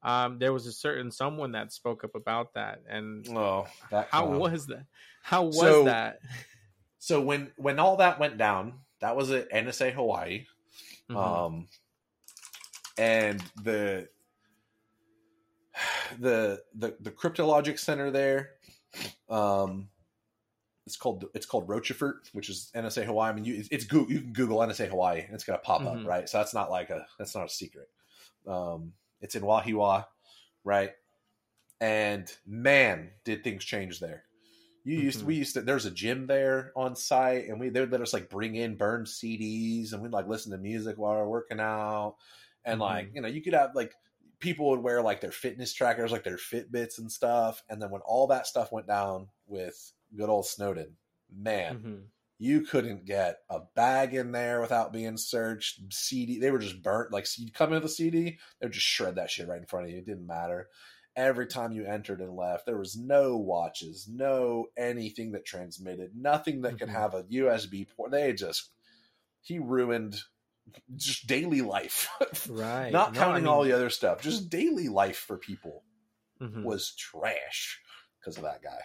um, 0.02 0.38
there 0.38 0.52
was 0.52 0.66
a 0.66 0.72
certain 0.72 1.10
someone 1.10 1.52
that 1.52 1.72
spoke 1.72 2.04
up 2.04 2.14
about 2.14 2.54
that 2.54 2.82
and 2.88 3.26
Oh, 3.36 3.66
that 3.90 4.08
how 4.10 4.26
was 4.26 4.66
that 4.66 4.84
how 5.22 5.44
was 5.44 5.58
So- 5.58 5.84
that 5.84 6.20
so 6.98 7.20
when 7.20 7.52
when 7.56 7.78
all 7.78 7.96
that 7.96 8.18
went 8.18 8.36
down, 8.38 8.80
that 9.00 9.16
was 9.16 9.30
at 9.30 9.50
NSA 9.50 9.92
Hawaii. 9.92 10.46
Mhm. 11.10 11.16
Um, 11.16 11.68
and 12.98 13.42
the 13.62 14.08
the 16.18 16.62
the 16.74 16.96
the 17.00 17.10
cryptologic 17.10 17.78
center 17.78 18.10
there, 18.10 18.50
um, 19.28 19.88
it's 20.86 20.96
called 20.96 21.24
it's 21.34 21.46
called 21.46 21.68
Rochefort, 21.68 22.28
which 22.32 22.50
is 22.50 22.70
NSA 22.74 23.04
Hawaii. 23.04 23.30
I 23.30 23.32
mean, 23.32 23.44
you 23.44 23.54
it's, 23.54 23.68
it's 23.70 23.84
Google, 23.84 24.12
you 24.12 24.20
can 24.20 24.32
Google 24.32 24.58
NSA 24.58 24.88
Hawaii 24.88 25.20
and 25.20 25.34
it's 25.34 25.44
gonna 25.44 25.58
pop 25.58 25.82
Mhm. 25.82 26.00
up, 26.02 26.06
right? 26.06 26.28
So 26.28 26.38
that's 26.38 26.52
not 26.54 26.70
like 26.70 26.90
a 26.90 27.06
that's 27.18 27.34
not 27.34 27.46
a 27.46 27.48
secret. 27.48 27.88
Um, 28.46 28.92
it's 29.20 29.34
in 29.34 29.42
Wahiawa, 29.42 30.06
right? 30.64 30.92
And 31.80 32.30
man, 32.46 33.12
did 33.24 33.42
things 33.42 33.64
change 33.64 34.00
there. 34.00 34.26
You 34.84 34.96
used 34.96 35.22
Mhm. 35.22 35.24
we 35.24 35.36
used 35.36 35.54
to 35.54 35.62
there's 35.62 35.86
a 35.86 35.90
gym 35.92 36.26
there 36.26 36.72
on 36.76 36.96
site, 36.96 37.46
and 37.46 37.60
we 37.60 37.70
they 37.70 37.80
would 37.80 37.92
let 37.92 38.02
us 38.02 38.12
like 38.14 38.30
bring 38.30 38.56
in 38.56 38.76
burned 38.76 39.08
CDs, 39.08 39.92
and 39.92 40.02
we'd 40.02 40.12
like 40.12 40.28
listen 40.28 40.52
to 40.52 40.58
music 40.58 40.98
while 40.98 41.16
we're 41.16 41.28
working 41.28 41.60
out, 41.60 42.16
and 42.64 42.80
like 42.80 43.10
you 43.14 43.20
know 43.22 43.28
you 43.28 43.42
could 43.42 43.54
have 43.54 43.74
like 43.74 43.94
people 44.40 44.70
would 44.70 44.80
wear 44.82 45.02
like 45.02 45.20
their 45.20 45.32
fitness 45.32 45.72
trackers, 45.74 46.12
like 46.12 46.24
their 46.24 46.36
Fitbits 46.38 46.98
and 46.98 47.12
stuff, 47.12 47.62
and 47.68 47.82
then 47.82 47.90
when 47.90 48.02
all 48.02 48.26
that 48.28 48.46
stuff 48.46 48.72
went 48.72 48.86
down 48.88 49.28
with 49.46 49.92
good 50.16 50.30
old 50.30 50.46
Snowden, 50.46 50.96
man, 51.30 51.78
Mhm. 51.78 52.10
You 52.42 52.62
couldn't 52.62 53.04
get 53.04 53.36
a 53.50 53.60
bag 53.76 54.14
in 54.14 54.32
there 54.32 54.62
without 54.62 54.94
being 54.94 55.18
searched. 55.18 55.80
CD, 55.92 56.38
they 56.38 56.50
were 56.50 56.58
just 56.58 56.82
burnt. 56.82 57.12
Like 57.12 57.26
you'd 57.36 57.52
come 57.52 57.68
into 57.74 57.80
the 57.80 57.88
CD, 57.88 58.38
they 58.58 58.66
would 58.66 58.72
just 58.72 58.86
shred 58.86 59.16
that 59.16 59.30
shit 59.30 59.46
right 59.46 59.60
in 59.60 59.66
front 59.66 59.84
of 59.86 59.92
you. 59.92 59.98
It 59.98 60.06
didn't 60.06 60.26
matter. 60.26 60.68
Every 61.14 61.46
time 61.46 61.72
you 61.72 61.84
entered 61.84 62.20
and 62.22 62.34
left, 62.34 62.64
there 62.64 62.78
was 62.78 62.96
no 62.96 63.36
watches, 63.36 64.08
no 64.10 64.68
anything 64.78 65.32
that 65.32 65.44
transmitted, 65.44 66.12
nothing 66.16 66.62
that 66.62 66.78
could 66.78 66.88
Mhm. 66.88 66.92
have 66.92 67.12
a 67.14 67.24
USB 67.24 67.84
port. 67.84 68.10
They 68.10 68.32
just 68.32 68.70
he 69.42 69.58
ruined 69.58 70.16
just 70.96 71.26
daily 71.26 71.60
life. 71.60 72.08
right 72.48 72.90
Not 72.90 73.12
No, 73.12 73.20
I 73.20 73.22
counting 73.24 73.44
mean- 73.44 73.52
all 73.52 73.64
the 73.64 73.72
other 73.72 73.90
stuff, 73.90 74.22
just 74.22 74.48
daily 74.48 74.88
life 74.88 75.18
for 75.18 75.36
people 75.36 75.84
Mhm. 76.40 76.62
was 76.62 76.94
trash 76.94 77.82
because 78.18 78.38
of 78.38 78.44
that 78.44 78.62
guy. 78.62 78.80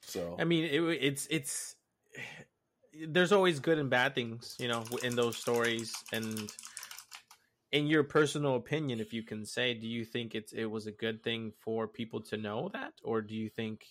So 0.00 0.36
I 0.38 0.44
mean, 0.44 0.64
it, 0.64 0.80
it's 1.02 1.26
it's 1.30 1.76
there's 3.08 3.32
always 3.32 3.60
good 3.60 3.78
and 3.78 3.90
bad 3.90 4.14
things, 4.14 4.56
you 4.58 4.68
know, 4.68 4.84
in 5.02 5.16
those 5.16 5.36
stories. 5.36 5.94
And 6.12 6.52
in 7.72 7.86
your 7.86 8.04
personal 8.04 8.56
opinion, 8.56 9.00
if 9.00 9.12
you 9.12 9.22
can 9.22 9.46
say, 9.46 9.74
do 9.74 9.86
you 9.86 10.04
think 10.04 10.34
it's 10.34 10.52
it 10.52 10.66
was 10.66 10.86
a 10.86 10.92
good 10.92 11.22
thing 11.22 11.52
for 11.60 11.88
people 11.88 12.20
to 12.22 12.36
know 12.36 12.70
that, 12.72 12.92
or 13.02 13.22
do 13.22 13.34
you 13.34 13.48
think 13.48 13.84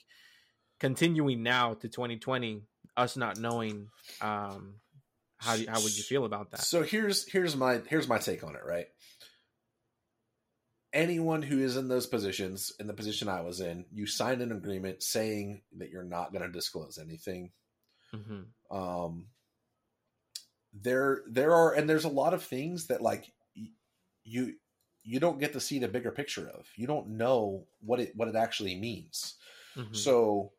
continuing 0.80 1.44
now 1.44 1.74
to 1.74 1.88
2020, 1.88 2.62
us 2.98 3.18
not 3.18 3.40
knowing, 3.40 3.88
um, 4.22 4.76
how 5.38 5.56
do 5.56 5.66
how 5.68 5.82
would 5.82 5.98
you 5.98 6.04
feel 6.04 6.26
about 6.26 6.52
that? 6.52 6.62
So 6.62 6.84
here's 6.84 7.28
here's 7.28 7.56
my 7.56 7.82
here's 7.88 8.08
my 8.08 8.20
take 8.20 8.44
on 8.44 8.56
it, 8.56 8.66
right? 8.66 8.88
Anyone 10.94 11.42
who 11.42 11.60
is 11.60 11.78
in 11.78 11.88
those 11.88 12.06
positions, 12.06 12.74
in 12.78 12.86
the 12.86 12.94
position 12.94 13.30
I 13.30 13.42
was 13.42 13.62
in, 13.62 13.86
you 13.94 14.06
sign 14.06 14.42
an 14.42 14.52
agreement 14.52 15.02
saying 15.02 15.62
that 15.78 15.90
you're 15.90 16.04
not 16.04 16.34
going 16.34 16.44
to 16.44 16.52
disclose 16.52 16.98
anything. 16.98 17.52
hmm 18.14 18.42
Um, 18.72 19.28
there 20.74 21.24
there 21.28 21.54
are 21.54 21.74
and 21.74 21.90
there's 21.90 22.06
a 22.06 22.10
lot 22.10 22.34
of 22.34 22.44
things 22.44 22.88
that 22.88 23.02
like 23.02 23.32
you 24.24 24.54
you 25.04 25.20
don't 25.20 25.40
get 25.40 25.54
to 25.54 25.60
see 25.60 25.80
the 25.80 25.88
bigger 25.88 26.12
picture 26.12 26.48
of. 26.48 26.68
You 26.76 26.88
don't 26.88 27.10
know 27.10 27.66
what 27.82 28.00
it 28.00 28.16
what 28.16 28.28
it 28.28 28.36
actually 28.36 28.76
means. 28.76 29.36
hmm 29.76 29.82
So, 29.92 30.52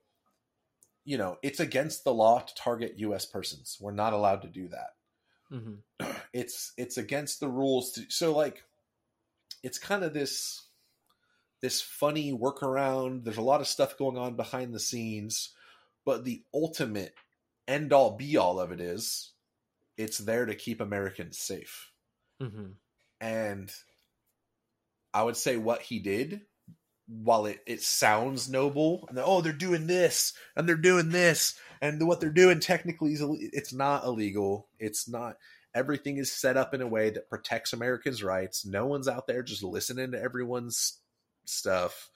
you 1.05 1.17
know, 1.17 1.39
it's 1.43 1.61
against 1.61 2.05
the 2.05 2.13
law 2.13 2.41
to 2.41 2.55
target 2.55 2.99
U.S. 2.99 3.25
persons. 3.25 3.79
We're 3.81 3.93
not 3.93 4.13
allowed 4.13 4.43
to 4.43 4.49
do 4.49 4.69
that 4.69 4.91
hmm 5.53 5.75
it's 6.33 6.73
it's 6.77 6.97
against 6.97 7.41
the 7.41 7.49
rules 7.49 7.93
to, 7.93 8.03
so 8.09 8.35
like 8.35 8.63
it's 9.63 9.79
kind 9.79 10.03
of 10.03 10.15
this 10.15 10.67
this 11.61 11.81
funny 11.81 12.33
workaround 12.33 13.25
there's 13.25 13.37
a 13.37 13.43
lot 13.43 13.61
of 13.61 13.69
stuff 13.69 13.99
going 13.99 14.17
on 14.19 14.35
behind 14.35 14.75
the 14.75 14.81
scenes 14.81 15.51
but 16.05 16.25
the 16.25 16.43
ultimate 16.55 17.15
end 17.69 17.93
all 17.93 18.17
be 18.17 18.37
all 18.37 18.61
of 18.61 18.73
it 18.73 18.81
is 18.81 19.33
it's 19.97 20.19
there 20.19 20.47
to 20.47 20.55
keep 20.55 20.81
americans 20.81 21.39
safe. 21.39 21.91
Hmm 22.41 22.73
and 23.23 23.73
i 25.15 25.23
would 25.23 25.37
say 25.37 25.57
what 25.57 25.81
he 25.81 26.01
did 26.01 26.43
while 27.07 27.47
it, 27.47 27.61
it 27.67 27.83
sounds 27.83 28.49
noble 28.49 29.07
and 29.09 29.19
oh 29.19 29.41
they're 29.41 29.53
doing 29.53 29.87
this 29.87 30.33
and 30.57 30.69
they're 30.69 30.77
doing 30.77 31.11
this 31.11 31.55
and 31.81 32.07
what 32.07 32.21
they're 32.21 32.31
doing 32.31 32.61
technically 32.61 33.13
is 33.13 33.23
it's 33.53 33.73
not 33.73 34.05
illegal. 34.05 34.69
It's 34.79 35.09
not 35.09 35.37
everything 35.75 36.17
is 36.19 36.31
set 36.31 36.57
up 36.57 36.75
in 36.75 36.81
a 36.81 36.87
way 36.87 37.11
that 37.11 37.29
protects 37.29 37.73
americans 37.73 38.23
rights. 38.23 38.65
No 38.65 38.87
one's 38.87 39.09
out 39.09 39.27
there 39.27 39.43
just 39.43 39.65
listening 39.65 40.13
to 40.13 40.21
everyone's 40.21 40.99
stuff. 41.45 42.09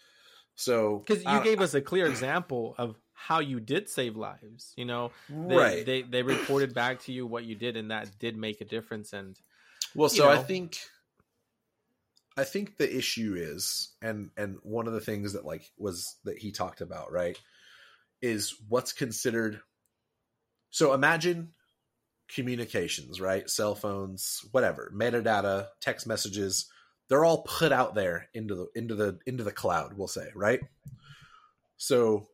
So 0.54 1.04
Because 1.06 1.24
you 1.24 1.42
gave 1.42 1.60
us 1.60 1.74
a 1.74 1.80
clear 1.80 2.06
example 2.06 2.74
of 2.78 2.96
how 3.16 3.40
you 3.40 3.58
did 3.58 3.88
save 3.88 4.16
lives. 4.16 4.72
You 4.76 4.84
know, 4.84 5.10
they, 5.28 5.56
right 5.56 5.86
they 5.86 6.02
they 6.02 6.22
reported 6.22 6.74
back 6.74 7.00
to 7.04 7.12
you 7.12 7.26
what 7.26 7.44
you 7.44 7.56
did 7.56 7.76
and 7.76 7.90
that 7.90 8.18
did 8.18 8.36
make 8.36 8.60
a 8.60 8.64
difference 8.64 9.12
and 9.12 9.38
Well, 9.94 10.08
so 10.08 10.28
I 10.28 10.36
think 10.36 10.78
I 12.36 12.44
think 12.44 12.76
the 12.76 12.96
issue 12.96 13.34
is 13.36 13.94
and 14.02 14.30
and 14.36 14.58
one 14.62 14.86
of 14.86 14.92
the 14.92 15.00
things 15.00 15.32
that 15.32 15.44
like 15.44 15.70
was 15.78 16.16
that 16.24 16.38
he 16.38 16.52
talked 16.52 16.82
about, 16.82 17.10
right? 17.10 17.40
Is 18.20 18.54
what's 18.68 18.92
considered 18.92 19.60
So 20.70 20.92
imagine 20.92 21.52
communications, 22.28 23.20
right? 23.20 23.48
Cell 23.48 23.74
phones, 23.74 24.44
whatever, 24.50 24.92
metadata, 24.94 25.68
text 25.80 26.06
messages, 26.06 26.66
they're 27.08 27.24
all 27.24 27.42
put 27.42 27.72
out 27.72 27.94
there 27.94 28.28
into 28.34 28.54
the 28.54 28.66
into 28.74 28.94
the 28.94 29.18
into 29.26 29.44
the 29.44 29.52
cloud, 29.52 29.94
we'll 29.94 30.08
say, 30.08 30.28
right? 30.34 30.60
So 31.76 32.28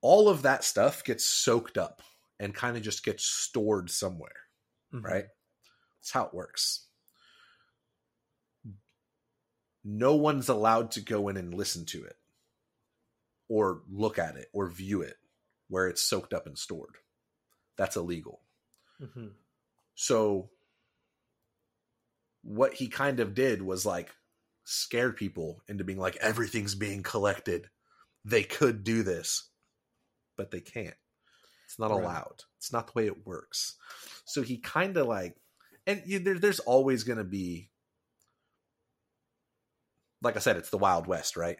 all 0.00 0.28
of 0.28 0.42
that 0.42 0.64
stuff 0.64 1.04
gets 1.04 1.24
soaked 1.24 1.78
up 1.78 2.02
and 2.40 2.54
kind 2.54 2.76
of 2.76 2.82
just 2.82 3.04
gets 3.04 3.24
stored 3.24 3.90
somewhere, 3.90 4.36
Mhm. 4.92 5.02
right? 5.02 5.26
That's 6.00 6.12
how 6.12 6.26
it 6.26 6.34
works. 6.34 6.86
No 9.82 10.14
one's 10.14 10.48
allowed 10.48 10.92
to 10.92 11.00
go 11.00 11.26
in 11.28 11.36
and 11.36 11.52
listen 11.52 11.84
to 11.86 12.04
it 12.04 12.16
or 13.48 13.82
look 13.88 14.18
at 14.18 14.36
it 14.36 14.48
or 14.52 14.68
view 14.68 15.02
it 15.02 15.16
where 15.68 15.88
it's 15.88 16.02
soaked 16.02 16.32
up 16.32 16.46
and 16.46 16.58
stored. 16.58 16.96
That's 17.76 17.96
illegal. 17.96 18.42
Mhm. 19.00 19.34
So 19.94 20.50
what 22.42 22.74
he 22.74 22.88
kind 22.88 23.20
of 23.20 23.34
did 23.34 23.62
was 23.62 23.84
like 23.84 24.14
scare 24.64 25.12
people 25.12 25.62
into 25.68 25.84
being 25.84 25.98
like 25.98 26.16
everything's 26.16 26.74
being 26.74 27.02
collected. 27.02 27.70
They 28.24 28.44
could 28.44 28.84
do 28.84 29.02
this, 29.02 29.47
but 30.38 30.50
they 30.52 30.62
can't. 30.62 30.96
It's 31.66 31.78
not 31.78 31.90
Right. 31.90 32.02
allowed. 32.02 32.44
It's 32.58 32.72
not 32.72 32.86
the 32.88 32.94
way 32.94 33.06
it 33.06 33.26
works. 33.26 33.76
So 34.24 34.42
he 34.42 34.58
kind 34.58 34.96
of 34.96 35.06
like, 35.06 35.36
and 35.86 36.02
you, 36.06 36.18
there, 36.20 36.38
there's 36.38 36.60
always 36.60 37.04
going 37.04 37.18
to 37.18 37.24
be, 37.24 37.70
like 40.22 40.36
I 40.36 40.40
said, 40.40 40.56
it's 40.56 40.70
the 40.70 40.78
Wild 40.78 41.06
West, 41.06 41.36
right? 41.36 41.58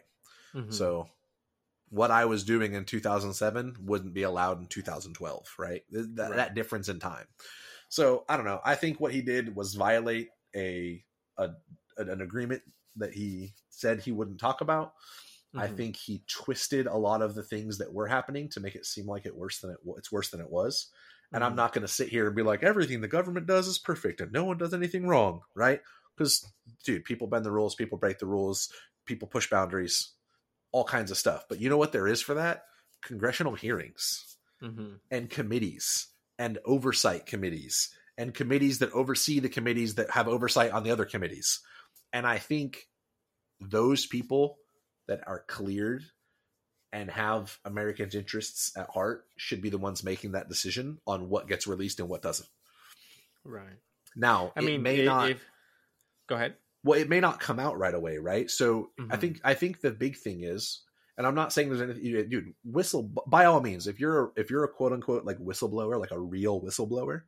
Mhm. 0.53 0.73
So 0.73 1.09
what 1.89 2.11
I 2.11 2.25
was 2.25 2.43
doing 2.45 2.73
in 2.73 2.85
2007 2.85 3.77
wouldn't 3.81 4.13
be 4.13 4.23
allowed 4.23 4.59
in 4.59 4.67
2012, 4.67 5.55
right? 5.59 5.83
Th- 5.91 6.07
That, 6.15 6.29
Right. 6.31 6.37
that 6.37 6.55
difference 6.55 6.89
in 6.89 6.99
time. 6.99 7.27
So 7.89 8.25
I 8.29 8.37
don't 8.37 8.45
know. 8.45 8.61
I 8.65 8.75
think 8.75 8.99
what 8.99 9.13
he 9.13 9.21
did 9.21 9.55
was 9.55 9.75
violate 9.75 10.29
a, 10.55 11.05
a 11.37 11.51
an 11.97 12.21
agreement 12.21 12.63
that 12.97 13.13
he 13.13 13.55
said 13.69 14.01
he 14.01 14.11
wouldn't 14.11 14.39
talk 14.39 14.61
about. 14.61 14.95
I 15.57 15.67
Mhm. 15.67 15.69
think 15.69 15.97
he 15.97 16.23
twisted 16.27 16.87
a 16.87 16.95
lot 16.95 17.21
of 17.21 17.35
the 17.35 17.43
things 17.43 17.77
that 17.79 17.93
were 17.93 18.07
happening 18.07 18.49
to 18.49 18.59
make 18.59 18.75
it 18.75 18.85
seem 18.85 19.07
like 19.07 19.25
it 19.25 19.35
worse 19.35 19.59
than 19.59 19.71
it 19.71 19.77
it's 19.97 20.11
worse 20.11 20.29
than 20.29 20.41
it 20.41 20.49
was. 20.49 20.91
And 21.33 21.43
I'm 21.43 21.55
Mhm. 21.55 21.55
not 21.55 21.73
going 21.73 21.83
to 21.83 21.87
sit 21.93 22.09
here 22.09 22.27
and 22.27 22.35
be 22.35 22.43
like 22.43 22.63
everything 22.63 23.01
the 23.01 23.07
government 23.07 23.45
does 23.47 23.67
is 23.67 23.77
perfect 23.79 24.21
and 24.21 24.31
no 24.31 24.45
one 24.45 24.57
does 24.57 24.73
anything 24.73 25.07
wrong, 25.07 25.41
right? 25.55 25.81
Because 26.15 26.45
dude, 26.83 27.05
people 27.05 27.27
bend 27.27 27.45
the 27.45 27.51
rules, 27.51 27.75
people 27.75 27.97
break 27.97 28.19
the 28.19 28.25
rules, 28.25 28.71
people 29.05 29.27
push 29.27 29.49
boundaries, 29.49 30.13
all 30.71 30.85
kinds 30.85 31.11
of 31.11 31.17
stuff. 31.17 31.45
But 31.49 31.59
you 31.59 31.69
know 31.69 31.77
what 31.77 31.91
there 31.93 32.07
is 32.07 32.21
for 32.21 32.35
that? 32.35 32.65
Congressional 33.01 33.55
hearings 33.55 34.37
Mhm. 34.61 34.99
and 35.11 35.29
committees 35.29 36.07
and 36.37 36.59
oversight 36.65 37.25
committees 37.25 37.95
and 38.17 38.33
committees 38.33 38.79
that 38.79 38.91
oversee 38.91 39.39
the 39.39 39.49
committees 39.49 39.95
that 39.95 40.09
have 40.11 40.27
oversight 40.27 40.71
on 40.71 40.83
the 40.83 40.91
other 40.91 41.05
committees. 41.05 41.61
And 42.13 42.27
I 42.27 42.37
think 42.37 42.89
those 43.59 44.05
people 44.05 44.57
that 45.09 45.27
are 45.27 45.43
cleared 45.47 46.03
and 46.93 47.11
have 47.11 47.57
Americans' 47.65 48.15
interests 48.15 48.71
at 48.77 48.89
heart 48.89 49.25
should 49.37 49.61
be 49.61 49.69
the 49.69 49.77
ones 49.77 50.03
making 50.03 50.31
that 50.31 50.49
decision 50.49 50.99
on 51.05 51.29
what 51.29 51.47
gets 51.47 51.67
released 51.67 51.99
and 51.99 52.07
what 52.09 52.21
doesn't. 52.21 52.49
Right. 53.43 53.77
Now, 54.15 54.53
I 54.55 54.59
it 54.61 54.63
mean, 54.65 54.81
may 54.81 55.01
i- 55.01 55.05
not 55.05 55.29
if- 55.31 55.43
go 56.27 56.35
ahead. 56.35 56.55
well, 56.83 56.99
it 56.99 57.09
may 57.09 57.19
not 57.19 57.39
come 57.39 57.59
out 57.59 57.77
right 57.77 57.93
away, 57.93 58.17
right? 58.17 58.49
So 58.49 58.91
I 58.97 59.17
Mhm. 59.17 59.21
think 59.21 59.41
I 59.43 59.53
think 59.53 59.81
the 59.81 59.91
big 59.91 60.17
thing 60.17 60.43
is, 60.43 60.81
and 61.17 61.27
I'm 61.27 61.35
not 61.35 61.53
saying 61.53 61.69
there's 61.69 61.81
anything, 61.81 62.29
dude. 62.29 62.53
Whistle 62.63 63.03
by 63.27 63.45
all 63.45 63.61
means, 63.61 63.87
if 63.87 63.99
you're 63.99 64.31
if 64.35 64.49
you're 64.49 64.63
a 64.63 64.69
quote 64.73 64.93
unquote 64.93 65.25
like 65.25 65.37
whistleblower, 65.37 65.99
like 65.99 66.11
a 66.11 66.19
real 66.19 66.61
whistleblower, 66.61 67.23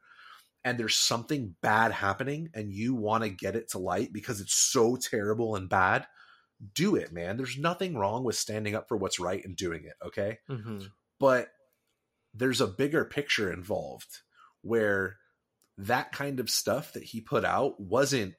and 0.64 0.78
there's 0.80 0.96
something 0.96 1.56
bad 1.62 1.92
happening, 1.92 2.50
and 2.54 2.74
you 2.74 2.96
want 2.96 3.24
to 3.24 3.30
get 3.30 3.56
it 3.56 3.70
to 3.70 3.78
light 3.80 4.12
because 4.12 4.42
it's 4.42 4.54
so 4.56 4.96
terrible 4.96 5.56
and 5.56 5.70
bad, 5.70 6.08
do 6.74 6.96
it, 6.96 7.12
man. 7.12 7.38
There's 7.38 7.58
nothing 7.58 7.96
wrong 7.98 8.24
with 8.24 8.36
standing 8.36 8.76
up 8.76 8.88
for 8.88 8.98
what's 8.98 9.20
right 9.20 9.44
and 9.44 9.56
doing 9.56 9.84
it. 9.86 9.94
Okay, 10.06 10.40
Mhm. 10.50 10.92
but 11.20 11.50
there's 12.34 12.62
a 12.62 12.68
bigger 12.68 13.04
picture 13.06 13.52
involved 13.52 14.20
where 14.62 15.18
that 15.78 16.12
kind 16.12 16.40
of 16.40 16.50
stuff 16.50 16.94
that 16.94 17.04
he 17.04 17.20
put 17.22 17.44
out 17.44 17.80
wasn't 17.80 18.36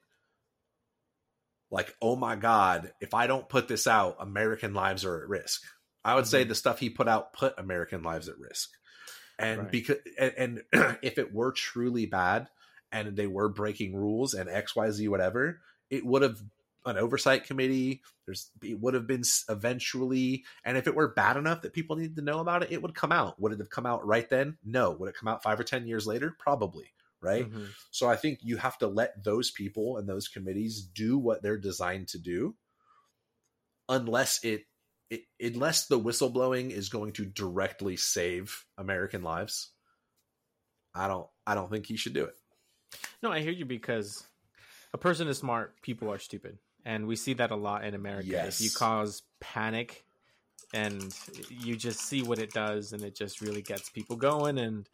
like 1.70 1.94
oh 2.02 2.16
my 2.16 2.36
god 2.36 2.92
if 3.00 3.14
i 3.14 3.26
don't 3.26 3.48
put 3.48 3.68
this 3.68 3.86
out 3.86 4.16
american 4.20 4.74
lives 4.74 5.04
are 5.04 5.22
at 5.22 5.28
risk 5.28 5.62
i 6.04 6.14
would 6.14 6.26
say 6.26 6.44
Mhm. 6.44 6.48
the 6.48 6.54
stuff 6.54 6.78
he 6.78 6.90
put 6.90 7.08
out 7.08 7.32
put 7.32 7.54
american 7.58 8.02
lives 8.02 8.28
at 8.28 8.38
risk 8.38 8.70
and 9.38 9.62
Right. 9.62 9.70
because 9.70 9.96
and, 10.18 10.62
and 10.72 10.98
if 11.02 11.18
it 11.18 11.32
were 11.34 11.52
truly 11.52 12.06
bad 12.06 12.48
and 12.90 13.16
they 13.16 13.26
were 13.26 13.48
breaking 13.48 13.94
rules 13.96 14.34
and 14.34 14.48
xyz 14.48 15.08
whatever 15.08 15.60
it 15.90 16.04
would 16.04 16.22
have 16.22 16.40
an 16.84 16.96
oversight 16.96 17.44
committee 17.44 18.02
there's 18.26 18.50
it 18.62 18.80
would 18.80 18.94
have 18.94 19.06
been 19.06 19.22
eventually 19.48 20.44
and 20.64 20.76
if 20.76 20.86
it 20.86 20.94
were 20.94 21.08
bad 21.14 21.36
enough 21.36 21.62
that 21.62 21.72
people 21.72 21.96
needed 21.96 22.16
to 22.16 22.22
know 22.22 22.40
about 22.40 22.62
it 22.62 22.72
it 22.72 22.82
would 22.82 22.94
come 22.94 23.12
out. 23.12 23.40
Would 23.40 23.52
it 23.52 23.58
have 23.58 23.70
come 23.70 23.86
out 23.86 24.06
right 24.06 24.28
then? 24.28 24.56
No. 24.64 24.90
Would 24.92 25.08
it 25.10 25.16
come 25.16 25.28
out 25.28 25.42
five 25.42 25.60
or 25.60 25.64
ten 25.64 25.86
years 25.86 26.06
later? 26.06 26.34
Probably 26.38 26.92
right? 27.20 27.48
Mhm. 27.48 27.68
so 27.92 28.08
i 28.08 28.16
think 28.16 28.40
you 28.42 28.56
have 28.56 28.76
to 28.78 28.88
let 28.88 29.22
those 29.22 29.52
people 29.52 29.96
and 29.96 30.08
those 30.08 30.26
committees 30.26 30.82
do 30.82 31.16
what 31.16 31.40
they're 31.40 31.56
designed 31.56 32.08
to 32.08 32.18
do 32.18 32.56
unless 33.88 34.42
it, 34.42 34.64
it 35.08 35.22
unless 35.40 35.86
the 35.86 36.00
whistleblowing 36.00 36.70
is 36.70 36.88
going 36.88 37.12
to 37.12 37.24
directly 37.24 37.96
save 37.96 38.64
american 38.76 39.22
lives. 39.22 39.70
I 40.94 41.06
don't 41.08 41.28
i 41.46 41.54
don't 41.54 41.70
think 41.70 41.86
he 41.86 41.96
should 41.96 42.14
do 42.14 42.24
it. 42.24 42.34
No, 43.22 43.30
I 43.30 43.40
hear 43.40 43.52
you 43.52 43.64
because 43.64 44.26
a 44.92 44.98
person 44.98 45.28
is 45.28 45.38
smart, 45.38 45.80
people 45.80 46.10
are 46.12 46.18
stupid. 46.18 46.58
And 46.84 47.06
we 47.06 47.16
see 47.16 47.34
that 47.34 47.50
a 47.50 47.56
lot 47.56 47.84
in 47.84 47.94
America. 47.94 48.28
If 48.60 48.60
you 48.60 48.70
cause 48.70 49.22
panic 49.40 50.04
and 50.74 51.14
you 51.50 51.76
just 51.76 52.00
see 52.00 52.22
what 52.22 52.38
it 52.38 52.52
does 52.52 52.92
and 52.92 53.02
it 53.02 53.14
just 53.14 53.40
really 53.40 53.62
gets 53.62 53.88
people 53.90 54.16
going 54.16 54.58
and 54.58 54.88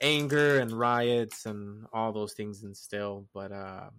anger 0.00 0.58
and 0.58 0.72
riots 0.72 1.46
and 1.46 1.86
all 1.92 2.12
those 2.12 2.32
things 2.34 2.62
instill. 2.64 3.26
But 3.32 3.52
uh, 3.52 3.90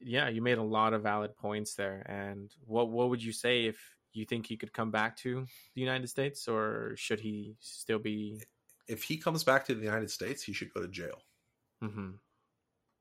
yeah, 0.00 0.28
you 0.28 0.42
made 0.42 0.58
a 0.58 0.62
lot 0.62 0.92
of 0.92 1.02
valid 1.02 1.36
points 1.36 1.74
there. 1.74 2.02
And 2.08 2.50
what 2.66 2.88
what 2.90 3.08
would 3.10 3.22
you 3.22 3.32
say 3.32 3.66
if 3.66 3.78
you 4.12 4.24
think 4.24 4.46
he 4.46 4.56
could 4.56 4.72
come 4.72 4.90
back 4.90 5.16
to 5.18 5.46
the 5.74 5.80
United 5.80 6.08
States 6.08 6.48
or 6.48 6.94
should 6.96 7.20
he 7.20 7.56
still 7.60 7.98
be 7.98 8.40
if 8.88 9.02
he 9.02 9.16
comes 9.18 9.44
back 9.44 9.66
to 9.66 9.74
the 9.74 9.84
united 9.84 10.10
states 10.10 10.42
he 10.42 10.54
should 10.54 10.72
go 10.72 10.80
to 10.80 10.88
jail 10.88 11.22
Mhm. 11.84 12.14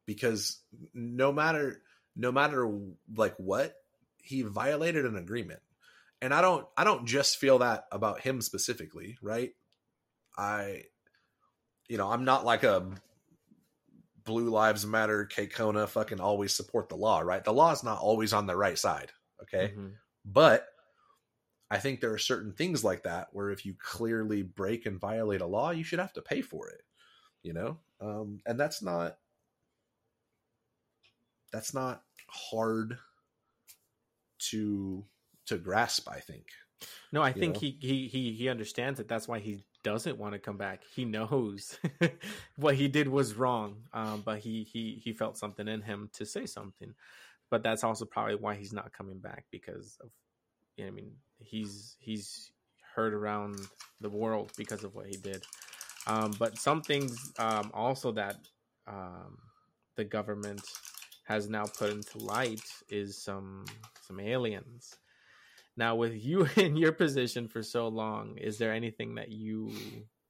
because 0.06 0.60
no 0.94 1.32
matter 1.32 1.82
no 2.18 2.32
matter 2.32 2.70
like 3.15 3.36
what 3.38 3.76
he 4.22 4.41
violated 4.41 5.05
an 5.05 5.15
agreement. 5.15 5.61
And 6.22 6.34
i 6.34 6.41
don't 6.41 6.68
i 6.76 6.84
don't 6.84 7.05
just 7.05 7.38
feel 7.38 7.59
that 7.59 7.86
about 7.91 8.22
him 8.22 8.41
specifically 8.41 9.18
right? 9.22 9.51
I 10.38 10.84
you 11.88 11.97
know 11.97 12.09
i'm 12.11 12.26
not 12.26 12.43
like 12.43 12.63
a 12.63 12.89
blue 14.26 14.49
lives 14.49 14.86
matter 14.86 15.30
Kona 15.53 15.88
fucking 15.88 16.20
always 16.20 16.53
support 16.53 16.89
the 16.89 16.97
law 16.97 17.20
right? 17.20 17.43
The 17.43 17.53
law 17.53 17.72
is 17.72 17.84
not 17.84 17.99
always 17.99 18.34
on 18.34 18.47
the 18.47 18.57
right 18.57 18.78
side 18.78 19.11
okay? 19.43 19.74
Mhm. 19.78 19.93
but 20.26 20.68
i 21.70 21.78
think 21.78 22.01
there 22.01 22.13
are 22.13 22.18
certain 22.18 22.53
things 22.53 22.84
like 22.84 23.03
that 23.03 23.28
where 23.32 23.51
if 23.51 23.65
you 23.65 23.76
clearly 23.80 24.41
break 24.41 24.86
and 24.86 24.99
violate 24.99 25.41
a 25.41 25.45
law 25.45 25.70
you 25.70 25.84
should 25.84 25.99
have 25.99 26.13
to 26.13 26.22
pay 26.22 26.41
for 26.41 26.68
it 26.70 26.82
you 27.43 27.53
know? 27.53 27.78
Um 28.01 28.39
and 28.45 28.59
that's 28.59 28.82
not 28.82 29.18
that's 31.53 31.74
not 31.74 32.03
hard 32.30 32.98
to 34.40 35.06
to 35.46 35.58
grasp 35.58 36.10
i 36.10 36.20
think 36.20 36.48
No, 37.12 37.22
I 37.22 37.34
you 37.34 37.42
think 37.42 37.56
know? 37.56 37.58
he, 37.58 37.78
he 37.82 38.08
he 38.08 38.34
he 38.34 38.50
understands 38.50 39.00
it. 39.00 39.08
That's 39.08 39.28
why 39.28 39.40
he 39.40 39.64
doesn't 39.84 40.18
want 40.18 40.34
to 40.34 40.40
come 40.40 40.58
back. 40.58 40.84
He 40.96 41.06
knows 41.06 41.80
what 42.58 42.76
he 42.76 42.88
did 42.88 43.08
was 43.08 43.36
wrong, 43.36 43.84
um, 43.94 44.22
but 44.26 44.40
he 44.40 44.64
he 44.64 45.02
he 45.04 45.14
felt 45.14 45.38
something 45.38 45.68
in 45.68 45.82
him 45.82 46.10
to 46.14 46.26
say 46.26 46.46
something. 46.46 46.94
But 47.50 47.64
that's 47.64 47.84
also 47.84 48.06
probably 48.06 48.36
why 48.36 48.56
he's 48.56 48.74
not 48.74 48.94
coming 48.94 49.20
back 49.20 49.46
because 49.52 49.98
of, 50.02 50.10
you 50.78 50.86
know, 50.86 50.90
I 50.90 50.94
mean, 50.94 51.14
he's 51.40 51.96
he's 52.00 52.52
heard 52.96 53.14
around 53.14 53.58
the 54.02 54.10
world 54.10 54.52
because 54.58 54.84
of 54.84 54.94
what 54.96 55.08
he 55.08 55.18
did. 55.18 55.44
Um, 56.08 56.32
but 56.40 56.58
some 56.58 56.82
things 56.82 57.32
um, 57.40 57.72
also 57.74 58.12
that 58.14 58.38
um, 58.88 59.38
the 59.96 60.06
government 60.06 60.62
has 61.28 61.50
now 61.50 61.66
put 61.66 61.92
into 61.92 62.20
light 62.20 62.64
is 62.90 63.22
some 63.22 63.66
some 64.02 64.20
aliens. 64.20 64.96
Now, 65.76 65.96
with 65.96 66.14
you 66.24 66.48
in 66.56 66.78
your 66.78 66.92
position 66.92 67.48
for 67.48 67.62
so 67.62 67.88
long, 67.88 68.38
is 68.38 68.58
there 68.58 68.74
anything 68.74 69.16
that 69.16 69.30
you 69.30 69.72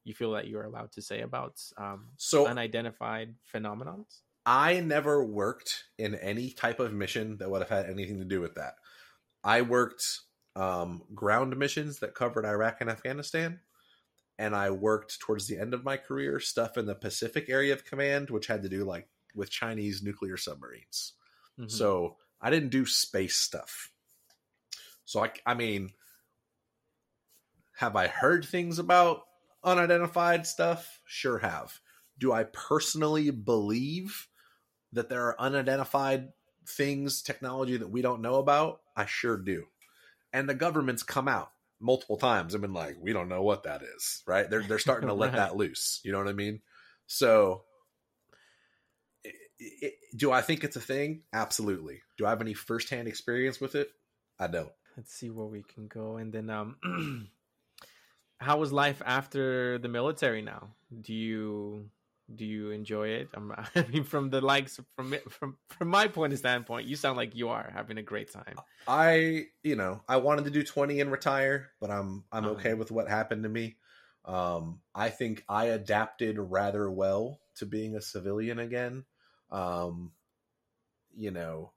you 0.04 0.14
feel 0.14 0.32
that 0.34 0.48
you're 0.48 0.64
allowed 0.64 0.91
to 0.93 1.02
say 1.02 1.22
about 1.22 1.60
um, 1.78 2.10
so 2.18 2.48
unidentified 2.48 3.36
phenomenons? 3.54 4.22
I 4.45 4.80
never 4.80 5.24
worked 5.24 5.84
in 5.98 6.16
any 6.16 6.52
type 6.52 6.80
of 6.80 6.93
mission 6.93 7.38
that 7.38 7.52
would 7.52 7.62
have 7.62 7.70
had 7.70 7.89
anything 7.89 8.20
to 8.20 8.26
do 8.26 8.39
with 8.39 8.56
that. 8.56 8.76
I 9.43 9.62
worked 9.62 10.04
um, 10.56 11.04
ground 11.14 11.58
missions 11.58 12.00
that 12.00 12.16
covered 12.16 12.45
Iraq 12.45 12.78
and 12.80 12.89
Afghanistan, 12.89 13.60
and 14.39 14.56
I 14.56 14.72
worked 14.72 15.20
towards 15.20 15.48
the 15.48 15.60
end 15.60 15.74
of 15.74 15.84
my 15.84 15.98
career 15.98 16.39
stuff 16.39 16.78
in 16.78 16.86
the 16.86 16.95
Pacific 16.95 17.50
area 17.50 17.74
of 17.74 17.86
command, 17.86 18.30
which 18.30 18.48
had 18.48 18.64
to 18.64 18.70
do 18.70 18.86
like 18.86 19.10
with 19.38 19.49
Chinese 19.49 20.03
nuclear 20.03 20.38
submarines. 20.38 21.13
Mhm. 21.57 21.71
So 21.71 22.17
I 22.41 22.49
didn't 22.49 22.69
do 22.69 22.85
space 22.85 23.35
stuff. 23.38 23.91
So 25.05 25.23
I, 25.23 25.31
I 25.45 25.53
mean, 25.53 25.91
have 27.77 27.95
I 27.95 28.07
heard 28.07 28.43
things 28.45 28.79
about 28.79 29.23
unidentified 29.63 30.45
stuff? 30.47 30.99
Sure 31.05 31.38
have. 31.39 31.79
Do 32.17 32.33
I 32.33 32.43
personally 32.45 33.29
believe 33.29 34.27
that 34.91 35.09
there 35.09 35.25
are 35.27 35.39
unidentified 35.39 36.33
things, 36.65 37.21
technology 37.21 37.77
that 37.77 37.89
we 37.89 38.01
don't 38.01 38.21
know 38.21 38.35
about? 38.35 38.81
I 38.95 39.05
sure 39.05 39.38
do. 39.38 39.67
And 40.33 40.49
the 40.49 40.55
government's 40.55 41.03
come 41.03 41.27
out 41.27 41.51
multiple 41.79 42.17
times 42.17 42.53
and 42.53 42.61
been 42.61 42.73
like, 42.73 42.97
we 42.99 43.13
don't 43.13 43.29
know 43.29 43.43
what 43.43 43.63
that 43.63 43.83
is, 43.83 44.23
right? 44.25 44.49
They're 44.49 44.63
they're 44.63 44.79
starting 44.79 45.07
to 45.07 45.13
let 45.13 45.31
Right. 45.33 45.38
that 45.38 45.55
loose. 45.55 46.01
You 46.03 46.11
know 46.11 46.17
what 46.17 46.27
I 46.27 46.33
mean? 46.33 46.61
So 47.05 47.63
i- 49.62 49.86
i- 49.88 49.93
do 50.16 50.32
I 50.32 50.41
think 50.41 50.64
it's 50.64 50.76
a 50.76 50.82
thing? 50.82 51.24
Absolutely. 51.34 52.01
Do 52.18 52.26
I 52.26 52.30
have 52.30 52.41
any 52.41 52.53
firsthand 52.53 53.08
experience 53.08 53.60
with 53.62 53.76
it? 53.76 53.89
I 54.39 54.47
don't. 54.47 54.72
Let's 54.95 55.14
see 55.14 55.30
where 55.30 55.45
we 55.47 55.64
can 55.64 55.88
go, 55.88 56.18
and 56.18 56.34
then 56.34 56.49
um, 56.49 56.78
how 58.39 58.58
was 58.60 58.72
life 58.72 59.01
after 59.05 59.78
the 59.80 59.88
military? 59.88 60.41
Now, 60.41 60.70
do 61.01 61.14
you 61.14 61.89
do 62.34 62.45
you 62.45 62.72
enjoy 62.72 63.10
it? 63.10 63.30
Um, 63.36 63.53
I 63.76 63.84
mean, 63.88 64.03
from 64.03 64.30
the 64.30 64.41
likes 64.41 64.80
from 64.95 65.14
it- 65.14 65.30
from 65.32 65.58
from 65.70 65.88
my 65.89 66.08
point 66.08 66.34
of 66.34 66.39
standpoint, 66.39 66.88
you 66.88 66.95
sound 66.95 67.18
like 67.18 67.36
you 67.36 67.49
are 67.49 67.70
having 67.74 67.97
a 67.97 68.03
great 68.03 68.32
time. 68.32 68.55
I, 68.88 69.47
you 69.64 69.76
know, 69.76 70.01
I 70.08 70.18
wanted 70.18 70.45
to 70.45 70.51
do 70.51 70.64
20 70.64 71.01
and 71.01 71.12
retire, 71.12 71.72
but 71.80 71.89
I'm 71.91 72.26
I'm 72.32 72.45
Uh-huh. 72.45 72.55
okay 72.55 72.74
with 72.74 72.91
what 72.91 73.08
happened 73.08 73.43
to 73.43 73.49
me. 73.49 73.78
Um, 74.26 74.82
I 74.93 75.10
think 75.10 75.43
I 75.47 75.66
adapted 75.66 76.38
rather 76.38 76.89
well 76.91 77.39
to 77.55 77.66
being 77.66 77.95
a 77.95 78.01
civilian 78.01 78.60
again. 78.60 79.05
Um, 79.52 80.12
you 81.16 81.32
know, 81.32 81.72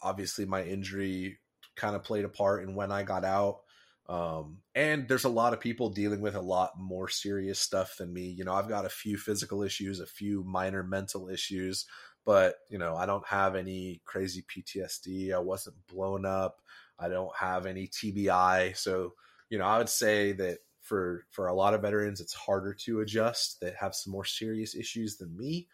obviously 0.00 0.44
my 0.44 0.62
injury 0.62 1.38
kind 1.76 1.94
of 1.94 2.04
played 2.04 2.24
a 2.24 2.28
part 2.28 2.62
in 2.62 2.74
when 2.74 2.90
I 2.90 3.02
got 3.02 3.24
out. 3.24 3.60
Um, 4.08 4.58
and 4.74 5.08
there's 5.08 5.24
a 5.24 5.28
lot 5.28 5.52
of 5.52 5.60
people 5.60 5.90
dealing 5.90 6.20
with 6.20 6.36
a 6.36 6.40
lot 6.40 6.78
more 6.78 7.08
serious 7.08 7.58
stuff 7.58 7.96
than 7.98 8.12
me. 8.12 8.28
You 8.28 8.44
know, 8.44 8.54
I've 8.54 8.68
got 8.68 8.84
a 8.84 8.90
few 8.90 9.16
physical 9.18 9.62
issues, 9.62 10.00
a 10.00 10.06
few 10.06 10.44
minor 10.44 10.82
mental 10.82 11.28
issues, 11.28 11.86
but 12.24 12.56
you 12.70 12.78
know, 12.78 12.96
I 12.96 13.06
don't 13.06 13.26
have 13.26 13.56
any 13.56 14.00
crazy 14.04 14.42
PTSD. 14.42 15.34
I 15.34 15.38
wasn't 15.38 15.76
blown 15.88 16.24
up. 16.24 16.60
I 16.98 17.08
don't 17.08 17.34
have 17.36 17.66
any 17.66 17.88
TBI. 17.88 18.76
So, 18.76 19.14
you 19.50 19.58
know, 19.58 19.64
I 19.64 19.78
would 19.78 19.88
say 19.88 20.32
that 20.32 20.58
for 20.80 21.24
for 21.30 21.48
a 21.48 21.54
lot 21.54 21.74
of 21.74 21.82
veterans, 21.82 22.20
it's 22.20 22.32
harder 22.32 22.72
to 22.84 23.00
adjust 23.00 23.60
that 23.60 23.74
have 23.74 23.94
some 23.94 24.12
more 24.12 24.24
serious 24.24 24.76
issues 24.76 25.16
than 25.16 25.36
me. 25.36 25.66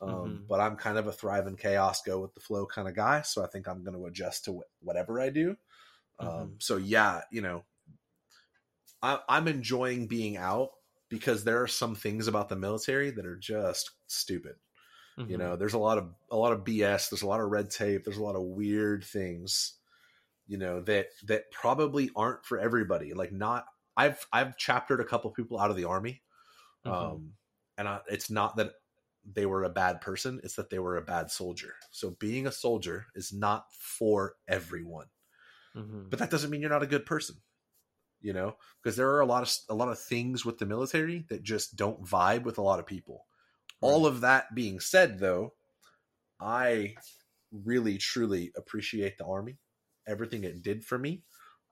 Um, 0.00 0.40
Mhm. 0.40 0.46
But 0.48 0.60
I'm 0.60 0.76
kind 0.76 0.98
of 0.98 1.06
a 1.06 1.12
thrive 1.12 1.46
in 1.46 1.56
chaos, 1.56 2.02
go 2.02 2.20
with 2.20 2.34
the 2.34 2.40
flow 2.40 2.66
kind 2.66 2.88
of 2.88 2.94
guy. 2.94 3.22
So 3.22 3.44
I 3.44 3.48
think 3.48 3.68
I'm 3.68 3.84
going 3.84 3.96
to 3.96 4.06
adjust 4.06 4.44
to 4.46 4.52
wh- 4.60 4.84
whatever 4.84 5.20
I 5.20 5.30
do. 5.30 5.56
Um, 6.20 6.56
so 6.60 6.76
yeah, 6.78 7.22
you 7.32 7.42
know, 7.42 7.64
I, 9.02 9.20
I'm 9.28 9.48
enjoying 9.48 10.06
being 10.06 10.36
out 10.36 10.70
because 11.08 11.44
there 11.44 11.62
are 11.62 11.66
some 11.68 11.94
things 11.94 12.28
about 12.28 12.48
the 12.48 12.56
military 12.56 13.10
that 13.10 13.26
are 13.26 13.36
just 13.36 13.90
stupid. 14.06 14.56
You 15.26 15.36
Mhm. 15.36 15.38
know, 15.38 15.56
there's 15.56 15.74
a 15.74 15.78
lot 15.78 15.98
of 15.98 16.14
a 16.30 16.36
lot 16.36 16.52
of 16.52 16.64
BS. 16.64 17.08
There's 17.10 17.22
a 17.22 17.28
lot 17.28 17.40
of 17.40 17.50
red 17.50 17.70
tape. 17.70 18.04
There's 18.04 18.18
a 18.18 18.22
lot 18.24 18.36
of 18.36 18.42
weird 18.42 19.04
things. 19.04 19.78
You 20.46 20.58
know 20.58 20.82
that 20.82 21.08
that 21.24 21.50
probably 21.52 22.10
aren't 22.16 22.44
for 22.46 22.58
everybody. 22.58 23.14
Like 23.14 23.32
not, 23.32 23.66
I've 23.96 24.26
I've 24.32 24.56
chaptered 24.58 25.00
a 25.00 25.04
couple 25.06 25.30
people 25.32 25.58
out 25.58 25.70
of 25.70 25.76
the 25.76 25.84
army, 25.84 26.22
Mhm. 26.84 27.22
um, 27.22 27.34
and 27.78 27.88
I, 27.88 28.02
it's 28.10 28.30
not 28.30 28.56
that 28.56 28.74
they 29.24 29.46
were 29.46 29.64
a 29.64 29.70
bad 29.70 30.00
person. 30.00 30.40
It's 30.44 30.56
that 30.56 30.70
they 30.70 30.78
were 30.78 30.96
a 30.96 31.02
bad 31.02 31.30
soldier. 31.30 31.76
So 31.90 32.10
being 32.12 32.46
a 32.46 32.52
soldier 32.52 33.06
is 33.14 33.32
not 33.32 33.72
for 33.72 34.36
everyone 34.48 35.08
Mhm. 35.74 36.10
but 36.10 36.18
that 36.18 36.30
doesn't 36.30 36.50
mean 36.50 36.60
you're 36.60 36.70
not 36.70 36.82
a 36.82 36.86
good 36.88 37.06
person 37.06 37.36
you 38.20 38.32
know 38.32 38.56
because 38.82 38.96
there 38.96 39.10
are 39.10 39.20
a 39.20 39.26
lot 39.26 39.42
of 39.42 39.54
a 39.70 39.76
lot 39.76 39.88
of 39.90 40.00
things 40.00 40.44
with 40.44 40.58
the 40.58 40.66
military 40.66 41.26
that 41.28 41.42
just 41.42 41.76
don't 41.76 42.04
vibe 42.04 42.44
with 42.44 42.58
a 42.58 42.62
lot 42.62 42.80
of 42.80 42.86
people 42.86 43.26
all 43.80 44.06
of 44.06 44.22
that 44.22 44.54
being 44.54 44.80
said 44.80 45.18
though 45.20 45.54
i 46.40 46.94
really 47.52 47.98
truly 47.98 48.52
appreciate 48.56 49.18
the 49.18 49.26
army 49.26 49.58
everything 50.06 50.44
it 50.44 50.62
did 50.62 50.84
for 50.84 50.98
me 50.98 51.24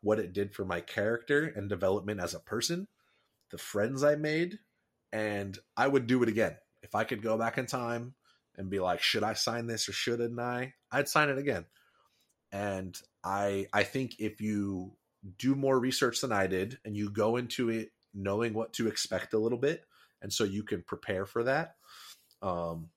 what 0.02 0.20
it 0.20 0.32
did 0.32 0.54
for 0.54 0.64
my 0.64 0.80
character 0.80 1.46
and 1.46 1.68
development 1.68 2.20
as 2.20 2.34
a 2.34 2.40
person 2.40 2.88
the 3.50 3.58
friends 3.58 4.04
i 4.04 4.16
made 4.16 4.58
and 5.12 5.58
i 5.76 5.88
would 5.88 6.06
do 6.06 6.22
it 6.22 6.28
again 6.28 6.56
if 6.90 6.94
i 6.94 7.04
could 7.04 7.22
go 7.22 7.38
back 7.38 7.56
in 7.56 7.66
time 7.66 8.14
and 8.56 8.68
be 8.68 8.80
like 8.80 9.00
should 9.00 9.22
i 9.22 9.32
sign 9.32 9.66
this 9.66 9.88
or 9.88 9.92
shouldn't 9.92 10.38
i? 10.38 10.74
I'd 10.90 11.08
sign 11.08 11.28
it 11.28 11.38
again. 11.38 11.64
And 12.52 12.98
i 13.22 13.66
i 13.72 13.84
think 13.84 14.16
if 14.18 14.40
you 14.40 14.92
do 15.38 15.54
more 15.54 15.78
research 15.78 16.20
than 16.20 16.32
i 16.32 16.46
did 16.46 16.78
and 16.84 16.96
you 16.96 17.10
go 17.10 17.36
into 17.36 17.68
it 17.68 17.90
knowing 18.14 18.54
what 18.54 18.72
to 18.72 18.88
expect 18.88 19.34
a 19.34 19.38
little 19.38 19.58
bit 19.58 19.84
and 20.22 20.32
so 20.32 20.44
you 20.44 20.62
can 20.62 20.82
prepare 20.82 21.26
for 21.26 21.44
that 21.44 21.76
um 22.42 22.88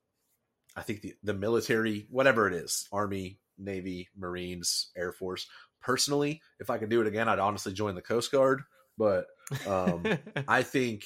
i 0.76 0.82
think 0.82 1.02
the, 1.02 1.14
the 1.22 1.34
military 1.34 2.08
whatever 2.10 2.48
it 2.48 2.54
is 2.54 2.88
army 2.94 3.38
navy 3.58 4.08
marines 4.18 4.90
air 4.96 5.12
force 5.12 5.48
personally 5.82 6.42
if 6.60 6.70
i 6.70 6.78
could 6.78 6.90
do 6.90 7.02
it 7.02 7.08
again 7.08 7.28
i'd 7.28 7.40
honestly 7.40 7.74
join 7.74 7.94
the 7.94 8.02
coast 8.02 8.32
guard. 8.32 8.64
But 8.98 9.28
um 9.68 10.06
I 10.48 10.64
think 10.64 11.06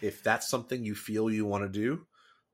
if 0.00 0.22
that's 0.22 0.48
something 0.48 0.84
you 0.84 0.94
feel 0.94 1.30
you 1.30 1.46
want 1.46 1.64
to 1.64 1.68
do, 1.68 2.06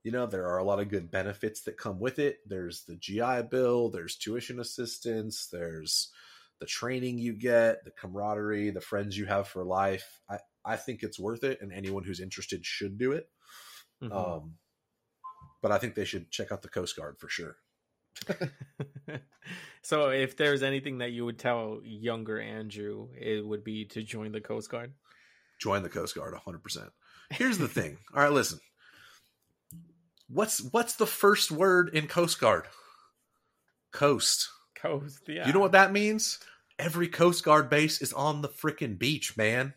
you 0.04 0.12
know, 0.12 0.26
there 0.26 0.46
are 0.46 0.58
a 0.58 0.64
lot 0.64 0.80
of 0.80 0.88
good 0.88 1.10
benefits 1.10 1.62
that 1.62 1.76
come 1.76 1.98
with 1.98 2.18
it. 2.18 2.38
There's 2.46 2.84
the 2.84 2.96
GI 2.96 3.48
Bill, 3.50 3.90
there's 3.90 4.16
tuition 4.16 4.60
assistance, 4.60 5.48
there's 5.52 6.10
the 6.60 6.66
training 6.66 7.18
you 7.18 7.34
get, 7.34 7.84
the 7.84 7.90
camaraderie, 7.90 8.70
the 8.70 8.80
friends 8.80 9.16
you 9.16 9.26
have 9.26 9.48
for 9.48 9.64
life. 9.64 10.20
I, 10.28 10.38
I 10.64 10.76
think 10.76 11.02
it's 11.02 11.18
worth 11.18 11.44
it, 11.44 11.60
and 11.60 11.72
anyone 11.72 12.04
who's 12.04 12.20
interested 12.20 12.64
should 12.64 12.98
do 12.98 13.12
it. 13.12 13.28
Mhm. 14.02 14.12
Um, 14.12 14.54
but 15.60 15.72
I 15.72 15.78
think 15.78 15.94
they 15.94 16.04
should 16.04 16.30
check 16.30 16.52
out 16.52 16.62
the 16.62 16.68
Coast 16.68 16.96
Guard 16.96 17.18
for 17.18 17.28
sure. 17.28 17.56
so, 19.82 20.10
if 20.10 20.36
there's 20.36 20.62
anything 20.62 20.98
that 20.98 21.12
you 21.12 21.24
would 21.24 21.38
tell 21.38 21.80
younger 21.84 22.40
Andrew, 22.40 23.08
it 23.16 23.46
would 23.46 23.64
be 23.64 23.84
to 23.86 24.02
join 24.02 24.32
the 24.32 24.40
Coast 24.40 24.70
Guard. 24.70 24.94
Join 25.60 25.82
the 25.82 25.88
Coast 25.88 26.14
Guard 26.14 26.34
100%. 26.34 26.90
Here's 27.30 27.58
the 27.58 27.68
thing. 27.68 27.98
All 28.14 28.22
right, 28.22 28.32
listen. 28.32 28.58
What's 30.28 30.60
what's 30.72 30.94
the 30.94 31.06
first 31.06 31.50
word 31.50 31.90
in 31.94 32.06
Coast 32.06 32.40
Guard? 32.40 32.66
Coast. 33.92 34.48
Coast, 34.74 35.20
yeah. 35.26 35.46
You 35.46 35.52
know 35.52 35.60
what 35.60 35.72
that 35.72 35.92
means? 35.92 36.38
Every 36.78 37.08
Coast 37.08 37.44
Guard 37.44 37.68
base 37.70 38.00
is 38.00 38.12
on 38.12 38.42
the 38.42 38.48
freaking 38.48 38.98
beach, 38.98 39.36
man. 39.36 39.74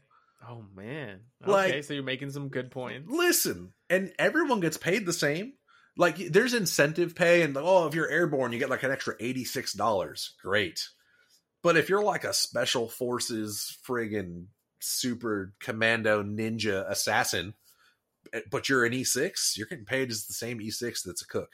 Oh 0.47 0.65
man. 0.75 1.21
Like- 1.45 1.69
okay, 1.69 1.81
so 1.81 1.93
you're 1.93 2.03
making 2.03 2.31
some 2.31 2.49
good 2.49 2.71
points. 2.71 3.09
Listen, 3.09 3.73
and 3.89 4.11
everyone 4.19 4.59
gets 4.59 4.77
paid 4.77 5.05
the 5.05 5.13
same. 5.13 5.53
Like 5.97 6.17
there's 6.17 6.53
incentive 6.53 7.15
pay, 7.15 7.41
and 7.41 7.57
oh, 7.57 7.87
if 7.87 7.95
you're 7.95 8.09
airborne, 8.09 8.53
you 8.53 8.59
get 8.59 8.69
like 8.69 8.83
an 8.83 8.91
extra 8.91 9.15
eighty 9.19 9.43
six 9.43 9.73
dollars. 9.73 10.35
Great, 10.41 10.79
but 11.63 11.75
if 11.75 11.89
you're 11.89 12.03
like 12.03 12.23
a 12.23 12.33
special 12.33 12.87
forces 12.87 13.77
friggin' 13.87 14.45
super 14.81 15.53
commando 15.59 16.23
ninja 16.23 16.89
assassin, 16.89 17.53
eh, 18.33 18.41
but 18.49 18.67
you're 18.69 18.85
an 18.85 18.93
E 18.93 19.03
six, 19.03 19.55
you're 19.57 19.67
getting 19.67 19.85
paid 19.85 20.11
as 20.11 20.25
the 20.25 20.33
same 20.33 20.61
E 20.61 20.69
six 20.69 21.03
that's 21.03 21.21
a 21.21 21.27
cook, 21.27 21.49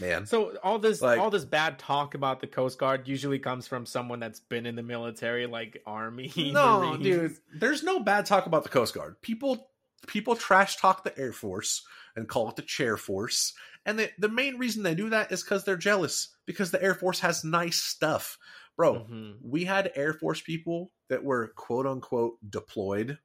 man. 0.00 0.26
So 0.26 0.56
all 0.62 0.78
this 0.78 1.00
Like- 1.02 1.18
all 1.20 1.30
this 1.30 1.44
bad 1.44 1.78
talk 1.78 2.14
about 2.14 2.40
the 2.40 2.46
Coast 2.46 2.78
Guard 2.78 3.06
usually 3.08 3.38
comes 3.38 3.66
from 3.66 3.86
someone 3.86 4.20
that's 4.20 4.40
been 4.40 4.66
in 4.66 4.76
the 4.76 4.82
military, 4.82 5.46
like 5.46 5.82
Army. 5.86 6.32
No, 6.52 6.80
Marines. 6.80 7.02
dude, 7.02 7.36
there's 7.60 7.82
no 7.82 8.00
bad 8.00 8.26
talk 8.26 8.46
about 8.46 8.62
the 8.62 8.68
Coast 8.70 8.94
Guard. 8.94 9.20
People 9.22 9.70
people 10.06 10.36
trash 10.36 10.76
talk 10.76 11.02
the 11.04 11.18
Air 11.18 11.32
Force 11.32 11.82
and 12.14 12.28
call 12.28 12.48
it 12.48 12.56
the 12.56 12.62
Chair 12.62 12.96
Force. 12.96 13.54
And 13.84 13.98
the, 13.98 14.10
the 14.18 14.28
main 14.28 14.56
reason 14.58 14.82
they 14.82 14.94
do 14.94 15.10
that 15.10 15.30
is 15.32 15.42
because 15.42 15.64
they're 15.64 15.76
jealous 15.76 16.28
because 16.44 16.70
the 16.70 16.82
Air 16.82 16.94
Force 16.94 17.20
has 17.20 17.44
nice 17.44 17.76
stuff. 17.76 18.36
Bro, 18.76 19.06
Mhm. 19.10 19.36
we 19.42 19.64
had 19.64 19.90
Air 19.94 20.12
Force 20.12 20.40
people 20.40 20.92
that 21.08 21.24
were 21.24 21.48
quote 21.48 21.86
unquote 21.86 22.34
deployed 22.48 23.18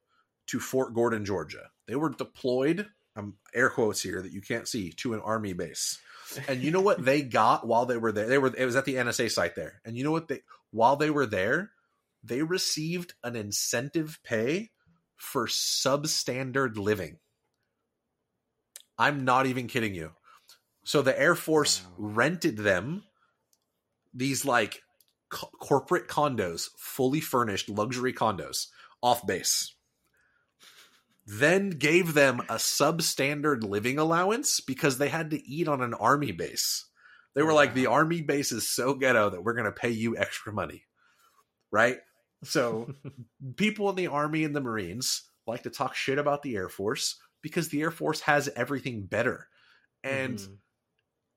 to 0.48 0.60
Fort 0.60 0.94
Gordon, 0.94 1.26
Georgia. 1.26 1.70
They 1.88 1.96
were 1.96 2.10
deployed, 2.10 2.88
um, 3.16 3.36
air 3.54 3.70
quotes 3.70 4.02
here 4.02 4.22
that 4.22 4.32
you 4.32 4.42
can't 4.42 4.68
see, 4.68 4.92
to 4.98 5.14
an 5.14 5.22
army 5.22 5.54
base. 5.54 6.00
And 6.48 6.62
you 6.62 6.72
know 6.72 6.82
what 6.82 7.04
they 7.04 7.22
got 7.22 7.68
while 7.68 7.86
they 7.86 7.98
were 7.98 8.12
there? 8.12 8.28
They 8.28 8.38
were 8.38 8.56
it 8.56 8.66
was 8.66 8.76
at 8.76 8.86
the 8.86 8.96
NSA 8.96 9.32
site 9.32 9.56
there. 9.56 9.82
And 9.86 9.98
you 9.98 10.04
know 10.04 10.12
what 10.12 10.28
they 10.28 10.42
while 10.72 10.96
they 10.96 11.10
were 11.10 11.26
there, 11.26 11.72
they 12.24 12.42
received 12.44 13.14
an 13.24 13.36
incentive 13.36 14.20
pay 14.24 14.72
for 15.18 15.48
substandard 15.48 16.78
living. 16.78 17.18
I'm 18.98 19.26
not 19.26 19.46
even 19.46 19.68
kidding 19.68 19.96
you. 19.96 20.12
So 20.84 21.02
the 21.02 21.20
Air 21.20 21.36
Force 21.36 21.82
Wow. 21.84 21.94
rented 21.98 22.58
them 22.58 23.04
these 24.14 24.46
like 24.46 24.84
co- 25.32 25.50
corporate 25.60 26.08
condos, 26.08 26.70
fully 26.78 27.22
furnished 27.22 27.70
luxury 27.70 28.14
condos 28.14 28.68
off 29.02 29.26
base. 29.26 29.74
then 31.26 31.70
gave 31.70 32.14
them 32.14 32.40
a 32.50 32.56
substandard 32.56 33.64
living 33.64 33.98
allowance 33.98 34.60
because 34.60 34.98
they 34.98 35.08
had 35.10 35.30
to 35.32 35.48
eat 35.48 35.68
on 35.68 35.82
an 35.82 35.94
army 35.94 36.32
base. 36.32 36.86
They 37.36 37.44
were 37.44 37.54
like, 37.54 37.74
the 37.74 37.88
army 37.88 38.22
base 38.22 38.52
is 38.52 38.68
so 38.68 38.94
ghetto 38.96 39.30
that 39.30 39.44
we're 39.44 39.54
going 39.54 39.66
to 39.66 39.72
pay 39.72 39.92
you 39.92 40.18
extra 40.18 40.52
money. 40.52 40.84
Right? 41.72 42.00
So 42.44 42.94
people 43.56 43.90
in 43.90 43.96
the 43.96 44.08
army 44.08 44.44
and 44.44 44.56
the 44.56 44.62
Marines 44.62 45.24
like 45.48 45.64
to 45.64 45.70
talk 45.70 45.96
shit 45.96 46.18
about 46.18 46.42
the 46.42 46.56
Air 46.56 46.70
Force 46.70 47.18
because 47.42 47.70
the 47.70 47.82
Air 47.82 47.92
Force 47.92 48.22
has 48.22 48.50
everything 48.50 49.06
better. 49.06 49.48
And 50.04 50.40
Mhm. 50.40 50.58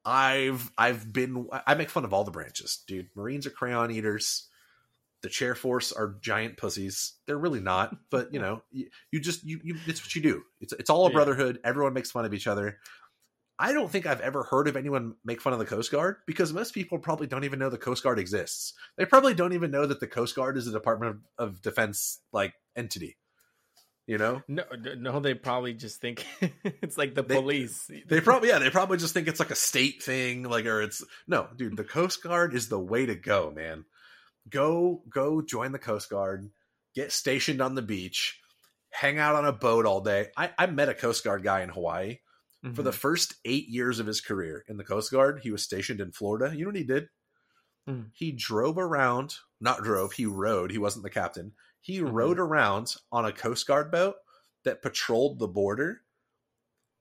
I've 0.04 0.70
I've 0.76 1.12
been 1.12 1.48
I 1.66 1.74
make 1.74 1.90
fun 1.90 2.04
of 2.04 2.12
all 2.12 2.24
the 2.24 2.30
branches, 2.30 2.82
dude. 2.86 3.08
Marines 3.14 3.46
are 3.46 3.50
crayon 3.50 3.90
eaters. 3.90 4.48
The 5.22 5.30
chair 5.30 5.54
force 5.54 5.90
are 5.90 6.16
giant 6.20 6.58
pussies. 6.58 7.14
They're 7.26 7.38
really 7.38 7.60
not, 7.60 7.96
but 8.10 8.34
you 8.34 8.40
know, 8.40 8.62
you, 8.70 8.88
you 9.10 9.20
just 9.20 9.42
you, 9.42 9.58
you 9.64 9.76
it's 9.86 10.02
what 10.04 10.14
you 10.14 10.20
do. 10.20 10.42
It's 10.60 10.74
it's 10.74 10.90
all 10.90 11.06
a 11.06 11.08
Yeah. 11.08 11.14
brotherhood. 11.14 11.60
Everyone 11.64 11.94
makes 11.94 12.10
fun 12.10 12.26
of 12.26 12.34
each 12.34 12.46
other. 12.46 12.78
I 13.58 13.72
don't 13.72 13.90
think 13.90 14.04
I've 14.04 14.20
ever 14.20 14.42
heard 14.42 14.66
of 14.68 14.76
anyone 14.76 15.14
make 15.24 15.40
fun 15.40 15.52
of 15.52 15.60
the 15.60 15.64
Coast 15.64 15.90
Guard 15.92 16.16
because 16.26 16.52
most 16.52 16.74
people 16.74 16.98
probably 16.98 17.28
don't 17.28 17.44
even 17.44 17.58
know 17.60 17.70
the 17.70 17.78
Coast 17.78 18.02
Guard 18.02 18.18
exists. 18.18 18.74
They 18.98 19.06
probably 19.06 19.32
don't 19.32 19.52
even 19.52 19.70
know 19.70 19.86
that 19.86 20.00
the 20.00 20.08
Coast 20.08 20.34
Guard 20.34 20.56
is 20.56 20.66
a 20.66 20.72
Department 20.72 21.20
of, 21.38 21.48
of 21.50 21.62
Defense 21.62 22.18
like 22.32 22.52
entity. 22.76 23.16
You 24.06 24.18
know, 24.18 24.42
No, 24.48 24.64
no, 24.98 25.18
they 25.20 25.32
probably 25.32 25.72
just 25.72 25.98
think 26.00 26.26
it's 26.62 26.98
like 26.98 27.14
the 27.14 27.22
They- 27.22 27.36
police. 27.36 27.90
They 28.06 28.20
probably 28.20 28.50
yeah, 28.50 28.58
they 28.58 28.68
probably 28.70 28.98
just 28.98 29.14
think 29.14 29.28
it's 29.28 29.40
like 29.40 29.50
a 29.50 29.54
state 29.56 30.02
thing, 30.02 30.42
like 30.42 30.66
or 30.66 30.82
it's 30.82 31.02
no, 31.26 31.48
dude. 31.56 31.76
The 31.76 31.84
Coast 31.84 32.22
Guard 32.22 32.54
is 32.54 32.68
the 32.68 32.78
way 32.78 33.06
to 33.06 33.14
go, 33.14 33.50
man. 33.50 33.84
Go 34.50 35.02
go 35.08 35.40
join 35.40 35.72
the 35.72 35.78
Coast 35.78 36.10
Guard, 36.10 36.50
get 36.94 37.12
stationed 37.12 37.62
on 37.62 37.74
the 37.74 37.80
beach, 37.82 38.38
hang 38.90 39.18
out 39.18 39.36
on 39.36 39.46
a 39.46 39.52
boat 39.52 39.86
all 39.86 40.02
day. 40.02 40.28
I, 40.36 40.50
I 40.58 40.66
met 40.66 40.90
a 40.90 40.94
Coast 40.94 41.24
Guard 41.24 41.42
guy 41.42 41.62
in 41.62 41.70
Hawaii. 41.70 42.18
For 42.74 42.82
the 42.82 42.92
Mhm. 42.92 42.94
first 42.94 43.34
eight 43.44 43.68
years 43.68 43.98
of 44.00 44.06
his 44.06 44.22
career 44.22 44.64
in 44.68 44.78
the 44.78 44.84
Coast 44.84 45.10
Guard, 45.10 45.40
he 45.42 45.50
was 45.50 45.62
stationed 45.62 46.00
in 46.00 46.12
Florida. 46.12 46.54
You 46.56 46.64
know 46.64 46.68
what 46.70 46.76
he 46.76 46.84
did? 46.84 47.08
Hmm. 47.86 48.00
He 48.14 48.32
drove 48.32 48.78
around, 48.78 49.36
not 49.60 49.82
drove, 49.82 50.12
he 50.12 50.24
rode. 50.24 50.70
He 50.70 50.78
wasn't 50.78 51.02
the 51.04 51.10
captain. 51.10 51.52
He 51.84 52.00
Mhm. 52.00 52.12
rode 52.12 52.38
around 52.38 52.96
on 53.12 53.26
a 53.26 53.32
Coast 53.32 53.66
Guard 53.66 53.90
boat 53.90 54.16
that 54.64 54.80
patrolled 54.80 55.38
the 55.38 55.46
border 55.46 56.00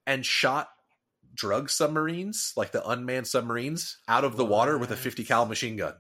and 0.06 0.26
shot 0.26 0.70
drug 1.34 1.70
submarines, 1.70 2.52
like 2.58 2.74
the 2.74 2.86
unmanned 2.88 3.28
submarines, 3.28 4.00
out 4.10 4.26
of 4.26 4.36
the 4.36 4.44
water 4.44 4.78
with 4.78 4.92
a 4.92 4.98
50 4.98 5.24
cal 5.24 5.46
machine 5.46 5.78
gun. 5.78 5.96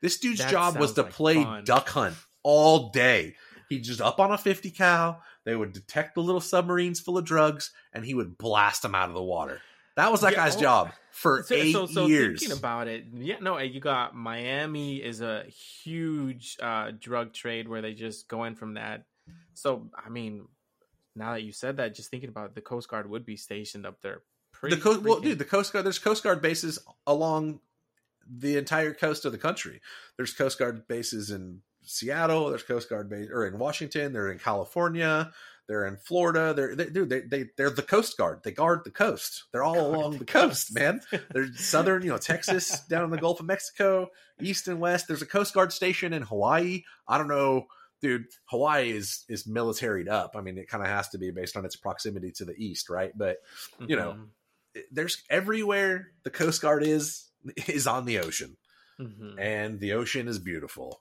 This 0.00 0.18
dude's 0.18 0.38
That 0.38 0.50
job 0.50 0.78
was 0.78 0.94
to 0.94 1.02
like 1.02 1.12
play 1.12 1.44
fun. 1.44 1.64
duck 1.64 1.86
hunt 1.90 2.16
all 2.42 2.88
day. 2.90 3.36
He'd 3.68 3.84
just 3.84 4.00
up 4.00 4.18
on 4.18 4.32
a 4.32 4.38
50 4.38 4.70
cal, 4.70 5.22
they 5.44 5.54
would 5.54 5.74
detect 5.74 6.14
the 6.14 6.22
little 6.22 6.40
submarines 6.40 7.00
full 7.00 7.18
of 7.18 7.26
drugs, 7.26 7.72
and 7.92 8.06
he 8.06 8.14
would 8.14 8.38
blast 8.38 8.80
them 8.80 8.94
out 8.94 9.10
of 9.10 9.14
the 9.14 9.22
water. 9.22 9.60
That 9.96 10.10
was 10.10 10.22
that 10.22 10.32
Yeah, 10.32 10.38
guy's 10.38 10.56
oh. 10.56 10.60
job 10.60 10.92
for 11.14 11.44
so, 11.44 11.54
eight 11.54 11.72
so, 11.72 11.86
so 11.86 12.06
years. 12.06 12.40
thinking 12.40 12.58
about 12.58 12.88
it, 12.88 13.04
yeah, 13.14 13.36
no, 13.40 13.56
you 13.58 13.78
got 13.78 14.16
Miami 14.16 14.96
is 14.96 15.20
a 15.20 15.44
huge 15.44 16.56
uh, 16.60 16.90
drug 16.98 17.32
trade 17.32 17.68
where 17.68 17.80
they 17.80 17.94
just 17.94 18.26
go 18.26 18.44
in 18.44 18.56
from 18.56 18.74
that. 18.74 19.04
So, 19.54 19.88
I 19.94 20.08
mean, 20.08 20.48
now 21.14 21.32
that 21.32 21.42
you 21.44 21.52
said 21.52 21.76
that, 21.76 21.94
just 21.94 22.10
thinking 22.10 22.28
about 22.28 22.46
it, 22.46 22.54
the 22.56 22.60
Coast 22.60 22.88
Guard 22.88 23.08
would 23.08 23.24
be 23.24 23.36
stationed 23.36 23.86
up 23.86 24.00
there. 24.02 24.22
Pretty 24.52 24.74
the 24.74 24.82
coast, 24.82 25.02
well, 25.02 25.20
dude, 25.20 25.38
the 25.38 25.44
Coast 25.44 25.72
Guard. 25.72 25.86
There's 25.86 26.00
Coast 26.00 26.24
Guard 26.24 26.42
bases 26.42 26.80
along 27.06 27.60
the 28.28 28.56
entire 28.56 28.92
coast 28.92 29.24
of 29.24 29.30
the 29.30 29.38
country. 29.38 29.80
There's 30.16 30.34
Coast 30.34 30.58
Guard 30.58 30.88
bases 30.88 31.30
in 31.30 31.60
Seattle. 31.84 32.48
There's 32.48 32.64
Coast 32.64 32.90
Guard 32.90 33.08
base 33.08 33.28
or 33.32 33.46
in 33.46 33.58
Washington. 33.58 34.12
They're 34.12 34.32
in 34.32 34.40
California. 34.40 35.32
They're 35.66 35.86
in 35.86 35.96
Florida. 35.96 36.52
They're 36.54 36.76
they, 36.76 36.90
dude. 36.90 37.08
They 37.08 37.20
they 37.22 37.44
they're 37.56 37.70
the 37.70 37.82
Coast 37.82 38.16
Guard. 38.18 38.40
They 38.44 38.52
guard 38.52 38.80
the 38.84 38.90
coast. 38.90 39.44
They're 39.52 39.62
all 39.64 39.74
Guard 39.74 39.94
along 39.94 40.12
the 40.12 40.18
the 40.18 40.24
coast, 40.26 40.68
coast. 40.68 40.74
man. 40.74 41.00
They're 41.32 41.52
southern, 41.54 42.02
you 42.02 42.10
know, 42.10 42.18
Texas 42.18 42.80
down 42.88 43.04
in 43.04 43.10
the 43.10 43.16
Gulf 43.18 43.40
of 43.40 43.46
Mexico, 43.46 44.08
east 44.40 44.68
and 44.68 44.78
west. 44.80 45.06
There's 45.08 45.22
a 45.22 45.26
Coast 45.26 45.54
Guard 45.54 45.72
station 45.72 46.12
in 46.12 46.22
Hawaii. 46.22 46.82
I 47.08 47.16
don't 47.16 47.28
know, 47.28 47.66
dude. 48.02 48.26
Hawaii 48.46 48.90
is 48.90 49.24
is 49.28 49.44
militaried 49.44 50.08
up. 50.08 50.32
I 50.36 50.42
mean, 50.42 50.58
it 50.58 50.68
kind 50.68 50.82
of 50.82 50.90
has 50.90 51.08
to 51.10 51.18
be 51.18 51.30
based 51.30 51.56
on 51.56 51.64
its 51.64 51.76
proximity 51.76 52.30
to 52.32 52.44
the 52.44 52.54
east, 52.56 52.90
right? 52.90 53.12
But 53.16 53.38
you 53.80 53.96
know, 53.96 54.12
Mhm. 54.76 54.82
there's 54.90 55.22
everywhere 55.30 56.08
the 56.24 56.30
Coast 56.30 56.60
Guard 56.60 56.82
is 56.84 57.26
is 57.66 57.86
on 57.86 58.04
the 58.04 58.18
ocean, 58.18 58.56
Mhm. 59.00 59.38
and 59.38 59.80
the 59.80 59.92
ocean 59.94 60.28
is 60.28 60.38
beautiful. 60.38 61.00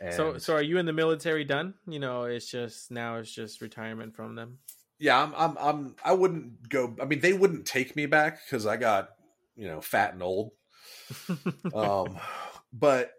And 0.00 0.14
So, 0.14 0.38
so 0.38 0.54
are 0.54 0.62
you 0.62 0.78
in 0.78 0.86
the 0.86 0.92
military 0.92 1.44
done? 1.44 1.74
You 1.86 1.98
know, 2.00 2.24
it's 2.24 2.50
just 2.50 2.90
now 2.90 3.16
it's 3.16 3.32
just 3.32 3.60
retirement 3.60 4.14
from 4.14 4.34
them. 4.34 4.58
yeah, 4.98 5.22
I'm, 5.22 5.34
I'm, 5.34 5.56
I'm, 5.58 5.96
I 6.04 6.12
wouldn't 6.12 6.68
go. 6.68 6.94
I 7.00 7.06
mean, 7.06 7.20
they 7.20 7.32
wouldn't 7.32 7.66
take 7.66 7.96
me 7.96 8.06
back 8.06 8.40
because 8.44 8.66
I 8.66 8.76
got, 8.76 9.10
you 9.56 9.66
know, 9.66 9.80
fat 9.80 10.12
and 10.12 10.22
old. 10.22 10.52
Um, 11.72 12.18
but 12.72 13.12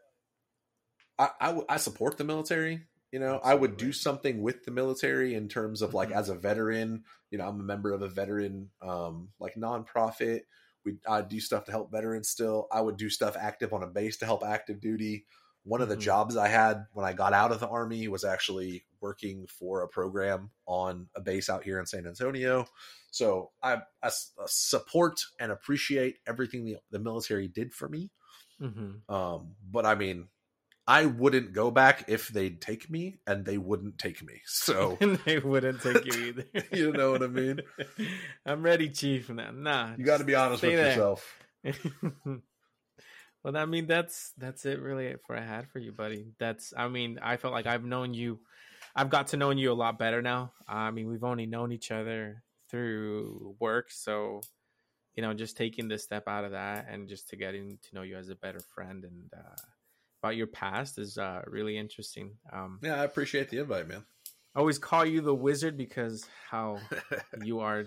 I, 1.18 1.30
I, 1.40 1.46
w- 1.48 1.66
I 1.70 1.78
support 1.78 2.18
the 2.18 2.24
military. 2.24 2.82
You 3.12 3.20
know, 3.20 3.40
I 3.44 3.54
would 3.54 3.76
do 3.78 3.92
something 3.92 4.42
with 4.42 4.64
the 4.64 4.72
military 4.72 5.34
in 5.36 5.50
terms 5.50 5.82
of 5.82 5.94
like 5.94 6.10
Mhm. 6.10 6.16
as 6.16 6.30
a 6.30 6.36
veteran. 6.36 7.04
You 7.30 7.38
know, 7.38 7.48
I'm 7.48 7.60
a 7.60 7.64
member 7.64 7.92
of 7.92 8.02
a 8.02 8.08
veteran 8.08 8.70
um, 8.82 9.30
like 9.40 9.56
nonprofit. 9.56 10.42
We 10.86 10.98
I 11.08 11.22
do 11.22 11.40
stuff 11.40 11.66
to 11.66 11.72
help 11.72 11.92
veterans. 11.92 12.30
Still, 12.30 12.68
I 12.72 12.82
would 12.82 12.98
do 12.98 13.10
stuff 13.10 13.36
active 13.40 13.74
on 13.74 13.84
a 13.84 13.88
base 13.88 14.18
to 14.18 14.26
help 14.26 14.44
active 14.46 14.80
duty. 14.80 15.26
One 15.64 15.82
of 15.82 15.90
the 15.90 15.96
Mhm. 15.98 16.02
jobs 16.02 16.36
I 16.38 16.48
had 16.48 16.86
when 16.94 17.06
I 17.06 17.14
got 17.14 17.34
out 17.34 17.52
of 17.52 17.60
the 17.60 17.68
army 17.68 18.08
was 18.08 18.24
actually 18.24 18.86
working 19.00 19.48
for 19.48 19.82
a 19.84 19.88
program 19.88 20.52
on 20.66 21.08
a 21.16 21.22
base 21.22 21.50
out 21.50 21.64
here 21.64 21.80
in 21.80 21.86
San 21.86 22.08
Antonio. 22.08 22.66
So 23.12 23.52
I, 23.62 23.82
uh, 24.02 24.10
support 24.48 25.20
and 25.40 25.52
appreciate 25.52 26.18
everything 26.26 26.66
the, 26.66 26.78
the 26.92 27.00
military 27.00 27.48
did 27.48 27.74
for 27.74 27.88
me. 27.90 28.10
Mhm. 28.60 29.08
Um, 29.10 29.56
but 29.70 29.86
I 29.86 29.96
mean, 29.96 30.30
I 30.88 31.06
wouldn't 31.06 31.54
go 31.54 31.70
back 31.72 32.06
if 32.10 32.30
they'd 32.30 32.60
take 32.60 32.90
me, 32.90 33.20
and 33.28 33.46
they 33.46 33.58
wouldn't 33.60 34.00
take 34.00 34.24
me. 34.24 34.42
So 34.46 34.98
and 35.02 35.18
they 35.26 35.38
wouldn't 35.40 35.82
take 35.82 36.06
you 36.06 36.14
either. 36.26 36.46
You 36.74 36.92
know 36.92 37.12
what 37.12 37.22
I 37.24 37.28
mean? 37.28 37.62
I'm 38.46 38.64
ready, 38.64 38.90
Chief. 38.90 39.30
Nah, 39.30 39.52
nah 39.52 39.96
you 39.98 40.04
got 40.06 40.18
to 40.18 40.24
be 40.24 40.36
honest 40.36 40.64
with 40.64 40.74
there. 40.74 40.88
yourself. 40.88 41.38
Well, 43.44 43.58
I 43.58 43.66
mean, 43.66 43.88
that's 43.88 44.34
that's 44.38 44.66
it 44.66 44.80
really 44.80 45.16
for 45.26 45.36
I 45.36 45.42
had 45.42 45.68
for 45.70 45.80
you, 45.80 45.92
buddy. 45.92 46.28
That's 46.40 46.74
I 46.76 46.88
mean, 46.88 47.20
I 47.22 47.38
felt 47.38 47.54
like 47.54 47.68
I've 47.68 47.84
known 47.84 48.14
you, 48.14 48.40
I've 48.96 49.10
got 49.10 49.28
to 49.28 49.38
know 49.38 49.52
you 49.52 49.72
a 49.72 49.74
lot 49.74 49.98
better 49.98 50.22
now. 50.22 50.54
I 50.68 50.92
mean, 50.92 51.08
we've 51.08 51.24
only 51.24 51.46
known 51.46 51.72
each 51.72 51.92
other 51.92 52.44
through 52.70 53.56
work, 53.60 53.92
so 53.92 54.42
you 55.16 55.24
know, 55.24 55.34
just 55.34 55.58
taking 55.58 55.88
this 55.88 56.04
step 56.04 56.28
out 56.28 56.46
of 56.46 56.52
that 56.52 56.88
and 56.90 57.10
just 57.10 57.30
to 57.30 57.36
getting 57.36 57.78
to 57.82 57.96
know 57.96 58.02
you 58.02 58.18
as 58.18 58.30
a 58.30 58.36
better 58.36 58.62
friend 58.74 59.04
and 59.04 59.32
uh, 59.36 59.62
about 60.22 60.36
your 60.36 60.48
past 60.48 60.98
is 60.98 61.18
uh, 61.18 61.42
really 61.48 61.78
interesting. 61.78 62.38
Um, 62.54 62.80
Yeah, 62.82 63.02
I 63.02 63.06
appreciate 63.06 63.50
the 63.50 63.60
invite, 63.60 63.88
man. 63.88 64.06
I 64.56 64.60
always 64.60 64.78
call 64.78 65.06
you 65.06 65.22
the 65.22 65.36
wizard 65.36 65.78
because 65.78 66.26
how 66.50 66.80
you 67.44 67.60
are 67.60 67.86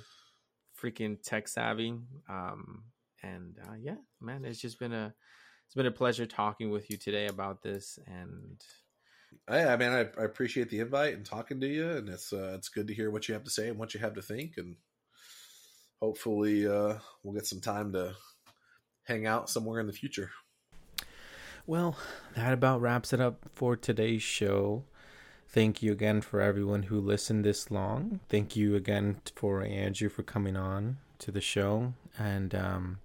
freaking 0.82 1.22
tech 1.22 1.48
savvy. 1.48 1.94
Um, 2.28 2.84
and 3.22 3.56
uh, 3.66 3.74
yeah, 3.80 3.96
man, 4.20 4.44
it's 4.44 4.60
just 4.60 4.78
been 4.78 4.92
a 4.92 5.14
it's 5.74 5.76
been 5.76 5.86
a 5.86 5.90
pleasure 5.90 6.24
talking 6.24 6.70
with 6.70 6.88
you 6.88 6.96
today 6.96 7.26
about 7.26 7.60
this. 7.60 7.98
And 8.06 8.62
I, 9.48 9.66
I 9.66 9.76
mean, 9.76 9.88
I, 9.88 10.06
I 10.16 10.24
appreciate 10.24 10.70
the 10.70 10.78
invite 10.78 11.14
and 11.14 11.26
talking 11.26 11.60
to 11.60 11.66
you, 11.66 11.90
and 11.90 12.08
it's 12.08 12.32
uh, 12.32 12.52
it's 12.54 12.68
good 12.68 12.86
to 12.86 12.94
hear 12.94 13.10
what 13.10 13.26
you 13.26 13.34
have 13.34 13.42
to 13.42 13.50
say 13.50 13.68
and 13.68 13.76
what 13.76 13.92
you 13.92 13.98
have 13.98 14.14
to 14.14 14.22
think, 14.22 14.52
and 14.56 14.76
hopefully, 16.00 16.68
uh, 16.68 16.98
we'll 17.24 17.34
get 17.34 17.48
some 17.48 17.60
time 17.60 17.92
to 17.94 18.14
hang 19.02 19.26
out 19.26 19.50
somewhere 19.50 19.80
in 19.80 19.88
the 19.88 19.92
future. 19.92 20.30
well, 21.66 21.96
that 22.36 22.52
about 22.52 22.80
wraps 22.80 23.12
it 23.12 23.20
up 23.20 23.46
for 23.52 23.74
today's 23.74 24.22
show. 24.22 24.84
Thank 25.48 25.82
you 25.82 25.90
again 25.90 26.20
for 26.20 26.40
everyone 26.40 26.84
who 26.84 27.00
listened 27.00 27.44
this 27.44 27.68
long. 27.68 28.20
Thank 28.28 28.54
you 28.54 28.76
again 28.76 29.16
for 29.34 29.62
Andrew 29.62 30.08
for 30.08 30.22
coming 30.22 30.56
on 30.56 30.98
to 31.18 31.32
the 31.32 31.40
show. 31.40 31.94
And 32.16 32.54
um, 32.54 32.98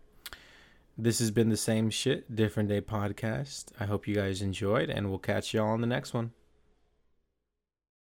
this 1.01 1.19
has 1.19 1.31
been 1.31 1.49
the 1.49 1.57
same 1.57 1.89
shit, 1.89 2.35
different 2.35 2.67
day 2.69 2.81
podcast. 2.81 3.67
I 3.79 3.85
hope 3.85 4.07
you 4.07 4.15
guys 4.15 4.41
enjoyed, 4.41 4.89
and 4.89 5.09
we'll 5.09 5.19
catch 5.19 5.53
y'all 5.53 5.69
on 5.69 5.81
the 5.81 5.87
next 5.87 6.13
one. 6.13 6.31